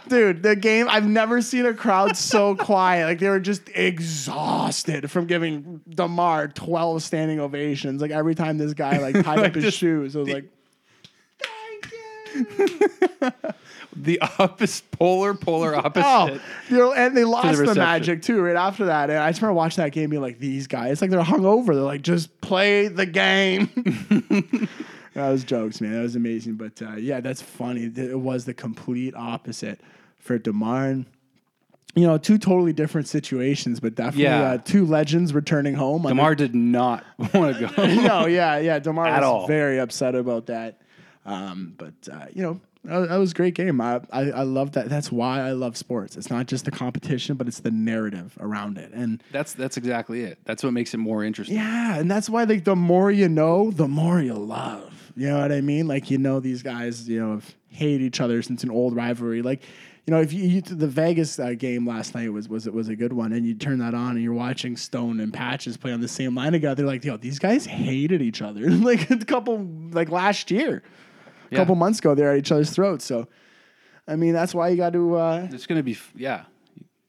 dude, 0.08 0.44
the 0.44 0.56
game 0.56 0.88
I've 0.90 1.08
never 1.08 1.42
seen 1.42 1.66
a 1.66 1.74
crowd 1.74 2.18
so 2.18 2.56
quiet. 2.56 3.06
Like 3.06 3.20
they 3.20 3.30
were 3.30 3.40
just 3.40 3.70
exhausted 3.74 5.10
from 5.10 5.26
giving 5.28 5.82
DeMar 5.90 6.50
12 6.50 7.04
standing 7.04 7.40
ovations. 7.40 8.02
Like 8.02 8.12
every 8.12 8.36
time 8.36 8.58
this 8.58 8.74
guy 8.74 8.98
like 8.98 9.24
tied 9.24 9.40
up 9.40 9.56
his 9.56 9.74
shoes, 9.74 10.16
it 10.16 10.20
was 10.20 10.30
like 10.30 10.46
Thank 11.40 11.92
you. 13.22 13.32
The 13.96 14.20
opposite, 14.40 14.92
polar, 14.92 15.34
polar 15.34 15.76
opposite. 15.86 16.06
Oh, 16.06 16.40
you 16.70 16.78
know, 16.78 16.94
and 16.94 17.16
they 17.16 17.24
lost 17.24 17.54
the, 17.54 17.62
reception. 17.62 17.82
magic 17.84 18.22
too 18.22 18.42
right 18.42 18.56
after 18.56 18.86
that. 18.86 19.10
And 19.10 19.20
I 19.20 19.30
just 19.30 19.42
remember 19.42 19.56
watching 19.58 19.84
that 19.84 19.92
game, 19.92 20.10
being 20.10 20.22
like, 20.22 20.40
"These 20.40 20.68
guys, 20.68 21.02
like 21.02 21.12
they're 21.12 21.22
hungover. 21.22 21.68
They're 21.68 21.76
like, 21.76 22.02
just 22.02 22.42
play 22.42 22.88
the 22.90 23.06
game." 23.06 23.70
that 25.14 25.30
was 25.30 25.44
jokes, 25.44 25.80
man. 25.82 25.94
That 25.94 26.02
was 26.02 26.16
amazing. 26.16 26.56
But 26.56 26.82
uh, 26.82 26.96
yeah, 26.96 27.22
that's 27.22 27.42
funny. 27.42 27.86
It 27.96 28.20
was 28.20 28.46
the 28.46 28.54
complete 28.54 29.16
opposite 29.16 29.80
for 30.18 30.38
Demar. 30.38 31.04
You 31.98 32.06
know, 32.08 32.18
two 32.18 32.38
totally 32.38 32.74
different 32.74 33.08
situations, 33.08 33.80
but 33.80 33.96
definitely 33.96 34.24
Yeah. 34.24 34.42
uh, 34.52 34.58
two 34.58 34.86
legends 34.86 35.34
returning 35.34 35.76
home. 35.76 36.06
under- 36.06 36.10
Demar 36.10 36.36
did 36.36 36.54
not 36.54 37.06
want 37.34 37.56
to 37.58 37.68
go. 37.74 37.86
no, 37.86 38.26
yeah, 38.26 38.58
yeah. 38.58 38.80
Demar 38.80 39.08
At 39.08 39.22
was 39.22 39.26
all. 39.26 39.48
very 39.48 39.80
upset 39.80 40.14
about 40.16 40.48
that. 40.48 40.82
Um, 41.26 41.74
but 41.78 41.94
uh, 42.12 42.26
you 42.34 42.42
know, 42.44 42.60
that, 42.86 43.18
was 43.18 43.32
a 43.32 43.34
great 43.36 43.54
game. 43.56 43.80
I, 43.82 44.02
I 44.12 44.32
I 44.32 44.44
love 44.44 44.72
that. 44.74 44.90
That's 44.90 45.12
why 45.12 45.40
I 45.42 45.52
love 45.52 45.76
sports. 45.78 46.16
It's 46.18 46.30
not 46.30 46.48
just 46.48 46.66
the 46.66 46.72
competition, 46.72 47.36
but 47.36 47.48
it's 47.48 47.60
the 47.60 47.72
narrative 47.72 48.38
around 48.40 48.78
it. 48.78 48.92
And 48.94 49.22
That's 49.32 49.54
that's 49.54 49.78
exactly 49.78 50.22
it. 50.24 50.40
That's 50.46 50.64
what 50.64 50.74
makes 50.74 50.94
it 50.94 50.98
more 50.98 51.24
interesting. 51.24 51.58
yeah, 51.58 51.98
and 51.98 52.10
that's 52.10 52.30
why 52.30 52.44
like 52.44 52.64
the 52.64 52.76
more 52.76 53.12
you 53.12 53.30
know, 53.30 53.72
the 53.72 53.88
more 53.88 54.22
you 54.22 54.34
love. 54.34 55.12
You 55.18 55.30
know 55.30 55.40
what 55.40 55.52
I 55.52 55.62
mean? 55.62 55.88
Like 55.88 56.12
you 56.12 56.18
know 56.18 56.40
these 56.40 56.62
guys, 56.62 57.08
you 57.08 57.20
know, 57.20 57.32
have 57.32 57.56
hated 57.70 58.02
each 58.02 58.20
other 58.22 58.42
since 58.42 58.64
an 58.64 58.72
old 58.72 58.96
rivalry. 58.96 59.42
Like 59.42 59.64
you 60.06 60.12
know, 60.14 60.22
if 60.22 60.34
you, 60.34 60.44
you 60.44 60.62
the 60.62 60.88
Vegas 60.88 61.40
uh, 61.40 61.54
game 61.58 61.88
last 61.88 62.14
night 62.14 62.32
was 62.32 62.48
was 62.48 62.68
it 62.68 62.74
was 62.74 62.90
a 62.90 62.96
good 62.96 63.14
one, 63.14 63.34
and 63.34 63.46
you 63.46 63.56
turn 63.56 63.80
that 63.80 63.94
on 63.94 64.12
and 64.12 64.22
you're 64.22 64.34
watching 64.34 64.78
Stone 64.78 65.20
and 65.20 65.34
Patches 65.34 65.78
play 65.78 65.92
on 65.94 66.02
the 66.02 66.08
same 66.08 66.36
line 66.36 66.52
together. 66.52 66.76
They're 66.76 66.86
like, 66.86 67.04
yo, 67.04 67.18
these 67.18 67.40
guys 67.40 67.66
hated 67.66 68.22
each 68.22 68.42
other 68.42 68.70
like 68.70 69.10
a 69.10 69.18
couple 69.18 69.66
like 69.92 70.10
last 70.10 70.52
year, 70.52 70.84
Yeah. 71.56 71.62
couple 71.62 71.76
months 71.76 72.00
ago. 72.00 72.16
They're 72.16 72.32
at 72.32 72.38
each 72.38 72.52
other's 72.52 72.70
throats. 72.72 73.06
So, 73.06 73.28
I 74.08 74.16
mean, 74.16 74.34
that's 74.34 74.54
why 74.54 74.70
you 74.70 74.78
got 74.78 74.94
to. 74.94 75.16
Uh, 75.16 75.48
It's 75.52 75.66
gonna 75.66 75.84
be 75.84 75.98
yeah. 76.16 76.46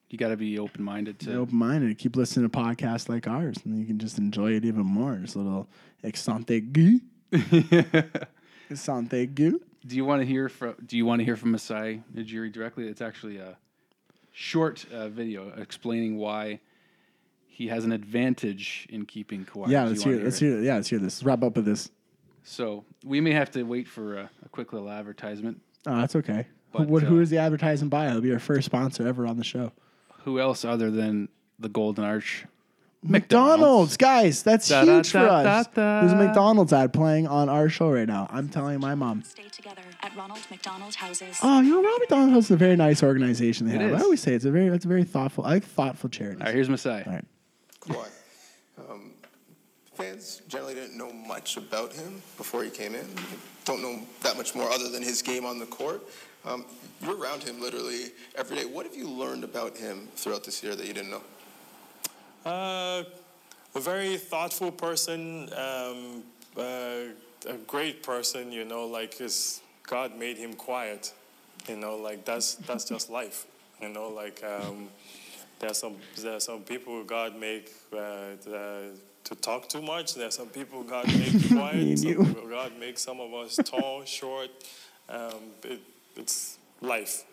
You 0.08 0.18
got 0.18 0.28
to 0.28 0.36
be 0.36 0.58
open 0.58 0.84
minded 0.84 1.18
to. 1.20 1.34
open 1.38 1.56
minded. 1.56 1.98
Keep 1.98 2.14
listening 2.16 2.48
to 2.48 2.56
podcasts 2.56 3.08
like 3.08 3.26
ours, 3.26 3.56
and 3.64 3.76
you 3.78 3.84
can 3.84 3.98
just 3.98 4.18
enjoy 4.18 4.52
it 4.52 4.64
even 4.64 4.86
more. 4.86 5.14
It's 5.14 5.34
a 5.34 5.38
little 5.38 5.68
exante 6.04 6.72
gu. 6.72 7.00
exante 8.70 9.34
gu. 9.34 9.60
Do 9.86 9.96
you 9.96 10.04
want 10.04 10.22
to 10.22 10.26
hear 10.26 10.48
from 10.48 10.74
Do 10.86 10.96
you 10.96 11.04
want 11.06 11.20
to 11.20 11.24
hear 11.24 11.36
from 11.36 11.50
Masai 11.52 12.02
Ujiri 12.14 12.52
directly? 12.52 12.86
It's 12.88 13.00
actually 13.00 13.38
a 13.38 13.56
short 14.32 14.84
uh, 14.92 15.08
video 15.08 15.52
explaining 15.56 16.16
why 16.18 16.60
he 17.46 17.68
has 17.68 17.84
an 17.84 17.92
advantage 17.92 18.86
in 18.90 19.06
keeping 19.06 19.44
Kawhi. 19.44 19.68
Yeah, 19.68 19.84
let's 19.84 20.04
wanna 20.04 20.16
hear. 20.18 20.24
Let's 20.24 20.42
it? 20.42 20.46
hear. 20.46 20.60
Yeah, 20.60 20.74
let's 20.76 20.88
hear 20.88 20.98
this. 20.98 21.16
Let's 21.18 21.24
wrap 21.24 21.42
up 21.42 21.56
with 21.56 21.64
this. 21.64 21.90
So 22.48 22.84
we 23.04 23.20
may 23.20 23.32
have 23.32 23.50
to 23.52 23.64
wait 23.64 23.88
for 23.88 24.18
a, 24.18 24.30
a 24.44 24.48
quick 24.50 24.72
little 24.72 24.88
advertisement. 24.88 25.60
Oh, 25.84 25.96
that's 25.96 26.14
okay. 26.16 26.46
But, 26.72 26.86
what, 26.86 27.02
who 27.02 27.18
uh, 27.18 27.22
is 27.22 27.30
the 27.30 27.38
advertising 27.38 27.88
by? 27.88 28.06
It'll 28.08 28.20
be 28.20 28.32
our 28.32 28.38
first 28.38 28.66
sponsor 28.66 29.06
ever 29.06 29.26
on 29.26 29.36
the 29.36 29.44
show. 29.44 29.72
Who 30.24 30.38
else 30.38 30.64
other 30.64 30.90
than 30.90 31.28
the 31.58 31.68
Golden 31.68 32.04
Arch? 32.04 32.44
McDonald's, 33.02 33.96
guys, 33.96 34.42
that's 34.42 34.68
Da, 34.68 34.84
da, 34.84 34.94
huge 34.96 35.10
for 35.10 35.18
da, 35.18 35.34
us. 35.38 35.66
da, 35.68 35.72
da. 35.74 36.00
There's 36.00 36.12
a 36.12 36.16
McDonald's 36.16 36.72
ad 36.72 36.92
playing 36.92 37.26
on 37.26 37.48
our 37.48 37.68
show 37.68 37.90
right 37.90 38.06
now. 38.06 38.26
I'm 38.30 38.48
telling 38.48 38.80
my 38.80 38.94
mom. 38.94 39.22
Stay 39.22 39.48
together 39.48 39.82
at 40.02 40.14
Ronald 40.16 40.40
McDonald 40.50 40.94
Houses. 40.94 41.38
Oh, 41.42 41.60
you 41.60 41.70
know, 41.70 41.82
Ronald 41.82 42.00
McDonald 42.00 42.30
House 42.30 42.44
is 42.46 42.50
a 42.52 42.56
very 42.56 42.76
nice 42.76 43.02
organization. 43.02 43.68
They 43.68 43.74
It 43.74 43.80
have. 43.80 43.94
I 43.94 44.02
always 44.02 44.20
say 44.20 44.34
it's 44.34 44.44
a 44.44 44.50
very, 44.50 44.68
it's 44.68 44.84
a 44.84 44.88
very 44.88 45.04
thoughtful. 45.04 45.44
I 45.44 45.50
like 45.54 45.64
thoughtful 45.64 46.10
charities. 46.10 46.40
All 46.40 46.46
right, 46.46 46.54
here's 46.54 46.68
Masai. 46.68 47.02
All 47.06 47.12
right. 47.12 47.24
Kawhi. 47.80 48.08
Um, 48.90 49.12
fans 49.96 50.42
generally 50.48 50.74
didn't 50.74 50.96
know 50.96 51.12
much 51.12 51.56
about 51.56 51.92
him 51.92 52.22
before 52.36 52.62
he 52.62 52.70
came 52.70 52.94
in. 52.94 53.06
Don't 53.64 53.82
know 53.82 54.00
that 54.22 54.36
much 54.36 54.54
more 54.54 54.70
other 54.70 54.88
than 54.90 55.02
his 55.02 55.22
game 55.22 55.44
on 55.44 55.58
the 55.58 55.66
court. 55.66 56.02
Um, 56.44 56.64
you're 57.02 57.18
around 57.18 57.42
him 57.42 57.60
literally 57.60 58.12
every 58.36 58.56
day. 58.56 58.64
What 58.64 58.86
have 58.86 58.94
you 58.94 59.08
learned 59.08 59.42
about 59.42 59.76
him 59.76 60.08
throughout 60.14 60.44
this 60.44 60.62
year 60.62 60.76
that 60.76 60.86
you 60.86 60.92
didn't 60.92 61.10
know? 61.10 61.22
Uh, 62.44 63.02
a 63.74 63.80
very 63.80 64.16
thoughtful 64.16 64.70
person, 64.70 65.50
um, 65.54 66.22
uh, 66.56 67.10
a 67.48 67.56
great 67.66 68.02
person. 68.02 68.52
You 68.52 68.64
know, 68.64 68.86
like 68.86 69.14
his 69.14 69.60
God 69.86 70.16
made 70.16 70.36
him 70.36 70.54
quiet. 70.54 71.12
You 71.68 71.76
know, 71.76 71.96
like 71.96 72.24
that's 72.24 72.54
that's 72.54 72.84
just 72.84 73.10
life. 73.10 73.46
You 73.82 73.88
know, 73.88 74.08
like 74.08 74.44
um, 74.44 74.88
there's 75.58 75.78
some 75.78 75.96
there's 76.16 76.44
some 76.44 76.60
people 76.60 77.02
God 77.02 77.38
make 77.38 77.72
uh, 77.92 77.96
uh, 78.48 78.82
to 79.26 79.34
talk 79.34 79.68
too 79.68 79.82
much. 79.82 80.14
There's 80.14 80.36
some 80.36 80.48
people 80.48 80.82
God 80.82 81.06
make 81.06 81.48
quiet. 81.48 81.98
some 81.98 82.48
God 82.48 82.72
make 82.78 82.98
some 82.98 83.20
of 83.20 83.32
us 83.34 83.58
tall, 83.64 84.04
short. 84.04 84.50
Um, 85.08 85.52
it, 85.62 85.80
it's 86.16 86.58
life 86.80 87.24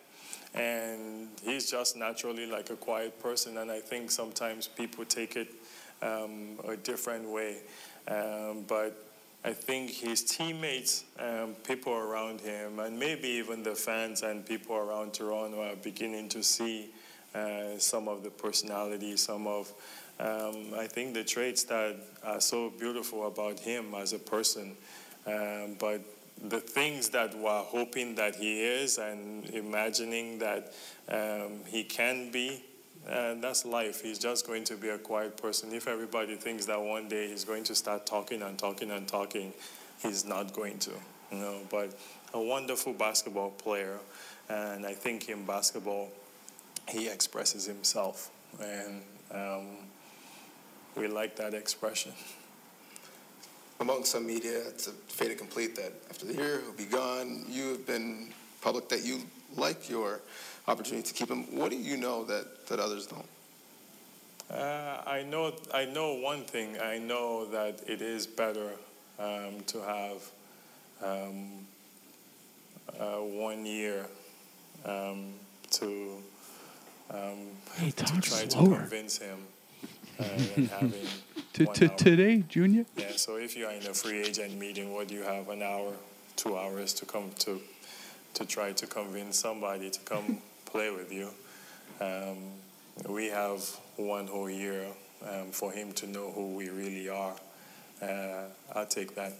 and 0.54 1.28
he's 1.42 1.70
just 1.70 1.96
naturally 1.96 2.46
like 2.46 2.70
a 2.70 2.76
quiet 2.76 3.20
person 3.20 3.58
and 3.58 3.70
i 3.70 3.80
think 3.80 4.10
sometimes 4.10 4.68
people 4.68 5.04
take 5.04 5.36
it 5.36 5.48
um, 6.02 6.58
a 6.68 6.76
different 6.76 7.28
way 7.28 7.56
um, 8.08 8.64
but 8.68 9.04
i 9.44 9.52
think 9.52 9.90
his 9.90 10.22
teammates 10.22 11.04
um, 11.18 11.54
people 11.66 11.92
around 11.92 12.40
him 12.40 12.78
and 12.78 12.98
maybe 12.98 13.28
even 13.28 13.62
the 13.62 13.74
fans 13.74 14.22
and 14.22 14.46
people 14.46 14.76
around 14.76 15.12
toronto 15.12 15.60
are 15.62 15.76
beginning 15.76 16.28
to 16.28 16.42
see 16.42 16.90
uh, 17.34 17.76
some 17.78 18.06
of 18.06 18.22
the 18.22 18.30
personality 18.30 19.16
some 19.16 19.46
of 19.46 19.72
um, 20.20 20.72
i 20.76 20.86
think 20.86 21.14
the 21.14 21.24
traits 21.24 21.64
that 21.64 21.96
are 22.22 22.40
so 22.40 22.70
beautiful 22.70 23.26
about 23.26 23.58
him 23.58 23.94
as 23.94 24.12
a 24.12 24.18
person 24.18 24.76
um, 25.26 25.76
but 25.78 26.02
the 26.42 26.60
things 26.60 27.08
that 27.10 27.36
we're 27.36 27.62
hoping 27.62 28.14
that 28.16 28.36
he 28.36 28.62
is 28.62 28.98
and 28.98 29.46
imagining 29.50 30.38
that 30.38 30.72
um, 31.08 31.60
he 31.66 31.84
can 31.84 32.30
be, 32.30 32.62
uh, 33.08 33.34
that's 33.34 33.64
life. 33.64 34.02
He's 34.02 34.18
just 34.18 34.46
going 34.46 34.64
to 34.64 34.76
be 34.76 34.88
a 34.88 34.98
quiet 34.98 35.36
person. 35.36 35.72
If 35.72 35.88
everybody 35.88 36.36
thinks 36.36 36.66
that 36.66 36.80
one 36.80 37.08
day 37.08 37.28
he's 37.28 37.44
going 37.44 37.64
to 37.64 37.74
start 37.74 38.06
talking 38.06 38.42
and 38.42 38.58
talking 38.58 38.90
and 38.90 39.06
talking, 39.06 39.52
he's 40.02 40.24
not 40.24 40.52
going 40.52 40.78
to. 40.80 40.90
You 41.32 41.38
know, 41.38 41.58
but 41.70 41.96
a 42.32 42.40
wonderful 42.40 42.92
basketball 42.92 43.50
player, 43.50 43.98
and 44.48 44.84
I 44.84 44.92
think 44.92 45.28
in 45.28 45.46
basketball, 45.46 46.10
he 46.88 47.08
expresses 47.08 47.64
himself, 47.64 48.30
and 48.60 49.02
um, 49.30 49.66
we 50.96 51.08
like 51.08 51.36
that 51.36 51.54
expression. 51.54 52.12
Among 53.80 54.04
some 54.04 54.26
media, 54.26 54.60
it's 54.68 54.86
a 54.86 54.92
fait 54.92 55.32
accompli 55.32 55.66
that 55.68 55.92
after 56.08 56.26
the 56.26 56.34
year 56.34 56.60
he'll 56.60 56.72
be 56.72 56.84
gone. 56.84 57.44
You 57.48 57.70
have 57.70 57.86
been 57.86 58.28
public 58.60 58.88
that 58.88 59.04
you 59.04 59.20
like 59.56 59.90
your 59.90 60.20
opportunity 60.68 61.06
to 61.08 61.14
keep 61.14 61.28
him. 61.28 61.56
What 61.56 61.70
do 61.70 61.76
you 61.76 61.96
know 61.96 62.24
that, 62.24 62.66
that 62.68 62.78
others 62.78 63.06
don't? 63.06 63.26
Uh, 64.50 65.02
I 65.06 65.22
know. 65.22 65.54
I 65.72 65.86
know 65.86 66.14
one 66.14 66.44
thing. 66.44 66.78
I 66.78 66.98
know 66.98 67.46
that 67.46 67.80
it 67.88 68.02
is 68.02 68.26
better 68.26 68.70
um, 69.18 69.60
to 69.66 69.80
have 69.80 70.22
um, 71.02 71.66
uh, 73.00 73.16
one 73.16 73.64
year 73.64 74.06
um, 74.84 75.32
to 75.72 76.22
um, 77.10 77.48
to 77.78 77.92
talk 77.92 78.22
try 78.22 78.44
to 78.44 78.56
convince 78.56 79.18
him 79.18 79.38
uh, 80.18 80.24
having 80.78 80.92
To, 81.54 81.64
one 81.66 81.74
to 81.76 81.88
hour. 81.88 81.96
today, 81.96 82.44
Junior. 82.48 82.84
Yeah. 82.96 83.12
So 83.14 83.36
if 83.36 83.56
you 83.56 83.66
are 83.66 83.72
in 83.72 83.86
a 83.86 83.94
free 83.94 84.22
agent 84.22 84.58
meeting, 84.58 84.92
what 84.92 85.06
do 85.06 85.14
you 85.14 85.22
have? 85.22 85.48
An 85.48 85.62
hour, 85.62 85.92
two 86.34 86.56
hours 86.58 86.92
to 86.94 87.06
come 87.06 87.30
to 87.40 87.60
to 88.34 88.44
try 88.44 88.72
to 88.72 88.86
convince 88.88 89.38
somebody 89.38 89.88
to 89.90 90.00
come 90.00 90.38
play 90.64 90.90
with 90.90 91.12
you. 91.12 91.28
Um, 92.00 92.38
we 93.08 93.26
have 93.28 93.60
one 93.96 94.26
whole 94.26 94.50
year 94.50 94.84
um, 95.28 95.52
for 95.52 95.70
him 95.70 95.92
to 95.92 96.08
know 96.08 96.32
who 96.32 96.56
we 96.56 96.70
really 96.70 97.08
are. 97.08 97.34
Uh, 98.02 98.46
I'll 98.74 98.86
take 98.86 99.14
that. 99.14 99.32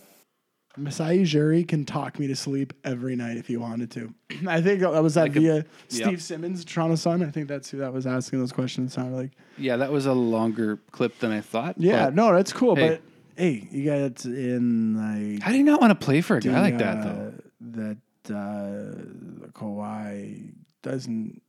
Masai 0.77 1.19
Ujiri 1.19 1.67
can 1.67 1.85
talk 1.85 2.19
me 2.19 2.27
to 2.27 2.37
sleep 2.37 2.73
every 2.85 3.17
night 3.17 3.37
if 3.37 3.47
he 3.47 3.57
wanted 3.57 3.91
to. 3.93 4.15
I 4.47 4.61
think 4.61 4.81
that 4.81 5.03
was 5.03 5.15
that 5.15 5.33
could- 5.33 5.43
via 5.43 5.65
Steve 5.89 6.07
yep. 6.13 6.21
Simmons, 6.21 6.65
Toronto 6.65 6.97
Sun. 6.97 7.23
I 7.23 7.31
think 7.31 7.49
that's 7.49 7.71
who 7.71 7.79
that 7.79 7.93
was 7.93 8.07
asking 8.07 8.41
those 8.41 8.53
questions. 8.53 8.95
Sounded 8.95 9.17
like. 9.17 9.31
Yeah, 9.59 9.77
that 9.77 9.93
was 9.93 10.07
a 10.07 10.13
longer 10.13 10.79
clip 10.91 11.19
than 11.21 11.31
I 11.33 11.41
thought. 11.41 11.77
Yeah, 11.79 12.11
no, 12.13 12.35
that's 12.35 12.53
cool. 12.53 12.77
hey. 12.77 12.89
But 12.89 13.03
hey, 13.37 13.69
you 13.71 13.85
got 13.85 13.99
it 13.99 14.25
in 14.25 14.97
like 15.33 15.43
How 15.43 15.53
do 15.53 15.59
you 15.59 15.65
not 15.65 15.81
want 15.81 15.99
to 15.99 16.05
play 16.05 16.21
for 16.21 16.37
a 16.37 16.41
guy 16.41 16.61
like 16.61 16.79
that 16.79 17.03
though? 17.03 17.35
That 17.61 17.99
uh, 18.35 19.49
Kawhi 19.53 20.53
doesn't 20.83 21.43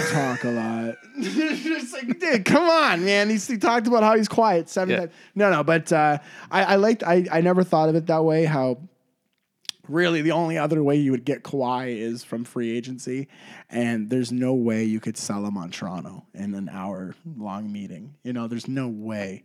talk 0.12 0.44
a 0.44 0.50
lot. 0.50 0.94
Just 1.20 1.92
like, 1.92 2.18
dude, 2.18 2.44
come 2.44 2.68
on, 2.68 3.04
man. 3.04 3.28
He's, 3.30 3.46
he 3.46 3.58
talked 3.58 3.86
about 3.86 4.02
how 4.02 4.16
he's 4.16 4.28
quiet 4.28 4.68
seven 4.68 4.90
Yeah. 4.90 4.98
times. 5.00 5.12
No, 5.34 5.50
no, 5.50 5.62
but 5.64 5.92
uh, 5.92 6.18
I, 6.50 6.64
I 6.64 6.74
liked. 6.76 7.02
I, 7.02 7.26
I 7.30 7.40
never 7.40 7.62
thought 7.64 7.88
of 7.88 7.94
it 7.94 8.06
that 8.06 8.24
way. 8.24 8.44
How 8.44 8.78
really 9.88 10.22
the 10.22 10.30
only 10.32 10.56
other 10.56 10.82
way 10.82 10.96
you 10.96 11.10
would 11.10 11.24
get 11.24 11.42
Kawhi 11.42 11.98
is 11.98 12.22
from 12.22 12.44
free 12.44 12.76
agency, 12.76 13.28
and 13.68 14.08
there's 14.08 14.30
no 14.32 14.54
way 14.54 14.84
you 14.84 15.00
could 15.00 15.16
sell 15.16 15.44
him 15.44 15.56
on 15.56 15.70
Toronto 15.70 16.24
in 16.34 16.54
an 16.54 16.68
hour 16.68 17.14
long 17.36 17.72
meeting. 17.72 18.14
You 18.22 18.32
know, 18.32 18.46
there's 18.46 18.68
no 18.68 18.88
way. 18.88 19.44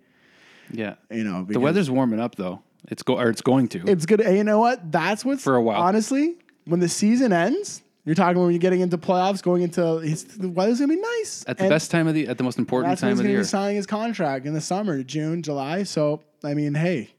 Yeah, 0.71 0.95
You 1.11 1.23
know, 1.23 1.43
the 1.47 1.59
weather's 1.59 1.91
warming 1.91 2.19
up 2.19 2.35
though. 2.35 2.61
It's 2.89 3.03
go 3.03 3.17
or 3.19 3.29
it's 3.29 3.41
going 3.41 3.67
to. 3.69 3.83
it's 3.87 4.05
good. 4.05 4.21
And 4.21 4.35
you 4.37 4.43
know 4.43 4.59
what? 4.59 4.91
That's 4.91 5.23
what's 5.25 5.43
For 5.43 5.55
a 5.55 5.61
while. 5.61 5.81
Honestly, 5.81 6.35
when 6.65 6.79
the 6.79 6.89
season 6.89 7.31
ends, 7.33 7.81
you're 8.05 8.15
talking 8.15 8.41
when 8.41 8.51
you're 8.51 8.59
getting 8.59 8.81
into 8.81 8.97
playoffs, 8.97 9.41
going 9.41 9.63
into 9.63 9.97
it's, 9.97 10.23
the 10.23 10.47
weather's 10.49 10.79
gonna 10.79 10.93
be 10.93 11.01
nice 11.01 11.43
at 11.47 11.57
the 11.57 11.63
And 11.65 11.69
best 11.69 11.91
time 11.91 12.07
of 12.07 12.13
the 12.13 12.27
at 12.27 12.37
the 12.37 12.43
most 12.43 12.57
important 12.59 12.91
That's 12.91 13.01
when 13.01 13.09
time 13.09 13.15
he's 13.15 13.19
of 13.19 13.23
the 13.23 13.27
gonna 13.29 13.33
year. 13.33 13.41
be 13.41 13.47
signing 13.47 13.75
his 13.77 13.85
contract 13.87 14.45
in 14.45 14.53
the 14.53 14.61
summer, 14.61 15.03
June, 15.03 15.41
July. 15.43 15.83
So 15.83 16.21
I 16.43 16.53
mean, 16.53 16.73
hey, 16.75 17.09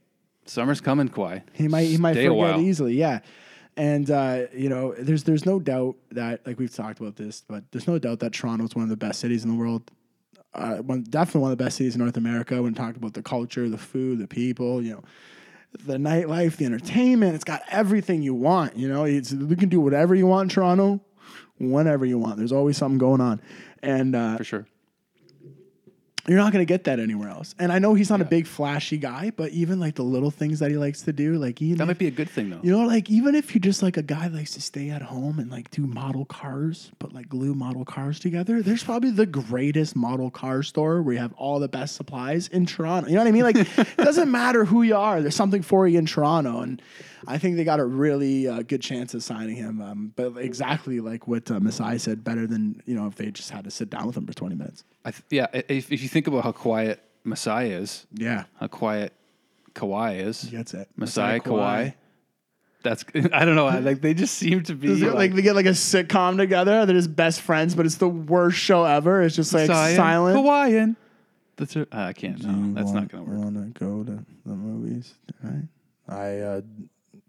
Summer's 0.46 0.80
coming, 0.80 1.08
Kawhi. 1.08 1.42
he 1.52 1.68
might 1.68 1.84
he 1.88 1.96
might 1.98 2.12
Stay 2.12 2.26
a 2.26 2.30
forget 2.30 2.38
while. 2.56 2.60
easily. 2.60 2.94
Yeah. 2.94 3.20
And 3.78 4.10
uh, 4.10 4.44
you 4.54 4.68
know, 4.70 4.94
there's 4.96 5.24
there's 5.24 5.44
no 5.44 5.60
doubt 5.60 5.96
that 6.12 6.46
like 6.46 6.58
we've 6.58 6.74
talked 6.74 6.98
about 7.00 7.16
this, 7.16 7.42
but 7.46 7.64
there's 7.72 7.86
no 7.86 7.98
doubt 7.98 8.20
that 8.20 8.32
Toronto's 8.32 8.74
one 8.74 8.84
of 8.84 8.88
the 8.88 8.96
best 8.96 9.20
cities 9.20 9.44
in 9.44 9.50
the 9.50 9.56
world. 9.56 9.90
Uh, 10.54 10.76
one, 10.78 11.02
definitely 11.02 11.42
one 11.42 11.52
of 11.52 11.58
the 11.58 11.62
best 11.64 11.76
cities 11.76 11.94
in 11.94 12.00
North 12.00 12.16
America. 12.16 12.62
When 12.62 12.72
talk 12.72 12.96
about 12.96 13.12
the 13.12 13.22
culture, 13.22 13.68
the 13.68 13.76
food, 13.76 14.18
the 14.18 14.26
people, 14.26 14.80
you 14.80 14.92
know, 14.92 15.02
the 15.84 15.96
nightlife, 15.96 16.56
the 16.56 16.64
entertainment. 16.64 17.34
It's 17.34 17.44
got 17.44 17.62
everything 17.68 18.22
you 18.22 18.34
want. 18.34 18.76
You 18.76 18.88
know, 18.88 19.04
it's, 19.04 19.32
you 19.32 19.56
can 19.56 19.68
do 19.68 19.80
whatever 19.80 20.14
you 20.14 20.26
want 20.26 20.50
in 20.50 20.54
Toronto, 20.54 21.00
whenever 21.58 22.04
you 22.04 22.18
want. 22.18 22.38
There's 22.38 22.52
always 22.52 22.76
something 22.76 22.98
going 22.98 23.20
on, 23.20 23.40
and 23.82 24.14
uh, 24.14 24.36
For 24.38 24.44
sure. 24.44 24.66
You're 26.28 26.38
not 26.38 26.52
going 26.52 26.60
to 26.64 26.68
get 26.68 26.84
that 26.84 26.98
anywhere 26.98 27.28
else. 27.28 27.54
And 27.58 27.70
I 27.72 27.78
know 27.78 27.94
he's 27.94 28.10
not 28.10 28.20
a 28.20 28.24
big 28.24 28.46
flashy 28.46 28.96
guy, 28.98 29.30
but 29.36 29.52
even 29.52 29.78
like 29.78 29.94
the 29.94 30.02
little 30.02 30.30
things 30.30 30.58
that 30.58 30.70
he 30.70 30.76
likes 30.76 31.02
to 31.02 31.12
do, 31.12 31.34
like 31.36 31.62
even 31.62 31.78
That 31.78 31.84
if- 31.84 31.88
might 31.88 31.98
be 31.98 32.06
a 32.08 32.10
good 32.10 32.28
thing 32.28 32.50
though. 32.50 32.60
you 32.62 32.70
know, 32.76 32.84
like 32.86 33.08
even 33.10 33.34
if 33.34 33.54
you're 33.54 33.60
just 33.60 33.82
like 33.82 33.96
a 33.96 34.02
guy 34.02 34.28
that 34.28 34.34
likes 34.36 34.52
to 34.52 34.60
stay 34.60 34.90
at 34.90 35.02
home 35.02 35.38
and 35.38 35.50
like 35.50 35.70
do 35.70 35.86
model 35.86 36.24
cars, 36.24 36.90
but 36.98 37.12
like 37.12 37.28
glue 37.28 37.54
model 37.54 37.84
cars 37.84 38.18
together, 38.18 38.62
there's 38.62 38.82
probably 38.84 39.10
the 39.10 39.26
greatest 39.26 39.94
model 39.96 40.30
car 40.30 40.62
store 40.62 41.02
where 41.02 41.14
you 41.14 41.20
have 41.20 41.32
all 41.34 41.58
the 41.60 41.68
best 41.68 41.94
supplies 41.96 42.48
in 42.48 42.66
Toronto. 42.66 43.08
You 43.08 43.14
know 43.14 43.20
what 43.22 43.28
I 43.28 43.32
mean? 43.32 43.42
Like, 43.44 43.56
it 43.78 43.96
doesn't 43.96 44.30
matter 44.30 44.64
who 44.64 44.82
you 44.82 44.96
are, 44.96 45.20
there's 45.22 45.34
something 45.36 45.62
for 45.62 45.86
you 45.86 45.98
in 45.98 46.06
Toronto. 46.06 46.60
And 46.60 46.82
I 47.26 47.38
think 47.38 47.56
they 47.56 47.64
got 47.64 47.80
a 47.80 47.84
really 47.84 48.48
uh, 48.48 48.62
good 48.62 48.80
chance 48.82 49.14
of 49.14 49.22
signing 49.22 49.56
him. 49.56 49.80
Um, 49.80 50.12
but 50.16 50.36
exactly 50.38 51.00
like 51.00 51.26
what 51.28 51.50
uh, 51.50 51.60
Masai 51.60 51.98
said, 51.98 52.22
better 52.24 52.46
than, 52.46 52.82
you 52.86 52.94
know, 52.94 53.06
if 53.06 53.16
they 53.16 53.30
just 53.30 53.50
had 53.50 53.64
to 53.64 53.70
sit 53.70 53.90
down 53.90 54.06
with 54.06 54.16
him 54.16 54.26
for 54.26 54.32
20 54.34 54.54
minutes. 54.54 54.84
I 55.04 55.10
th- 55.12 55.22
yeah, 55.30 55.46
if, 55.52 55.90
if 55.92 56.02
you 56.02 56.08
think 56.08 56.26
about 56.26 56.44
how 56.44 56.52
quiet 56.52 57.00
Masai 57.24 57.70
is, 57.70 58.06
Yeah. 58.14 58.44
how 58.60 58.66
quiet 58.66 59.12
Kawhi 59.74 60.20
is, 60.20 60.44
gets 60.44 60.74
it. 60.74 60.88
Masai, 60.96 61.38
Masai, 61.38 61.40
Kawhi. 61.50 61.94
That's 62.82 63.04
I 63.32 63.44
don't 63.44 63.56
know. 63.56 63.66
I- 63.66 63.78
Like 63.80 64.00
they 64.00 64.14
just 64.14 64.34
seem 64.36 64.62
to 64.64 64.74
be 64.74 64.88
like, 64.88 65.14
like 65.14 65.34
they 65.34 65.42
get 65.42 65.56
like 65.56 65.66
a 65.66 65.70
sitcom 65.70 66.36
together. 66.36 66.86
They're 66.86 66.94
just 66.96 67.14
best 67.16 67.40
friends, 67.40 67.74
but 67.74 67.84
it's 67.86 67.96
the 67.96 68.08
worst 68.08 68.58
show 68.58 68.84
ever. 68.84 69.22
It's 69.22 69.34
just 69.36 69.52
like 69.52 69.68
Masai 69.68 69.96
silent. 69.96 70.38
Kawhi. 70.38 70.96
That's 71.56 71.74
a, 71.74 71.80
uh, 71.82 71.86
I 71.92 72.12
can't. 72.12 72.42
No, 72.44 72.74
that's 72.74 72.92
not 72.92 73.08
gonna 73.08 73.24
work. 73.24 73.38
Want 73.38 73.74
to 73.74 73.78
go 73.84 74.04
to 74.04 74.24
the 74.44 74.54
movies 74.54 75.14
tonight? 75.40 75.64
I 76.08 76.38
uh, 76.38 76.60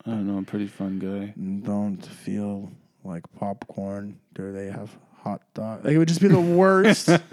I 0.08 0.12
don't 0.12 0.26
know. 0.26 0.38
I'm 0.38 0.44
a 0.44 0.44
pretty 0.44 0.68
fun 0.68 1.00
guy. 1.00 1.34
don't 1.66 2.02
feel 2.06 2.72
like 3.04 3.24
popcorn. 3.34 4.18
Do 4.36 4.54
they 4.54 4.68
have 4.68 4.90
hot 5.22 5.42
dog? 5.54 5.84
Like 5.84 5.94
it 5.94 5.98
would 5.98 6.08
just 6.08 6.22
be 6.22 6.30
the 6.30 6.40
worst. 6.40 7.10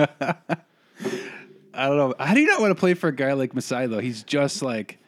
I 1.77 1.87
don't 1.87 1.97
know. 1.97 2.14
How 2.18 2.35
do 2.35 2.41
you 2.41 2.49
not 2.49 2.61
want 2.61 2.72
to 2.72 2.75
play 2.75 2.95
for 2.95 3.09
a 3.09 3.14
guy 3.14 3.33
like 3.35 3.55
Masai 3.55 3.87
though? 3.87 4.01
He's 4.01 4.25
just 4.25 4.61
like 4.61 4.99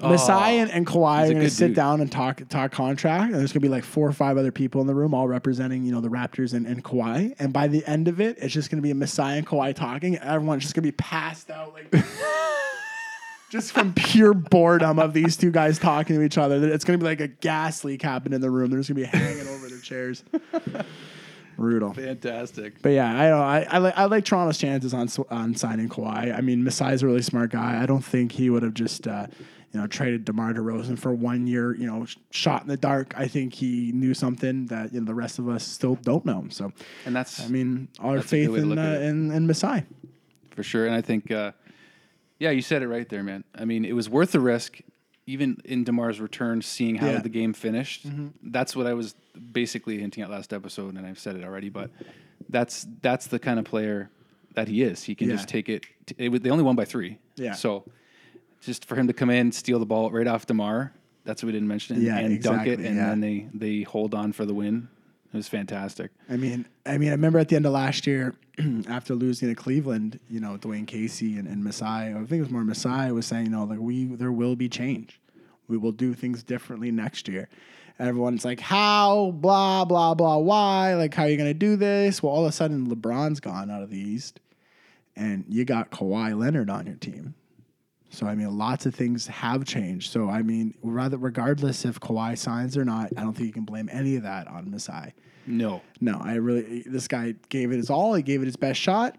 oh, 0.00 0.10
Masai 0.10 0.58
and, 0.58 0.70
and 0.70 0.86
Kawhi 0.86 1.24
are 1.24 1.32
going 1.32 1.40
to 1.40 1.50
sit 1.50 1.68
dude. 1.68 1.76
down 1.76 2.00
and 2.00 2.10
talk 2.10 2.40
talk 2.48 2.70
contract, 2.70 3.32
and 3.32 3.34
there's 3.34 3.52
going 3.52 3.62
to 3.62 3.68
be 3.68 3.68
like 3.68 3.82
four 3.82 4.06
or 4.06 4.12
five 4.12 4.38
other 4.38 4.52
people 4.52 4.80
in 4.80 4.86
the 4.86 4.94
room, 4.94 5.12
all 5.12 5.26
representing 5.26 5.84
you 5.84 5.90
know 5.90 6.00
the 6.00 6.08
Raptors 6.08 6.54
and, 6.54 6.68
and 6.68 6.84
Kawhi. 6.84 7.34
And 7.40 7.52
by 7.52 7.66
the 7.66 7.84
end 7.84 8.06
of 8.06 8.20
it, 8.20 8.38
it's 8.40 8.54
just 8.54 8.70
going 8.70 8.80
to 8.80 8.86
be 8.86 8.92
Masai 8.92 9.38
and 9.38 9.46
Kawhi 9.46 9.74
talking. 9.74 10.18
Everyone's 10.18 10.62
just 10.62 10.76
going 10.76 10.84
to 10.84 10.88
be 10.88 10.96
passed 10.96 11.50
out 11.50 11.74
like. 11.74 11.92
Just 13.50 13.72
from 13.72 13.92
pure 13.94 14.34
boredom 14.34 14.98
of 14.98 15.12
these 15.12 15.36
two 15.36 15.50
guys 15.52 15.78
talking 15.78 16.16
to 16.16 16.22
each 16.22 16.36
other, 16.36 16.56
it's 16.68 16.84
going 16.84 16.98
to 16.98 17.02
be 17.04 17.08
like 17.08 17.20
a 17.20 17.28
gas 17.28 17.84
leak 17.84 18.02
happened 18.02 18.34
in 18.34 18.40
the 18.40 18.50
room. 18.50 18.70
They're 18.70 18.80
just 18.80 18.92
going 18.92 19.06
to 19.06 19.12
be 19.12 19.18
hanging 19.18 19.46
over 19.48 19.68
their 19.68 19.78
chairs. 19.78 20.24
Brutal. 21.56 21.94
fantastic. 21.94 22.82
But 22.82 22.90
yeah, 22.90 23.08
I 23.18 23.28
don't. 23.30 23.40
I, 23.40 23.66
I 23.70 23.78
like 23.78 23.96
I 23.96 24.04
like 24.04 24.24
Toronto's 24.26 24.58
chances 24.58 24.92
on 24.92 25.08
on 25.30 25.54
signing 25.54 25.88
Kawhi. 25.88 26.36
I 26.36 26.42
mean, 26.42 26.62
Masai's 26.62 27.02
a 27.02 27.06
really 27.06 27.22
smart 27.22 27.50
guy. 27.50 27.80
I 27.82 27.86
don't 27.86 28.04
think 28.04 28.32
he 28.32 28.50
would 28.50 28.62
have 28.62 28.74
just 28.74 29.08
uh, 29.08 29.26
you 29.72 29.80
know 29.80 29.86
traded 29.86 30.26
DeMar 30.26 30.52
DeRozan 30.52 30.98
for 30.98 31.14
one 31.14 31.46
year. 31.46 31.74
You 31.74 31.86
know, 31.86 32.04
sh- 32.04 32.16
shot 32.30 32.60
in 32.60 32.68
the 32.68 32.76
dark. 32.76 33.14
I 33.16 33.26
think 33.26 33.54
he 33.54 33.90
knew 33.92 34.12
something 34.12 34.66
that 34.66 34.92
you 34.92 35.00
know 35.00 35.06
the 35.06 35.14
rest 35.14 35.38
of 35.38 35.48
us 35.48 35.64
still 35.66 35.94
don't 35.94 36.26
know. 36.26 36.44
So, 36.50 36.72
And 37.06 37.16
that's 37.16 37.40
I 37.40 37.48
mean, 37.48 37.88
our 38.00 38.20
faith 38.20 38.48
good 38.50 38.52
way 38.52 38.60
to 38.60 38.72
in, 38.72 38.78
uh, 38.78 38.98
in 39.00 39.30
in 39.30 39.46
Masai. 39.46 39.84
for 40.54 40.62
sure. 40.62 40.84
And 40.84 40.94
I 40.94 41.00
think, 41.00 41.30
uh, 41.30 41.52
yeah, 42.38 42.50
you 42.50 42.62
said 42.62 42.82
it 42.82 42.88
right 42.88 43.08
there, 43.08 43.22
man. 43.22 43.44
I 43.54 43.64
mean, 43.64 43.84
it 43.84 43.92
was 43.94 44.08
worth 44.08 44.32
the 44.32 44.40
risk, 44.40 44.80
even 45.26 45.58
in 45.64 45.84
DeMar's 45.84 46.20
return, 46.20 46.62
seeing 46.62 46.96
how 46.96 47.08
Yeah. 47.08 47.18
the 47.20 47.28
game 47.28 47.52
finished. 47.52 48.06
Mm-hmm. 48.06 48.50
That's 48.50 48.76
what 48.76 48.86
I 48.86 48.94
was 48.94 49.14
basically 49.52 49.98
hinting 49.98 50.22
at 50.22 50.30
last 50.30 50.52
episode, 50.52 50.96
and 50.96 51.06
I've 51.06 51.18
said 51.18 51.36
it 51.36 51.44
already. 51.44 51.68
But 51.68 51.90
that's 52.48 52.86
that's 53.02 53.26
the 53.26 53.38
kind 53.38 53.58
of 53.58 53.64
player 53.64 54.10
that 54.54 54.68
he 54.68 54.82
is. 54.82 55.02
He 55.04 55.14
can 55.14 55.28
Yeah. 55.28 55.36
just 55.36 55.48
take 55.48 55.68
it. 55.68 55.84
it 56.18 56.28
was- 56.30 56.40
they 56.40 56.50
only 56.50 56.62
won 56.64 56.76
by 56.76 56.84
three. 56.84 57.18
Yeah. 57.36 57.52
So 57.54 57.84
just 58.60 58.84
for 58.84 58.94
him 58.96 59.06
to 59.08 59.12
come 59.12 59.28
in, 59.30 59.50
steal 59.52 59.78
the 59.78 59.86
ball 59.86 60.10
right 60.10 60.26
off 60.26 60.46
DeMar. 60.46 60.92
That's 61.24 61.42
what 61.42 61.46
we 61.48 61.52
didn't 61.52 61.66
mention. 61.68 61.96
And, 61.96 62.04
Yeah, 62.04 62.18
and 62.18 62.40
dunk 62.42 62.66
it, 62.66 62.74
exactly, 62.80 62.86
and 62.86 62.96
yeah. 62.96 63.08
then 63.08 63.20
they 63.20 63.48
they 63.52 63.82
hold 63.82 64.14
on 64.14 64.32
for 64.32 64.44
the 64.46 64.54
win. 64.54 64.88
It 65.36 65.40
was 65.40 65.48
fantastic. 65.48 66.12
I 66.30 66.38
mean, 66.38 66.64
I 66.86 66.96
mean, 66.96 67.10
I 67.10 67.12
remember 67.12 67.38
at 67.38 67.48
the 67.48 67.56
end 67.56 67.66
of 67.66 67.72
last 67.72 68.06
year, 68.06 68.34
after 68.88 69.14
losing 69.14 69.50
to 69.50 69.54
Cleveland, 69.54 70.18
you 70.30 70.40
know, 70.40 70.56
Dwane 70.56 70.86
Casey 70.86 71.36
and, 71.36 71.46
and 71.46 71.62
Masai, 71.62 72.14
I 72.14 72.14
think 72.14 72.32
it 72.32 72.40
was 72.40 72.48
more 72.48 72.64
Masai 72.64 73.12
was 73.12 73.26
saying, 73.26 73.44
you 73.44 73.50
know, 73.50 73.64
like 73.64 73.78
we 73.78 74.06
there 74.06 74.32
will 74.32 74.56
be 74.56 74.70
change. 74.70 75.20
We 75.68 75.76
will 75.76 75.92
do 75.92 76.14
things 76.14 76.42
differently 76.42 76.90
next 76.90 77.28
year. 77.28 77.50
Everyone's 77.98 78.46
like, 78.46 78.60
how, 78.60 79.32
blah, 79.32 79.84
blah, 79.84 80.14
blah, 80.14 80.38
why? 80.38 80.94
Like, 80.94 81.12
how 81.12 81.24
are 81.24 81.28
you 81.28 81.36
gonna 81.36 81.52
do 81.52 81.76
this? 81.76 82.22
Well, 82.22 82.32
all 82.32 82.46
of 82.46 82.48
a 82.48 82.52
sudden 82.52 82.86
LeBron's 82.88 83.40
gone 83.40 83.70
out 83.70 83.82
of 83.82 83.90
the 83.90 83.98
East 83.98 84.40
and 85.16 85.44
you 85.50 85.66
got 85.66 85.90
Kawhi 85.90 86.34
Leonard 86.34 86.70
on 86.70 86.86
your 86.86 86.96
team. 86.96 87.34
So 88.10 88.26
I 88.26 88.34
mean, 88.34 88.56
lots 88.56 88.86
of 88.86 88.94
things 88.94 89.26
have 89.26 89.66
changed. 89.66 90.10
So 90.10 90.30
I 90.30 90.40
mean, 90.40 90.74
rather 90.82 91.18
regardless 91.18 91.84
if 91.84 92.00
Kawhi 92.00 92.38
signs 92.38 92.76
or 92.76 92.84
not, 92.84 93.10
I 93.16 93.20
don't 93.20 93.34
think 93.34 93.46
you 93.46 93.52
can 93.52 93.64
blame 93.64 93.90
any 93.92 94.16
of 94.16 94.22
that 94.22 94.48
on 94.48 94.70
Masai. 94.70 95.12
No. 95.46 95.82
No, 96.00 96.20
I 96.22 96.34
really 96.34 96.82
this 96.86 97.08
guy 97.08 97.34
gave 97.48 97.72
it 97.72 97.76
his 97.76 97.90
all. 97.90 98.14
He 98.14 98.22
gave 98.22 98.42
it 98.42 98.46
his 98.46 98.56
best 98.56 98.80
shot. 98.80 99.16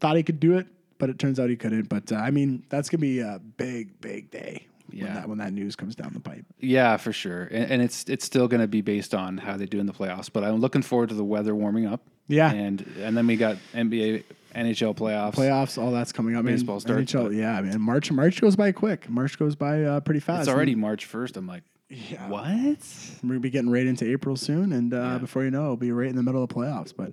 Thought 0.00 0.16
he 0.16 0.22
could 0.22 0.40
do 0.40 0.56
it, 0.58 0.66
but 0.98 1.10
it 1.10 1.18
turns 1.18 1.38
out 1.38 1.50
he 1.50 1.56
couldn't. 1.56 1.88
But 1.88 2.12
uh, 2.12 2.16
I 2.16 2.30
mean, 2.30 2.64
that's 2.68 2.88
gonna 2.88 3.00
be 3.00 3.20
a 3.20 3.40
big, 3.56 4.00
big 4.00 4.30
day 4.30 4.66
when 4.92 5.14
that 5.14 5.28
when 5.28 5.38
that 5.38 5.52
news 5.52 5.76
comes 5.76 5.94
down 5.94 6.12
the 6.12 6.20
pipe. 6.20 6.44
Yeah, 6.58 6.96
for 6.96 7.12
sure. 7.12 7.44
And, 7.44 7.72
and 7.72 7.82
it's 7.82 8.04
it's 8.08 8.24
still 8.24 8.48
going 8.48 8.60
to 8.60 8.68
be 8.68 8.80
based 8.80 9.14
on 9.14 9.38
how 9.38 9.56
they 9.56 9.66
do 9.66 9.78
in 9.80 9.86
the 9.86 9.92
playoffs. 9.92 10.30
But 10.32 10.44
I'm 10.44 10.56
looking 10.56 10.82
forward 10.82 11.08
to 11.10 11.14
the 11.14 11.24
weather 11.24 11.54
warming 11.54 11.86
up. 11.86 12.02
Yeah. 12.28 12.50
And 12.52 12.84
and 13.00 13.16
then 13.16 13.26
we 13.26 13.36
got 13.36 13.56
NBA, 13.74 14.24
NHL 14.54 14.96
playoffs. 14.96 15.34
Playoffs, 15.34 15.80
all 15.80 15.90
that's 15.90 16.12
coming 16.12 16.36
up. 16.36 16.44
Man, 16.44 16.54
Baseball 16.54 16.80
starts, 16.80 17.12
NHL, 17.12 17.36
yeah, 17.36 17.56
I 17.56 17.62
mean, 17.62 17.80
March 17.80 18.10
March 18.12 18.40
goes 18.40 18.56
by 18.56 18.72
quick. 18.72 19.08
March 19.08 19.38
goes 19.38 19.54
by 19.54 19.82
uh, 19.82 20.00
pretty 20.00 20.20
fast. 20.20 20.42
It's 20.42 20.48
already 20.48 20.74
March 20.74 21.10
1st. 21.10 21.36
I'm 21.36 21.46
like, 21.46 21.64
Yeah. 21.90 22.28
what? 22.28 22.78
We're 23.22 23.28
gonna 23.28 23.40
be 23.40 23.50
getting 23.50 23.70
right 23.70 23.86
into 23.86 24.10
April 24.10 24.36
soon, 24.36 24.72
and 24.72 24.94
uh, 24.94 25.18
before 25.18 25.44
you 25.44 25.50
know, 25.50 25.64
it'll 25.64 25.76
be 25.76 25.90
right 25.92 26.08
in 26.08 26.16
the 26.16 26.22
middle 26.22 26.42
of 26.42 26.48
the 26.48 26.54
playoffs. 26.54 26.92
But 26.96 27.12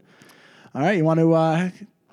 all 0.76 0.82
right, 0.84 0.98
you 0.98 1.04
want 1.04 1.20
to 1.20 1.34
uh, 1.34 1.70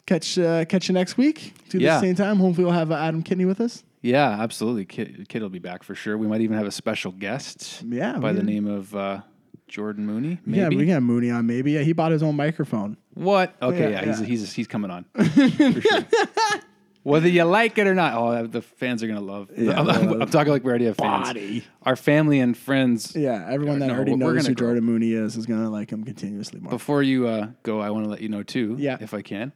catch 0.07 0.39
uh, 0.39 0.65
catch 0.65 0.89
you 0.89 0.95
next 0.95 1.17
week? 1.19 1.53
Do 1.69 1.79
Yeah. 1.79 1.97
the 1.97 2.01
same 2.01 2.15
time. 2.15 2.37
Hopefully, 2.39 2.65
we'll 2.65 2.73
have 2.75 2.91
uh, 2.91 2.95
Adam 2.97 3.23
Kitney 3.23 3.47
with 3.47 3.61
us. 3.61 3.85
Yeah, 4.01 4.29
absolutely. 4.41 4.85
Kid, 4.87 5.27
Kid 5.29 5.41
will 5.43 5.49
be 5.51 5.59
back 5.59 5.83
for 5.83 5.95
sure. 5.95 6.17
We 6.19 6.27
might 6.27 6.41
even 6.43 6.57
have 6.59 6.67
a 6.67 6.71
special 6.71 7.13
guest. 7.13 7.83
Yeah, 7.89 8.19
By 8.19 8.33
the 8.33 8.43
name 8.43 8.67
of 8.67 8.95
uh, 8.95 9.21
Jordan 9.69 10.05
Mooney. 10.07 10.39
Maybe. 10.45 10.59
Yeah, 10.61 10.69
we 10.69 10.87
got 10.87 11.03
Mooney 11.03 11.31
on. 11.31 11.47
Maybe 11.47 11.73
yeah, 11.73 11.81
he 11.81 11.93
bought 11.95 12.13
his 12.13 12.23
own 12.23 12.37
microphone. 12.37 12.97
What? 13.15 13.55
Okay, 13.63 13.91
Yeah, 13.93 14.01
yeah, 14.01 14.05
he's, 14.07 14.21
yeah. 14.21 14.27
he's 14.27 14.53
he's 14.53 14.67
coming 14.69 14.91
on. 14.91 15.05
Whether 17.05 17.29
you 17.29 17.45
like 17.45 17.79
it 17.79 17.87
or 17.87 17.95
not, 17.95 18.15
oh, 18.15 18.47
the 18.47 18.63
fans 18.63 19.03
are 19.03 19.07
gonna 19.07 19.21
love. 19.21 19.51
Yeah, 19.57 19.79
I'm, 19.79 19.89
I'm- 19.91 20.23
I'm 20.23 20.29
talking 20.31 20.53
like 20.53 20.65
we 20.65 20.71
already 20.71 20.87
have 20.87 20.97
fans. 20.97 21.29
body. 21.29 21.65
Our 21.83 21.97
family 21.97 22.41
and 22.41 22.57
friends. 22.57 23.15
Yeah, 23.15 23.47
everyone 23.49 23.79
that 23.81 23.89
No, 23.89 23.95
already 23.95 24.17
knows 24.17 24.47
who. 24.47 24.55
Jordan 24.55 24.85
Mooney 24.85 25.13
is 25.13 25.37
is 25.37 25.47
gonna 25.47 25.71
like 25.71 25.91
him 25.91 26.03
continuously 26.05 26.61
more. 26.61 26.71
Before 26.71 27.03
you 27.03 27.29
uh, 27.29 27.49
go, 27.63 27.79
I 27.81 27.91
want 27.91 28.05
to 28.07 28.11
let 28.11 28.21
you 28.23 28.29
know 28.29 28.43
too, 28.43 28.77
Yeah. 28.79 28.97
if 29.01 29.15
I 29.15 29.23
can. 29.23 29.53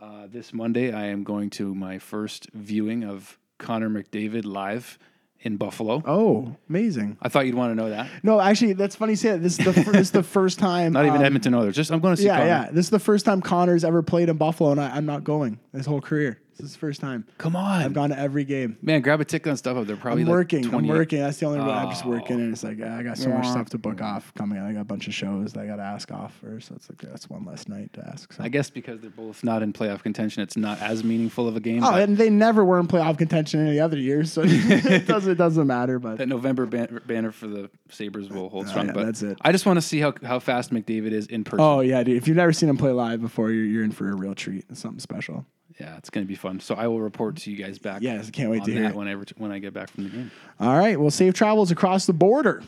Uh, 0.00 0.26
this 0.30 0.52
Monday, 0.54 0.92
I 0.92 1.06
am 1.06 1.24
going 1.24 1.50
to 1.50 1.74
my 1.74 1.98
first 1.98 2.48
viewing 2.54 3.02
of 3.04 3.38
Connor 3.58 3.90
McDavid 3.90 4.44
live 4.46 4.98
in 5.42 5.56
Buffalo. 5.56 6.02
oh, 6.06 6.54
amazing! 6.68 7.16
I 7.22 7.30
thought 7.30 7.46
you'd 7.46 7.54
want 7.54 7.70
to 7.70 7.74
know 7.74 7.88
that. 7.88 8.08
No, 8.22 8.38
actually, 8.40 8.74
that's 8.74 8.94
funny. 8.94 9.12
you 9.12 9.16
Say 9.16 9.30
that. 9.30 9.42
This 9.42 9.58
is 9.58 9.64
the 9.64 9.72
fir- 9.72 9.92
this 9.92 10.00
is 10.02 10.10
the 10.10 10.22
first 10.22 10.58
time. 10.58 10.92
Not 10.94 11.06
even 11.06 11.18
um, 11.18 11.24
Edmonton 11.24 11.54
others. 11.54 11.74
Just 11.74 11.90
I'm 11.90 12.00
going 12.00 12.14
to 12.14 12.20
see 12.20 12.26
Yeah, 12.26 12.36
Connor. 12.36 12.46
yeah. 12.46 12.68
This 12.70 12.84
is 12.86 12.90
the 12.90 12.98
first 12.98 13.24
time 13.24 13.40
Connor's 13.40 13.84
ever 13.84 14.02
played 14.02 14.28
in 14.28 14.36
Buffalo, 14.36 14.70
and 14.72 14.80
I, 14.80 14.94
I'm 14.96 15.06
not 15.06 15.24
going 15.24 15.58
his 15.72 15.86
whole 15.86 16.02
career. 16.02 16.38
This 16.58 16.66
is 16.66 16.72
the 16.74 16.78
first 16.78 17.00
time. 17.00 17.26
Come 17.38 17.56
on, 17.56 17.80
I've 17.82 17.92
gone 17.94 18.10
to 18.10 18.18
every 18.18 18.44
game. 18.44 18.76
man. 18.82 19.00
Grab 19.00 19.20
a 19.20 19.24
ticket 19.24 19.48
and 19.48 19.58
stuff 19.58 19.76
up 19.76 19.86
there. 19.86 19.96
Probably 19.96 20.22
I'm 20.22 20.28
like 20.28 20.32
working. 20.32 20.74
I'm 20.74 20.86
working. 20.86 21.20
That's 21.20 21.38
the 21.38 21.46
only 21.46 21.60
way. 21.60 21.66
I'm 21.70 21.88
just 21.90 22.04
Oh. 22.04 22.10
working, 22.10 22.40
and 22.40 22.52
it's 22.52 22.62
like 22.62 22.78
ah, 22.84 22.98
I 22.98 23.02
got 23.02 23.16
so 23.18 23.30
much 23.30 23.46
stuff 23.48 23.70
to 23.70 23.78
book 23.78 24.00
off 24.02 24.32
coming. 24.34 24.58
I 24.58 24.72
got 24.72 24.80
a 24.80 24.84
bunch 24.84 25.08
of 25.08 25.14
shows 25.14 25.52
that 25.54 25.60
I 25.60 25.66
got 25.66 25.76
to 25.76 25.82
ask 25.82 26.10
off 26.12 26.34
for, 26.34 26.60
so 26.60 26.74
it's 26.74 26.88
like 26.90 26.98
that's 27.00 27.30
one 27.30 27.44
less 27.44 27.66
night 27.68 27.92
to 27.94 28.06
ask. 28.06 28.32
So. 28.32 28.42
I 28.44 28.48
guess 28.48 28.68
because 28.70 29.00
they're 29.00 29.10
both 29.10 29.42
not 29.42 29.62
in 29.62 29.72
playoff 29.72 30.02
contention, 30.02 30.42
it's 30.42 30.56
not 30.56 30.80
as 30.82 31.02
meaningful 31.02 31.48
of 31.48 31.56
a 31.56 31.60
game. 31.60 31.82
Oh, 31.82 31.94
and 31.94 32.16
they 32.18 32.28
never 32.30 32.64
were 32.64 32.78
in 32.78 32.86
playoff 32.88 33.16
contention 33.18 33.66
any 33.66 33.80
other 33.80 33.96
years, 33.98 34.32
so 34.32 34.42
it 34.44 35.06
doesn't 35.06 35.32
it 35.32 35.38
doesn't 35.38 35.66
matter. 35.66 35.98
But 35.98 36.18
that 36.18 36.28
November 36.28 36.66
ban- 36.66 37.00
banner 37.06 37.32
for 37.32 37.46
the 37.46 37.70
Sabres 37.88 38.28
will 38.28 38.48
hold 38.50 38.66
oh, 38.66 38.68
strong. 38.68 38.86
yeah, 38.86 38.92
but 38.92 39.06
that's 39.06 39.22
it. 39.22 39.38
I 39.40 39.52
just 39.52 39.64
want 39.66 39.78
to 39.78 39.82
see 39.82 40.00
how 40.00 40.12
how 40.24 40.38
fast 40.40 40.72
McDavid 40.72 41.12
is 41.12 41.26
in 41.26 41.44
person. 41.44 41.60
oh 41.64 41.80
yeah, 41.80 42.02
dude, 42.02 42.16
if 42.16 42.28
you've 42.28 42.36
never 42.36 42.52
seen 42.52 42.68
him 42.68 42.76
play 42.76 42.92
live 42.92 43.20
before, 43.20 43.50
you're, 43.50 43.64
you're 43.64 43.84
in 43.84 43.92
for 43.92 44.10
a 44.10 44.14
real 44.14 44.34
treat. 44.34 44.64
It's 44.68 44.80
something 44.80 45.00
special. 45.00 45.46
Yeah, 45.80 45.96
it's 45.96 46.10
going 46.10 46.24
to 46.24 46.28
be 46.28 46.34
fun. 46.34 46.60
So 46.60 46.74
I 46.74 46.86
will 46.86 47.00
report 47.00 47.36
to 47.36 47.50
you 47.50 47.56
guys 47.56 47.78
back. 47.78 48.02
Yes, 48.02 48.28
I 48.28 48.30
can't 48.30 48.50
wait 48.50 48.64
to 48.64 48.72
hear 48.72 48.82
that 48.82 48.90
it. 48.90 48.96
whenever 48.96 49.24
when 49.38 49.50
I 49.50 49.58
get 49.58 49.72
back 49.72 49.90
from 49.90 50.04
the 50.04 50.10
game. 50.10 50.30
All 50.60 50.76
right, 50.76 51.00
well, 51.00 51.10
safe 51.10 51.34
travels 51.34 51.70
across 51.70 52.06
the 52.06 52.12
border. 52.12 52.62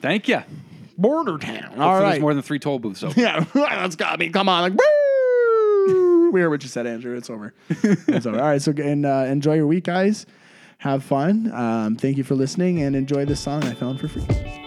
Thank 0.00 0.28
you. 0.28 0.42
Border 0.98 1.38
town. 1.38 1.54
All 1.54 1.70
Hopefully 1.70 1.88
right. 1.88 2.10
There's 2.10 2.20
more 2.20 2.34
than 2.34 2.42
three 2.42 2.58
toll 2.58 2.78
booths 2.78 3.02
open. 3.02 3.20
Yeah, 3.22 3.44
that's 3.54 3.96
got 3.96 4.18
me. 4.18 4.28
Come 4.28 4.48
on, 4.48 4.62
like 4.62 4.72
woo! 4.72 6.30
We 6.30 6.40
heard 6.40 6.50
what 6.50 6.62
you 6.62 6.68
said, 6.68 6.86
Andrew. 6.86 7.16
It's 7.16 7.30
over. 7.30 7.54
it's 7.68 8.26
over. 8.26 8.38
All 8.38 8.48
right, 8.48 8.60
so 8.60 8.72
and 8.76 9.06
uh, 9.06 9.24
enjoy 9.28 9.54
your 9.54 9.66
week, 9.66 9.84
guys. 9.84 10.26
Have 10.78 11.02
fun. 11.02 11.50
Um, 11.52 11.96
thank 11.96 12.16
you 12.18 12.24
for 12.24 12.34
listening, 12.34 12.82
and 12.82 12.94
enjoy 12.94 13.24
this 13.24 13.40
song 13.40 13.64
I 13.64 13.74
found 13.74 13.98
for 14.00 14.08
free. 14.08 14.66